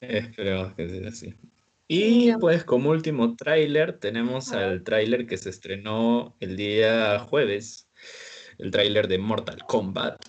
Esperemos 0.00 0.74
que 0.74 0.88
sea 0.88 1.08
así. 1.08 1.34
Y 1.86 2.36
pues 2.36 2.64
como 2.64 2.90
último 2.90 3.34
tráiler 3.34 3.98
tenemos 3.98 4.52
al 4.52 4.82
tráiler 4.84 5.26
que 5.26 5.38
se 5.38 5.48
estrenó 5.48 6.36
el 6.38 6.56
día 6.56 7.18
jueves, 7.20 7.88
el 8.58 8.70
tráiler 8.70 9.08
de 9.08 9.18
Mortal 9.18 9.58
Kombat. 9.66 10.20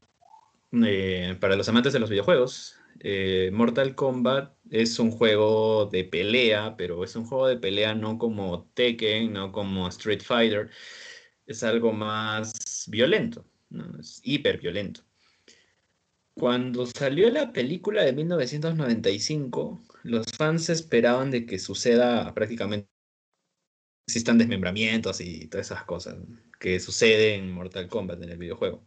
Eh, 0.71 1.35
para 1.41 1.55
los 1.55 1.67
amantes 1.67 1.91
de 1.91 1.99
los 1.99 2.09
videojuegos, 2.09 2.79
eh, 3.01 3.49
Mortal 3.51 3.95
Kombat 3.95 4.53
es 4.69 4.99
un 4.99 5.11
juego 5.11 5.87
de 5.87 6.05
pelea, 6.05 6.75
pero 6.77 7.03
es 7.03 7.15
un 7.15 7.25
juego 7.25 7.47
de 7.47 7.57
pelea 7.57 7.93
no 7.93 8.17
como 8.17 8.69
Tekken, 8.73 9.33
no 9.33 9.51
como 9.51 9.87
Street 9.89 10.21
Fighter. 10.21 10.69
Es 11.49 11.63
algo 11.63 11.91
más 11.91 12.85
violento, 12.87 13.43
es 13.99 14.21
hiper 14.23 14.59
violento. 14.59 15.01
Cuando 16.35 16.85
salió 16.85 17.29
la 17.29 17.51
película 17.51 18.03
de 18.03 18.13
1995, 18.13 19.83
los 20.03 20.31
fans 20.31 20.69
esperaban 20.69 21.31
de 21.31 21.45
que 21.45 21.59
suceda 21.59 22.33
prácticamente 22.33 22.87
existan 24.07 24.37
desmembramientos 24.39 25.21
y 25.21 25.47
todas 25.47 25.67
esas 25.67 25.83
cosas 25.83 26.17
que 26.59 26.79
suceden 26.79 27.43
en 27.43 27.51
Mortal 27.51 27.87
Kombat 27.87 28.23
en 28.23 28.31
el 28.31 28.37
videojuego. 28.37 28.83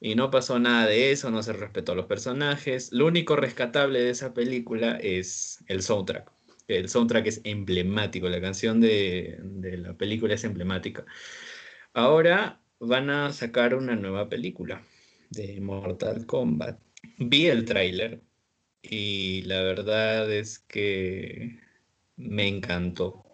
Y 0.00 0.14
no 0.14 0.30
pasó 0.30 0.58
nada 0.58 0.86
de 0.86 1.12
eso, 1.12 1.30
no 1.30 1.42
se 1.42 1.52
respetó 1.52 1.92
a 1.92 1.94
los 1.94 2.06
personajes. 2.06 2.92
Lo 2.92 3.06
único 3.06 3.36
rescatable 3.36 4.00
de 4.00 4.10
esa 4.10 4.32
película 4.32 4.98
es 5.02 5.64
el 5.66 5.82
soundtrack. 5.82 6.30
El 6.68 6.88
soundtrack 6.88 7.26
es 7.26 7.40
emblemático, 7.44 8.28
la 8.28 8.40
canción 8.40 8.80
de, 8.80 9.38
la 9.78 9.94
película 9.94 10.34
es 10.34 10.44
emblemática. 10.44 11.04
Ahora 11.94 12.60
van 12.80 13.10
a 13.10 13.32
sacar 13.32 13.74
una 13.74 13.96
nueva 13.96 14.28
película 14.28 14.82
de 15.30 15.60
Mortal 15.60 16.26
Kombat. 16.26 16.80
Vi 17.18 17.46
el 17.46 17.64
tráiler 17.64 18.22
y 18.82 19.42
la 19.42 19.62
verdad 19.62 20.32
es 20.32 20.58
que 20.60 21.60
me 22.16 22.46
encantó. 22.48 23.24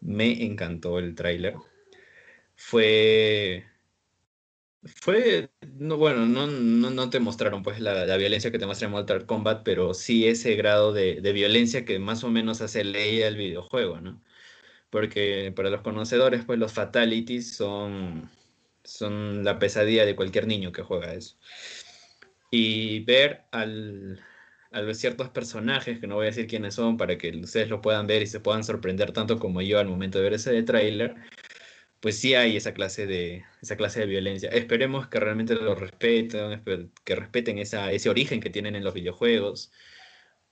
Me 0.00 0.44
encantó 0.44 0.98
el 0.98 1.14
tráiler. 1.14 1.54
Fue 2.54 3.64
fue, 4.86 5.50
no, 5.78 5.96
bueno, 5.96 6.26
no, 6.26 6.46
no, 6.46 7.10
te 7.10 7.20
mostraron 7.20 7.62
pues 7.62 7.80
la, 7.80 8.16
violencia 8.16 8.50
que 8.50 8.58
te 8.58 8.66
muestra 8.66 8.86
en 8.86 8.92
Mortal 8.92 9.26
Kombat, 9.26 9.62
pero 9.64 9.94
sí 9.94 10.26
ese 10.26 10.54
grado 10.54 10.92
de, 10.92 11.20
violencia 11.32 11.84
que 11.84 11.98
más 11.98 12.24
o 12.24 12.30
menos 12.30 12.60
hace 12.60 12.84
ley 12.84 13.22
al 13.22 13.36
videojuego, 13.36 14.00
¿no? 14.00 14.20
Porque 14.90 15.52
para 15.54 15.70
los 15.70 15.82
conocedores, 15.82 16.44
pues 16.44 16.58
los 16.58 16.72
fatalities 16.72 17.56
son, 17.56 18.30
son 18.84 19.44
la 19.44 19.58
pesadilla 19.58 20.06
de 20.06 20.16
cualquier 20.16 20.46
niño 20.46 20.72
que 20.72 20.82
juega 20.82 21.14
eso. 21.14 21.36
Y 22.50 23.00
ver 23.00 23.44
al, 23.50 24.20
a 24.70 24.94
ciertos 24.94 25.30
personajes, 25.30 25.98
que 25.98 26.06
no 26.06 26.16
voy 26.16 26.26
a 26.26 26.30
decir 26.30 26.46
quiénes 26.46 26.74
son, 26.74 26.96
para 26.96 27.18
que 27.18 27.30
ustedes 27.30 27.68
lo 27.68 27.80
puedan 27.80 28.06
ver 28.06 28.22
y 28.22 28.26
se 28.26 28.40
puedan 28.40 28.64
sorprender 28.64 29.12
tanto 29.12 29.38
como 29.38 29.62
yo 29.62 29.78
al 29.78 29.88
momento 29.88 30.18
de 30.18 30.24
ver 30.24 30.34
ese 30.34 30.62
tráiler, 30.62 31.16
pues 32.00 32.18
sí 32.18 32.34
hay 32.34 32.56
esa 32.56 32.74
clase 32.74 33.06
de, 33.06 33.44
esa 33.62 33.76
clase 33.76 34.00
de 34.00 34.06
violencia. 34.06 34.50
Esperemos 34.50 35.08
que 35.08 35.20
realmente 35.20 35.54
lo 35.54 35.74
respeten, 35.74 36.62
que 37.04 37.14
respeten 37.16 37.58
esa, 37.58 37.90
ese 37.92 38.10
origen 38.10 38.40
que 38.40 38.50
tienen 38.50 38.76
en 38.76 38.84
los 38.84 38.94
videojuegos, 38.94 39.72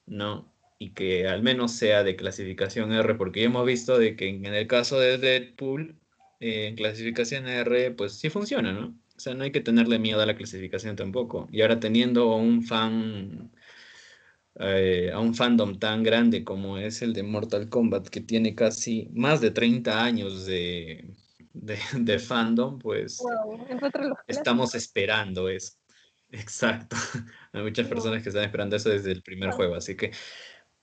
¿no? 0.07 0.54
Y 0.79 0.91
que 0.91 1.29
al 1.29 1.43
menos 1.43 1.73
sea 1.73 2.03
de 2.03 2.17
clasificación 2.17 2.93
R, 2.93 3.15
porque 3.15 3.41
ya 3.41 3.47
hemos 3.47 3.67
visto 3.67 3.99
de 3.99 4.17
que 4.17 4.29
en 4.29 4.47
el 4.47 4.67
caso 4.67 4.99
de 4.99 5.19
Deadpool, 5.19 5.97
eh, 6.41 6.67
en 6.69 6.77
clasificación 6.77 7.47
R, 7.49 7.93
pues 7.93 8.15
sí 8.15 8.31
funciona, 8.31 8.73
¿no? 8.73 8.99
O 9.17 9.21
sea, 9.21 9.35
no 9.35 9.45
hay 9.45 9.53
que 9.53 9.61
tenerle 9.61 9.99
miedo 9.99 10.21
a 10.21 10.27
la 10.27 10.37
clasificación 10.37 10.97
tampoco. 10.97 11.49
Y 11.53 11.63
ahora 11.63 11.79
teniendo 11.79 12.35
un 12.35 12.63
fan, 12.65 13.53
eh, 14.57 15.11
a 15.13 15.21
un 15.21 15.35
fandom 15.35 15.79
tan 15.79 16.03
grande 16.03 16.45
como 16.45 16.79
es 16.79 17.03
el 17.03 17.13
de 17.13 17.23
Mortal 17.23 17.69
Kombat, 17.69 18.09
que 18.09 18.21
tiene 18.21 18.55
casi 18.55 19.09
más 19.13 19.41
de 19.41 19.53
30 19.53 20.03
años 20.05 20.47
de, 20.47 21.15
de, 21.55 22.19
fandom, 22.19 22.79
pues 22.79 23.23
estamos 24.27 24.75
esperando 24.75 25.49
eso. 25.49 25.75
Exacto. 26.31 26.97
Hay 27.53 27.63
muchas 27.63 27.87
personas 27.87 28.23
que 28.23 28.31
están 28.31 28.45
esperando 28.45 28.77
eso 28.77 28.91
desde 28.91 29.13
el 29.13 29.23
primer 29.23 29.51
juego, 29.53 29.77
así 29.77 29.97
que 29.97 30.11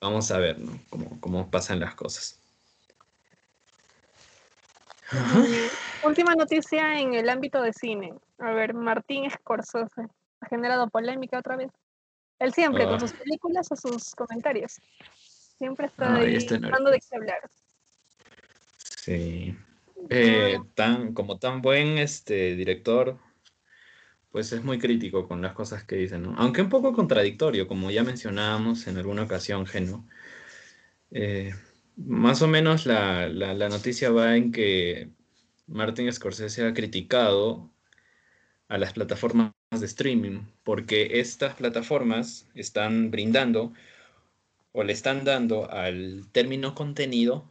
vamos 0.02 0.30
a 0.30 0.38
ver 0.38 0.58
¿no? 0.58 0.78
cómo, 0.90 1.18
cómo 1.20 1.50
pasan 1.50 1.80
las 1.80 1.94
cosas. 1.94 2.38
Última 6.04 6.34
noticia 6.34 6.98
en 6.98 7.14
el 7.14 7.28
ámbito 7.28 7.62
de 7.62 7.72
cine. 7.72 8.14
A 8.38 8.50
ver, 8.50 8.74
Martín 8.74 9.30
Scorsese 9.30 10.08
ha 10.40 10.46
generado 10.46 10.88
polémica 10.88 11.38
otra 11.38 11.56
vez. 11.56 11.70
Él 12.38 12.52
siempre, 12.52 12.84
con 12.84 12.94
ah. 12.94 13.00
sus 13.00 13.12
películas 13.12 13.70
o 13.70 13.76
sus 13.76 14.14
comentarios. 14.14 14.80
Siempre 15.58 15.86
está 15.86 16.16
ahí 16.16 16.44
dando 16.44 16.90
de 16.90 16.98
qué 16.98 17.16
hablar. 17.16 17.40
Sí. 18.78 19.56
Eh, 20.10 20.58
tan, 20.74 21.14
como 21.14 21.38
tan 21.38 21.62
buen 21.62 21.98
este, 21.98 22.56
director, 22.56 23.16
pues 24.32 24.52
es 24.52 24.64
muy 24.64 24.78
crítico 24.78 25.28
con 25.28 25.42
las 25.42 25.52
cosas 25.52 25.84
que 25.84 25.96
dice, 25.96 26.18
¿no? 26.18 26.34
Aunque 26.38 26.62
un 26.62 26.70
poco 26.70 26.92
contradictorio, 26.92 27.68
como 27.68 27.90
ya 27.90 28.02
mencionábamos 28.02 28.86
en 28.86 28.96
alguna 28.98 29.22
ocasión, 29.22 29.66
Geno. 29.66 30.08
Eh, 31.10 31.54
más 31.96 32.42
o 32.42 32.48
menos 32.48 32.86
la, 32.86 33.28
la, 33.28 33.68
noticia 33.68 34.10
va 34.10 34.36
en 34.36 34.50
que 34.52 35.10
Martin 35.66 36.10
Scorsese 36.12 36.66
ha 36.66 36.74
criticado 36.74 37.70
a 38.68 38.78
las 38.78 38.94
plataformas 38.94 39.52
de 39.70 39.86
streaming, 39.86 40.40
porque 40.64 41.20
estas 41.20 41.54
plataformas 41.54 42.48
están 42.54 43.10
brindando 43.10 43.72
o 44.72 44.82
le 44.84 44.92
están 44.94 45.24
dando 45.24 45.70
al 45.70 46.26
término 46.32 46.74
contenido 46.74 47.50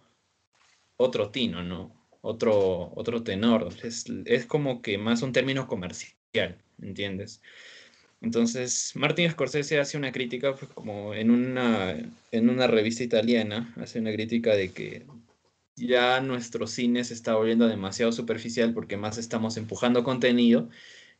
otro 0.98 1.30
tino, 1.30 1.64
¿no? 1.64 2.02
otro, 2.22 2.92
otro 2.96 3.24
tenor. 3.24 3.70
Es, 3.84 4.06
es 4.26 4.46
como 4.46 4.82
que 4.82 4.98
más 4.98 5.22
un 5.22 5.34
término 5.34 5.68
comercial, 5.68 6.58
¿entiendes? 6.82 7.42
Entonces, 8.22 8.94
Martin 8.96 9.32
Scorsese 9.32 9.80
hace 9.80 9.98
una 9.98 10.12
crítica, 10.12 10.56
pues, 10.56 10.72
como 10.74 11.14
en 11.14 11.32
una, 11.32 11.98
en 12.32 12.50
una 12.50 12.68
revista 12.68 13.04
italiana, 13.04 13.74
hace 13.78 14.00
una 14.00 14.14
crítica 14.14 14.56
de 14.56 14.72
que 14.72 15.06
ya 15.76 16.22
nuestro 16.22 16.68
cine 16.68 17.04
se 17.04 17.14
está 17.14 17.36
volviendo 17.36 17.68
demasiado 17.68 18.12
superficial 18.12 18.74
porque 18.74 18.98
más 18.98 19.18
estamos 19.18 19.58
empujando 19.58 20.04
contenido 20.04 20.70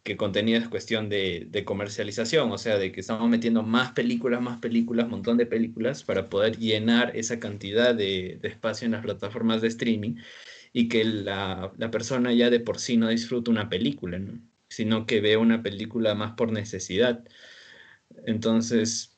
que 0.04 0.18
contenido 0.18 0.60
es 0.60 0.68
cuestión 0.68 1.10
de, 1.10 1.64
comercialización, 1.66 2.52
o 2.52 2.58
sea, 2.58 2.78
de 2.78 2.92
que 2.92 3.02
estamos 3.02 3.30
metiendo 3.30 3.64
más 3.64 3.92
películas, 3.92 4.42
más 4.42 4.60
películas, 4.60 5.08
montón 5.08 5.38
de 5.38 5.46
películas 5.46 6.04
para 6.04 6.30
poder 6.30 6.58
llenar 6.58 7.16
esa 7.16 7.40
cantidad 7.40 7.94
de, 7.94 8.40
espacio 8.44 8.86
en 8.86 8.94
las 8.94 9.04
plataformas 9.04 9.62
de 9.62 9.68
streaming 9.68 10.16
y 10.74 10.88
que 10.90 11.04
la, 11.04 11.72
persona 11.92 12.34
ya 12.34 12.50
de 12.50 12.60
por 12.60 12.80
sí 12.80 12.98
no 12.98 13.10
disfruta 13.10 13.52
una 13.52 13.70
película, 13.70 14.20
sino 14.72 15.06
que 15.06 15.22
ve 15.22 15.38
una 15.38 15.62
película 15.64 16.16
más 16.16 16.34
por 16.34 16.52
necesidad. 16.52 17.24
Entonces, 18.26 19.18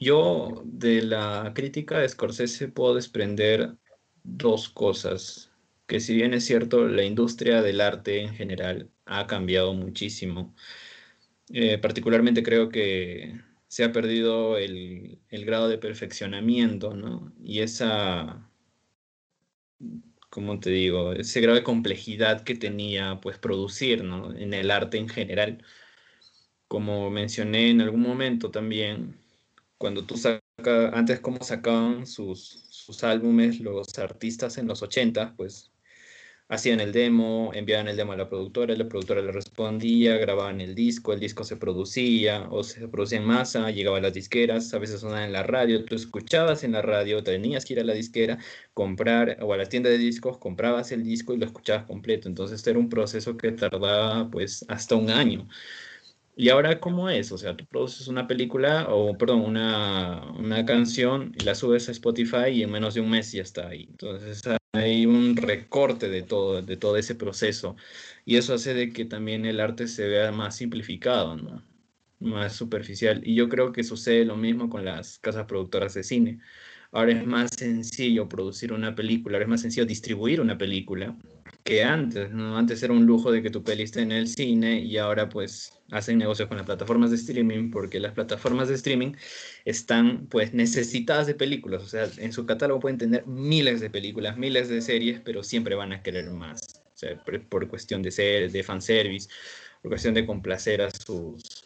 yo 0.00 0.62
de 0.64 1.02
la 1.02 1.52
crítica 1.54 1.98
de 1.98 2.08
Scorsese 2.08 2.68
puedo 2.68 2.94
desprender 2.94 3.76
dos 4.24 4.68
cosas, 4.68 5.50
que 5.86 6.00
si 6.00 6.14
bien 6.14 6.34
es 6.34 6.44
cierto, 6.44 6.88
la 6.88 7.04
industria 7.04 7.62
del 7.62 7.80
arte 7.80 8.20
en 8.22 8.34
general 8.34 8.90
ha 9.06 9.26
cambiado 9.26 9.74
muchísimo. 9.74 10.54
Eh, 11.50 11.78
particularmente 11.78 12.42
creo 12.42 12.68
que 12.68 13.40
se 13.68 13.84
ha 13.84 13.92
perdido 13.92 14.58
el, 14.58 15.20
grado 15.30 15.68
de 15.68 15.78
perfeccionamiento, 15.78 16.94
¿no? 16.94 17.32
Y 17.42 17.60
esa, 17.60 18.48
¿cómo 20.38 20.60
te 20.60 20.70
digo? 20.70 21.12
Ese 21.14 21.40
grado 21.40 21.56
de 21.56 21.64
complejidad 21.64 22.44
que 22.44 22.54
tenía, 22.54 23.18
pues, 23.20 23.38
producir, 23.38 24.04
¿no? 24.04 24.32
En 24.36 24.54
el 24.54 24.70
arte 24.70 24.96
en 24.96 25.08
general. 25.08 25.64
Como 26.68 27.10
mencioné 27.10 27.70
en 27.70 27.80
algún 27.80 28.02
momento 28.02 28.50
también, 28.52 29.18
cuando 29.78 30.06
tú 30.06 30.16
sacas, 30.16 30.42
antes 30.94 31.18
cómo 31.20 31.42
sacaban 31.42 32.06
sus, 32.06 32.66
sus 32.70 33.02
álbumes 33.02 33.58
los 33.60 33.98
artistas 33.98 34.58
en 34.58 34.68
los 34.68 34.82
80, 34.82 35.34
pues 35.36 35.72
hacían 36.48 36.80
el 36.80 36.92
demo, 36.92 37.50
enviaban 37.54 37.88
el 37.88 37.96
demo 37.96 38.12
a 38.12 38.16
la 38.16 38.28
productora, 38.28 38.74
la 38.74 38.88
productora 38.88 39.20
le 39.22 39.32
respondía, 39.32 40.16
grababan 40.16 40.60
el 40.60 40.74
disco, 40.74 41.12
el 41.12 41.20
disco 41.20 41.44
se 41.44 41.56
producía 41.56 42.46
o 42.50 42.64
se 42.64 42.88
producía 42.88 43.18
en 43.18 43.26
masa, 43.26 43.70
llegaba 43.70 43.98
a 43.98 44.00
las 44.00 44.14
disqueras, 44.14 44.72
a 44.72 44.78
veces 44.78 45.00
sonaba 45.00 45.24
en 45.24 45.32
la 45.32 45.42
radio, 45.42 45.84
tú 45.84 45.94
escuchabas 45.94 46.64
en 46.64 46.72
la 46.72 46.82
radio, 46.82 47.22
tenías 47.22 47.64
que 47.64 47.74
ir 47.74 47.80
a 47.80 47.84
la 47.84 47.92
disquera, 47.94 48.38
comprar 48.74 49.38
o 49.42 49.52
a 49.52 49.56
la 49.58 49.66
tienda 49.66 49.90
de 49.90 49.98
discos, 49.98 50.38
comprabas 50.38 50.90
el 50.92 51.04
disco 51.04 51.34
y 51.34 51.38
lo 51.38 51.46
escuchabas 51.46 51.84
completo. 51.84 52.28
Entonces 52.28 52.66
era 52.66 52.78
un 52.78 52.88
proceso 52.88 53.36
que 53.36 53.52
tardaba 53.52 54.30
pues 54.30 54.64
hasta 54.68 54.94
un 54.96 55.10
año. 55.10 55.48
¿Y 56.36 56.50
ahora 56.50 56.78
cómo 56.80 57.10
es? 57.10 57.32
O 57.32 57.38
sea, 57.38 57.56
tú 57.56 57.66
produces 57.66 58.06
una 58.08 58.26
película 58.28 58.86
o, 58.88 59.18
perdón, 59.18 59.40
una, 59.40 60.22
una 60.38 60.64
canción 60.64 61.32
y 61.38 61.44
la 61.44 61.54
subes 61.56 61.88
a 61.88 61.92
Spotify 61.92 62.50
y 62.52 62.62
en 62.62 62.70
menos 62.70 62.94
de 62.94 63.00
un 63.00 63.10
mes 63.10 63.32
ya 63.32 63.42
está 63.42 63.68
ahí. 63.68 63.88
Entonces 63.90 64.42
hay 64.72 65.06
un 65.06 65.36
recorte 65.36 66.08
de 66.08 66.22
todo, 66.22 66.62
de 66.62 66.76
todo 66.76 66.96
ese 66.96 67.14
proceso. 67.14 67.76
Y 68.24 68.36
eso 68.36 68.54
hace 68.54 68.74
de 68.74 68.92
que 68.92 69.04
también 69.04 69.46
el 69.46 69.60
arte 69.60 69.88
se 69.88 70.06
vea 70.08 70.32
más 70.32 70.56
simplificado. 70.56 71.36
Más 72.20 72.54
superficial. 72.54 73.22
Y 73.24 73.34
yo 73.34 73.48
creo 73.48 73.72
que 73.72 73.84
sucede 73.84 74.24
lo 74.24 74.36
mismo 74.36 74.68
con 74.68 74.84
las 74.84 75.18
casas 75.18 75.46
productoras 75.46 75.94
de 75.94 76.02
cine. 76.04 76.40
Ahora 76.92 77.12
es 77.12 77.26
más 77.26 77.50
sencillo 77.56 78.28
producir 78.28 78.72
una 78.72 78.94
película, 78.94 79.36
ahora 79.36 79.44
es 79.44 79.50
más 79.50 79.60
sencillo 79.62 79.86
distribuir 79.86 80.40
una 80.40 80.56
película 80.58 81.16
que 81.64 81.84
antes, 81.84 82.30
¿no? 82.30 82.56
Antes 82.56 82.82
era 82.82 82.92
un 82.92 83.06
lujo 83.06 83.30
de 83.30 83.42
que 83.42 83.50
tu 83.50 83.62
peli 83.62 83.84
esté 83.84 84.00
en 84.02 84.12
el 84.12 84.28
cine 84.28 84.80
y 84.80 84.98
ahora 84.98 85.28
pues 85.28 85.78
hacen 85.90 86.18
negocios 86.18 86.48
con 86.48 86.56
las 86.56 86.66
plataformas 86.66 87.10
de 87.10 87.16
streaming 87.16 87.70
porque 87.70 88.00
las 88.00 88.12
plataformas 88.12 88.68
de 88.68 88.74
streaming 88.74 89.12
están 89.64 90.26
pues 90.26 90.54
necesitadas 90.54 91.26
de 91.26 91.34
películas, 91.34 91.82
o 91.82 91.86
sea, 91.86 92.08
en 92.18 92.32
su 92.32 92.46
catálogo 92.46 92.80
pueden 92.80 92.98
tener 92.98 93.26
miles 93.26 93.80
de 93.80 93.90
películas, 93.90 94.36
miles 94.36 94.68
de 94.68 94.80
series, 94.80 95.20
pero 95.20 95.42
siempre 95.42 95.74
van 95.74 95.92
a 95.92 96.02
querer 96.02 96.30
más, 96.30 96.60
o 96.94 96.96
sea, 96.96 97.22
por, 97.24 97.68
cuestión 97.68 98.02
de 98.02 98.10
ser, 98.10 98.50
de 98.50 98.62
fanservice, 98.62 99.28
por 99.82 99.90
cuestión 99.90 100.14
de 100.14 100.26
complacer 100.26 100.82
a 100.82 100.90
sus, 100.90 101.64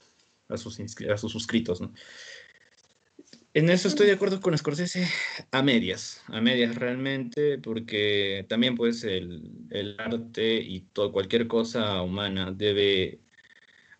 a 0.49 0.57
sus, 0.57 0.79
a 0.79 1.17
sus 1.17 1.33
suscritos, 1.33 1.81
¿no? 1.81 1.93
En 3.55 3.69
eso 3.69 3.89
estoy 3.89 4.07
de 4.07 4.15
acuerdo 4.15 4.41
con 4.41 4.57
Scorsese 4.57 5.07
a 5.51 5.63
medias, 5.63 6.23
a 6.29 6.41
medias 6.41 6.75
realmente, 6.75 7.59
porque 7.59 8.47
también 8.49 8.77
pues 8.77 9.05
el, 9.05 9.97
arte 9.99 10.57
y 10.57 10.81
todo, 10.93 11.13
cualquier 11.13 11.49
cosa 11.49 12.01
humana 12.01 12.51
debe 12.51 13.21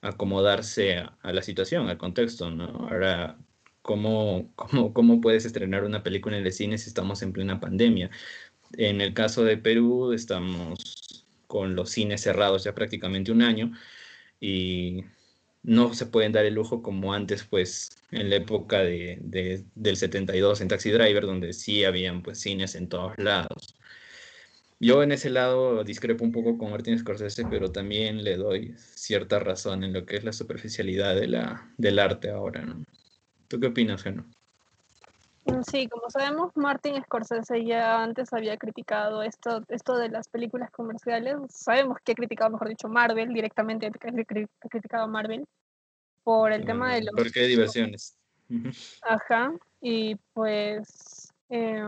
acomodarse 0.01 0.99
a, 0.99 1.33
la 1.33 1.43
situación, 1.43 1.89
al 1.89 1.99
contexto, 1.99 2.51
¿no? 2.51 2.65
Ahora, 2.91 3.39
¿cómo, 3.83 4.51
cómo, 4.57 4.95
cómo 4.95 5.21
puedes 5.21 5.45
estrenar 5.45 5.85
una 5.85 6.03
película 6.03 6.39
en 6.39 6.47
el 6.47 6.53
cine 6.53 6.79
si 6.79 6.89
estamos 6.89 7.23
en 7.23 7.33
plena 7.35 7.61
pandemia? 7.61 8.11
En 8.79 9.03
el 9.03 9.15
caso 9.15 9.45
de 9.45 9.59
Perú 9.59 10.13
estamos 10.13 11.27
con 11.47 11.77
los 11.77 11.91
cines 11.91 12.23
cerrados 12.23 12.65
ya 12.65 12.75
prácticamente 12.75 13.33
un 13.33 13.43
año 13.43 13.73
y 14.41 15.05
no 15.63 15.95
se 15.95 16.07
pueden 16.07 16.33
dar 16.33 16.45
el 16.45 16.55
lujo 16.55 16.83
como 16.83 17.15
antes, 17.15 17.45
pues, 17.45 17.91
en 18.11 18.31
la 18.31 18.37
época 18.37 18.81
de, 18.81 19.19
del 19.75 19.97
72 19.97 20.61
en 20.61 20.69
Taxi 20.69 20.91
Driver, 20.91 21.25
donde 21.27 21.53
sí 21.53 21.85
habían, 21.85 22.23
pues, 22.23 22.41
cines 22.41 22.75
en 22.75 22.89
todos 22.89 23.15
lados. 23.19 23.77
Yo 24.81 25.03
en 25.03 25.13
ese 25.13 25.31
lado 25.31 25.85
discrepo 25.85 26.25
un 26.25 26.33
poco 26.33 26.59
con 26.59 26.73
Martin 26.73 26.99
Scorsese, 26.99 27.45
pero 27.49 27.71
también 27.71 28.25
le 28.25 28.37
doy 28.37 28.75
cierta 28.77 29.39
razón 29.39 29.85
en 29.85 29.93
lo 29.93 30.05
que 30.05 30.17
es 30.17 30.25
la 30.25 30.33
superficialidad 30.33 31.15
de 31.15 31.29
la, 31.29 31.73
del 31.79 31.99
arte 32.01 32.31
ahora, 32.31 32.63
¿no? 32.65 32.85
¿Tú 33.49 33.61
qué 33.61 33.69
opinas, 33.69 34.03
Geno? 34.03 34.27
Mm, 35.45 35.63
sí, 35.63 35.89
como 35.89 36.09
sabemos, 36.09 36.53
Martin 36.55 37.03
Scorsese 37.03 37.65
ya 37.65 38.03
antes 38.03 38.33
había 38.33 38.57
criticado 38.57 39.23
esto, 39.23 39.63
esto 39.69 39.97
de 39.97 40.09
las 40.09 40.29
películas 40.29 40.71
comerciales. 40.71 41.37
Sabemos 41.49 41.99
que 42.05 42.13
ha 42.13 42.15
criticado, 42.15 42.51
mejor 42.51 42.69
dicho, 42.69 42.89
Marvel, 42.89 43.33
directamente 43.33 43.87
ha 43.87 44.69
criticado 44.69 45.05
a 45.05 45.09
Marvel 45.09 45.45
por 46.23 46.53
el 46.53 46.65
tema 46.65 46.95
de 46.95 47.03
los... 47.03 47.15
¿Por 47.15 47.33
qué 47.33 47.47
diversiones? 47.47 48.17
Ajá, 49.03 49.53
y 49.81 50.15
pues, 50.35 51.33
eh, 51.49 51.83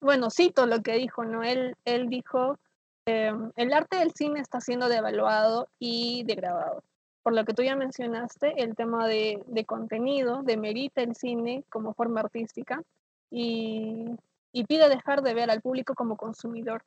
bueno, 0.00 0.28
cito 0.30 0.66
lo 0.66 0.82
que 0.82 0.94
dijo, 0.94 1.24
¿no? 1.24 1.42
Él, 1.42 1.76
él 1.84 2.08
dijo, 2.08 2.58
eh, 3.06 3.32
el 3.56 3.72
arte 3.72 3.98
del 3.98 4.12
cine 4.12 4.40
está 4.40 4.60
siendo 4.60 4.88
devaluado 4.88 5.68
y 5.78 6.24
degradado 6.24 6.82
por 7.30 7.36
lo 7.36 7.44
que 7.44 7.54
tú 7.54 7.62
ya 7.62 7.76
mencionaste, 7.76 8.60
el 8.60 8.74
tema 8.74 9.06
de, 9.06 9.40
de 9.46 9.64
contenido, 9.64 10.42
demerita 10.42 11.00
el 11.00 11.14
cine 11.14 11.62
como 11.70 11.94
forma 11.94 12.22
artística 12.22 12.82
y, 13.30 14.04
y, 14.50 14.64
pide 14.64 14.88
dejar 14.88 15.22
de 15.22 15.32
ver 15.32 15.48
al 15.48 15.60
público 15.60 15.94
como 15.94 16.16
consumidor, 16.16 16.82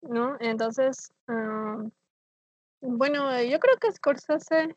¿no? 0.00 0.36
Entonces, 0.40 1.12
ah, 1.28 1.76
bueno, 2.80 3.40
yo 3.40 3.60
creo 3.60 3.76
que 3.76 3.92
Scorsese 3.92 4.74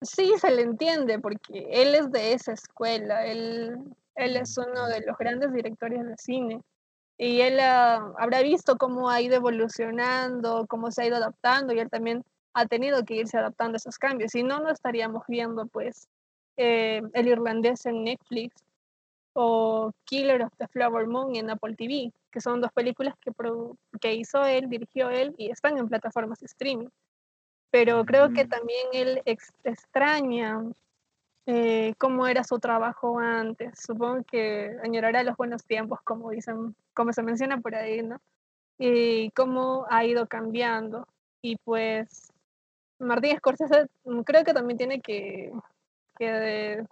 sí 0.00 0.32
se 0.38 0.52
le 0.52 0.62
entiende 0.62 1.18
porque 1.18 1.66
él 1.68 1.96
es 1.96 2.12
de 2.12 2.34
esa 2.34 2.52
escuela, 2.52 3.26
él, 3.26 3.80
él 4.14 4.36
es 4.36 4.56
uno 4.58 4.86
de 4.86 5.00
los 5.00 5.18
grandes 5.18 5.52
directores 5.52 6.06
de 6.06 6.14
cine 6.18 6.60
y 7.18 7.40
él 7.40 7.58
ah, 7.58 8.14
habrá 8.16 8.42
visto 8.42 8.76
cómo 8.76 9.10
ha 9.10 9.20
ido 9.20 9.34
evolucionando, 9.34 10.68
cómo 10.68 10.92
se 10.92 11.02
ha 11.02 11.06
ido 11.06 11.16
adaptando 11.16 11.74
y 11.74 11.80
él 11.80 11.90
también 11.90 12.24
ha 12.54 12.66
tenido 12.66 13.04
que 13.04 13.14
irse 13.14 13.38
adaptando 13.38 13.76
a 13.76 13.78
esos 13.78 13.98
cambios. 13.98 14.32
Si 14.32 14.42
no, 14.42 14.60
no 14.60 14.70
estaríamos 14.70 15.24
viendo 15.28 15.66
pues 15.66 16.08
eh, 16.56 17.02
El 17.14 17.28
Irlandés 17.28 17.86
en 17.86 18.04
Netflix 18.04 18.54
o 19.34 19.92
Killer 20.04 20.42
of 20.42 20.52
the 20.58 20.68
Flower 20.68 21.06
Moon 21.06 21.34
en 21.36 21.50
Apple 21.50 21.74
TV, 21.74 22.12
que 22.30 22.40
son 22.40 22.60
dos 22.60 22.72
películas 22.72 23.14
que, 23.20 23.32
que 24.00 24.14
hizo 24.14 24.44
él, 24.44 24.68
dirigió 24.68 25.10
él 25.10 25.34
y 25.38 25.50
están 25.50 25.78
en 25.78 25.88
plataformas 25.88 26.40
de 26.40 26.46
streaming. 26.46 26.88
Pero 27.70 28.04
creo 28.04 28.30
que 28.34 28.44
también 28.44 28.86
él 28.92 29.22
extraña 29.64 30.62
eh, 31.46 31.94
cómo 31.98 32.26
era 32.26 32.44
su 32.44 32.58
trabajo 32.58 33.18
antes. 33.18 33.80
Supongo 33.80 34.24
que 34.24 34.76
añorará 34.82 35.22
los 35.22 35.36
buenos 35.36 35.64
tiempos, 35.64 36.00
como 36.04 36.30
dicen, 36.30 36.76
como 36.92 37.12
se 37.14 37.22
menciona 37.22 37.60
por 37.60 37.74
ahí, 37.74 38.02
¿no? 38.02 38.20
Y 38.78 39.30
cómo 39.30 39.86
ha 39.88 40.04
ido 40.04 40.26
cambiando. 40.26 41.08
Y 41.40 41.56
pues 41.64 42.31
Martín 43.02 43.36
Scorsese 43.36 43.86
mm, 44.04 44.20
creo 44.20 44.44
que 44.44 44.54
también 44.54 44.78
tiene 44.78 45.00
que, 45.00 45.52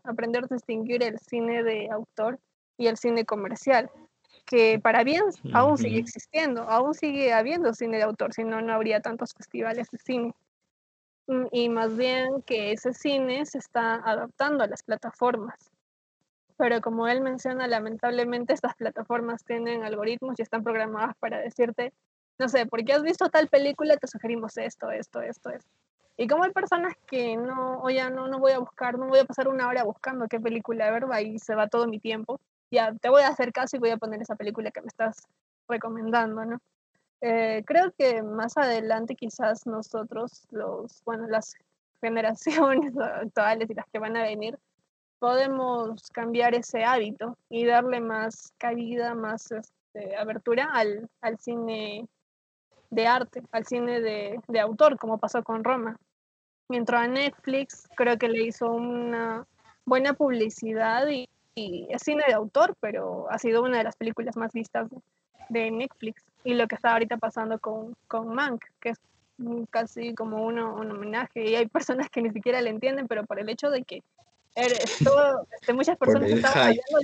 aprender 0.03 0.45
a 0.45 0.55
distinguir 0.55 1.03
el 1.05 1.19
cine 1.21 1.63
de 1.63 1.89
autor 1.91 2.39
y 2.77 2.89
el 2.89 2.97
cine 2.97 3.25
comercial, 3.25 3.89
que 4.45 4.81
para 4.81 5.05
bien 5.05 5.23
aún 5.53 5.79
sigue 5.79 5.99
existiendo, 5.99 6.63
aún 6.63 6.95
sigue 6.95 7.33
habiendo 7.33 7.73
cine 7.75 7.99
de 7.99 8.03
autor, 8.03 8.33
si 8.33 8.43
no, 8.43 8.61
no 8.61 8.73
habría 8.73 9.01
tantos 9.01 9.33
festivales 9.33 9.89
de 9.91 9.99
cine. 9.99 10.35
Mm, 11.29 11.47
y 11.53 11.69
más 11.69 11.97
bien 11.97 12.43
que 12.43 12.73
ese 12.73 12.93
cine 12.93 13.47
se 13.47 13.59
está 13.59 13.97
adaptando 13.97 14.65
a 14.65 14.67
las 14.67 14.83
plataformas. 14.83 15.71
Pero 16.57 16.81
como 16.81 17.07
él 17.07 17.21
menciona, 17.21 17.69
lamentablemente 17.69 18.53
estas 18.53 18.75
plataformas 18.75 19.45
tienen 19.45 19.85
algoritmos 19.85 20.39
y 20.39 20.43
están 20.43 20.65
programadas 20.65 21.15
para 21.19 21.39
decirte 21.39 21.93
no 22.41 22.49
sé, 22.49 22.65
porque 22.65 22.95
has 22.95 23.03
visto 23.03 23.29
tal 23.29 23.49
película, 23.49 23.99
te 23.99 24.07
sugerimos 24.07 24.57
esto, 24.57 24.91
esto, 24.91 25.21
esto, 25.21 25.51
esto. 25.51 25.71
Y 26.21 26.29
como 26.29 26.45
hay 26.45 26.51
personas 26.51 26.93
que 27.07 27.35
no, 27.35 27.81
o 27.81 27.89
ya 27.89 28.11
no, 28.11 28.29
no 28.29 28.39
voy 28.39 28.53
a 28.53 28.59
buscar, 28.59 28.99
no 28.99 29.07
voy 29.07 29.21
a 29.21 29.25
pasar 29.25 29.49
una 29.49 29.67
hora 29.67 29.85
buscando 29.85 30.29
qué 30.29 30.39
película 30.39 30.91
ver, 30.91 31.07
ahí 31.13 31.39
se 31.39 31.55
va 31.55 31.67
todo 31.67 31.87
mi 31.87 31.99
tiempo. 31.99 32.39
Ya 32.71 32.93
te 32.93 33.09
voy 33.09 33.23
a 33.23 33.29
hacer 33.29 33.55
caso 33.55 33.77
y 33.77 33.81
voy 33.81 33.89
a 33.89 33.97
poner 33.97 34.21
esa 34.21 34.37
película 34.37 34.71
que 34.71 34.83
me 34.83 34.89
estás 34.89 35.27
recomendando, 35.67 36.45
¿no? 36.45 36.59
Eh, 37.23 37.63
creo 37.65 37.95
que 37.97 38.23
más 38.23 38.59
adelante 38.59 39.15
quizás 39.15 39.67
nosotros, 39.67 40.47
los, 40.51 41.03
bueno, 41.07 41.27
las 41.27 41.55
generaciones 42.03 42.95
actuales 42.99 43.71
y 43.71 43.75
las 43.75 43.87
que 43.91 43.99
van 43.99 44.19
a 44.19 44.23
venir, 44.25 44.59
podemos 45.21 46.11
cambiar 46.11 46.55
ese 46.55 46.85
hábito 46.85 47.39
y 47.49 47.65
darle 47.65 47.99
más 47.99 48.53
cabida, 48.59 49.15
más 49.15 49.51
este, 49.53 50.15
abertura 50.17 50.69
al, 50.75 51.09
al, 51.23 51.39
cine 51.39 52.07
de 52.91 53.07
arte, 53.07 53.43
al 53.53 53.65
cine 53.65 54.03
de, 54.03 54.39
de, 54.49 54.61
autor, 54.61 54.99
como 54.99 55.17
pasó 55.17 55.43
con 55.43 55.65
Roma. 55.65 55.97
Mientras 56.71 57.03
a 57.03 57.09
Netflix 57.09 57.89
creo 57.97 58.17
que 58.17 58.29
le 58.29 58.45
hizo 58.45 58.71
una 58.71 59.45
buena 59.85 60.15
publicidad 60.15 61.09
y, 61.09 61.29
y, 61.57 61.89
es 61.91 62.03
cine 62.03 62.23
de 62.29 62.35
autor, 62.35 62.77
pero 62.79 63.27
ha 63.29 63.41
sido 63.41 63.65
una 63.65 63.79
de 63.79 63.85
las 63.85 63.97
películas 63.97 64.37
más 64.37 64.53
vistas 64.53 64.89
de, 65.49 65.71
Netflix. 65.73 66.23
Y 66.45 66.55
lo 66.55 66.69
que 66.69 66.77
está 66.77 66.93
ahorita 66.93 67.17
pasando 67.17 67.59
con, 67.59 67.97
con 68.07 68.33
Mank, 68.33 68.63
que 68.79 68.91
es 68.91 68.99
casi 69.71 70.15
como 70.15 70.45
uno, 70.45 70.77
un 70.77 70.93
homenaje, 70.93 71.45
y 71.45 71.57
hay 71.57 71.67
personas 71.67 72.09
que 72.09 72.23
ni 72.23 72.31
siquiera 72.31 72.61
le 72.61 72.71
entienden, 72.71 73.09
pero 73.09 73.25
por 73.25 73.41
el 73.41 73.49
hecho 73.49 73.69
de 73.69 73.83
que 73.83 74.05
todo, 75.05 75.49
este, 75.51 75.73
muchas 75.73 75.99
personas 75.99 76.31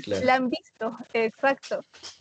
la 0.06 0.34
han 0.36 0.48
visto, 0.48 0.96
exacto. 1.12 1.80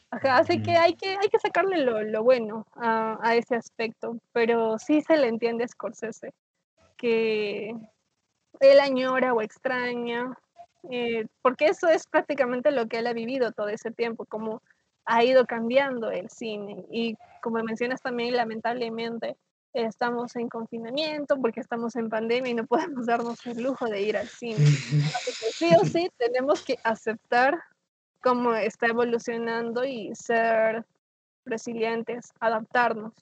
así 0.10 0.64
que 0.64 0.72
hay 0.72 0.96
que, 0.96 1.10
hay 1.10 1.30
que 1.30 1.38
sacarle 1.38 1.78
lo, 1.78 2.02
lo 2.02 2.24
bueno 2.24 2.66
a, 2.74 3.20
a, 3.22 3.36
ese 3.36 3.56
aspecto, 3.56 4.18
pero 4.32 4.80
sí 4.80 5.02
se 5.02 5.18
le 5.18 5.28
entiende 5.28 5.64
a 5.64 5.68
Scorsese 5.68 6.34
que 7.06 7.76
él 8.62 8.80
añora 8.80 9.32
o 9.36 9.40
extraña, 9.40 10.36
eh, 10.90 11.28
porque 11.44 11.66
eso 11.66 11.88
es 11.88 12.08
prácticamente 12.08 12.72
lo 12.72 12.88
que 12.88 12.98
él 12.98 13.06
ha 13.06 13.14
vivido 13.14 13.52
todo 13.52 13.68
ese 13.68 13.92
tiempo, 13.92 14.26
como 14.26 14.64
ha 15.06 15.24
ido 15.24 15.46
cambiando 15.46 16.10
el 16.10 16.32
cine 16.32 16.84
y 16.90 17.16
como 17.44 17.62
mencionas 17.62 18.02
también 18.02 18.36
lamentablemente 18.36 19.38
estamos 19.74 20.36
en 20.36 20.50
confinamiento, 20.50 21.40
porque 21.40 21.60
estamos 21.60 21.96
en 21.96 22.10
pandemia 22.10 22.50
y 22.50 22.56
no 22.56 22.66
podemos 22.98 23.06
darnos 23.06 23.46
el 23.46 23.62
lujo 23.62 23.86
de 23.86 24.02
ir 24.02 24.18
al 24.18 24.28
cine. 24.28 24.66
sí 24.66 25.70
o 25.80 25.86
sí 25.86 26.10
tenemos 26.18 26.64
que 26.64 26.80
aceptar 26.84 27.62
cómo 28.24 28.56
está 28.56 28.88
evolucionando 28.88 29.86
y 29.86 30.10
ser 30.16 30.84
resilientes, 31.46 32.32
adaptarnos. 32.40 33.14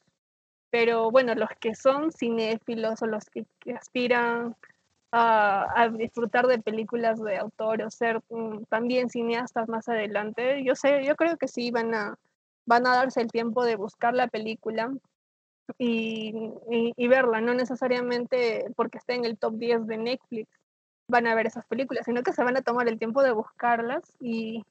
Pero 0.74 1.12
bueno, 1.12 1.36
los 1.36 1.52
que 1.60 1.76
son 1.76 2.12
cinéfilos 2.12 3.04
o 3.04 3.06
los 3.06 3.26
que, 3.26 3.46
aspiran 3.76 4.56
a, 5.12 5.88
disfrutar 5.94 6.48
de 6.48 6.58
películas 6.58 7.22
de 7.22 7.38
autor 7.38 7.84
o 7.84 7.92
ser 7.92 8.22
mm, 8.32 8.64
también 8.70 9.12
cineastas 9.12 9.70
más 9.70 9.88
adelante, 9.88 10.64
yo 10.64 10.74
sé, 10.74 11.06
yo 11.06 11.16
creo 11.16 11.38
que 11.38 11.48
sí 11.48 11.70
van 11.70 11.94
a, 11.94 12.18
van 12.66 12.88
a 12.88 12.96
darse 12.96 13.22
el 13.22 13.32
tiempo 13.32 13.64
de 13.64 13.76
buscar 13.76 14.16
la 14.16 14.28
película 14.28 14.92
y, 15.78 16.34
verla, 17.08 17.40
no 17.40 17.54
necesariamente 17.54 18.66
porque 18.76 18.98
esté 18.98 19.14
en 19.14 19.26
el 19.26 19.38
top 19.38 19.54
10 19.58 19.86
de 19.86 19.98
Netflix 19.98 20.50
van 21.08 21.28
a 21.28 21.36
ver 21.36 21.46
esas 21.46 21.68
películas, 21.68 22.06
sino 22.06 22.24
que 22.24 22.34
se 22.34 22.44
van 22.44 22.58
a 22.58 22.64
tomar 22.64 22.88
el 22.88 22.98
tiempo 22.98 23.22
de 23.22 23.32
buscarlas 23.32 24.02
y, 24.20 24.64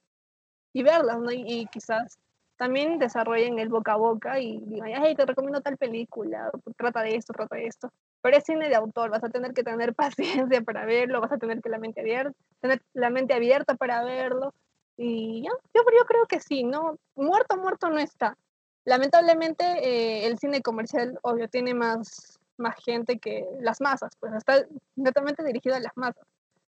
verlas, 0.73 1.19
¿no? 1.19 1.31
Y, 1.31 1.65
quizás 1.71 2.19
también 2.63 2.97
desarrollen 2.97 3.59
el 3.59 3.67
boca 3.67 3.91
a 3.91 3.97
boca 3.97 4.39
y 4.39 4.57
digan, 4.67 5.03
hey, 5.03 5.15
te 5.17 5.25
recomiendo 5.25 5.59
tal 5.59 5.75
película, 5.75 6.49
trata 6.77 7.01
de 7.01 7.17
esto, 7.17 7.33
trata 7.33 7.57
de 7.57 7.67
esto. 7.67 7.91
Pero 8.21 8.37
es 8.37 8.45
cine 8.45 8.69
de 8.69 8.75
autor, 8.75 9.09
vas 9.09 9.21
a 9.21 9.27
tener 9.27 9.53
que 9.53 9.63
tener 9.63 9.93
paciencia 9.95 10.61
para 10.61 10.85
verlo, 10.85 11.19
vas 11.19 11.33
a 11.33 11.37
tener 11.37 11.61
que 11.61 11.67
la 11.67 11.77
mente 11.77 11.99
abierta, 11.99 12.31
tener 12.61 12.81
la 12.93 13.09
mente 13.09 13.33
abierta 13.33 13.75
para 13.75 14.01
verlo. 14.05 14.53
Y 14.95 15.41
ya, 15.41 15.49
yo, 15.73 15.81
yo 15.81 16.05
creo 16.05 16.25
que 16.25 16.39
sí, 16.39 16.63
¿no? 16.63 16.97
Muerto, 17.15 17.57
muerto 17.57 17.89
no 17.89 17.97
está. 17.97 18.37
Lamentablemente, 18.85 19.65
eh, 19.65 20.25
el 20.25 20.39
cine 20.39 20.61
comercial, 20.61 21.19
obvio, 21.21 21.49
tiene 21.49 21.73
más, 21.73 22.39
más 22.55 22.75
gente 22.81 23.19
que 23.19 23.45
las 23.59 23.81
masas, 23.81 24.13
pues 24.21 24.31
está 24.35 24.65
netamente 24.95 25.43
dirigido 25.43 25.75
a 25.75 25.81
las 25.81 25.97
masas. 25.97 26.25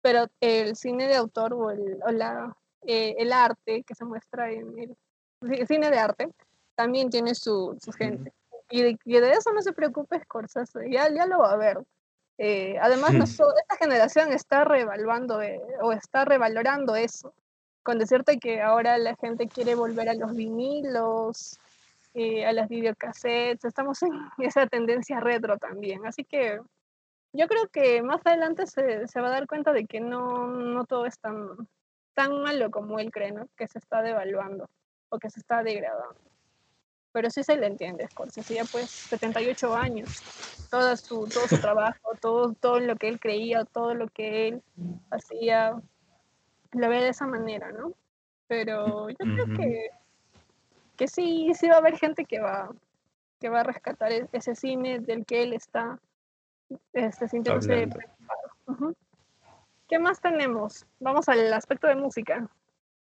Pero 0.02 0.26
el 0.40 0.76
cine 0.76 1.08
de 1.08 1.16
autor 1.16 1.52
o 1.52 1.72
el, 1.72 1.98
la, 2.12 2.56
eh, 2.86 3.16
el 3.18 3.32
arte 3.32 3.82
que 3.82 3.96
se 3.96 4.04
muestra 4.04 4.52
en 4.52 4.78
el, 4.78 4.96
cine 5.66 5.90
de 5.90 5.98
arte 5.98 6.28
también 6.74 7.10
tiene 7.10 7.34
su, 7.34 7.76
su 7.82 7.92
gente. 7.92 8.32
Y 8.70 8.82
de, 8.82 8.98
de, 9.04 9.30
eso 9.32 9.52
no 9.52 9.62
se 9.62 9.72
preocupe 9.72 10.20
Scorsese, 10.20 10.90
ya, 10.90 11.12
ya 11.12 11.26
lo 11.26 11.40
va 11.40 11.52
a 11.52 11.56
ver. 11.56 11.78
Eh, 12.38 12.78
además, 12.80 13.10
esta 13.60 13.76
generación 13.78 14.32
está 14.32 14.64
revaluando 14.64 15.40
o 15.82 15.92
está 15.92 16.24
revalorando 16.24 16.94
eso, 16.94 17.34
con 17.82 17.98
decirte 17.98 18.38
que 18.38 18.62
ahora 18.62 18.96
la 18.96 19.14
gente 19.16 19.48
quiere 19.48 19.74
volver 19.74 20.08
a 20.08 20.14
los 20.14 20.34
vinilos, 20.34 21.58
eh, 22.14 22.46
a 22.46 22.52
las 22.52 22.68
videocassettes, 22.68 23.64
estamos 23.64 24.02
en 24.02 24.12
esa 24.38 24.66
tendencia 24.66 25.20
retro 25.20 25.58
también, 25.58 26.06
así 26.06 26.24
que 26.24 26.60
yo 27.32 27.46
creo 27.46 27.68
que 27.68 28.02
más 28.02 28.20
adelante 28.24 28.66
se, 28.66 29.06
se 29.06 29.20
va 29.20 29.28
a 29.28 29.32
dar 29.32 29.46
cuenta 29.46 29.72
de 29.72 29.86
que 29.86 30.00
no, 30.00 30.48
no 30.48 30.84
todo 30.86 31.06
es 31.06 31.18
tan, 31.20 31.68
tan 32.14 32.42
malo 32.42 32.70
como 32.70 32.98
él 32.98 33.10
cree, 33.12 33.32
¿no? 33.32 33.46
que 33.56 33.68
se 33.68 33.78
está 33.78 34.02
devaluando 34.02 34.68
o 35.10 35.18
que 35.18 35.30
se 35.30 35.40
está 35.40 35.62
degradando. 35.62 36.16
Pero 37.12 37.28
sí 37.28 37.42
se 37.42 37.56
le 37.56 37.66
entiende, 37.66 38.08
Scorsese, 38.08 38.54
ya 38.54 38.64
pues 38.64 38.88
78 38.88 39.74
años, 39.74 40.22
todo 40.70 40.96
su, 40.96 41.28
todo 41.28 41.48
su 41.48 41.60
trabajo, 41.60 42.12
todo, 42.20 42.54
todo 42.54 42.80
lo 42.80 42.96
que 42.96 43.08
él 43.08 43.20
creía, 43.20 43.64
todo 43.64 43.94
lo 43.94 44.08
que 44.08 44.48
él 44.48 44.62
hacía, 45.10 45.80
lo 46.72 46.88
ve 46.88 47.00
de 47.02 47.08
esa 47.08 47.26
manera, 47.26 47.72
¿no? 47.72 47.92
Pero 48.46 49.10
yo 49.10 49.16
creo 49.16 49.46
que 49.56 49.90
que 51.00 51.08
sí, 51.08 51.50
sí 51.54 51.66
va 51.66 51.76
a 51.76 51.78
haber 51.78 51.96
gente 51.96 52.26
que 52.26 52.40
va, 52.40 52.70
que 53.40 53.48
va 53.48 53.60
a 53.60 53.64
rescatar 53.64 54.12
e-, 54.12 54.28
ese 54.32 54.54
cine 54.54 54.98
del 54.98 55.24
que 55.24 55.44
él 55.44 55.54
está 55.54 55.98
este, 56.92 57.26
sintiéndose 57.26 57.88
preocupado. 57.88 58.94
¿Qué 59.88 59.98
más 59.98 60.20
tenemos? 60.20 60.84
Vamos 60.98 61.26
al 61.30 61.50
aspecto 61.54 61.86
de 61.86 61.94
música. 61.94 62.46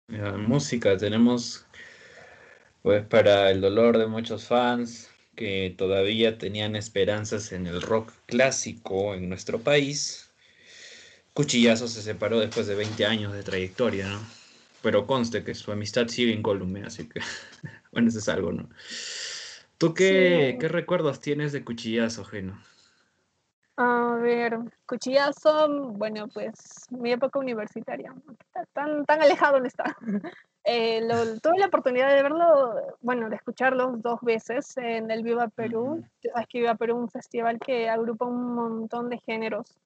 Música, 0.08 0.98
tenemos 0.98 1.66
pues 2.82 3.04
para 3.06 3.50
el 3.50 3.62
dolor 3.62 3.98
de 3.98 4.08
muchos 4.08 4.46
fans 4.46 5.10
que 5.36 5.74
todavía 5.78 6.38
tenían 6.38 6.76
esperanzas 6.76 7.52
en 7.52 7.68
el 7.68 7.82
rock 7.82 8.14
clásico 8.26 9.16
en 9.16 9.28
nuestro 9.28 9.60
país. 9.60 10.30
Cuchillazo 11.34 11.88
se 11.88 12.02
separó 12.02 12.40
después 12.40 12.68
de 12.68 12.76
20 12.76 13.06
años 13.06 13.34
de 13.34 13.44
trayectoria, 13.44 14.08
¿no? 14.08 14.22
pero 14.86 15.08
conste 15.08 15.44
que 15.44 15.56
su 15.56 15.72
amistad 15.72 16.08
sigue 16.10 16.32
incólume, 16.32 16.84
así 16.84 17.10
que, 17.10 17.20
bueno, 17.92 18.10
eso 18.10 18.20
es 18.20 18.30
algo, 18.30 18.52
¿no? 18.52 18.70
¿Tú 19.80 19.96
qué, 19.96 20.58
qué 20.60 20.68
recuerdos 20.68 21.20
tienes 21.22 21.54
de 21.54 21.64
Cuchillazo, 21.64 22.24
Geno? 22.24 22.62
A 24.16 24.18
ver, 24.18 24.58
Cuchillazo, 24.86 25.92
bueno, 25.92 26.30
pues 26.30 26.88
mi 26.90 27.12
época 27.12 27.38
universitaria, 27.38 28.14
tan, 28.72 29.06
tan 29.06 29.22
alejado 29.22 29.60
no 29.60 29.66
está. 29.66 29.84
Eh, 30.68 31.00
tuve 31.44 31.60
la 31.60 31.68
oportunidad 31.68 32.10
de 32.16 32.24
verlo, 32.24 32.74
bueno, 33.00 33.30
de 33.30 33.36
escucharlo 33.36 33.98
dos 33.98 34.20
veces 34.22 34.76
en 34.78 35.12
el 35.12 35.22
Viva 35.22 35.48
Perú. 35.50 36.04
Uh 36.24 36.46
que 36.50 36.62
Viva 36.62 36.74
Perú 36.74 36.98
un 36.98 37.08
festival 37.08 37.60
que 37.60 37.88
agrupa 37.88 38.26
un 38.26 38.56
montón 38.56 39.12
de 39.12 39.20
géneros, 39.20 39.78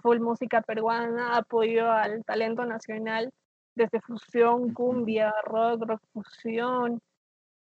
full 0.00 0.18
música 0.18 0.60
peruana, 0.60 1.36
apoyo 1.36 1.88
al 1.88 2.24
talento 2.24 2.64
nacional 2.64 3.30
desde 3.76 4.00
fusión, 4.00 4.74
cumbia, 4.74 5.32
rock, 5.44 5.84
rock 5.86 6.02
fusión, 6.12 7.00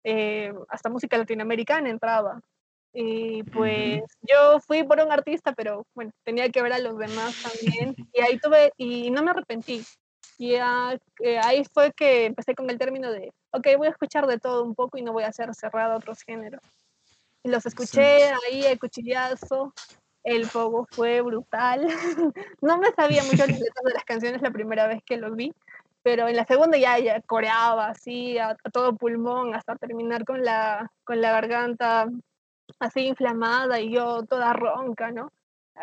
eh, 0.03 0.51
hasta 0.69 0.89
música 0.89 1.15
latinoamericana 1.19 1.91
entraba. 1.91 2.41
Y 2.93 3.41
pues 3.43 4.03
yo 4.21 4.59
fui 4.59 4.83
por 4.83 4.99
un 4.99 5.11
artista, 5.11 5.53
pero 5.53 5.85
bueno, 5.95 6.11
tenía 6.23 6.49
que 6.49 6.61
ver 6.61 6.73
a 6.73 6.79
los 6.79 6.97
demás 6.97 7.35
también. 7.41 7.95
Y 8.13 8.21
ahí 8.21 8.37
tuve, 8.37 8.71
y 8.77 9.09
no 9.09 9.23
me 9.23 9.31
arrepentí. 9.31 9.83
Y 10.37 10.53
eh, 10.55 11.39
ahí 11.41 11.63
fue 11.73 11.91
que 11.93 12.25
empecé 12.25 12.53
con 12.53 12.69
el 12.69 12.77
término 12.77 13.11
de, 13.11 13.31
ok, 13.51 13.67
voy 13.77 13.87
a 13.87 13.91
escuchar 13.91 14.27
de 14.27 14.39
todo 14.39 14.63
un 14.63 14.75
poco 14.75 14.97
y 14.97 15.01
no 15.01 15.13
voy 15.13 15.23
a 15.23 15.31
ser 15.31 15.53
cerrado 15.55 15.93
a 15.93 15.97
otros 15.97 16.21
géneros. 16.21 16.61
Y 17.43 17.49
los 17.49 17.65
escuché 17.65 18.31
ahí, 18.31 18.65
el 18.65 18.79
cuchillazo, 18.79 19.73
el 20.23 20.47
pogo 20.47 20.87
fue 20.91 21.21
brutal. 21.21 21.87
no 22.61 22.77
me 22.77 22.91
sabía 22.91 23.23
mucho 23.23 23.45
las 23.45 23.47
letras 23.59 23.83
de 23.83 23.93
las 23.93 24.05
canciones 24.05 24.41
la 24.41 24.51
primera 24.51 24.87
vez 24.87 25.01
que 25.05 25.17
los 25.17 25.35
vi, 25.35 25.53
pero 26.03 26.27
en 26.27 26.35
la 26.35 26.45
segunda 26.45 26.77
ya, 26.77 26.99
ya 26.99 27.21
coreaba 27.21 27.87
así 27.87 28.37
a, 28.37 28.55
todo 28.71 28.95
pulmón 28.95 29.55
hasta 29.55 29.75
terminar 29.75 30.25
con 30.25 30.43
la, 30.43 30.91
con 31.03 31.21
la 31.21 31.31
garganta 31.31 32.07
así 32.83 33.07
inflamada 33.07 33.79
y 33.79 33.91
yo 33.91 34.23
toda 34.23 34.53
ronca, 34.53 35.11
¿no? 35.11 35.31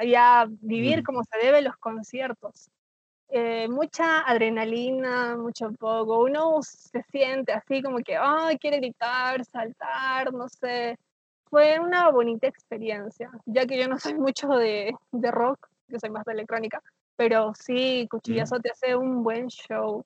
Ya 0.05 0.47
vivir 0.49 1.03
como 1.03 1.25
se 1.25 1.39
debe 1.39 1.63
los 1.63 1.77
conciertos. 1.77 2.71
Eh, 3.29 3.69
mucha 3.69 4.23
adrenalina, 4.23 5.37
mucho 5.37 5.71
poco. 5.73 6.21
Uno 6.21 6.61
se 6.63 7.03
siente 7.11 7.53
así 7.53 7.83
como 7.83 7.99
que, 7.99 8.17
ay, 8.17 8.59
quiere 8.59 8.79
gritar, 8.79 9.45
saltar, 9.45 10.33
no 10.33 10.49
sé. 10.49 10.97
fue 11.51 11.81
una 11.81 12.11
bonita 12.11 12.47
experiencia, 12.47 13.31
ya 13.47 13.67
que 13.67 13.79
yo 13.79 13.89
no 13.89 13.99
soy 13.99 14.15
mucho 14.15 14.49
de, 14.49 14.95
de 15.13 15.31
rock, 15.31 15.69
yo 15.89 15.99
soy 15.99 16.11
más 16.11 16.25
de 16.25 16.33
electrónica, 16.33 16.83
pero 17.17 17.53
sí, 17.55 18.07
Cuchillazo 18.11 18.61
te 18.61 18.71
hace 18.71 18.97
un 18.97 19.23
buen 19.25 19.49
show, 19.49 20.05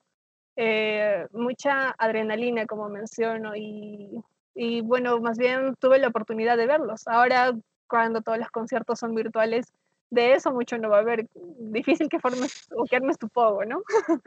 eh, 0.55 1.27
mucha 1.31 1.91
adrenalina, 1.97 2.65
como 2.65 2.89
menciono, 2.89 3.55
y, 3.55 4.11
y 4.55 4.81
bueno, 4.81 5.19
más 5.19 5.37
bien 5.37 5.75
tuve 5.75 5.99
la 5.99 6.07
oportunidad 6.07 6.57
de 6.57 6.65
verlos. 6.65 7.07
Ahora, 7.07 7.53
cuando 7.87 8.21
todos 8.21 8.39
los 8.39 8.49
conciertos 8.49 8.99
son 8.99 9.13
virtuales, 9.13 9.71
de 10.09 10.33
eso 10.33 10.51
mucho 10.51 10.77
no 10.77 10.89
va 10.89 10.97
a 10.97 11.01
haber. 11.01 11.27
Difícil 11.33 12.07
que 12.07 12.19
formes 12.19 12.67
o 12.75 12.85
que 12.85 12.95
armes 12.95 13.19
tu 13.19 13.27
pogo, 13.27 13.65
¿no? 13.65 13.83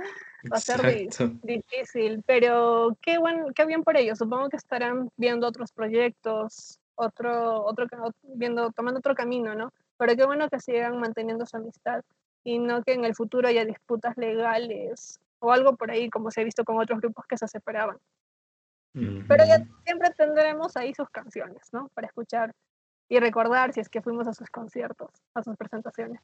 va 0.53 0.57
a 0.57 0.61
ser 0.61 1.09
difícil, 1.43 2.23
pero 2.27 2.97
qué, 3.01 3.19
bueno, 3.19 3.47
qué 3.55 3.65
bien 3.65 3.83
por 3.83 3.97
ellos. 3.97 4.19
Supongo 4.19 4.51
que 4.51 4.57
estarán 4.57 5.11
viendo 5.17 5.47
otros 5.47 5.73
proyectos, 5.73 6.79
otro, 6.95 7.65
otro, 7.65 7.87
viendo, 8.23 8.71
tomando 8.73 8.99
otro 8.99 9.15
camino, 9.15 9.55
¿no? 9.55 9.73
Pero 9.97 10.15
qué 10.15 10.27
bueno 10.27 10.49
que 10.51 10.61
sigan 10.61 11.01
manteniendo 11.01 11.47
su 11.47 11.57
amistad 11.57 12.03
y 12.45 12.59
no 12.59 12.83
que 12.83 12.93
en 12.93 13.05
el 13.05 13.15
futuro 13.15 13.49
haya 13.49 13.65
disputas 13.65 14.17
legales 14.17 15.19
o 15.39 15.53
algo 15.53 15.77
por 15.77 15.91
ahí, 15.91 16.11
como 16.11 16.31
se 16.31 16.41
ha 16.41 16.45
visto 16.45 16.65
con 16.65 16.79
otros 16.79 17.01
grupos 17.01 17.27
que 17.27 17.39
se 17.39 17.49
separaban. 17.49 17.97
Pero 18.93 19.45
ya 19.47 19.65
siempre 19.85 20.11
tendremos 20.17 20.77
ahí 20.77 20.93
sus 20.95 21.09
canciones, 21.11 21.63
¿no? 21.73 21.89
Para 21.95 22.09
escuchar 22.09 22.53
y 23.09 23.19
recordar 23.21 23.73
si 23.73 23.81
es 23.81 23.89
que 23.89 24.03
fuimos 24.03 24.27
a 24.27 24.35
sus 24.35 24.51
conciertos, 24.51 25.11
a 25.35 25.43
sus 25.43 25.57
presentaciones. 25.57 26.21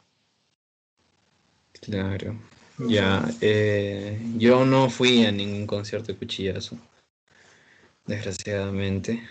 Claro. 1.81 2.37
Ya, 2.79 3.25
eh, 3.41 4.19
yo 4.37 4.65
no 4.65 4.91
fui 4.91 5.25
a 5.25 5.31
ningún 5.31 5.67
concierto 5.67 6.13
de 6.13 6.19
cuchillazo, 6.19 6.77
desgraciadamente. 8.07 9.23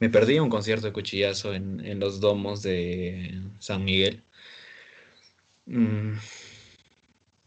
Me 0.00 0.10
perdí 0.10 0.38
un 0.40 0.50
concierto 0.50 0.86
de 0.86 0.92
cuchillazo 0.92 1.54
en, 1.54 2.00
los 2.00 2.20
domos 2.20 2.62
de 2.62 3.40
San 3.60 3.84
Miguel. 3.84 4.22
Mm, 5.66 6.14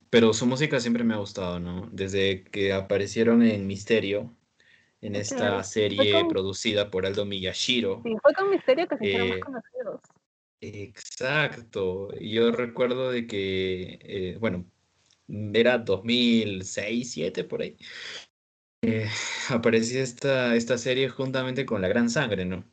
pero 0.09 0.33
su 0.33 0.45
música 0.45 0.79
siempre 0.79 1.03
me 1.03 1.13
ha 1.13 1.17
gustado, 1.17 1.59
¿no? 1.59 1.87
Desde 1.91 2.43
que 2.43 2.73
aparecieron 2.73 3.43
en 3.43 3.67
Misterio, 3.67 4.33
en 5.01 5.15
esta 5.15 5.63
serie 5.63 6.25
producida 6.27 6.89
por 6.89 7.05
Aldo 7.05 7.25
Miyashiro. 7.25 8.01
Sí, 8.03 8.13
fue 8.21 8.33
con 8.33 8.49
Misterio 8.49 8.87
que 8.87 8.97
se 8.97 9.05
hicieron 9.05 9.29
más 9.29 9.37
eh, 9.37 9.41
conocidos. 9.41 10.01
Exacto. 10.61 12.09
Yo 12.19 12.51
recuerdo 12.51 13.11
de 13.11 13.27
que, 13.27 13.99
eh, 14.01 14.37
bueno, 14.39 14.65
era 15.53 15.77
2006, 15.77 17.15
2007 17.15 17.43
por 17.45 17.61
ahí. 17.61 17.77
Eh, 18.81 19.07
aparecía 19.49 20.01
esta, 20.01 20.55
esta 20.55 20.77
serie 20.77 21.09
juntamente 21.09 21.65
con 21.65 21.81
La 21.81 21.87
Gran 21.87 22.09
Sangre, 22.09 22.45
¿no? 22.45 22.63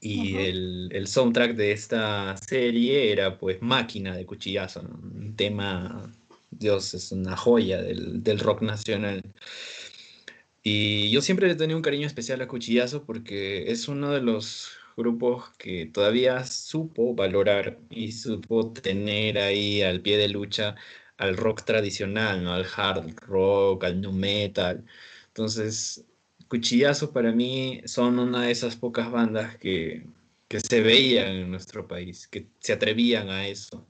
Y 0.00 0.36
el, 0.36 0.88
el, 0.92 1.08
soundtrack 1.08 1.56
de 1.56 1.72
esta 1.72 2.36
serie 2.36 3.10
era 3.12 3.38
pues 3.38 3.60
Máquina 3.60 4.14
de 4.14 4.26
Cuchillazo, 4.26 4.82
¿no? 4.82 4.90
un 4.90 5.34
tema, 5.34 6.12
Dios, 6.50 6.94
es 6.94 7.10
una 7.12 7.36
joya 7.36 7.82
del, 7.82 8.22
del 8.22 8.38
rock 8.38 8.62
nacional. 8.62 9.22
Y 10.62 11.10
yo 11.10 11.22
siempre 11.22 11.48
le 11.48 11.54
tenía 11.54 11.76
un 11.76 11.82
cariño 11.82 12.06
especial 12.06 12.40
a 12.42 12.48
Cuchillazo 12.48 13.04
porque 13.04 13.70
es 13.70 13.88
uno 13.88 14.10
de 14.12 14.20
los 14.20 14.72
grupos 14.96 15.50
que 15.58 15.86
todavía 15.86 16.44
supo 16.44 17.14
valorar 17.14 17.78
y 17.90 18.12
supo 18.12 18.72
tener 18.72 19.38
ahí 19.38 19.82
al 19.82 20.02
pie 20.02 20.18
de 20.18 20.28
lucha 20.28 20.76
al 21.16 21.36
rock 21.36 21.64
tradicional, 21.64 22.44
¿no? 22.44 22.52
Al 22.54 22.66
hard 22.76 23.14
rock, 23.20 23.84
al 23.84 24.00
nu 24.00 24.12
metal. 24.12 24.84
Entonces, 25.28 26.04
Cuchillazo 26.48 27.12
para 27.12 27.32
mí 27.32 27.82
son 27.86 28.18
una 28.18 28.42
de 28.46 28.52
esas 28.52 28.76
pocas 28.76 29.10
bandas 29.10 29.56
que, 29.58 30.06
que 30.48 30.60
se 30.60 30.80
veían 30.82 31.28
en 31.28 31.50
nuestro 31.50 31.86
país, 31.88 32.28
que 32.28 32.48
se 32.60 32.72
atrevían 32.74 33.30
a 33.30 33.46
eso. 33.48 33.86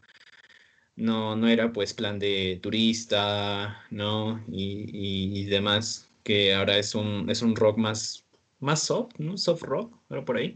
No, 0.96 1.34
no 1.36 1.48
era 1.48 1.72
pues 1.72 1.94
plan 1.94 2.18
de 2.18 2.58
turista, 2.62 3.84
¿no? 3.90 4.44
Y, 4.48 5.40
y 5.40 5.44
demás 5.46 6.09
que 6.22 6.54
ahora 6.54 6.78
es 6.78 6.94
un, 6.94 7.28
es 7.30 7.42
un 7.42 7.56
rock 7.56 7.78
más, 7.78 8.24
más 8.60 8.82
soft, 8.82 9.14
¿no? 9.18 9.36
Soft 9.36 9.62
rock, 9.62 9.96
pero 10.08 10.24
por 10.24 10.36
ahí. 10.36 10.54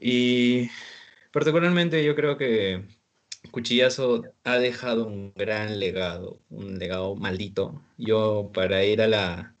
Y 0.00 0.68
particularmente 1.32 2.04
yo 2.04 2.14
creo 2.14 2.36
que 2.36 2.84
Cuchillazo 3.50 4.24
ha 4.44 4.58
dejado 4.58 5.06
un 5.06 5.32
gran 5.34 5.78
legado, 5.78 6.40
un 6.50 6.78
legado 6.78 7.16
maldito. 7.16 7.82
Yo 7.96 8.50
para 8.54 8.84
ir 8.84 9.02
a 9.02 9.08
la 9.08 9.54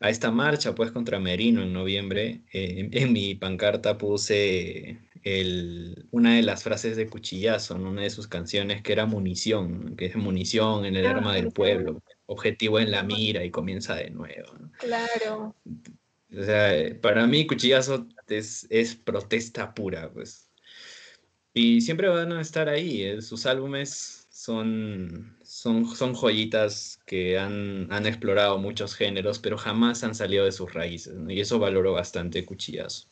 a 0.00 0.10
esta 0.10 0.30
marcha 0.30 0.74
pues 0.74 0.92
contra 0.92 1.18
Merino 1.20 1.62
en 1.62 1.72
noviembre, 1.72 2.42
eh, 2.52 2.88
en, 2.92 3.12
mi 3.12 3.34
pancarta 3.34 3.96
puse 3.96 4.98
el, 5.22 6.06
una 6.10 6.36
de 6.36 6.42
las 6.42 6.62
frases 6.62 6.96
de 6.96 7.08
Cuchillazo, 7.08 7.76
en 7.76 7.86
una 7.86 8.02
de 8.02 8.10
sus 8.10 8.28
canciones 8.28 8.82
que 8.82 8.92
era 8.92 9.06
munición, 9.06 9.96
que 9.96 10.06
es 10.06 10.16
munición 10.16 10.84
en 10.84 10.96
el 10.96 11.06
ah, 11.06 11.10
arma 11.10 11.34
del 11.34 11.50
pueblo 11.50 12.02
objetivo 12.26 12.78
en 12.78 12.90
la 12.90 13.02
mira 13.02 13.44
y 13.44 13.50
comienza 13.50 13.94
de 13.94 14.10
nuevo. 14.10 14.52
Claro. 14.78 15.54
O 16.36 16.42
sea, 16.42 17.00
para 17.00 17.26
mí 17.26 17.46
Cuchillazo 17.46 18.06
es, 18.28 18.66
es, 18.68 18.94
protesta 18.96 19.72
pura, 19.74 20.10
pues. 20.12 20.50
Y 21.54 21.80
siempre 21.80 22.08
van 22.08 22.32
a 22.32 22.40
estar 22.40 22.68
ahí. 22.68 23.02
Eh, 23.02 23.22
sus 23.22 23.46
álbumes 23.46 24.26
son, 24.30 25.36
son, 25.42 25.86
son 25.96 26.14
joyitas 26.14 27.00
que 27.06 27.38
han, 27.38 27.90
han, 27.90 28.06
explorado 28.06 28.58
muchos 28.58 28.94
géneros, 28.94 29.38
pero 29.38 29.56
jamás 29.56 30.04
han 30.04 30.14
salido 30.14 30.44
de 30.44 30.52
sus 30.52 30.74
raíces. 30.74 31.14
Y 31.28 31.40
eso 31.40 31.58
valoro 31.58 31.92
bastante 31.92 32.44
Cuchillazo. 32.44 33.08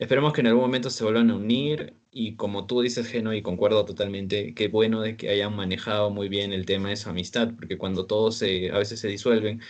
Esperemos 0.00 0.32
que 0.32 0.40
en 0.40 0.46
algún 0.46 0.62
momento 0.62 0.88
se 0.88 1.04
vuelvan 1.04 1.30
a 1.30 1.36
unir 1.36 1.94
y 2.10 2.34
como 2.36 2.66
tú 2.66 2.80
dices, 2.80 3.06
Geno, 3.06 3.34
y 3.34 3.42
concuerdo 3.42 3.84
totalmente, 3.84 4.54
qué 4.54 4.68
bueno 4.68 5.02
de 5.02 5.14
que 5.16 5.28
hayan 5.28 5.54
manejado 5.54 6.10
muy 6.10 6.30
bien 6.30 6.54
el 6.54 6.64
tema 6.64 6.88
de 6.88 6.96
su 6.96 7.10
amistad, 7.10 7.52
porque 7.54 7.76
cuando 7.76 8.06
todos 8.06 8.38
se, 8.38 8.70
a 8.70 8.78
veces 8.78 8.98
se 9.00 9.08
disuelven, 9.08 9.60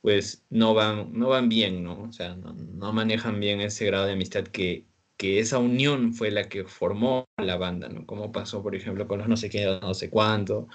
pues 0.00 0.44
no 0.50 0.74
van, 0.74 1.12
no 1.18 1.28
van 1.30 1.48
bien, 1.48 1.82
¿no? 1.82 2.02
O 2.04 2.12
sea, 2.12 2.36
no, 2.36 2.92
manejan 2.92 3.40
bien 3.40 3.60
ese 3.60 3.86
grado 3.86 4.06
de 4.06 4.12
amistad 4.12 4.44
que, 4.44 4.86
que 5.16 5.40
esa 5.40 5.58
unión 5.58 6.14
fue 6.14 6.30
la 6.30 6.48
que 6.48 6.64
formó 6.64 7.26
la 7.38 7.56
banda, 7.56 7.88
¿no? 7.88 8.06
Como 8.06 8.32
pasó, 8.32 8.62
por 8.62 8.76
ejemplo, 8.76 9.08
con 9.08 9.18
los 9.20 9.28
no 9.28 9.36
sé 9.36 9.50
qué, 9.50 9.80
no 9.82 9.94
sé 9.94 10.10
cuánto, 10.10 10.68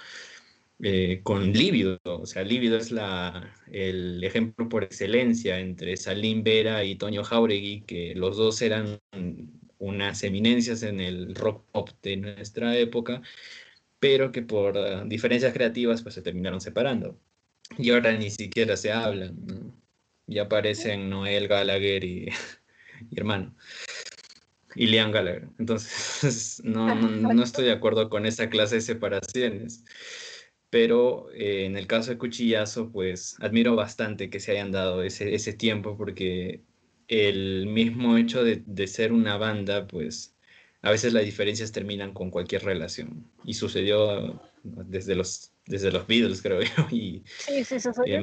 eh, 0.82 1.20
con 1.22 1.52
Lívido. 1.52 2.00
O 2.04 2.24
sea, 2.24 2.42
Lívido 2.42 2.78
es 2.78 2.90
la, 2.90 3.54
el 3.70 4.22
ejemplo 4.24 4.68
por 4.68 4.82
excelencia 4.84 5.58
entre 5.58 5.96
Salim 5.96 6.42
Vera 6.42 6.84
y 6.84 6.96
Toño 6.96 7.22
Jauregui, 7.22 7.82
que 7.82 8.14
los 8.14 8.36
dos 8.38 8.62
eran 8.62 8.98
unas 9.78 10.22
eminencias 10.22 10.82
en 10.82 11.00
el 11.00 11.34
rock 11.34 11.64
pop 11.72 11.90
de 12.02 12.16
nuestra 12.16 12.76
época, 12.78 13.20
pero 13.98 14.32
que 14.32 14.42
por 14.42 14.76
uh, 14.76 15.06
diferencias 15.06 15.52
creativas 15.52 16.02
pues 16.02 16.14
se 16.14 16.22
terminaron 16.22 16.60
separando. 16.60 17.18
Y 17.78 17.90
ahora 17.90 18.12
ni 18.16 18.30
siquiera 18.30 18.76
se 18.76 18.92
hablan, 18.92 19.74
Ya 20.26 20.42
aparecen 20.42 21.10
Noel 21.10 21.48
Gallagher 21.48 22.04
y, 22.04 22.28
y 23.10 23.18
hermano. 23.18 23.54
Y 24.74 24.86
Liam 24.86 25.10
Gallagher. 25.10 25.48
Entonces, 25.58 26.60
no, 26.64 26.94
no, 26.94 27.34
no 27.34 27.42
estoy 27.42 27.66
de 27.66 27.72
acuerdo 27.72 28.08
con 28.08 28.24
esa 28.24 28.48
clase 28.48 28.76
de 28.76 28.80
separaciones 28.80 29.84
pero 30.70 31.30
eh, 31.32 31.66
en 31.66 31.76
el 31.76 31.86
caso 31.86 32.10
de 32.12 32.18
Cuchillazo, 32.18 32.90
pues 32.90 33.36
admiro 33.40 33.76
bastante 33.76 34.30
que 34.30 34.40
se 34.40 34.52
hayan 34.52 34.70
dado 34.70 35.02
ese, 35.02 35.34
ese 35.34 35.52
tiempo 35.52 35.96
porque 35.96 36.62
el 37.08 37.66
mismo 37.66 38.16
hecho 38.16 38.44
de, 38.44 38.62
de, 38.64 38.86
ser 38.86 39.12
una 39.12 39.36
banda, 39.36 39.86
pues 39.88 40.36
a 40.82 40.90
veces 40.90 41.12
las 41.12 41.24
diferencias 41.24 41.72
terminan 41.72 42.14
con 42.14 42.30
cualquier 42.30 42.64
relación. 42.64 43.26
Y 43.44 43.54
sucedió 43.54 44.40
desde 44.62 45.16
los, 45.16 45.52
desde 45.66 45.90
los 45.90 46.06
Beatles, 46.06 46.40
creo 46.40 46.60
yo. 46.62 46.86
Y, 46.90 47.24
sí, 47.26 47.64
sí, 47.64 47.80
sucedió 47.80 48.22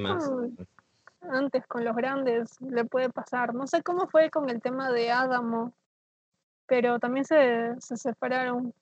antes 1.30 1.66
con 1.68 1.84
los 1.84 1.96
grandes, 1.96 2.62
le 2.62 2.86
puede 2.86 3.10
pasar. 3.10 3.54
No 3.54 3.68
sé 3.68 3.84
cómo 3.84 4.08
fue 4.08 4.30
con 4.30 4.50
el 4.50 4.62
tema 4.62 4.92
de 4.92 5.12
Adamo, 5.12 5.74
pero 6.68 7.00
también 7.00 7.26
se, 7.26 7.76
se 7.80 7.98
separaron 7.98 8.74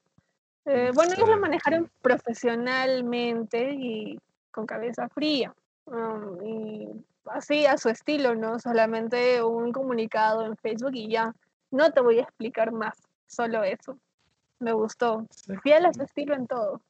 eh, 0.65 0.91
bueno, 0.93 1.13
ellos 1.13 1.29
lo 1.29 1.37
manejaron 1.37 1.89
profesionalmente 2.01 3.71
y 3.73 4.19
con 4.51 4.65
cabeza 4.65 5.07
fría. 5.09 5.53
Um, 5.85 6.43
y 6.45 6.87
así 7.25 7.65
a 7.65 7.77
su 7.77 7.89
estilo, 7.89 8.35
¿no? 8.35 8.59
Solamente 8.59 9.43
un 9.43 9.71
comunicado 9.71 10.45
en 10.45 10.57
Facebook 10.57 10.95
y 10.95 11.09
ya. 11.09 11.33
No 11.71 11.91
te 11.91 12.01
voy 12.01 12.19
a 12.19 12.23
explicar 12.23 12.71
más, 12.71 12.95
solo 13.27 13.63
eso. 13.63 13.97
Me 14.59 14.71
gustó. 14.71 15.27
Fiel 15.61 15.85
a 15.85 15.93
su 15.93 16.03
estilo 16.03 16.33
en 16.33 16.47
todo. 16.47 16.81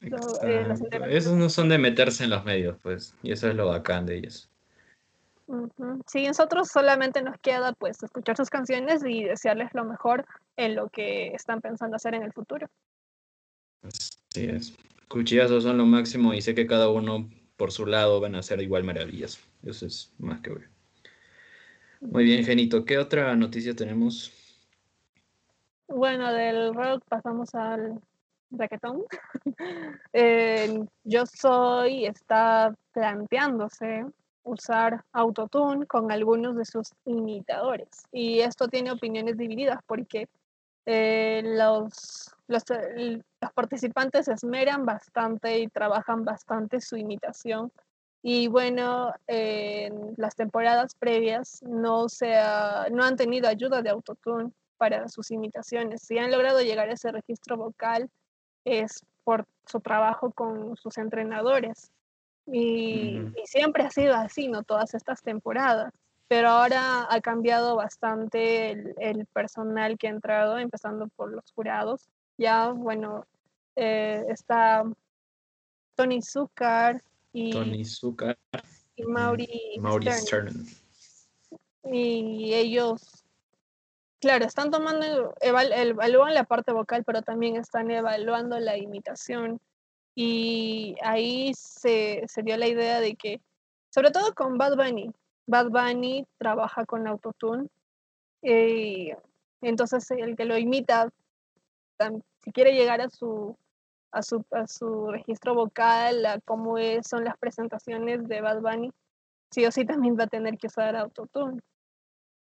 Eh, 0.00 0.68
Esos 1.08 1.32
no 1.32 1.48
son 1.48 1.68
de 1.68 1.78
meterse 1.78 2.24
en 2.24 2.30
los 2.30 2.44
medios, 2.44 2.78
pues, 2.82 3.14
y 3.22 3.32
eso 3.32 3.48
es 3.48 3.54
lo 3.54 3.68
bacán 3.68 4.06
de 4.06 4.16
ellos. 4.16 4.50
Sí, 6.06 6.26
nosotros 6.26 6.68
solamente 6.68 7.22
nos 7.22 7.38
queda 7.38 7.72
pues 7.72 8.02
escuchar 8.02 8.36
sus 8.36 8.50
canciones 8.50 9.04
y 9.04 9.24
desearles 9.24 9.72
lo 9.74 9.84
mejor 9.84 10.26
en 10.56 10.74
lo 10.74 10.88
que 10.88 11.28
están 11.28 11.60
pensando 11.60 11.96
hacer 11.96 12.14
en 12.14 12.24
el 12.24 12.32
futuro. 12.32 12.68
Así 13.86 14.46
es. 14.46 14.74
Cuchillazos 15.08 15.62
son 15.62 15.78
lo 15.78 15.86
máximo 15.86 16.34
y 16.34 16.42
sé 16.42 16.54
que 16.54 16.66
cada 16.66 16.88
uno 16.88 17.28
por 17.56 17.72
su 17.72 17.86
lado 17.86 18.20
van 18.20 18.34
a 18.34 18.40
hacer 18.40 18.60
igual 18.60 18.84
maravillas. 18.84 19.38
Eso 19.62 19.86
es 19.86 20.12
más 20.18 20.40
que 20.40 20.50
obvio. 20.50 20.68
Muy 22.00 22.24
bien, 22.24 22.44
Genito. 22.44 22.84
¿Qué 22.84 22.98
otra 22.98 23.34
noticia 23.36 23.74
tenemos? 23.74 24.32
Bueno, 25.88 26.32
del 26.32 26.74
rock 26.74 27.02
pasamos 27.08 27.54
al 27.54 28.00
raquetón. 28.50 29.04
Yo 31.04 31.26
soy 31.26 32.06
está 32.06 32.74
planteándose 32.92 34.04
usar 34.42 35.04
autotune 35.12 35.86
con 35.86 36.12
algunos 36.12 36.56
de 36.56 36.64
sus 36.64 36.92
imitadores. 37.04 37.88
Y 38.12 38.40
esto 38.40 38.68
tiene 38.68 38.92
opiniones 38.92 39.36
divididas 39.36 39.80
porque 39.86 40.28
eh, 40.86 41.42
los, 41.44 42.34
los, 42.46 42.64
los, 42.68 43.52
participantes 43.52 44.28
esmeran 44.28 44.86
bastante 44.86 45.58
y 45.58 45.68
trabajan 45.68 46.24
bastante 46.24 46.80
su 46.80 46.96
imitación. 46.96 47.70
Y 48.22 48.48
bueno, 48.48 49.12
en 49.26 50.14
las 50.16 50.34
temporadas 50.34 50.94
previas 50.94 51.62
no, 51.62 52.08
se 52.08 52.34
no 52.90 53.04
han 53.04 53.16
tenido 53.16 53.48
ayuda 53.48 53.82
de 53.82 53.90
autotune 53.90 54.50
para 54.78 55.08
sus 55.08 55.30
imitaciones. 55.30 56.02
Si 56.02 56.18
han 56.18 56.30
logrado 56.30 56.60
llegar 56.60 56.88
a 56.88 56.92
ese 56.92 57.12
registro 57.12 57.56
vocal 57.56 58.10
es 58.64 59.04
por 59.24 59.44
su 59.66 59.80
trabajo 59.80 60.30
con 60.32 60.76
sus 60.76 60.98
entrenadores. 60.98 61.90
Y, 62.46 63.20
siempre 63.44 63.84
ha 63.84 63.90
sido 63.90 64.14
así, 64.14 64.48
¿no? 64.48 64.62
Todas 64.62 64.94
estas 64.94 65.20
temporadas. 65.22 65.92
Pero 66.28 66.48
ahora 66.48 67.06
ha 67.08 67.20
cambiado 67.20 67.76
bastante 67.76 68.70
el, 68.70 69.26
personal 69.32 69.96
que 69.96 70.08
ha 70.08 70.10
entrado, 70.10 70.58
empezando 70.58 71.08
por 71.08 71.30
los 71.30 71.52
jurados. 71.52 72.08
Ya, 72.36 72.70
bueno, 72.70 73.26
eh, 73.76 74.24
está 74.28 74.84
Tony 75.94 76.20
Zucker 76.20 77.00
y, 77.32 77.50
Tony 77.50 77.84
Zucker 77.84 78.36
y 78.96 79.04
Mauri, 79.04 79.48
Stern. 80.10 80.66
Y 81.84 82.54
ellos 82.54 83.26
Claro, 84.18 84.46
están 84.46 84.70
tomando, 84.70 85.34
evalúan 85.40 86.34
la 86.34 86.44
parte 86.44 86.72
vocal, 86.72 87.04
pero 87.04 87.22
también 87.22 87.56
están 87.56 87.90
evaluando 87.90 88.58
la 88.58 88.76
imitación. 88.78 89.60
Y 90.14 90.96
ahí 91.02 91.52
se, 91.54 92.24
dio 92.42 92.56
la 92.56 92.66
idea 92.66 93.00
de 93.00 93.14
que, 93.14 93.40
sobre 93.90 94.10
todo 94.10 94.34
con 94.34 94.56
Bad 94.56 94.76
Bunny, 94.76 95.12
Bad 95.46 95.70
Bunny 95.70 96.26
trabaja 96.38 96.84
con 96.84 97.06
autotune. 97.06 97.68
Y 98.42 99.12
entonces 99.60 100.10
el 100.10 100.36
que 100.36 100.44
lo 100.44 100.58
imita, 100.58 101.08
si 102.44 102.52
quiere 102.52 102.72
llegar 102.72 103.00
a 103.00 103.08
su, 103.08 103.56
a 104.12 104.22
su, 104.22 104.44
a 104.50 104.66
su 104.66 105.10
registro 105.10 105.54
vocal, 105.54 106.24
a 106.26 106.40
cómo 106.40 106.76
son 107.02 107.24
las 107.24 107.36
presentaciones 107.38 108.26
de 108.28 108.40
Bad 108.40 108.60
Bunny, 108.60 108.92
sí 109.50 109.64
o 109.64 109.72
sí 109.72 109.84
también 109.84 110.18
va 110.18 110.24
a 110.24 110.28
tener 110.28 110.58
que 110.58 110.66
usar 110.66 110.96
autotune 110.96 111.60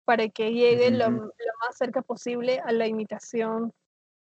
para 0.05 0.27
que 0.27 0.51
llegue 0.51 0.89
lo, 0.89 1.11
más 1.11 1.77
cerca 1.77 2.01
posible 2.01 2.59
a 2.65 2.71
la 2.71 2.87
imitación 2.87 3.71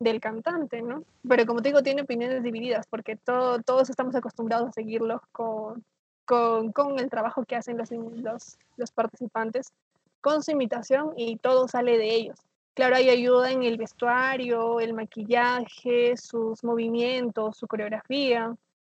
del 0.01 0.21
cantante, 0.21 0.83
¿no? 0.83 1.05
Pero 1.29 1.47
como 1.47 1.63
te 1.63 1.69
digo, 1.69 1.83
tiene 1.83 2.03
opiniones 2.03 2.43
divididas, 2.43 2.87
porque 2.89 3.17
todos 3.17 3.89
estamos 3.89 4.15
acostumbrados 4.17 4.69
a 4.69 4.73
seguirlos 4.73 5.21
con, 5.31 5.85
con, 6.29 6.99
el 6.99 7.09
trabajo 7.09 7.45
que 7.45 7.57
hacen 7.57 7.79
los, 7.79 7.91
los, 7.91 8.59
los, 8.77 8.91
participantes, 8.93 9.73
con 10.21 10.43
su 10.43 10.51
imitación 10.51 11.15
y 11.17 11.37
todo 11.37 11.69
sale 11.69 11.97
de 11.97 12.15
ellos. 12.15 12.39
Claro, 12.75 12.97
hay 12.97 13.09
ayuda 13.09 13.51
en 13.51 13.63
el 13.63 13.79
vestuario, 13.79 14.79
el 14.79 14.93
maquillaje, 14.93 16.17
sus 16.17 16.63
movimientos, 16.63 17.57
su 17.57 17.67
coreografía, 17.67 18.55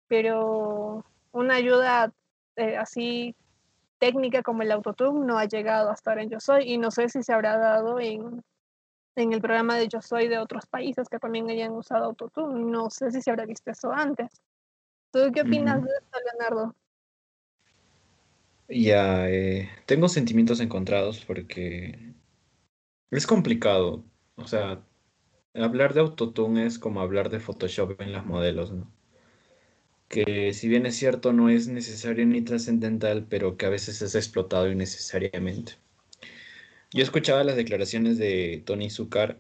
pero 0.08 1.04
una 1.32 1.54
ayuda 1.54 2.12
eh, 2.56 2.76
así 2.76 3.34
técnica 3.98 4.42
como 4.42 4.62
el 4.62 4.70
autotune 4.70 5.26
no 5.26 5.38
ha 5.38 5.46
llegado 5.46 5.90
hasta 5.90 6.10
ahora 6.10 6.22
en 6.22 6.30
Yo 6.30 6.38
Soy 6.38 6.70
y 6.70 6.76
no 6.76 6.90
sé 6.90 7.08
si 7.08 7.22
se 7.22 7.32
habrá 7.32 7.56
dado 7.56 7.98
en, 7.98 8.44
en 9.16 9.32
el 9.32 9.40
programa 9.40 9.76
de 9.76 9.88
Yo 9.88 10.02
Soy 10.02 10.28
de 10.28 10.38
otros 10.38 10.66
países 10.66 11.08
que 11.08 11.18
también 11.18 11.48
hayan 11.48 11.72
usado 11.72 12.04
autotune. 12.04 12.70
No 12.70 12.90
sé 12.90 13.10
si 13.10 13.22
se 13.22 13.30
habrá 13.30 13.46
visto 13.46 13.70
eso 13.70 13.90
antes. 13.90 14.42
¿Tú 15.12 15.30
qué 15.32 15.40
opinas 15.40 15.82
de 15.82 15.90
esto, 15.90 16.18
Leonardo? 16.30 16.74
Ya, 18.68 19.28
eh, 19.30 19.70
tengo 19.86 20.08
sentimientos 20.08 20.58
encontrados 20.60 21.24
porque 21.24 22.14
es 23.10 23.26
complicado. 23.28 24.04
O 24.36 24.46
sea, 24.48 24.84
hablar 25.54 25.94
de 25.94 26.00
autotune 26.00 26.66
es 26.66 26.78
como 26.78 27.00
hablar 27.02 27.30
de 27.30 27.40
Photoshop 27.40 28.00
en 28.00 28.12
las 28.12 28.26
modelos, 28.26 28.72
¿no? 28.72 28.92
que 30.08 30.52
si 30.54 30.68
bien 30.68 30.86
es 30.86 30.94
cierto 30.94 31.32
no 31.32 31.48
es 31.48 31.66
necesario 31.66 32.24
ni 32.24 32.42
trascendental, 32.42 33.26
pero 33.28 33.56
que 33.56 33.66
a 33.66 33.70
veces 33.70 34.00
es 34.00 34.14
explotado 34.14 34.70
innecesariamente. 34.70 35.72
Yo 36.92 37.02
escuchaba 37.02 37.44
las 37.44 37.56
declaraciones 37.56 38.18
de 38.18 38.62
Tony 38.66 38.90
Zucker 38.90 39.38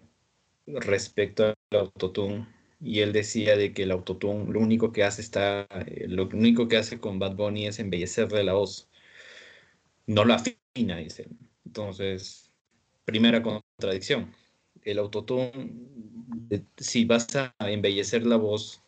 respecto 0.66 1.46
al 1.46 1.56
autotune 1.72 2.48
y 2.80 3.00
él 3.00 3.12
decía 3.12 3.56
de 3.56 3.74
que 3.74 3.84
el 3.84 3.92
autotune 3.92 4.52
lo 4.52 4.60
único 4.60 4.92
que 4.92 5.04
hace 5.04 5.22
está 5.22 5.68
eh, 5.86 6.06
lo 6.08 6.28
único 6.28 6.68
que 6.68 6.78
hace 6.78 7.00
con 7.00 7.18
Bad 7.20 7.36
Bunny 7.36 7.66
es 7.68 7.78
embellecerle 7.80 8.44
la 8.44 8.54
voz. 8.54 8.90
No 10.06 10.24
lo 10.24 10.34
afina, 10.34 10.96
dice. 10.98 11.28
Entonces, 11.64 12.50
primera 13.04 13.42
contradicción. 13.42 14.34
El 14.82 14.98
autotune 14.98 15.52
eh, 16.50 16.62
si 16.76 17.04
vas 17.04 17.28
a 17.36 17.54
embellecer 17.70 18.26
la 18.26 18.36
voz 18.36 18.82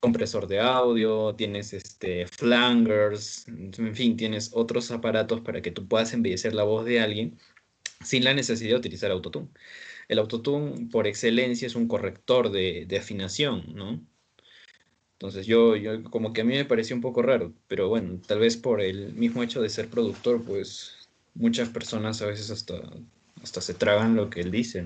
compresor 0.00 0.46
de 0.46 0.60
audio, 0.60 1.34
tienes 1.36 1.72
este, 1.72 2.26
flangers, 2.26 3.46
en 3.48 3.94
fin, 3.94 4.16
tienes 4.16 4.50
otros 4.54 4.90
aparatos 4.90 5.40
para 5.42 5.62
que 5.62 5.70
tú 5.70 5.86
puedas 5.88 6.12
embellecer 6.14 6.54
la 6.54 6.64
voz 6.64 6.86
de 6.86 7.00
alguien 7.00 7.38
sin 8.02 8.24
la 8.24 8.34
necesidad 8.34 8.72
de 8.72 8.78
utilizar 8.78 9.10
autotune. 9.10 9.48
El 10.08 10.18
autotune, 10.18 10.88
por 10.90 11.06
excelencia, 11.06 11.66
es 11.66 11.74
un 11.76 11.88
corrector 11.88 12.50
de, 12.50 12.86
afinación, 12.98 13.74
¿no? 13.74 14.04
Entonces 15.20 15.46
yo, 15.46 15.76
yo, 15.76 16.02
como 16.04 16.32
que 16.32 16.40
a 16.40 16.44
mí 16.44 16.54
me 16.54 16.64
pareció 16.64 16.96
un 16.96 17.02
poco 17.02 17.20
raro, 17.20 17.52
pero 17.68 17.90
bueno, 17.90 18.18
tal 18.26 18.38
vez 18.38 18.56
por 18.56 18.80
el 18.80 19.12
mismo 19.12 19.42
hecho 19.42 19.60
de 19.60 19.68
ser 19.68 19.88
productor, 19.88 20.42
pues 20.42 20.96
muchas 21.34 21.68
personas 21.68 22.22
a 22.22 22.26
veces 22.26 22.50
hasta, 22.50 22.80
hasta 23.42 23.60
se 23.60 23.74
tragan 23.74 24.16
lo 24.16 24.30
que 24.30 24.40
él 24.40 24.50
dice. 24.50 24.82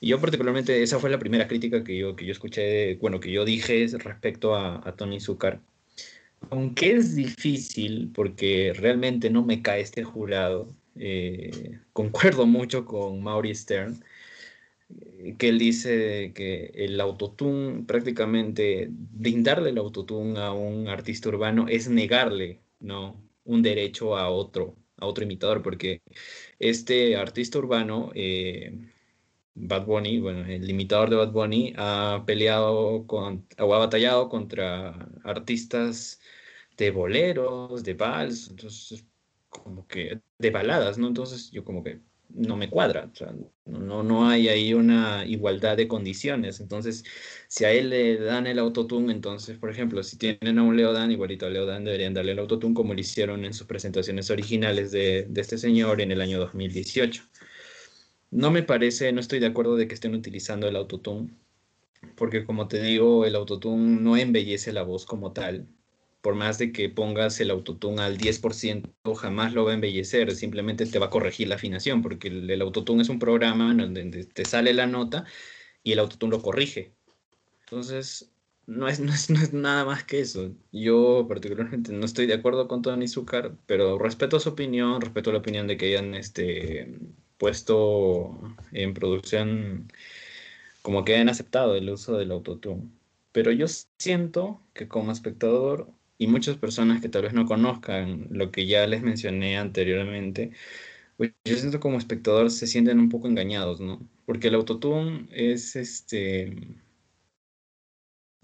Y 0.00 0.08
yo 0.08 0.20
particularmente, 0.20 0.82
esa 0.82 0.98
fue 0.98 1.10
la 1.10 1.20
primera 1.20 1.46
crítica 1.46 1.84
que 1.84 1.96
yo, 1.96 2.16
que 2.16 2.26
yo 2.26 2.32
escuché, 2.32 2.96
bueno, 2.96 3.20
que 3.20 3.30
yo 3.30 3.44
dije 3.44 3.86
respecto 3.98 4.56
a, 4.56 4.96
Tony 4.96 5.20
Zucker. 5.20 5.60
Aunque 6.50 6.94
es 6.96 7.14
difícil, 7.14 8.10
porque 8.12 8.72
realmente 8.76 9.30
no 9.30 9.44
me 9.44 9.62
cae 9.62 9.80
este 9.80 10.02
jurado, 10.02 10.74
eh, 10.96 11.78
concuerdo 11.92 12.46
mucho 12.46 12.84
con 12.84 13.22
Mauri 13.22 13.54
Stern, 13.54 14.02
que 15.38 15.48
él 15.48 15.58
dice 15.58 16.32
que 16.34 16.66
el 16.74 17.00
autotune, 17.00 17.84
prácticamente 17.84 18.88
brindarle 18.90 19.70
el 19.70 19.78
autotune 19.78 20.38
a 20.40 20.52
un 20.52 20.88
artista 20.88 21.28
urbano 21.28 21.66
es 21.68 21.88
negarle, 21.88 22.62
¿no? 22.80 23.22
Un 23.44 23.62
derecho 23.62 24.16
a 24.16 24.30
otro, 24.30 24.76
a 24.96 25.06
otro 25.06 25.24
imitador, 25.24 25.62
porque 25.62 26.02
este 26.58 27.16
artista 27.16 27.58
urbano... 27.58 28.10
Eh, 28.14 28.72
Bad 29.58 29.86
Bunny, 29.86 30.20
bueno, 30.20 30.44
el 30.46 30.68
imitador 30.68 31.08
de 31.10 31.16
Bad 31.16 31.32
Bunny 31.32 31.72
ha 31.76 32.24
peleado 32.26 33.06
con, 33.06 33.46
ha 33.56 33.64
batallado 33.64 34.28
contra 34.28 35.08
artistas 35.24 36.20
de 36.76 36.90
boleros, 36.90 37.82
de 37.84 37.94
vals, 37.94 38.50
entonces 38.50 39.06
como 39.48 39.86
que 39.86 40.20
de 40.38 40.50
baladas, 40.50 40.98
¿no? 40.98 41.08
Entonces 41.08 41.50
yo 41.50 41.64
como 41.64 41.82
que 41.82 42.00
no 42.28 42.56
me 42.56 42.68
cuadra, 42.68 43.10
no, 43.64 44.02
no 44.02 44.28
hay 44.28 44.48
ahí 44.48 44.74
una 44.74 45.24
igualdad 45.26 45.76
de 45.76 45.88
condiciones, 45.88 46.60
entonces 46.60 47.04
si 47.48 47.64
a 47.64 47.72
él 47.72 47.90
le 47.90 48.18
dan 48.18 48.46
el 48.46 48.58
autotune, 48.58 49.12
entonces, 49.12 49.58
por 49.58 49.70
ejemplo, 49.70 50.02
si 50.02 50.18
tienen 50.18 50.58
a 50.58 50.62
un 50.62 50.76
Leodan, 50.76 51.10
igualito 51.10 51.46
a 51.46 51.50
Leodan 51.50 51.84
deberían 51.84 52.14
darle 52.14 52.32
el 52.32 52.38
autotune 52.38 52.74
como 52.74 52.94
lo 52.94 53.00
hicieron 53.00 53.44
en 53.44 53.54
sus 53.54 53.66
presentaciones 53.66 54.30
originales 54.30 54.90
de, 54.92 55.26
de 55.28 55.40
este 55.40 55.58
señor 55.58 56.00
en 56.00 56.12
el 56.12 56.20
año 56.20 56.38
2018. 56.38 57.22
No 58.30 58.50
me 58.50 58.62
parece, 58.62 59.12
no 59.12 59.20
estoy 59.20 59.38
de 59.38 59.46
acuerdo 59.46 59.76
de 59.76 59.88
que 59.88 59.94
estén 59.94 60.14
utilizando 60.14 60.68
el 60.68 60.76
autotune, 60.76 61.30
porque 62.16 62.44
como 62.44 62.68
te 62.68 62.82
digo, 62.82 63.24
el 63.24 63.34
autotune 63.36 64.00
no 64.00 64.16
embellece 64.16 64.72
la 64.72 64.82
voz 64.82 65.06
como 65.06 65.32
tal. 65.32 65.68
Por 66.26 66.34
más 66.34 66.58
de 66.58 66.72
que 66.72 66.88
pongas 66.88 67.38
el 67.38 67.52
autotune 67.52 68.02
al 68.02 68.18
10%, 68.18 69.14
jamás 69.14 69.52
lo 69.52 69.64
va 69.64 69.70
a 69.70 69.74
embellecer, 69.74 70.34
simplemente 70.34 70.84
te 70.84 70.98
va 70.98 71.06
a 71.06 71.10
corregir 71.10 71.46
la 71.46 71.54
afinación, 71.54 72.02
porque 72.02 72.26
el, 72.26 72.60
autotune 72.62 73.02
es 73.02 73.08
un 73.08 73.20
programa 73.20 73.72
donde 73.72 74.24
te 74.24 74.44
sale 74.44 74.74
la 74.74 74.88
nota 74.88 75.24
y 75.84 75.92
el 75.92 76.00
autotune 76.00 76.32
lo 76.32 76.42
corrige. 76.42 76.96
Entonces, 77.60 78.32
no 78.66 78.88
es, 78.88 78.98
no 78.98 79.12
es, 79.12 79.52
nada 79.52 79.84
más 79.84 80.02
que 80.02 80.18
eso. 80.18 80.52
Yo 80.72 81.26
particularmente 81.28 81.92
no 81.92 82.04
estoy 82.04 82.26
de 82.26 82.34
acuerdo 82.34 82.66
con 82.66 82.82
Tony 82.82 83.06
Zucker, 83.06 83.52
pero 83.66 83.96
respeto 83.96 84.40
su 84.40 84.48
opinión, 84.48 85.00
respeto 85.00 85.30
la 85.30 85.38
opinión 85.38 85.68
de 85.68 85.76
que 85.76 85.86
hayan 85.86 86.16
este, 86.16 86.98
puesto 87.38 88.36
en 88.72 88.94
producción 88.94 89.92
como 90.82 91.04
que 91.04 91.18
han 91.18 91.28
aceptado 91.28 91.76
el 91.76 91.88
uso 91.88 92.16
del 92.18 92.32
autotune. 92.32 92.90
Pero 93.30 93.52
yo 93.52 93.66
siento 93.96 94.60
que 94.74 94.88
como 94.88 95.12
espectador 95.12 95.94
y 96.18 96.26
muchas 96.28 96.56
personas 96.58 97.00
que 97.00 97.08
tal 97.08 97.22
vez 97.22 97.32
no 97.34 97.46
conozcan 97.46 98.28
lo 98.30 98.50
que 98.50 98.66
ya 98.66 98.86
les 98.86 99.02
mencioné 99.02 99.58
anteriormente, 99.58 100.52
pues 101.16 101.32
yo 101.44 101.56
siento 101.56 101.80
como 101.80 101.98
espectador 101.98 102.50
se 102.50 102.66
sienten 102.66 103.00
un 103.00 103.08
poco 103.10 103.28
engañados, 103.28 103.80
¿no? 103.80 104.08
Porque 104.26 104.48
el 104.48 104.56
autotune 104.56 105.28
es 105.32 105.76
este 105.76 106.56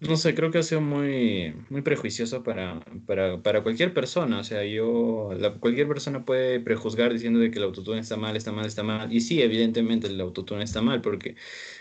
no 0.03 0.17
sé, 0.17 0.35
creo 0.35 0.51
que 0.51 0.59
ha 0.59 0.63
sido 0.65 0.81
muy, 0.81 1.55
muy 1.71 1.83
prejuicioso 1.83 2.43
para, 2.43 2.81
para, 3.07 3.41
para 3.41 3.63
cualquier 3.63 3.95
persona. 3.95 4.41
O 4.41 4.45
sea, 4.45 4.65
yo, 4.65 5.31
cualquier 5.61 5.87
persona 5.87 6.25
puede 6.25 6.59
prejuzgar 6.61 7.13
diciendo 7.13 7.39
de 7.39 7.51
que 7.53 7.59
el 7.59 7.65
autotune 7.65 8.01
está 8.01 8.17
mal, 8.17 8.37
está 8.37 8.51
mal, 8.53 8.67
está 8.67 8.83
mal. 8.83 9.13
Y 9.13 9.21
sí, 9.21 9.41
evidentemente 9.43 10.09
el 10.09 10.21
autotune 10.21 10.65
está 10.65 10.83
mal 10.83 11.01
porque 11.03 11.37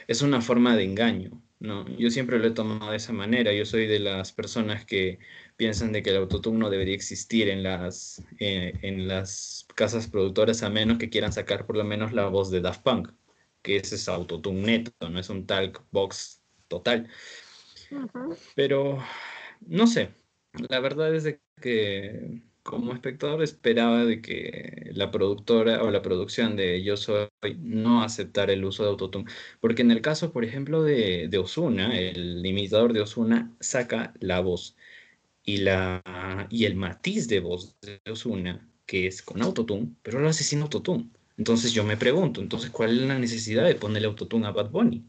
es 0.07 0.21
una 0.21 0.39
forma 0.41 0.75
de 0.75 0.83
engaño, 0.83 1.41
¿no? 1.59 1.87
Yo 1.97 2.11
siempre 2.11 2.37
lo 2.37 2.45
he 2.47 2.51
tomado 2.51 2.91
de 2.91 2.97
esa 2.97 3.11
manera. 3.11 3.53
Yo 3.53 3.65
soy 3.65 3.87
de 3.87 3.99
las 3.99 4.31
personas 4.33 4.85
que 4.85 5.17
piensan 5.57 5.91
de 5.91 6.03
que 6.03 6.11
el 6.11 6.17
autotune 6.17 6.59
no 6.59 6.69
debería 6.69 6.95
existir 6.95 7.49
en 7.49 7.63
las, 7.63 8.23
eh, 8.39 8.73
en 8.81 9.07
las 9.07 9.67
casas 9.75 10.07
productoras 10.07 10.63
a 10.63 10.69
menos 10.69 10.97
que 10.97 11.09
quieran 11.09 11.33
sacar 11.33 11.65
por 11.65 11.77
lo 11.77 11.83
menos 11.83 12.13
la 12.13 12.27
voz 12.27 12.51
de 12.51 12.61
Daft 12.61 12.83
Punk, 12.83 13.11
que 13.61 13.77
ese 13.77 13.95
es 13.95 14.07
autotune 14.09 14.61
neto, 14.61 15.09
no 15.09 15.19
es 15.19 15.29
un 15.29 15.45
talk 15.45 15.83
box 15.91 16.41
total. 16.67 17.09
Pero, 18.55 18.99
no 19.61 19.87
sé, 19.87 20.11
la 20.69 20.79
verdad 20.79 21.13
es 21.15 21.39
que 21.61 22.41
como 22.63 22.93
espectador 22.93 23.41
esperaba 23.43 24.05
de 24.05 24.21
que 24.21 24.91
la 24.93 25.11
productora 25.11 25.83
o 25.83 25.91
la 25.91 26.01
producción 26.01 26.55
de 26.55 26.83
Yo 26.83 26.95
Soy 26.97 27.27
no 27.59 28.03
aceptara 28.03 28.53
el 28.53 28.63
uso 28.65 28.83
de 28.83 28.89
Autotune. 28.89 29.25
Porque 29.59 29.81
en 29.81 29.91
el 29.91 30.01
caso, 30.01 30.31
por 30.31 30.45
ejemplo, 30.45 30.83
de, 30.83 31.27
de 31.29 31.37
Osuna, 31.37 31.97
el 31.97 32.45
imitador 32.45 32.93
de 32.93 33.01
Osuna 33.01 33.51
saca 33.59 34.13
la 34.19 34.41
voz 34.41 34.75
y, 35.43 35.57
la, 35.57 36.47
y 36.49 36.65
el 36.65 36.75
matiz 36.75 37.27
de 37.27 37.39
voz 37.39 37.75
de 37.81 37.99
Osuna, 38.11 38.67
que 38.85 39.07
es 39.07 39.21
con 39.21 39.41
Autotune, 39.41 39.93
pero 40.03 40.19
lo 40.19 40.29
hace 40.29 40.43
sin 40.43 40.61
Autotune. 40.61 41.09
Entonces 41.37 41.73
yo 41.73 41.83
me 41.83 41.97
pregunto, 41.97 42.41
entonces, 42.41 42.69
¿cuál 42.69 42.91
es 42.99 43.07
la 43.07 43.17
necesidad 43.17 43.65
de 43.65 43.75
ponerle 43.75 44.07
Autotune 44.07 44.45
a 44.45 44.51
Bad 44.51 44.69
Bunny? 44.69 45.03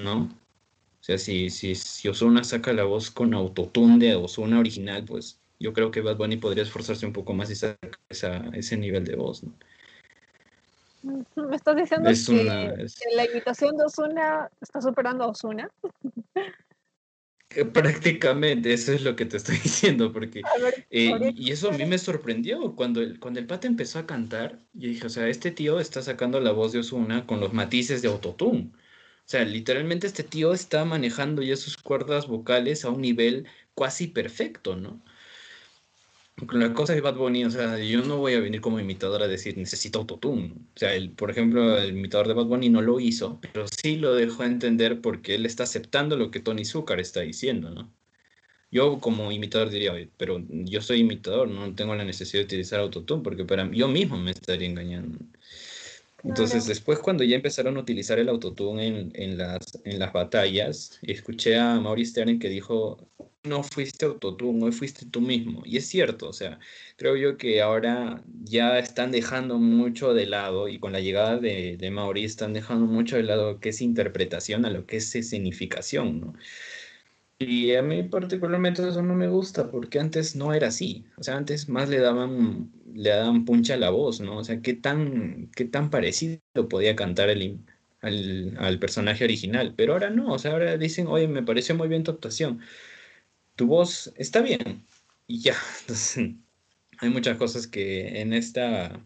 ¿No? 0.00 0.22
O 0.22 1.02
sea, 1.02 1.18
si, 1.18 1.50
si, 1.50 1.74
si 1.74 2.08
Ozuna 2.08 2.44
saca 2.44 2.72
la 2.72 2.84
voz 2.84 3.10
con 3.10 3.34
autotune 3.34 3.98
de 3.98 4.14
Ozuna 4.14 4.58
original, 4.58 5.04
pues 5.04 5.40
yo 5.60 5.72
creo 5.72 5.90
que 5.90 6.00
Bad 6.00 6.16
Bunny 6.16 6.36
podría 6.36 6.62
esforzarse 6.62 7.06
un 7.06 7.12
poco 7.12 7.34
más 7.34 7.50
y 7.50 7.56
sacar 7.56 7.90
ese 8.08 8.76
nivel 8.76 9.04
de 9.04 9.16
voz. 9.16 9.42
¿no? 9.42 9.52
Me 11.36 11.56
estás 11.56 11.76
diciendo 11.76 12.10
que, 12.10 12.86
la 13.14 13.24
imitación 13.24 13.76
de 13.76 13.84
Ozuna 13.84 14.50
está 14.60 14.80
superando 14.80 15.24
a 15.24 15.28
Ozuna. 15.28 15.70
Prácticamente, 17.72 18.72
eso 18.74 18.92
es 18.92 19.02
lo 19.02 19.16
que 19.16 19.24
te 19.24 19.38
estoy 19.38 19.56
diciendo, 19.62 20.12
porque... 20.12 20.42
Eh, 20.90 21.32
y 21.34 21.50
eso 21.50 21.70
a 21.70 21.72
mí 21.72 21.84
me 21.86 21.98
sorprendió, 21.98 22.74
cuando 22.76 23.00
el, 23.00 23.18
cuando 23.18 23.40
el 23.40 23.46
pata 23.46 23.66
empezó 23.66 23.98
a 23.98 24.06
cantar, 24.06 24.60
yo 24.74 24.88
dije, 24.88 25.06
o 25.06 25.10
sea, 25.10 25.28
este 25.28 25.50
tío 25.50 25.80
está 25.80 26.02
sacando 26.02 26.40
la 26.40 26.52
voz 26.52 26.72
de 26.72 26.80
Ozuna 26.80 27.26
con 27.26 27.40
los 27.40 27.52
matices 27.54 28.02
de 28.02 28.08
autotune. 28.08 28.72
O 29.28 29.30
sea, 29.30 29.44
literalmente 29.44 30.06
este 30.06 30.24
tío 30.24 30.52
está 30.52 30.84
manejando 30.84 31.42
ya 31.42 31.56
sus 31.56 31.76
cuerdas 31.76 32.26
vocales 32.28 32.84
a 32.84 32.90
un 32.90 33.02
nivel 33.02 33.46
casi 33.76 34.08
perfecto, 34.08 34.76
¿no? 34.76 35.02
La 36.52 36.72
cosa 36.72 36.94
de 36.94 37.00
Bad 37.00 37.16
Bunny, 37.16 37.44
o 37.44 37.50
sea, 37.50 37.78
yo 37.78 38.02
no 38.02 38.18
voy 38.18 38.34
a 38.34 38.40
venir 38.40 38.60
como 38.60 38.78
imitador 38.78 39.22
a 39.22 39.28
decir 39.28 39.56
necesito 39.58 39.98
autotune. 39.98 40.52
O 40.74 40.78
sea, 40.78 40.94
el, 40.94 41.10
por 41.10 41.30
ejemplo, 41.30 41.76
el 41.78 41.90
imitador 41.96 42.28
de 42.28 42.34
Bad 42.34 42.46
Bunny 42.46 42.68
no 42.68 42.80
lo 42.80 43.00
hizo, 43.00 43.40
pero 43.40 43.66
sí 43.68 43.96
lo 43.96 44.14
dejó 44.14 44.44
entender 44.44 45.00
porque 45.00 45.34
él 45.34 45.46
está 45.46 45.64
aceptando 45.64 46.16
lo 46.16 46.30
que 46.30 46.40
Tony 46.40 46.64
Zucker 46.64 47.00
está 47.00 47.20
diciendo, 47.20 47.70
¿no? 47.70 47.92
Yo 48.70 48.98
como 49.00 49.32
imitador 49.32 49.70
diría, 49.70 49.92
pero 50.16 50.44
yo 50.48 50.82
soy 50.82 51.00
imitador, 51.00 51.48
no 51.48 51.74
tengo 51.74 51.94
la 51.94 52.04
necesidad 52.04 52.42
de 52.42 52.46
utilizar 52.46 52.80
autotune 52.80 53.22
porque 53.22 53.44
para 53.44 53.64
mí, 53.64 53.78
yo 53.78 53.88
mismo 53.88 54.18
me 54.18 54.30
estaría 54.32 54.68
engañando. 54.68 55.18
Entonces, 56.24 56.66
después 56.66 56.98
cuando 56.98 57.24
ya 57.24 57.36
empezaron 57.36 57.76
a 57.76 57.80
utilizar 57.80 58.18
el 58.18 58.28
autotune 58.28 58.86
en, 58.88 59.12
en, 59.14 59.38
las, 59.38 59.78
en 59.84 59.98
las 59.98 60.12
batallas, 60.12 60.98
escuché 61.02 61.56
a 61.56 61.80
Maurice 61.80 62.10
Stern 62.12 62.38
que 62.40 62.48
dijo, 62.48 63.08
no 63.44 63.62
fuiste 63.62 64.04
autotune, 64.04 64.64
hoy 64.64 64.72
fuiste 64.72 65.06
tú 65.06 65.20
mismo. 65.20 65.62
Y 65.64 65.76
es 65.76 65.86
cierto, 65.86 66.28
o 66.28 66.32
sea, 66.32 66.58
creo 66.96 67.16
yo 67.16 67.36
que 67.36 67.62
ahora 67.62 68.24
ya 68.26 68.78
están 68.78 69.12
dejando 69.12 69.58
mucho 69.58 70.12
de 70.12 70.26
lado, 70.26 70.68
y 70.68 70.78
con 70.80 70.92
la 70.92 71.00
llegada 71.00 71.38
de, 71.38 71.76
de 71.76 71.90
Maurice 71.90 72.26
están 72.26 72.52
dejando 72.52 72.86
mucho 72.86 73.16
de 73.16 73.22
lado 73.22 73.60
qué 73.60 73.70
es 73.70 73.80
interpretación 73.80 74.64
a 74.64 74.70
lo 74.70 74.86
que 74.86 74.96
es 74.98 75.14
escenificación, 75.14 76.20
¿no? 76.20 76.34
Y 77.40 77.74
a 77.74 77.82
mí 77.82 78.02
particularmente 78.02 78.86
eso 78.88 79.02
no 79.02 79.14
me 79.14 79.28
gusta, 79.28 79.70
porque 79.70 80.00
antes 80.00 80.34
no 80.34 80.52
era 80.54 80.68
así. 80.68 81.04
O 81.16 81.22
sea, 81.22 81.36
antes 81.36 81.68
más 81.68 81.88
le 81.88 81.98
daban, 82.00 82.72
le 82.94 83.10
daban 83.10 83.44
puncha 83.44 83.74
a 83.74 83.76
la 83.76 83.90
voz, 83.90 84.20
¿no? 84.20 84.38
O 84.38 84.44
sea, 84.44 84.60
qué 84.60 84.74
tan, 84.74 85.50
qué 85.54 85.64
tan 85.64 85.90
parecido 85.90 86.40
podía 86.68 86.96
cantar 86.96 87.30
el, 87.30 87.60
al, 88.00 88.56
al, 88.58 88.78
personaje 88.80 89.24
original. 89.24 89.74
Pero 89.76 89.92
ahora 89.92 90.10
no, 90.10 90.32
o 90.32 90.38
sea, 90.38 90.52
ahora 90.52 90.76
dicen, 90.76 91.06
oye, 91.06 91.28
me 91.28 91.42
pareció 91.44 91.76
muy 91.76 91.88
bien 91.88 92.02
tu 92.04 92.10
actuación. 92.10 92.60
Tu 93.56 93.66
voz 93.66 94.12
está 94.16 94.40
bien. 94.42 94.84
Y 95.26 95.40
ya. 95.40 95.54
Entonces, 95.82 96.34
hay 97.00 97.10
muchas 97.10 97.36
cosas 97.38 97.66
que 97.68 98.20
en 98.20 98.32
esta, 98.32 99.00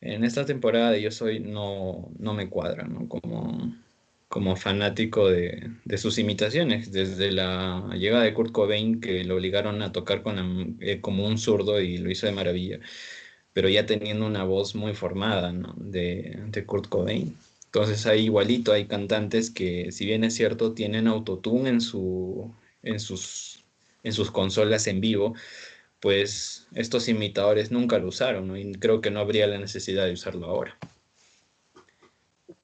en 0.00 0.24
esta 0.24 0.46
temporada 0.46 0.90
de 0.90 1.02
Yo 1.02 1.10
Soy 1.10 1.40
no, 1.40 2.10
no 2.18 2.34
me 2.34 2.48
cuadran, 2.50 2.94
¿no? 2.94 3.08
Como 3.08 3.74
como 4.34 4.56
fanático 4.56 5.28
de, 5.28 5.70
sus 5.96 6.18
imitaciones, 6.18 6.90
desde 6.90 7.30
la 7.30 7.88
llegada 7.96 8.24
de 8.24 8.34
Kurt 8.34 8.50
Cobain, 8.50 9.00
que 9.00 9.22
lo 9.22 9.36
obligaron 9.36 9.80
a 9.80 9.92
tocar 9.92 10.24
eh, 10.80 11.00
como 11.00 11.24
un 11.24 11.38
zurdo 11.38 11.80
y 11.80 11.98
lo 11.98 12.10
hizo 12.10 12.26
de 12.26 12.32
maravilla, 12.32 12.80
pero 13.52 13.68
ya 13.68 13.86
teniendo 13.86 14.26
una 14.26 14.42
voz 14.42 14.74
muy 14.74 14.92
formada 14.92 15.52
de, 15.76 16.40
de, 16.48 16.66
Kurt 16.66 16.88
Cobain. 16.88 17.36
Entonces 17.66 18.06
hay 18.06 18.24
igualito, 18.24 18.72
hay 18.72 18.86
cantantes 18.86 19.52
que, 19.52 19.92
si 19.92 20.04
bien 20.04 20.24
es 20.24 20.34
cierto, 20.34 20.72
tienen 20.74 21.06
autotune 21.06 21.70
en 21.70 21.80
sus 23.00 24.30
consolas 24.32 24.88
en 24.88 25.00
vivo, 25.00 25.34
pues 26.00 26.66
estos 26.74 27.08
imitadores 27.08 27.70
nunca 27.70 28.00
lo 28.00 28.08
usaron 28.08 28.56
y 28.56 28.72
creo 28.74 29.00
que 29.00 29.12
no 29.12 29.20
habría 29.20 29.46
la 29.46 29.58
necesidad 29.58 30.06
de 30.06 30.12
usarlo 30.14 30.46
ahora. 30.46 30.76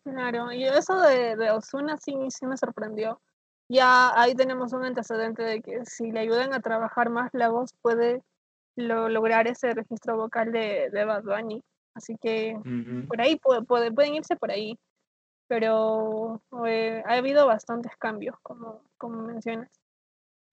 Claro, 0.04 0.50
y 0.52 0.64
eso 0.64 0.98
de, 1.00 1.36
de 1.36 1.50
Osuna 1.50 1.96
sí, 1.98 2.14
sí 2.30 2.46
me 2.46 2.56
sorprendió. 2.56 3.20
Ya 3.68 4.18
ahí 4.20 4.34
tenemos 4.34 4.72
un 4.72 4.84
antecedente 4.84 5.42
de 5.42 5.62
que 5.62 5.84
si 5.84 6.10
le 6.10 6.20
ayudan 6.20 6.52
a 6.54 6.60
trabajar 6.60 7.10
más 7.10 7.30
la 7.32 7.50
voz 7.50 7.72
puede 7.82 8.22
lograr 8.74 9.46
ese 9.46 9.74
registro 9.74 10.16
vocal 10.16 10.50
de, 10.52 10.90
de 10.90 11.04
Bad 11.04 11.22
Bunny. 11.22 11.62
Así 11.94 12.16
que 12.20 12.56
por 13.08 13.20
ahí 13.20 13.36
puede, 13.36 13.92
pueden 13.92 14.14
irse 14.14 14.36
por 14.36 14.50
ahí. 14.50 14.78
Pero 15.46 16.40
eh, 16.66 17.02
ha 17.06 17.14
habido 17.14 17.46
bastantes 17.46 17.96
cambios, 17.96 18.36
como, 18.42 18.82
como 18.96 19.22
mencionas. 19.22 19.68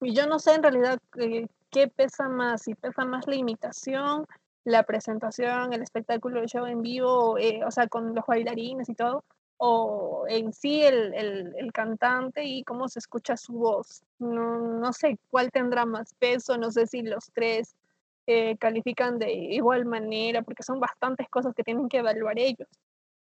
Y 0.02 0.14
yo 0.14 0.28
no 0.28 0.40
sé 0.40 0.56
en 0.56 0.64
realidad 0.64 1.00
eh, 1.18 1.48
qué 1.72 1.88
pesa 1.88 2.30
más, 2.30 2.64
si 2.64 2.76
pesa 2.76 3.06
más 3.06 3.28
la 3.28 3.36
imitación, 3.36 4.26
la 4.64 4.84
presentación, 4.84 5.74
el 5.74 5.82
espectáculo, 5.82 6.40
el 6.40 6.48
show 6.48 6.66
en 6.66 6.82
vivo, 6.82 7.38
eh, 7.38 7.64
o 7.64 7.72
sea, 7.72 7.88
con 7.88 8.14
los 8.14 8.26
bailarines 8.26 8.90
y 8.90 8.96
todo, 8.96 9.24
o 9.58 10.26
en 10.30 10.54
sí 10.54 10.84
el, 10.84 11.14
el, 11.14 11.72
cantante 11.74 12.44
y 12.44 12.64
cómo 12.64 12.88
se 12.88 13.00
escucha 13.00 13.36
su 13.36 13.54
voz. 13.54 14.04
No, 14.20 14.60
no, 14.60 14.94
sé 14.94 15.18
cuál 15.30 15.52
tendrá 15.52 15.86
más 15.86 16.14
peso, 16.14 16.58
no 16.58 16.72
sé 16.72 16.88
si 16.88 17.02
los 17.02 17.32
tres 17.34 17.76
eh, 18.28 18.56
califican 18.58 19.20
de 19.20 19.34
igual 19.34 19.86
manera, 19.86 20.42
porque 20.44 20.64
son 20.64 20.80
bastantes 20.80 21.28
cosas 21.30 21.56
que 21.56 21.64
tienen 21.64 21.90
que 21.90 21.98
evaluar 21.98 22.38
ellos. 22.38 22.68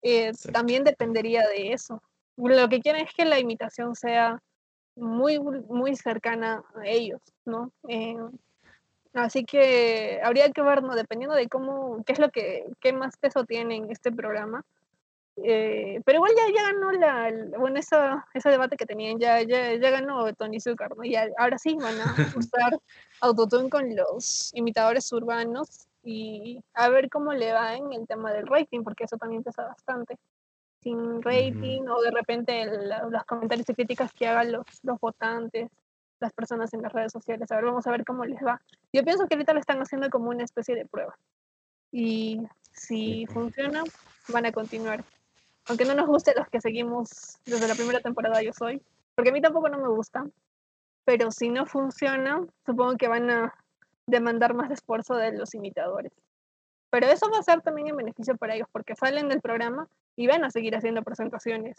Eh, 0.04 0.32
también 0.52 0.84
dependería 0.84 1.48
de 1.48 1.74
eso. 1.74 2.02
Lo 2.38 2.70
que 2.70 2.82
quieren 2.82 3.06
es 3.06 3.14
que 3.14 3.26
la 3.26 3.40
imitación 3.40 3.96
sea 3.96 4.42
muy, 4.96 5.40
muy 5.40 5.96
cercana 5.96 6.64
a 6.76 6.86
ellos, 6.88 7.22
¿no? 7.46 7.72
Eh, 7.88 8.18
así 9.14 9.44
que 9.44 10.20
habría 10.24 10.52
que 10.52 10.62
ver, 10.62 10.84
¿no? 10.84 10.96
Dependiendo 10.96 11.36
de 11.36 11.48
cómo, 11.48 12.04
qué 12.06 12.14
es 12.14 12.20
lo 12.20 12.30
que, 12.30 12.66
qué 12.80 12.94
más 12.94 13.18
peso 13.18 13.46
tiene 13.46 13.78
en 13.78 13.92
este 13.92 14.12
programa, 14.12 14.66
eh, 15.38 16.02
pero 16.06 16.18
igual 16.18 16.32
ya, 16.36 16.54
ya 16.54 16.72
ganó 16.72 16.92
la, 16.92 17.58
bueno, 17.58 17.80
esa, 17.80 18.28
ese 18.34 18.50
debate 18.50 18.76
que 18.76 18.86
tenían, 18.86 19.18
ya, 19.18 19.42
ya, 19.42 19.74
ya 19.76 19.90
ganó 19.90 20.34
Tony 20.34 20.60
Zucker, 20.60 20.96
¿no? 20.96 21.04
Y 21.04 21.16
ahora 21.16 21.58
sí 21.58 21.76
van 21.76 22.00
a 22.00 22.04
usar 22.38 22.80
autotune 23.22 23.70
con 23.70 23.96
los 23.96 24.52
imitadores 24.54 25.12
urbanos 25.12 25.88
y 26.04 26.62
a 26.74 26.90
ver 26.90 27.10
cómo 27.10 27.34
le 27.34 27.54
va 27.54 27.76
en 27.76 27.94
el 27.94 28.08
tema 28.08 28.34
del 28.34 28.48
rating, 28.48 28.84
porque 28.84 29.06
eso 29.06 29.18
también 29.18 29.44
pesa 29.44 29.64
bastante. 29.64 30.18
Sin 30.82 31.22
rating 31.22 31.84
o 31.88 32.02
de 32.02 32.12
repente 32.12 32.66
los 32.66 33.24
comentarios 33.26 33.70
y 33.70 33.76
críticas 33.76 34.12
que 34.14 34.28
hagan 34.28 34.52
los, 34.52 34.66
los 34.82 35.00
votantes, 35.00 35.70
las 36.20 36.34
personas 36.34 36.74
en 36.74 36.82
las 36.82 36.92
redes 36.92 37.12
sociales. 37.12 37.52
A 37.52 37.56
ver, 37.56 37.66
vamos 37.66 37.86
a 37.86 37.92
ver 37.92 38.04
cómo 38.04 38.26
les 38.26 38.42
va. 38.44 38.60
Yo 38.92 39.04
pienso 39.04 39.28
que 39.28 39.36
ahorita 39.36 39.54
lo 39.54 39.60
están 39.60 39.80
haciendo 39.80 40.10
como 40.10 40.30
una 40.30 40.44
especie 40.44 40.76
de 40.76 40.88
prueba. 40.88 41.16
Y 41.92 42.42
si 42.72 43.28
funciona, 43.28 43.84
van 44.30 44.46
a 44.48 44.52
continuar 44.52 45.04
aunque 45.68 45.86
no 45.86 45.94
nos 45.94 46.08
guste 46.08 46.34
los 46.36 46.48
que 46.50 46.62
seguimos 46.62 47.38
desde 47.46 47.68
la 47.68 47.76
primera 47.76 48.00
temporada 48.00 48.42
Yo 48.42 48.52
Soy, 48.54 48.82
porque 49.16 49.30
a 49.30 49.34
mí 49.34 49.42
tampoco 49.42 49.70
no 49.70 49.78
me 49.78 49.90
gusta, 49.90 50.26
pero 51.06 51.32
si 51.32 51.50
no 51.50 51.66
funciona, 51.66 52.46
supongo 52.66 52.98
que 52.98 53.08
van 53.08 53.30
a 53.30 53.54
demandar 54.06 54.54
más 54.54 54.72
esfuerzo 54.72 55.16
de 55.16 55.32
los 55.32 55.54
imitadores. 55.54 56.12
Pero 56.90 57.08
eso 57.08 57.30
va 57.32 57.40
a 57.40 57.44
ser 57.44 57.62
también 57.62 57.88
en 57.88 57.98
beneficio 57.98 58.36
para 58.36 58.56
ellos 58.56 58.68
porque 58.72 58.96
salen 58.96 59.30
del 59.30 59.42
programa 59.42 59.88
y 60.16 60.28
van 60.28 60.44
a 60.44 60.52
seguir 60.52 60.76
haciendo 60.76 61.04
presentaciones 61.04 61.78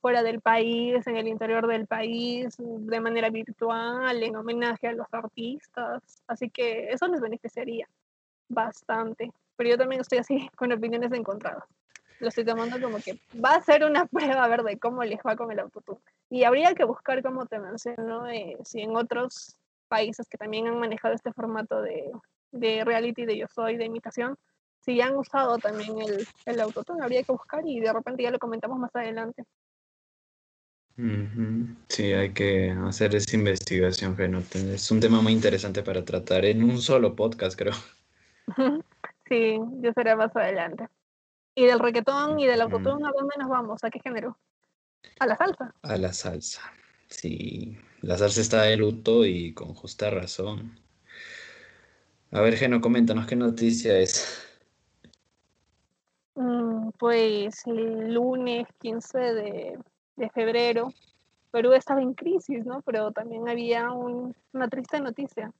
fuera 0.00 0.22
del 0.22 0.40
país, 0.40 1.06
en 1.06 1.16
el 1.16 1.28
interior 1.28 1.66
del 1.66 1.86
país, 1.86 2.56
de 2.58 3.00
manera 3.00 3.30
virtual, 3.30 4.22
en 4.22 4.36
homenaje 4.36 4.88
a 4.88 4.92
los 4.92 5.06
artistas. 5.12 6.22
Así 6.26 6.50
que 6.50 6.88
eso 6.90 7.06
les 7.08 7.20
beneficiaría 7.20 7.88
bastante. 8.48 9.32
Pero 9.56 9.70
yo 9.70 9.78
también 9.78 10.00
estoy 10.00 10.18
así 10.18 10.48
con 10.56 10.72
opiniones 10.72 11.12
encontradas. 11.12 11.64
Lo 12.22 12.28
estoy 12.28 12.44
tomando 12.44 12.80
como 12.80 12.98
que 12.98 13.18
va 13.44 13.56
a 13.56 13.62
ser 13.62 13.84
una 13.84 14.06
prueba 14.06 14.44
a 14.44 14.48
ver 14.48 14.62
de 14.62 14.78
cómo 14.78 15.02
les 15.02 15.18
va 15.26 15.34
con 15.34 15.50
el 15.50 15.58
autotune. 15.58 15.98
Y 16.30 16.44
habría 16.44 16.72
que 16.74 16.84
buscar, 16.84 17.20
como 17.20 17.46
te 17.46 17.58
menciono, 17.58 18.28
eh, 18.28 18.56
si 18.64 18.80
en 18.80 18.94
otros 18.94 19.56
países 19.88 20.28
que 20.28 20.38
también 20.38 20.68
han 20.68 20.78
manejado 20.78 21.14
este 21.14 21.32
formato 21.32 21.82
de, 21.82 22.12
de 22.52 22.84
reality, 22.84 23.26
de 23.26 23.36
yo 23.36 23.46
soy, 23.52 23.76
de 23.76 23.86
imitación, 23.86 24.36
si 24.80 25.00
han 25.00 25.16
usado 25.16 25.58
también 25.58 26.00
el, 26.00 26.24
el 26.46 26.60
autotune, 26.60 27.02
habría 27.02 27.24
que 27.24 27.32
buscar 27.32 27.66
y 27.66 27.80
de 27.80 27.92
repente 27.92 28.22
ya 28.22 28.30
lo 28.30 28.38
comentamos 28.38 28.78
más 28.78 28.94
adelante. 28.94 29.44
Sí, 31.88 32.12
hay 32.12 32.32
que 32.32 32.70
hacer 32.86 33.16
esa 33.16 33.34
investigación, 33.34 34.14
Es 34.54 34.90
un 34.92 35.00
tema 35.00 35.20
muy 35.20 35.32
interesante 35.32 35.82
para 35.82 36.04
tratar 36.04 36.44
en 36.44 36.62
un 36.62 36.78
solo 36.78 37.16
podcast, 37.16 37.58
creo. 37.58 37.74
Sí, 39.28 39.58
yo 39.80 39.92
seré 39.94 40.14
más 40.14 40.36
adelante. 40.36 40.88
¿Y 41.54 41.66
del 41.66 41.78
reggaetón 41.78 42.38
y 42.40 42.46
del 42.46 42.60
autotune 42.60 43.06
a 43.06 43.12
dónde 43.12 43.34
nos 43.38 43.48
vamos? 43.48 43.84
¿A 43.84 43.90
qué 43.90 44.00
género? 44.00 44.38
¿A 45.18 45.26
la 45.26 45.36
salsa? 45.36 45.74
A 45.82 45.96
la 45.96 46.12
salsa. 46.12 46.62
Sí, 47.08 47.78
la 48.00 48.16
salsa 48.16 48.40
está 48.40 48.62
de 48.62 48.76
luto 48.76 49.24
y 49.26 49.52
con 49.52 49.74
justa 49.74 50.10
razón. 50.10 50.78
A 52.30 52.40
ver, 52.40 52.56
Geno, 52.56 52.80
coméntanos 52.80 53.26
qué 53.26 53.36
noticia 53.36 53.98
es. 53.98 54.48
Mm, 56.34 56.90
pues 56.98 57.66
el 57.66 58.14
lunes 58.14 58.66
15 58.78 59.18
de 59.18 59.78
de 60.16 60.30
febrero, 60.30 60.92
Perú 61.50 61.72
estaba 61.72 62.00
en 62.00 62.14
crisis, 62.14 62.64
¿no? 62.64 62.82
Pero 62.82 63.12
también 63.12 63.48
había 63.48 63.90
una 63.90 64.68
triste 64.68 65.00
noticia. 65.00 65.52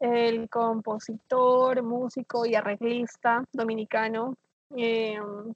El 0.00 0.48
compositor, 0.48 1.82
músico 1.82 2.46
y 2.46 2.54
arreglista 2.54 3.44
dominicano 3.52 4.36
em, 4.70 5.52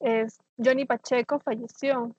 es 0.00 0.38
Johnny 0.56 0.84
Pacheco 0.84 1.38
falleció. 1.40 2.14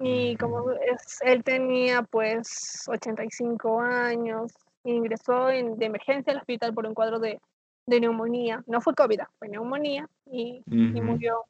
Y 0.00 0.36
como 0.36 0.70
es, 0.70 1.18
él 1.22 1.42
tenía 1.42 2.02
pues 2.02 2.84
85 2.88 3.80
años, 3.80 4.52
ingresó 4.84 5.50
en, 5.50 5.76
de 5.76 5.86
emergencia 5.86 6.32
al 6.32 6.38
hospital 6.38 6.72
por 6.72 6.86
un 6.86 6.94
cuadro 6.94 7.18
de, 7.18 7.40
neumonía. 7.86 8.62
No 8.66 8.80
fue 8.80 8.94
COVID, 8.94 9.20
fue 9.38 9.48
neumonía 9.48 10.08
y, 10.26 10.62
y 10.66 11.00
murió 11.00 11.46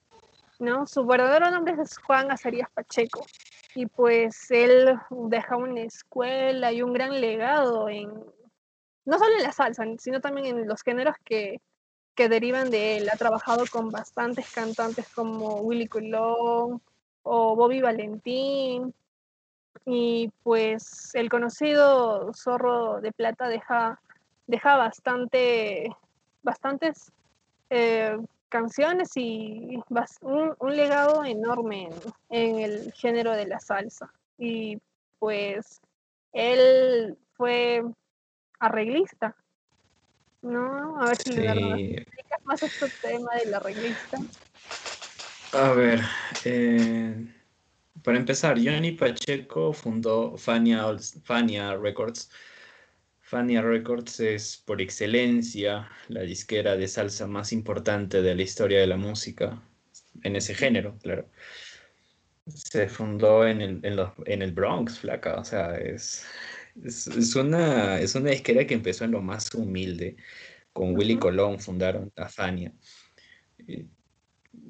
¿no? 0.59 0.87
Su 0.87 1.05
verdadero 1.05 1.51
nombre 1.51 1.75
es 1.81 1.99
Juan 1.99 2.31
Azarías 2.31 2.71
Pacheco 2.71 3.25
y 3.75 3.87
pues 3.87 4.51
él 4.51 4.99
deja 5.11 5.57
una 5.57 5.83
escuela 5.83 6.73
y 6.73 6.83
un 6.83 6.93
gran 6.93 7.21
legado 7.21 7.89
en, 7.89 8.09
no 9.05 9.19
solo 9.19 9.37
en 9.37 9.43
la 9.43 9.53
salsa, 9.53 9.85
sino 9.99 10.21
también 10.21 10.59
en 10.59 10.69
los 10.69 10.83
géneros 10.83 11.15
que, 11.25 11.61
que 12.19 12.29
derivan 12.29 12.69
de 12.69 12.97
él. 12.97 13.09
Ha 13.13 13.17
trabajado 13.17 13.65
con 13.71 13.91
bastantes 13.91 14.51
cantantes 14.53 15.09
como 15.15 15.61
Willy 15.61 15.87
Colón 15.87 16.83
o 17.23 17.55
Bobby 17.55 17.81
Valentín 17.81 18.93
y 19.87 20.29
pues 20.43 21.15
el 21.15 21.29
conocido 21.29 22.33
Zorro 22.35 23.01
de 23.01 23.13
Plata 23.13 23.47
deja, 23.47 24.01
deja 24.49 24.77
bastante, 24.77 25.95
bastantes 26.43 27.13
eh, 27.71 28.19
canciones 28.49 29.11
y 29.15 29.81
un, 30.23 30.57
un 30.59 30.77
legado 30.77 31.25
enorme 31.25 31.89
en, 32.31 32.59
el 32.59 32.93
género 32.95 33.31
de 33.31 33.47
la 33.47 33.61
salsa. 33.61 34.13
Y 34.37 34.77
pues 35.21 35.81
él 36.33 37.17
fue 37.35 37.85
arreglista, 38.59 39.37
¿no? 40.43 41.01
A 41.01 41.07
ver 41.07 41.17
si 41.17 41.33
me 41.33 41.95
explicas 41.97 42.45
más 42.45 42.63
este 42.63 42.87
tema 43.03 43.35
del 43.37 43.55
arreglista. 43.55 44.19
A 45.53 45.73
ver, 45.73 46.01
eh, 46.45 47.27
para 48.03 48.19
empezar, 48.19 48.57
Johnny 48.57 48.93
Pacheco 48.93 49.73
fundó 49.73 50.37
Fania, 50.37 50.85
Fania 51.25 51.77
Records 51.77 52.31
Fania 53.29 53.61
Records 53.61 54.21
es 54.21 54.57
por 54.57 54.81
excelencia 54.81 55.87
la 56.09 56.23
disquera 56.23 56.79
de 56.79 56.89
salsa 56.89 57.27
más 57.27 57.53
importante 57.53 58.23
de 58.23 58.35
la 58.35 58.41
historia 58.41 58.81
de 58.81 58.87
la 58.87 58.97
música, 58.97 59.63
en 60.23 60.35
ese 60.35 60.55
género, 60.55 60.97
claro. 61.03 61.29
Se 62.47 62.89
fundó 62.89 63.47
en 63.47 63.61
el, 63.61 63.81
en 64.25 64.41
el 64.41 64.53
Bronx, 64.53 65.01
flaca, 65.01 65.41
o 65.41 65.45
sea, 65.45 65.77
es, 65.77 66.25
es, 66.85 67.35
una, 67.37 68.01
es 68.01 68.15
una 68.15 68.31
disquera 68.31 68.67
que 68.67 68.75
empezó 68.75 69.05
en 69.05 69.13
lo 69.13 69.23
más 69.23 69.53
humilde. 69.55 70.17
Con 70.73 70.97
Willy 70.97 71.19
Colón 71.19 71.59
fundaron 71.59 72.13
la 72.17 72.29
Fania 72.29 72.73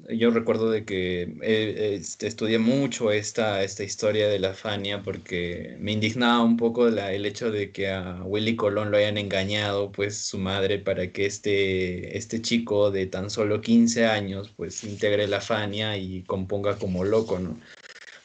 yo 0.09 0.31
recuerdo 0.31 0.71
de 0.71 0.85
que 0.85 1.35
eh, 1.41 2.01
estudié 2.21 2.57
mucho 2.57 3.11
esta, 3.11 3.63
esta 3.63 3.83
historia 3.83 4.27
de 4.27 4.39
la 4.39 4.53
Fania 4.53 5.03
porque 5.03 5.75
me 5.79 5.91
indignaba 5.91 6.43
un 6.43 6.57
poco 6.57 6.87
el 6.87 7.25
hecho 7.25 7.51
de 7.51 7.71
que 7.71 7.89
a 7.89 8.21
Willy 8.23 8.55
Colón 8.55 8.91
lo 8.91 8.97
hayan 8.97 9.17
engañado 9.17 9.91
pues 9.91 10.17
su 10.17 10.37
madre 10.37 10.79
para 10.79 11.11
que 11.11 11.25
este, 11.25 12.17
este 12.17 12.41
chico 12.41 12.91
de 12.91 13.05
tan 13.05 13.29
solo 13.29 13.61
15 13.61 14.05
años 14.05 14.51
pues 14.55 14.83
integre 14.83 15.27
la 15.27 15.41
Fania 15.41 15.97
y 15.97 16.23
componga 16.23 16.77
como 16.77 17.03
loco, 17.03 17.39
¿no? 17.39 17.59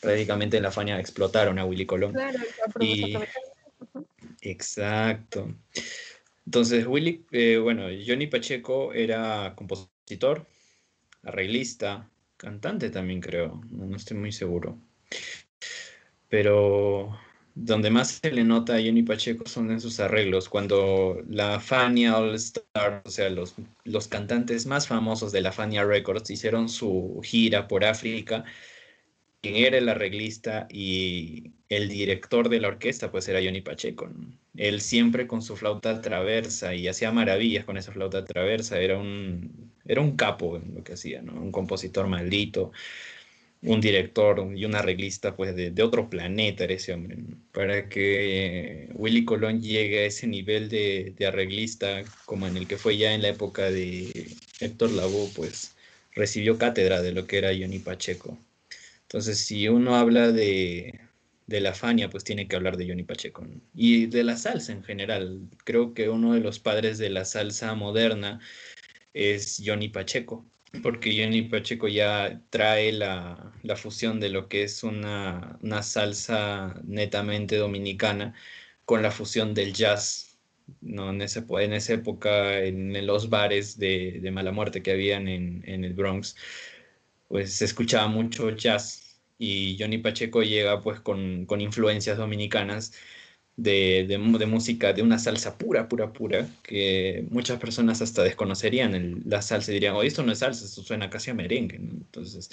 Prácticamente 0.00 0.58
en 0.58 0.62
la 0.62 0.70
Fania 0.70 1.00
explotaron 1.00 1.58
a 1.58 1.64
Willy 1.64 1.86
Colón. 1.86 2.12
Claro, 2.12 2.38
y... 2.80 3.16
Exacto. 4.44 5.54
Entonces, 6.46 6.86
Willy, 6.86 7.24
eh, 7.32 7.58
bueno, 7.58 7.84
Johnny 8.06 8.26
Pacheco 8.26 8.92
era 8.92 9.54
compositor, 9.56 10.46
arreglista, 11.22 12.10
cantante 12.36 12.90
también 12.90 13.20
creo, 13.20 13.62
no, 13.70 13.96
estoy 13.96 14.18
muy 14.18 14.32
seguro. 14.32 14.78
Pero 16.28 17.18
donde 17.54 17.90
más 17.90 18.20
se 18.22 18.32
le 18.32 18.44
nota 18.44 18.74
a 18.76 18.82
Johnny 18.82 19.02
Pacheco 19.02 19.46
son 19.46 19.70
en 19.70 19.80
sus 19.80 19.98
arreglos, 20.00 20.48
cuando 20.50 21.22
la 21.28 21.60
Fania 21.60 22.18
All 22.18 22.34
Star, 22.34 23.02
o 23.04 23.10
sea, 23.10 23.30
los, 23.30 23.54
los 23.84 24.08
cantantes 24.08 24.66
más 24.66 24.86
famosos 24.88 25.32
de 25.32 25.40
la 25.40 25.52
Fania 25.52 25.84
Records 25.84 26.30
hicieron 26.30 26.68
su 26.68 27.20
gira 27.24 27.66
por 27.68 27.84
África, 27.84 28.44
quien 29.44 29.56
era 29.56 29.76
el 29.76 29.90
arreglista 29.90 30.66
y 30.70 31.52
el 31.68 31.90
director 31.90 32.48
de 32.48 32.60
la 32.60 32.68
orquesta, 32.68 33.10
pues 33.10 33.28
era 33.28 33.42
Johnny 33.44 33.60
Pacheco. 33.60 34.08
Él 34.56 34.80
siempre 34.80 35.26
con 35.26 35.42
su 35.42 35.54
flauta 35.54 36.00
traversa 36.00 36.74
y 36.74 36.88
hacía 36.88 37.12
maravillas 37.12 37.66
con 37.66 37.76
esa 37.76 37.92
flauta 37.92 38.24
traversa, 38.24 38.80
era 38.80 38.96
un, 38.96 39.70
era 39.84 40.00
un 40.00 40.16
capo 40.16 40.56
en 40.56 40.74
lo 40.76 40.82
que 40.82 40.94
hacía, 40.94 41.20
¿no? 41.20 41.34
Un 41.34 41.52
compositor 41.52 42.06
maldito, 42.06 42.72
un 43.60 43.82
director 43.82 44.50
y 44.56 44.64
un 44.64 44.74
arreglista 44.76 45.36
pues 45.36 45.54
de, 45.54 45.82
otro 45.82 46.08
planeta 46.08 46.64
era 46.64 46.72
ese 46.72 46.94
hombre. 46.94 47.18
Para 47.52 47.88
que 47.90 48.88
Willy 48.94 49.26
Colón 49.26 49.60
llegue 49.60 50.04
a 50.04 50.06
ese 50.06 50.26
nivel 50.26 50.70
de, 50.70 51.14
arreglista 51.26 52.02
como 52.24 52.46
en 52.46 52.56
el 52.56 52.66
que 52.66 52.78
fue 52.78 52.96
ya 52.96 53.12
en 53.12 53.20
la 53.20 53.28
época 53.28 53.70
de 53.70 54.26
Héctor 54.60 54.90
Lavoe, 54.92 55.28
pues 55.36 55.76
recibió 56.12 56.56
cátedra 56.56 57.02
de 57.02 57.12
lo 57.12 57.26
que 57.26 57.38
era 57.38 57.50
Johnny 57.50 57.78
Pacheco. 57.78 58.38
Entonces, 59.08 59.38
si 59.38 59.68
uno 59.68 59.96
habla 59.96 60.32
de, 60.32 61.00
de 61.46 61.60
la 61.60 61.74
Fania, 61.74 62.10
pues 62.10 62.24
tiene 62.24 62.48
que 62.48 62.56
hablar 62.56 62.76
de 62.76 62.88
Johnny 62.88 63.04
Pacheco. 63.04 63.46
Y 63.74 64.06
de 64.06 64.24
la 64.24 64.36
salsa 64.36 64.72
en 64.72 64.82
general. 64.82 65.40
Creo 65.64 65.94
que 65.94 66.08
uno 66.08 66.34
de 66.34 66.40
los 66.40 66.58
padres 66.58 66.98
de 66.98 67.10
la 67.10 67.24
salsa 67.24 67.74
moderna 67.74 68.40
es 69.14 69.62
Johnny 69.64 69.88
Pacheco, 69.88 70.46
porque 70.82 71.16
Johnny 71.16 71.42
Pacheco 71.42 71.88
ya 71.88 72.42
trae 72.50 72.92
la, 72.92 73.52
fusión 73.76 74.20
de 74.20 74.30
lo 74.30 74.48
que 74.48 74.64
es 74.64 74.82
una, 74.82 75.58
salsa 75.82 76.80
netamente 76.84 77.56
dominicana 77.56 78.34
con 78.84 79.02
la 79.02 79.10
fusión 79.10 79.54
del 79.54 79.72
jazz. 79.72 80.38
¿no? 80.80 81.10
En, 81.10 81.20
ese, 81.22 81.44
en 81.60 81.72
esa 81.74 81.94
época, 81.94 82.58
en, 82.60 83.06
los 83.06 83.28
bares 83.30 83.78
de, 83.78 84.20
mala 84.32 84.52
muerte 84.52 84.82
que 84.82 84.92
habían 84.92 85.28
en, 85.28 85.84
el 85.84 85.94
Bronx, 85.94 86.36
pues 87.34 87.52
se 87.54 87.64
escuchaba 87.64 88.06
mucho 88.06 88.50
jazz 88.50 89.18
y 89.38 89.76
Johnny 89.76 89.98
Pacheco 89.98 90.44
llega 90.44 90.80
pues 90.80 91.00
con, 91.00 91.46
con 91.46 91.60
influencias 91.60 92.16
dominicanas 92.16 92.92
de, 93.56 94.06
de, 94.08 94.46
música, 94.46 94.92
de 94.92 95.02
una 95.02 95.18
salsa 95.18 95.58
pura, 95.58 95.88
pura, 95.88 96.12
pura, 96.12 96.46
que 96.62 97.26
muchas 97.30 97.58
personas 97.58 98.00
hasta 98.02 98.22
desconocerían 98.22 99.22
la 99.26 99.42
salsa 99.42 99.72
y 99.72 99.74
dirían, 99.74 99.96
oh, 99.96 100.04
esto 100.04 100.22
no 100.22 100.30
es 100.30 100.38
salsa, 100.38 100.64
esto 100.64 100.84
suena 100.84 101.10
casi 101.10 101.32
a 101.32 101.34
merengue. 101.34 101.74
Entonces, 101.74 102.50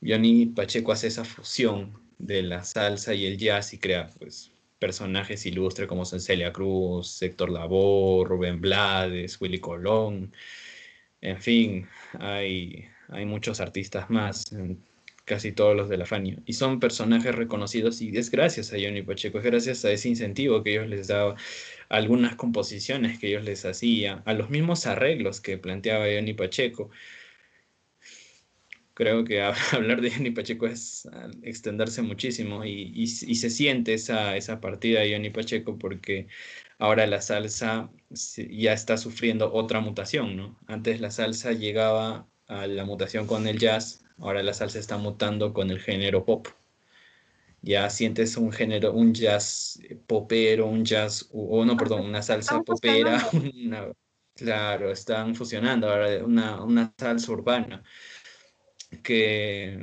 Johnny 0.00 0.46
Pacheco 0.46 0.92
hace 0.92 1.08
esa 1.08 1.24
fusión 1.24 2.00
de 2.18 2.42
la 2.44 2.62
salsa 2.62 3.14
y 3.14 3.26
el 3.26 3.36
jazz 3.36 3.74
y 3.74 3.78
crea 3.78 4.10
pues 4.20 4.52
personajes 4.78 5.44
ilustres 5.44 5.88
como 5.88 6.04
Celia 6.04 6.52
Cruz, 6.52 7.20
Héctor 7.20 7.50
Lavoe, 7.50 8.24
Rubén 8.24 8.60
Blades, 8.60 9.40
Willy 9.40 9.58
Colón, 9.58 10.32
en 11.20 11.42
fin, 11.42 11.88
hay, 12.20 12.88
hay 13.08 13.26
muchos 13.26 13.60
artistas 13.60 14.10
más, 14.10 14.54
casi 15.24 15.52
todos 15.52 15.76
los 15.76 15.88
de 15.88 15.98
la 15.98 16.06
Fania, 16.06 16.38
y 16.46 16.54
son 16.54 16.80
personajes 16.80 17.34
reconocidos 17.34 18.00
y 18.00 18.16
es 18.16 18.30
gracias 18.30 18.72
a 18.72 18.76
Johnny 18.80 19.02
Pacheco, 19.02 19.38
es 19.38 19.44
gracias 19.44 19.84
a 19.84 19.92
ese 19.92 20.08
incentivo 20.08 20.62
que 20.62 20.72
ellos 20.72 20.88
les 20.88 21.08
daba, 21.08 21.36
algunas 21.88 22.34
composiciones 22.36 23.18
que 23.18 23.28
ellos 23.28 23.44
les 23.44 23.64
hacían, 23.64 24.22
a 24.26 24.34
los 24.34 24.50
mismos 24.50 24.86
arreglos 24.86 25.40
que 25.40 25.58
planteaba 25.58 26.06
Johnny 26.06 26.34
Pacheco. 26.34 26.90
Creo 28.94 29.24
que 29.24 29.40
hablar 29.72 30.00
de 30.00 30.10
Johnny 30.10 30.30
Pacheco 30.32 30.66
es 30.66 31.06
ah, 31.12 31.30
extenderse 31.42 32.02
muchísimo 32.02 32.64
y, 32.64 33.06
se 33.06 33.50
siente 33.50 33.94
esa, 33.94 34.36
esa 34.36 34.60
partida 34.60 35.00
de 35.00 35.12
Johnny 35.14 35.30
Pacheco 35.30 35.78
porque 35.78 36.26
ahora 36.78 37.06
la 37.06 37.20
salsa 37.20 37.90
ya 38.10 38.72
está 38.72 38.96
sufriendo 38.96 39.52
otra 39.52 39.80
mutación, 39.80 40.36
¿no? 40.36 40.58
Antes 40.66 41.00
la 41.00 41.10
salsa 41.10 41.52
llegaba 41.52 42.26
a 42.48 42.66
la 42.66 42.84
mutación 42.84 43.26
con 43.26 43.46
el 43.46 43.58
jazz, 43.58 44.04
ahora 44.18 44.42
la 44.42 44.54
salsa 44.54 44.78
está 44.78 44.98
mutando 44.98 45.52
con 45.52 45.70
el 45.70 45.80
género 45.80 46.24
pop. 46.24 46.48
Ya 47.60 47.90
sientes 47.90 48.36
un 48.36 48.52
género, 48.52 48.92
un 48.92 49.14
jazz 49.14 49.80
popero, 50.06 50.66
un 50.66 50.84
jazz, 50.84 51.28
o 51.32 51.64
no, 51.64 51.76
perdón, 51.76 52.06
una 52.06 52.22
salsa 52.22 52.62
popera, 52.62 53.28
claro, 54.34 54.90
están 54.90 55.34
fusionando 55.34 55.90
ahora 55.90 56.24
una, 56.24 56.62
una 56.62 56.94
salsa 56.96 57.32
urbana 57.32 57.82
que, 59.02 59.78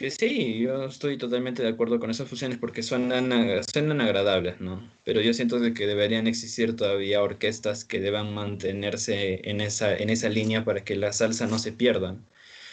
que 0.00 0.10
sí, 0.10 0.60
yo 0.60 0.86
estoy 0.86 1.18
totalmente 1.18 1.62
de 1.62 1.68
acuerdo 1.68 2.00
con 2.00 2.08
esas 2.08 2.26
fusiones 2.26 2.56
porque 2.56 2.82
suenan, 2.82 3.30
suenan 3.70 4.00
agradables, 4.00 4.58
¿no? 4.58 4.80
Pero 5.04 5.20
yo 5.20 5.34
siento 5.34 5.58
de 5.60 5.74
que 5.74 5.86
deberían 5.86 6.26
existir 6.26 6.74
todavía 6.74 7.22
orquestas 7.22 7.84
que 7.84 8.00
deban 8.00 8.32
mantenerse 8.32 9.46
en 9.50 9.60
esa, 9.60 9.94
en 9.94 10.08
esa 10.08 10.30
línea 10.30 10.64
para 10.64 10.84
que 10.84 10.96
la 10.96 11.12
salsa 11.12 11.46
no 11.46 11.58
se 11.58 11.72
pierda. 11.72 12.16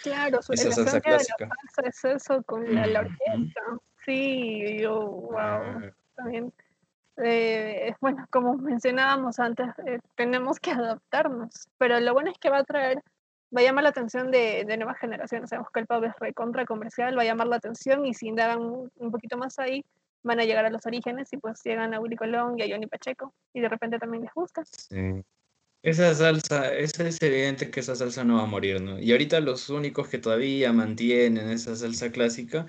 Claro, 0.03 0.39
esa 0.39 0.71
salsa 0.71 1.01
clásica. 1.01 1.47
la 1.47 1.55
salsa 1.75 1.89
es 1.89 2.15
eso 2.15 2.43
con 2.43 2.73
la, 2.73 3.01
orquesta. 3.01 3.61
Sí, 4.05 4.77
yo, 4.79 4.97
wow, 4.97 5.91
también. 6.15 6.53
Eh, 7.17 7.93
bueno, 7.99 8.25
como 8.29 8.55
mencionábamos 8.55 9.37
antes, 9.39 9.67
eh, 9.85 9.99
tenemos 10.15 10.61
que 10.61 10.71
adaptarnos, 10.71 11.67
pero 11.77 11.99
lo 11.99 12.13
bueno 12.13 12.31
es 12.31 12.37
que 12.37 12.49
va 12.49 12.59
a 12.59 12.63
traer 12.63 13.03
va 13.55 13.61
a 13.61 13.63
llamar 13.63 13.83
la 13.83 13.89
atención 13.89 14.31
de, 14.31 14.65
de 14.65 14.77
nuevas 14.77 14.97
generaciones. 14.99 15.49
Sabemos 15.49 15.71
que 15.71 15.79
el 15.79 15.87
pop 15.87 16.03
es 16.03 16.13
recontra 16.19 16.65
comercial, 16.65 17.17
va 17.17 17.21
a 17.21 17.25
llamar 17.25 17.47
la 17.47 17.57
atención 17.57 18.05
y 18.05 18.13
si 18.13 18.27
indagan 18.27 18.59
un, 18.61 19.11
poquito 19.11 19.37
más 19.37 19.57
ahí, 19.59 19.83
van 20.23 20.39
a 20.39 20.43
llegar 20.43 20.65
a 20.65 20.69
los 20.69 20.85
orígenes 20.85 21.31
y 21.31 21.37
pues 21.37 21.61
llegan 21.63 21.93
a 21.93 21.99
Willy 21.99 22.15
Colón 22.15 22.57
y 22.57 22.63
a 22.63 22.67
Johnny 22.69 22.87
Pacheco 22.87 23.33
y 23.53 23.61
de 23.61 23.69
repente 23.69 23.99
también 23.99 24.23
les 24.23 24.33
gusta. 24.33 24.63
Esa 25.83 26.13
salsa, 26.15 26.73
es 26.73 26.99
evidente 27.21 27.69
que 27.69 27.79
esa 27.79 27.95
salsa 27.95 28.23
no 28.23 28.37
va 28.37 28.43
a 28.43 28.47
morir, 28.47 28.81
¿no? 28.81 28.99
Y 28.99 29.11
ahorita 29.11 29.39
los 29.39 29.69
únicos 29.69 30.09
que 30.09 30.17
todavía 30.17 30.73
mantienen 30.73 31.49
esa 31.49 31.75
salsa 31.75 32.11
clásica 32.11 32.65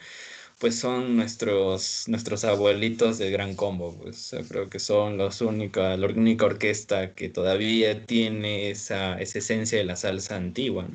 pues 0.59 0.79
son 0.79 1.17
nuestros, 1.17 2.09
nuestros 2.09 2.45
abuelitos 2.45 3.19
del 3.19 3.33
Gran 3.33 3.55
Combo, 3.55 3.97
pues 3.97 4.35
creo 4.49 4.69
que 4.69 4.81
son 4.81 5.17
los 5.17 5.41
única, 5.41 5.97
la 5.97 6.07
única 6.09 6.47
orquesta 6.47 7.15
que 7.15 7.29
todavía 7.29 8.05
tiene 8.07 8.71
esa, 8.71 9.19
esa 9.21 9.39
esencia 9.39 9.79
de 9.79 9.85
la 9.85 9.97
salsa 9.97 10.37
antigua, 10.37 10.89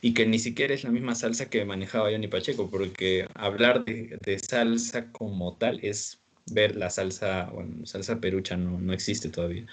y 0.00 0.14
que 0.14 0.26
ni 0.26 0.38
siquiera 0.38 0.72
es 0.74 0.84
la 0.84 0.90
misma 0.90 1.14
salsa 1.14 1.50
que 1.50 1.64
manejaba 1.64 2.10
Johnny 2.10 2.28
Pacheco, 2.28 2.70
porque 2.70 3.28
hablar 3.34 3.84
de, 3.84 4.18
de 4.24 4.38
salsa 4.38 5.12
como 5.12 5.56
tal 5.56 5.80
es 5.82 6.18
ver 6.50 6.76
la 6.76 6.90
salsa, 6.90 7.50
bueno, 7.52 7.86
salsa 7.86 8.18
perucha 8.18 8.56
no, 8.56 8.80
no, 8.80 8.92
existe 8.94 9.28
todavía, 9.28 9.66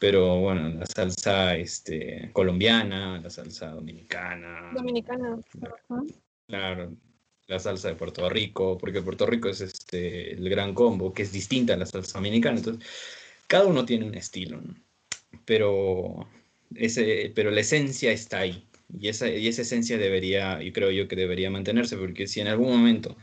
pero 0.00 0.40
bueno, 0.40 0.68
la 0.70 0.86
salsa 0.86 1.56
este, 1.56 2.30
colombiana, 2.32 3.20
la 3.20 3.30
salsa 3.30 3.68
dominicana. 3.70 4.70
Dominicana. 4.74 5.38
Claro, 6.48 6.92
la 7.46 7.58
salsa 7.58 7.88
de 7.88 7.94
Puerto 7.94 8.28
Rico, 8.28 8.78
porque 8.78 9.02
Puerto 9.02 9.26
Rico 9.26 9.48
es 9.48 9.60
este, 9.60 10.32
el 10.32 10.48
gran 10.48 10.74
combo, 10.74 11.12
que 11.12 11.22
es 11.22 11.32
distinta 11.32 11.74
a 11.74 11.76
la 11.76 11.86
salsa 11.86 12.18
dominicana. 12.18 12.58
Entonces, 12.58 12.86
cada 13.46 13.66
uno 13.66 13.84
tiene 13.84 14.06
un 14.06 14.14
estilo, 14.14 14.60
pero, 15.44 16.28
ese, 16.74 17.32
pero 17.34 17.50
la 17.50 17.60
esencia 17.60 18.12
está 18.12 18.40
ahí. 18.40 18.66
Y 18.98 19.08
esa, 19.08 19.28
y 19.28 19.48
esa 19.48 19.62
esencia 19.62 19.98
debería, 19.98 20.62
y 20.62 20.72
creo 20.72 20.90
yo 20.90 21.08
que 21.08 21.16
debería 21.16 21.50
mantenerse, 21.50 21.96
porque 21.96 22.26
si 22.26 22.40
en 22.40 22.48
algún 22.48 22.70
momento 22.70 23.16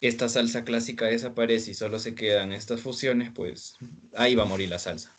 esta 0.00 0.28
salsa 0.28 0.64
clásica 0.64 1.06
desaparece 1.06 1.70
y 1.70 1.74
solo 1.74 1.98
se 1.98 2.14
quedan 2.14 2.52
estas 2.52 2.80
fusiones, 2.80 3.30
pues 3.32 3.76
ahí 4.14 4.34
va 4.34 4.42
a 4.42 4.46
morir 4.46 4.68
la 4.68 4.78
salsa. 4.78 5.14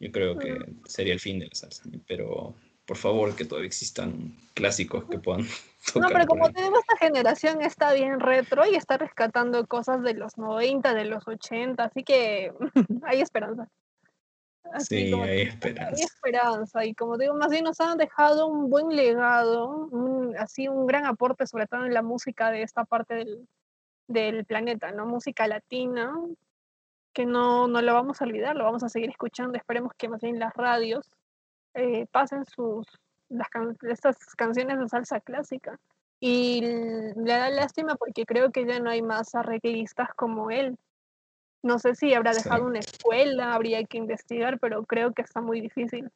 Yo 0.00 0.10
creo 0.10 0.38
que 0.38 0.58
sería 0.86 1.12
el 1.12 1.20
fin 1.20 1.38
de 1.38 1.46
la 1.46 1.54
salsa, 1.54 1.82
pero 2.06 2.54
por 2.86 2.96
favor 2.96 3.34
que 3.36 3.44
todavía 3.44 3.66
existan 3.66 4.36
clásicos 4.54 5.04
que 5.10 5.18
puedan 5.18 5.46
no, 5.94 6.08
pero 6.08 6.26
como 6.26 6.50
tenemos 6.50 6.80
esta 6.80 6.96
generación 6.96 7.62
está 7.62 7.92
bien 7.92 8.20
retro 8.20 8.66
y 8.66 8.74
está 8.74 8.98
rescatando 8.98 9.66
cosas 9.66 10.02
de 10.02 10.14
los 10.14 10.36
90, 10.36 10.94
de 10.94 11.04
los 11.04 11.26
80, 11.26 11.84
así 11.84 12.02
que 12.02 12.52
hay 13.04 13.20
esperanza. 13.20 13.68
sí, 14.78 15.12
hay 15.14 15.42
esperanza. 15.42 15.96
Hay 15.96 16.02
esperanza 16.02 16.84
y 16.84 16.94
como 16.94 17.16
digo, 17.16 17.34
más 17.34 17.50
bien 17.50 17.64
nos 17.64 17.80
han 17.80 17.98
dejado 17.98 18.46
un 18.46 18.68
buen 18.68 18.88
legado, 18.88 19.88
así 20.38 20.68
un 20.68 20.86
gran 20.86 21.06
aporte 21.06 21.46
sobre 21.46 21.66
todo 21.66 21.84
en 21.84 21.94
la 21.94 22.02
música 22.02 22.50
de 22.50 22.62
esta 22.62 22.84
parte 22.84 23.14
del, 23.14 23.48
del 24.08 24.44
planeta, 24.44 24.92
¿no? 24.92 25.06
Música 25.06 25.46
latina, 25.46 26.12
que 27.12 27.26
no, 27.26 27.68
no 27.68 27.80
lo 27.80 27.94
vamos 27.94 28.20
a 28.20 28.24
olvidar, 28.24 28.56
lo 28.56 28.64
vamos 28.64 28.82
a 28.82 28.88
seguir 28.88 29.10
escuchando, 29.10 29.56
esperemos 29.56 29.92
que 29.96 30.08
más 30.08 30.20
bien 30.20 30.38
las 30.38 30.52
radios 30.54 31.10
eh, 31.74 32.06
pasen 32.10 32.44
sus, 32.44 32.86
las 33.28 33.48
estas 33.82 34.16
canciones 34.36 34.78
de 34.78 34.88
salsa 34.88 35.20
clásica. 35.20 35.78
Y 36.18 36.62
le 36.62 37.32
da 37.32 37.50
lástima 37.50 37.94
porque 37.96 38.24
creo 38.24 38.50
que 38.50 38.64
ya 38.64 38.80
no 38.80 38.90
hay 38.90 39.02
más 39.02 39.34
arreglistas 39.34 40.08
como 40.16 40.50
él. 40.50 40.76
No 41.62 41.78
sé 41.78 41.94
si 41.94 42.14
habrá 42.14 42.32
dejado 42.32 42.64
una 42.64 42.78
escuela, 42.78 43.54
habría 43.54 43.84
que 43.84 43.98
investigar, 43.98 44.58
pero 44.58 44.84
creo 44.84 45.12
que 45.12 45.22
está 45.22 45.40
muy 45.40 45.60
difícil. 45.60 46.10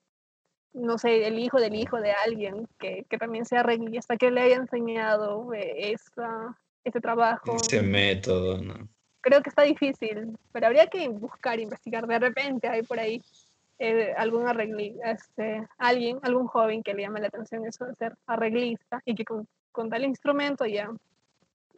No 0.73 0.97
sé, 0.97 1.27
el 1.27 1.39
hijo 1.39 1.59
del 1.59 1.75
hijo 1.75 2.01
de 2.01 2.13
alguien 2.13 2.69
que, 2.79 3.05
que 3.11 3.19
también 3.19 3.45
sea 3.45 3.61
arreglista, 3.61 4.17
que 4.17 4.31
le 4.31 4.43
haya 4.43 4.57
enseñado 4.57 5.53
eh, 5.53 5.93
esa, 5.93 6.57
ese 6.85 7.01
trabajo. 7.01 7.57
Ese 7.57 7.83
método, 7.83 8.59
¿no? 8.63 8.89
Creo 9.21 9.43
que 9.43 9.51
está 9.51 9.63
difícil, 9.63 10.39
pero 10.53 10.69
habría 10.69 10.87
que 10.87 11.09
buscar, 11.09 11.59
investigar. 11.59 12.07
De 12.07 12.19
repente 12.19 12.69
hay 12.69 12.83
por 12.83 12.99
ahí 12.99 13.21
eh, 13.83 14.13
algún 14.15 14.47
arreglista, 14.47 15.11
este, 15.11 15.67
alguien, 15.79 16.19
algún 16.21 16.47
joven 16.47 16.83
que 16.83 16.93
le 16.93 17.03
llame 17.03 17.19
la 17.19 17.29
atención 17.29 17.65
eso 17.65 17.87
de 17.87 17.95
ser 17.95 18.15
arreglista 18.27 19.01
y 19.07 19.15
que 19.15 19.25
con, 19.25 19.49
con 19.73 19.89
tal 19.89 20.05
instrumento 20.05 20.67
ya 20.67 20.91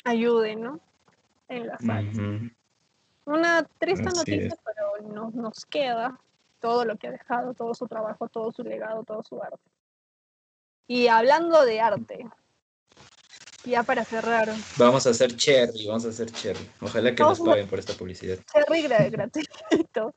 ayude, 0.02 0.56
¿no? 0.56 0.80
En 1.46 1.68
la 1.68 1.78
salsa. 1.78 2.22
Una 3.24 3.62
triste 3.78 4.06
noticia, 4.06 4.56
pero 4.64 5.08
no, 5.14 5.30
nos 5.30 5.64
queda 5.64 6.18
todo 6.58 6.84
lo 6.84 6.96
que 6.96 7.06
ha 7.06 7.12
dejado, 7.12 7.54
todo 7.54 7.72
su 7.72 7.86
trabajo, 7.86 8.28
todo 8.28 8.50
su 8.50 8.64
legado, 8.64 9.04
todo 9.04 9.22
su 9.22 9.40
arte. 9.40 9.70
Y 10.88 11.06
hablando 11.06 11.64
de 11.64 11.80
arte, 11.80 12.26
ya 13.64 13.82
para 13.82 14.04
cerrar. 14.04 14.48
Vamos 14.76 15.06
a 15.06 15.10
hacer 15.10 15.36
cherry, 15.36 15.86
vamos 15.86 16.04
a 16.04 16.08
hacer 16.08 16.30
cherry. 16.30 16.68
Ojalá 16.80 17.14
que 17.14 17.22
nos 17.22 17.40
paguen 17.40 17.68
por 17.68 17.78
esta 17.78 17.94
publicidad. 17.94 18.38
Cherry 18.52 18.82
gratuito. 19.10 20.14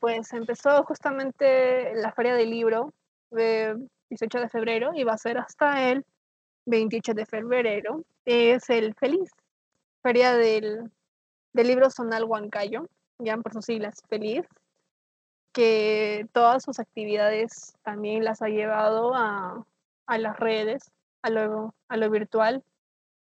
Pues 0.00 0.32
empezó 0.32 0.82
justamente 0.84 1.94
la 1.94 2.12
feria 2.12 2.34
del 2.34 2.50
libro 2.50 2.92
de 3.30 3.76
18 4.10 4.40
de 4.40 4.48
febrero 4.48 4.92
y 4.94 5.04
va 5.04 5.12
a 5.12 5.18
ser 5.18 5.38
hasta 5.38 5.90
el 5.90 6.04
28 6.66 7.14
de 7.14 7.26
febrero. 7.26 8.02
Es 8.24 8.70
el 8.70 8.94
Feliz, 8.94 9.30
feria 10.02 10.34
del, 10.34 10.90
del 11.52 11.66
libro 11.66 11.90
Sonal 11.90 12.24
Huancayo, 12.24 12.86
ya 13.18 13.36
por 13.38 13.52
sus 13.52 13.64
siglas, 13.64 14.02
Feliz, 14.08 14.46
que 15.52 16.26
todas 16.32 16.62
sus 16.62 16.78
actividades 16.78 17.74
también 17.82 18.24
las 18.24 18.42
ha 18.42 18.48
llevado 18.48 19.14
a, 19.14 19.66
a 20.06 20.18
las 20.18 20.38
redes, 20.38 20.90
a 21.22 21.30
lo, 21.30 21.74
a 21.88 21.96
lo 21.96 22.10
virtual 22.10 22.62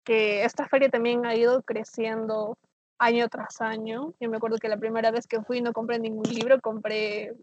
que 0.08 0.46
esta 0.46 0.70
feria 0.70 0.90
también 0.90 1.26
ha 1.26 1.36
ido 1.36 1.62
creciendo 1.64 2.58
año 2.98 3.28
tras 3.28 3.60
año. 3.60 4.14
Yo 4.22 4.30
me 4.30 4.38
acuerdo 4.38 4.58
que 4.58 4.70
la 4.70 4.78
primera 4.78 5.12
vez 5.12 5.28
que 5.28 5.42
fui 5.42 5.60
no 5.60 5.74
compré 5.74 6.00
ningún 6.00 6.24
libro, 6.34 6.62
compré 6.62 7.36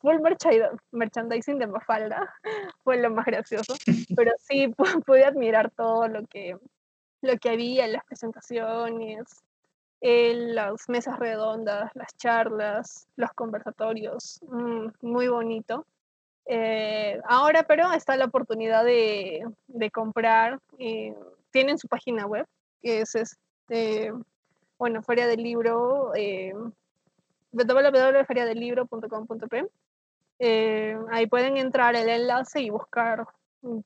full 0.00 0.16
merchandising 0.90 1.60
de 1.60 1.68
Mafalda, 1.68 2.34
fue 2.82 2.96
lo 2.96 3.10
más 3.10 3.24
gracioso, 3.24 3.72
pero 4.16 4.32
sí 4.40 4.74
pude 5.06 5.24
admirar 5.24 5.70
todo 5.70 6.08
lo 6.08 6.26
que, 6.26 6.56
lo 7.20 7.36
que 7.38 7.50
había 7.50 7.86
las 7.86 8.04
presentaciones, 8.04 9.22
en 10.00 10.56
las 10.56 10.88
mesas 10.88 11.20
redondas, 11.20 11.92
las 11.94 12.16
charlas, 12.16 13.06
los 13.14 13.32
conversatorios, 13.32 14.40
mm, 14.48 14.88
muy 15.02 15.28
bonito. 15.28 15.86
Eh, 16.46 17.20
ahora 17.26 17.62
pero 17.62 17.92
está 17.92 18.16
la 18.16 18.24
oportunidad 18.24 18.84
de, 18.84 19.46
de 19.68 19.90
comprar. 19.92 20.58
Eh, 20.78 21.14
tienen 21.50 21.78
su 21.78 21.88
página 21.88 22.26
web, 22.26 22.46
que 22.80 23.00
es 23.00 23.14
este 23.14 24.12
bueno, 24.78 25.02
Feria 25.02 25.26
del 25.26 25.42
Libro, 25.42 26.14
eh. 26.14 26.54
Eh, 30.38 30.96
ahí 31.10 31.26
pueden 31.26 31.56
entrar 31.56 31.96
el 31.96 32.08
enlace 32.08 32.60
y 32.60 32.70
buscar 32.70 33.26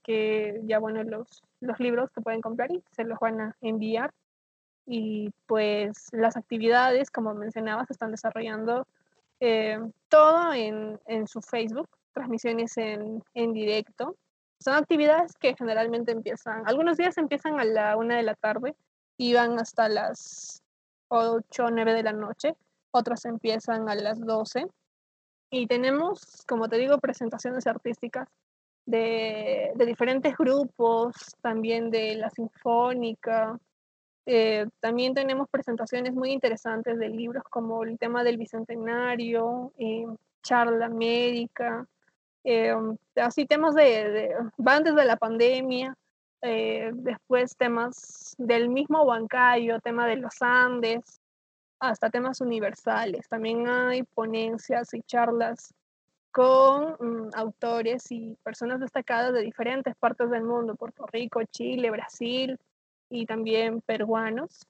que 0.04 0.60
ya, 0.64 0.78
bueno, 0.78 1.02
los, 1.02 1.42
los 1.60 1.80
libros 1.80 2.10
que 2.10 2.20
pueden 2.20 2.42
comprar 2.42 2.70
y 2.70 2.82
se 2.94 3.04
los 3.04 3.18
van 3.18 3.40
a 3.40 3.56
enviar. 3.62 4.12
Y 4.84 5.30
pues 5.46 6.08
las 6.12 6.36
actividades, 6.36 7.10
como 7.10 7.32
mencionaba, 7.32 7.86
se 7.86 7.94
están 7.94 8.10
desarrollando 8.10 8.86
eh, 9.40 9.78
todo 10.08 10.52
en, 10.52 11.00
en, 11.06 11.26
su 11.26 11.40
Facebook, 11.40 11.88
transmisiones 12.12 12.76
en, 12.76 13.22
en 13.32 13.52
directo. 13.54 14.16
Son 14.62 14.74
actividades 14.74 15.36
que 15.38 15.54
generalmente 15.56 16.12
empiezan, 16.12 16.62
algunos 16.66 16.96
días 16.96 17.18
empiezan 17.18 17.58
a 17.58 17.64
la 17.64 17.96
una 17.96 18.16
de 18.16 18.22
la 18.22 18.34
tarde 18.34 18.76
y 19.16 19.34
van 19.34 19.58
hasta 19.58 19.88
las 19.88 20.62
8 21.08 21.64
o 21.64 21.70
9 21.70 21.94
de 21.94 22.02
la 22.02 22.12
noche, 22.12 22.54
otros 22.92 23.24
empiezan 23.24 23.88
a 23.88 23.94
las 23.94 24.20
12. 24.20 24.66
Y 25.50 25.66
tenemos, 25.66 26.44
como 26.46 26.68
te 26.68 26.78
digo, 26.78 26.98
presentaciones 26.98 27.66
artísticas 27.66 28.28
de, 28.86 29.72
de 29.74 29.86
diferentes 29.86 30.36
grupos, 30.36 31.14
también 31.40 31.90
de 31.90 32.14
la 32.14 32.30
Sinfónica. 32.30 33.58
Eh, 34.26 34.66
también 34.80 35.12
tenemos 35.12 35.48
presentaciones 35.50 36.14
muy 36.14 36.30
interesantes 36.30 36.98
de 36.98 37.08
libros 37.08 37.42
como 37.50 37.82
el 37.82 37.98
tema 37.98 38.22
del 38.22 38.38
Bicentenario, 38.38 39.72
eh, 39.76 40.06
charla 40.42 40.88
médica, 40.88 41.86
eh, 42.44 42.74
así 43.16 43.46
temas 43.46 43.74
de, 43.74 44.10
de, 44.10 44.36
van 44.56 44.84
desde 44.84 45.04
la 45.04 45.16
pandemia, 45.16 45.96
después 46.42 47.56
temas 47.56 48.34
del 48.36 48.68
mismo 48.68 49.02
Huancayo, 49.02 49.78
tema 49.78 50.08
de 50.08 50.16
los 50.16 50.42
Andes, 50.42 51.20
hasta 51.82 52.10
temas 52.10 52.40
universales. 52.40 53.28
También 53.28 53.68
hay 53.68 54.04
ponencias 54.04 54.94
y 54.94 55.02
charlas 55.02 55.74
con 56.30 56.96
mm, 56.98 57.30
autores 57.34 58.10
y 58.10 58.36
personas 58.42 58.80
destacadas 58.80 59.34
de 59.34 59.42
diferentes 59.42 59.94
partes 59.96 60.30
del 60.30 60.44
mundo, 60.44 60.76
Puerto 60.76 61.06
Rico, 61.06 61.42
Chile, 61.44 61.90
Brasil 61.90 62.58
y 63.10 63.26
también 63.26 63.80
peruanos. 63.82 64.66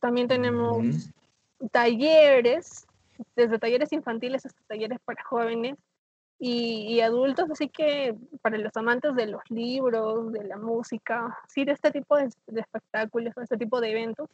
También 0.00 0.28
tenemos 0.28 1.10
talleres, 1.70 2.86
desde 3.36 3.58
talleres 3.58 3.92
infantiles 3.92 4.44
hasta 4.46 4.60
talleres 4.66 4.98
para 5.04 5.22
jóvenes 5.24 5.76
y, 6.40 7.00
adultos, 7.00 7.50
así 7.50 7.68
que 7.68 8.14
para 8.42 8.58
los 8.58 8.76
amantes 8.76 9.14
de 9.16 9.26
los 9.26 9.42
libros, 9.48 10.32
de 10.32 10.44
la 10.44 10.56
música, 10.56 11.36
sí, 11.48 11.64
de 11.64 11.72
este 11.72 11.90
tipo 11.90 12.16
de, 12.16 12.30
de 12.46 12.60
espectáculos, 12.60 13.34
de 13.34 13.42
este 13.42 13.56
tipo 13.56 13.80
de 13.80 13.90
eventos, 13.90 14.28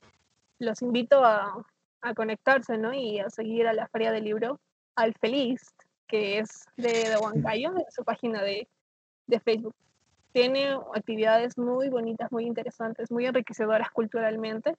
los 0.59 0.83
invito 0.83 1.25
a, 1.25 1.65
a, 2.03 2.15
conectarse, 2.15 2.77
¿no? 2.77 2.93
Y 2.93 3.21
a 3.21 3.31
seguir 3.31 3.67
a 3.67 3.73
la 3.73 3.89
Feria 3.89 4.13
del 4.13 4.25
Libro 4.25 4.61
al 4.97 5.15
Feliz, 5.15 5.63
que 6.07 6.39
es 6.39 6.67
de, 6.77 7.09
de 7.09 7.17
Huancayo, 7.17 7.73
de 7.73 7.87
su 7.91 8.05
página 8.05 8.43
de, 8.43 8.69
de 9.27 9.41
Facebook. 9.41 9.75
Tiene 10.33 10.77
actividades 10.95 11.57
muy 11.57 11.89
bonitas, 11.89 12.31
muy 12.31 12.45
interesantes, 12.45 13.11
muy 13.11 13.25
enriquecedoras 13.25 13.91
culturalmente. 13.91 14.75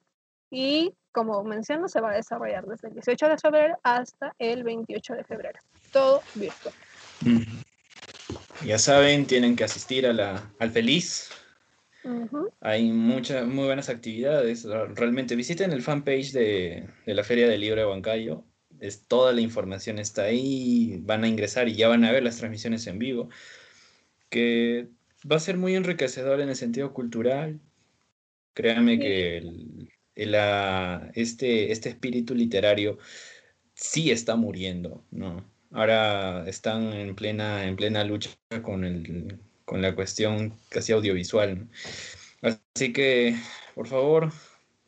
Y 0.50 0.94
como 1.10 1.42
menciono, 1.42 1.88
se 1.88 2.00
va 2.00 2.10
a 2.10 2.14
desarrollar 2.14 2.66
desde 2.66 2.88
el 2.88 2.94
18 2.94 3.28
de 3.30 3.38
febrero 3.38 3.78
hasta 3.82 4.32
el 4.38 4.62
28 4.62 5.14
de 5.14 5.24
febrero. 5.24 5.58
Todo 5.92 6.20
virtual. 6.34 6.74
Ya 8.64 8.78
saben, 8.78 9.26
tienen 9.26 9.56
que 9.56 9.64
asistir 9.64 10.06
a 10.06 10.12
la, 10.12 10.52
al 10.58 10.70
Feliz. 10.70 11.30
Hay 12.60 12.90
muchas, 12.90 13.46
muy 13.46 13.66
buenas 13.66 13.88
actividades. 13.88 14.64
Realmente 14.64 15.36
visiten 15.36 15.72
el 15.72 15.82
fanpage 15.82 16.32
de, 16.32 16.88
de 17.04 17.14
la 17.14 17.24
Feria 17.24 17.48
del 17.48 17.60
Libro 17.60 17.80
de 17.80 17.86
Huancayo. 17.86 18.44
Es, 18.80 19.06
toda 19.06 19.32
la 19.32 19.40
información 19.40 19.98
está 19.98 20.22
ahí. 20.22 20.98
Van 21.02 21.24
a 21.24 21.28
ingresar 21.28 21.68
y 21.68 21.74
ya 21.74 21.88
van 21.88 22.04
a 22.04 22.12
ver 22.12 22.22
las 22.22 22.38
transmisiones 22.38 22.86
en 22.86 22.98
vivo. 22.98 23.28
Que 24.28 24.88
va 25.30 25.36
a 25.36 25.40
ser 25.40 25.56
muy 25.56 25.74
enriquecedor 25.74 26.40
en 26.40 26.48
el 26.48 26.56
sentido 26.56 26.92
cultural. 26.92 27.60
Créanme 28.54 28.98
que 28.98 29.38
el, 29.38 29.90
el, 30.14 30.32
la, 30.32 31.10
este, 31.14 31.72
este 31.72 31.88
espíritu 31.90 32.34
literario 32.34 32.98
sí 33.74 34.10
está 34.10 34.36
muriendo, 34.36 35.04
¿no? 35.10 35.55
Ahora 35.76 36.48
están 36.48 36.92
en 36.94 37.14
plena, 37.14 37.64
en 37.64 37.76
plena 37.76 38.02
lucha 38.02 38.30
con, 38.62 38.84
el, 38.84 39.38
con 39.64 39.82
la 39.82 39.94
cuestión 39.94 40.54
casi 40.70 40.92
audiovisual. 40.92 41.68
Así 42.40 42.92
que, 42.92 43.36
por 43.74 43.86
favor, 43.86 44.32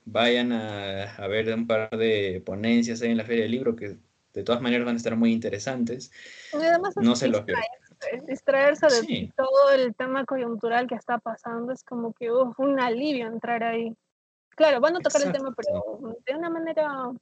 vayan 0.06 0.52
a, 0.52 1.14
a, 1.14 1.26
ver 1.26 1.52
un 1.52 1.66
par 1.66 1.90
de 1.90 2.42
ponencias 2.44 3.02
ahí 3.02 3.10
en 3.10 3.18
la 3.18 3.24
Feria 3.24 3.42
del 3.42 3.52
Libro 3.52 3.76
que 3.76 3.98
de 4.32 4.42
todas 4.42 4.62
maneras 4.62 4.86
van 4.86 4.94
a 4.94 4.98
estar 4.98 5.14
muy 5.14 5.32
interesantes. 5.32 6.10
no 6.96 7.14
se 7.16 7.28
los 7.28 7.42
pierdan 7.42 7.64
distraerse 8.26 8.86
de 8.86 9.32
todo 9.36 9.70
el 9.70 9.94
tema 9.94 10.24
coyuntural 10.24 10.86
que 10.86 10.94
está 10.94 11.18
pasando 11.18 11.72
es 11.72 11.82
como 11.82 12.12
que 12.12 12.30
uf, 12.30 12.58
un 12.58 12.80
alivio 12.80 13.26
entrar 13.26 13.62
ahí. 13.62 13.94
Claro, 14.50 14.80
van 14.80 14.96
a 14.96 15.00
tocar 15.00 15.20
Exacto. 15.20 15.38
el 15.38 15.44
tema, 15.44 15.54
pero 15.56 16.16
de 16.26 16.34
una 16.34 16.50
manera 16.50 17.12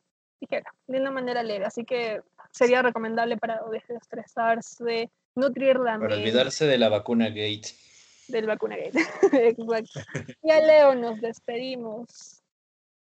ligera, 0.41 0.73
de 0.87 1.01
una 1.01 1.11
manera 1.11 1.43
leve. 1.43 1.65
Así 1.65 1.85
que 1.85 2.23
sería 2.57 2.83
recomendable 2.83 3.37
para 3.37 3.61
desestresarse, 3.71 5.11
nutrir 5.35 5.77
la 5.77 5.99
Para 5.99 6.17
olvidarse 6.17 6.67
de 6.67 6.79
la 6.79 6.89
vacuna 6.89 7.29
gate. 7.29 7.69
Del 8.29 8.47
vacuna 8.47 8.77
gate, 8.77 8.99
exacto. 9.33 10.01
Ya 10.43 10.61
Leo, 10.61 10.95
nos 10.95 11.21
despedimos. 11.21 12.43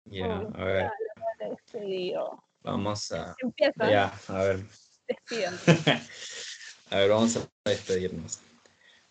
Ya, 0.05 0.41
oh, 0.41 0.51
a 0.57 0.65
ver. 0.65 0.91
Despedido. 1.39 2.43
Vamos 2.63 3.13
a... 3.13 3.35
Empieza. 3.41 3.91
Ya, 3.91 4.13
a 4.29 4.43
ver. 4.43 4.65
A 6.91 6.97
ver, 6.97 7.09
vamos 7.09 7.37
a 7.37 7.49
despedirnos. 7.65 8.41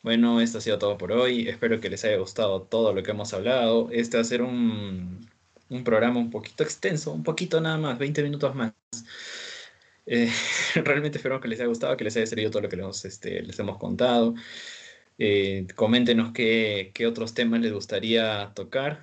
Bueno, 0.04 0.40
esto 0.40 0.60
ha 0.60 0.62
sido 0.62 0.78
todo 0.78 1.00
por 1.00 1.12
hoy. 1.12 1.50
Espero 1.50 1.80
que 1.80 1.90
les 1.90 2.06
haya 2.06 2.18
gustado 2.18 2.62
todo 2.62 2.94
lo 2.94 3.02
que 3.02 3.10
hemos 3.10 3.34
hablado. 3.34 3.90
Este 3.92 4.18
va 4.18 4.22
a 4.22 4.24
ser 4.24 4.44
un, 4.44 5.28
un 5.70 5.84
programa 5.84 6.20
un 6.20 6.30
poquito 6.30 6.62
extenso, 6.62 7.12
un 7.12 7.24
poquito 7.24 7.60
nada 7.60 7.78
más, 7.78 7.98
20 7.98 8.22
minutos 8.22 8.54
más. 8.54 8.74
Eh, 10.14 10.30
realmente 10.84 11.20
espero 11.20 11.40
que 11.40 11.48
les 11.48 11.60
haya 11.62 11.70
gustado, 11.70 11.96
que 11.96 12.04
les 12.04 12.18
haya 12.18 12.26
servido 12.26 12.52
todo 12.52 12.64
lo 12.64 12.70
que 12.70 12.76
les, 12.76 13.06
este, 13.06 13.42
les 13.44 13.58
hemos 13.60 13.78
contado. 13.78 14.36
Eh, 15.18 15.68
coméntenos 15.76 16.34
qué, 16.34 16.92
qué, 16.94 17.08
otros 17.08 17.34
temas 17.34 17.62
les 17.62 17.72
gustaría 17.72 18.52
tocar. 18.54 19.00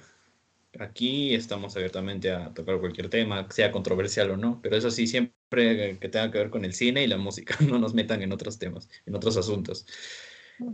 Aquí 0.79 1.35
estamos 1.35 1.75
abiertamente 1.77 2.31
a 2.31 2.53
tocar 2.53 2.79
cualquier 2.79 3.09
tema, 3.09 3.49
sea 3.51 3.73
controversial 3.73 4.33
o 4.33 4.37
no, 4.37 4.61
pero 4.63 4.77
eso 4.77 4.91
sí, 4.91 5.07
siempre 5.07 5.99
que 5.99 6.09
tenga 6.11 6.31
que 6.31 6.39
ver 6.39 6.51
con 6.51 6.67
el 6.67 6.75
cine 6.75 7.05
y 7.05 7.07
la 7.07 7.17
música, 7.17 7.57
no 7.67 7.79
nos 7.79 7.95
metan 7.95 8.23
en 8.23 8.33
otros 8.33 8.59
temas, 8.59 8.91
en 9.07 9.15
otros 9.15 9.39
asuntos. 9.39 9.87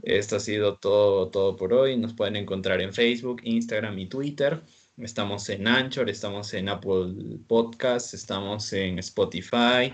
Esto 0.02 0.36
ha 0.36 0.40
sido 0.40 0.78
todo, 0.78 1.30
todo 1.30 1.56
por 1.56 1.72
hoy. 1.72 1.96
Nos 1.96 2.14
pueden 2.14 2.34
encontrar 2.34 2.80
en 2.80 2.92
Facebook, 2.92 3.40
Instagram 3.44 3.98
y 4.00 4.08
Twitter. 4.08 4.62
Estamos 4.96 5.48
en 5.48 5.68
Anchor, 5.68 6.10
estamos 6.10 6.54
en 6.54 6.68
Apple 6.68 7.38
Podcasts, 7.46 8.14
estamos 8.14 8.72
en 8.72 8.98
Spotify, 8.98 9.92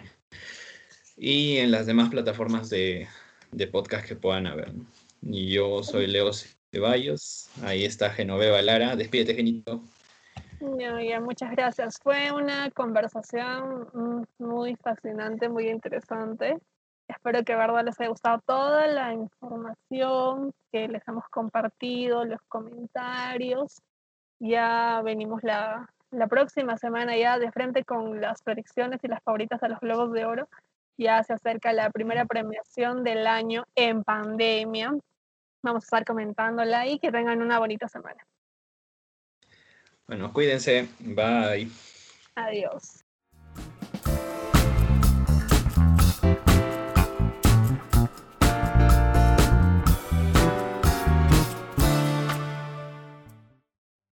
y 1.16 1.58
en 1.58 1.70
las 1.70 1.86
demás 1.86 2.10
plataformas 2.10 2.70
de, 2.70 3.08
de 3.52 3.66
podcast 3.66 4.06
que 4.06 4.16
puedan 4.16 4.46
haber. 4.46 4.72
Y 5.22 5.52
yo 5.52 5.82
soy 5.82 6.06
Leo 6.06 6.30
Ceballos, 6.72 7.50
ahí 7.62 7.84
está 7.84 8.10
Genoveva 8.10 8.62
Lara, 8.62 8.96
despídete 8.96 9.34
Genito. 9.34 9.82
ya, 11.00 11.20
muchas 11.20 11.50
gracias. 11.52 11.98
Fue 12.02 12.32
una 12.32 12.70
conversación 12.70 13.88
mm, 13.92 14.44
muy 14.44 14.76
fascinante, 14.76 15.48
muy 15.48 15.68
interesante. 15.68 16.58
Espero 17.08 17.42
que 17.44 17.56
verdad 17.56 17.84
les 17.84 17.98
haya 18.00 18.10
gustado 18.10 18.40
toda 18.46 18.86
la 18.86 19.12
información 19.12 20.52
que 20.70 20.86
les 20.86 21.06
hemos 21.08 21.24
compartido, 21.28 22.24
los 22.24 22.40
comentarios. 22.48 23.82
Ya 24.38 25.02
venimos 25.02 25.42
la, 25.42 25.90
la 26.10 26.26
próxima 26.26 26.76
semana 26.76 27.16
ya 27.16 27.38
de 27.38 27.50
frente 27.52 27.84
con 27.84 28.20
las 28.20 28.42
predicciones 28.42 29.00
y 29.02 29.08
las 29.08 29.22
favoritas 29.22 29.62
a 29.62 29.68
los 29.68 29.80
Globos 29.80 30.12
de 30.12 30.24
Oro. 30.24 30.48
Ya 30.96 31.22
se 31.22 31.32
acerca 31.32 31.72
la 31.72 31.90
primera 31.90 32.26
premiación 32.26 33.04
del 33.04 33.26
año 33.26 33.64
en 33.74 34.04
pandemia. 34.04 34.92
Vamos 35.62 35.84
a 35.84 35.86
estar 35.86 36.04
comentándola 36.04 36.86
y 36.86 36.98
que 36.98 37.10
tengan 37.10 37.40
una 37.40 37.58
bonita 37.58 37.88
semana. 37.88 38.26
Bueno, 40.06 40.32
cuídense. 40.32 40.88
Bye. 40.98 41.70
Adiós. 42.34 43.04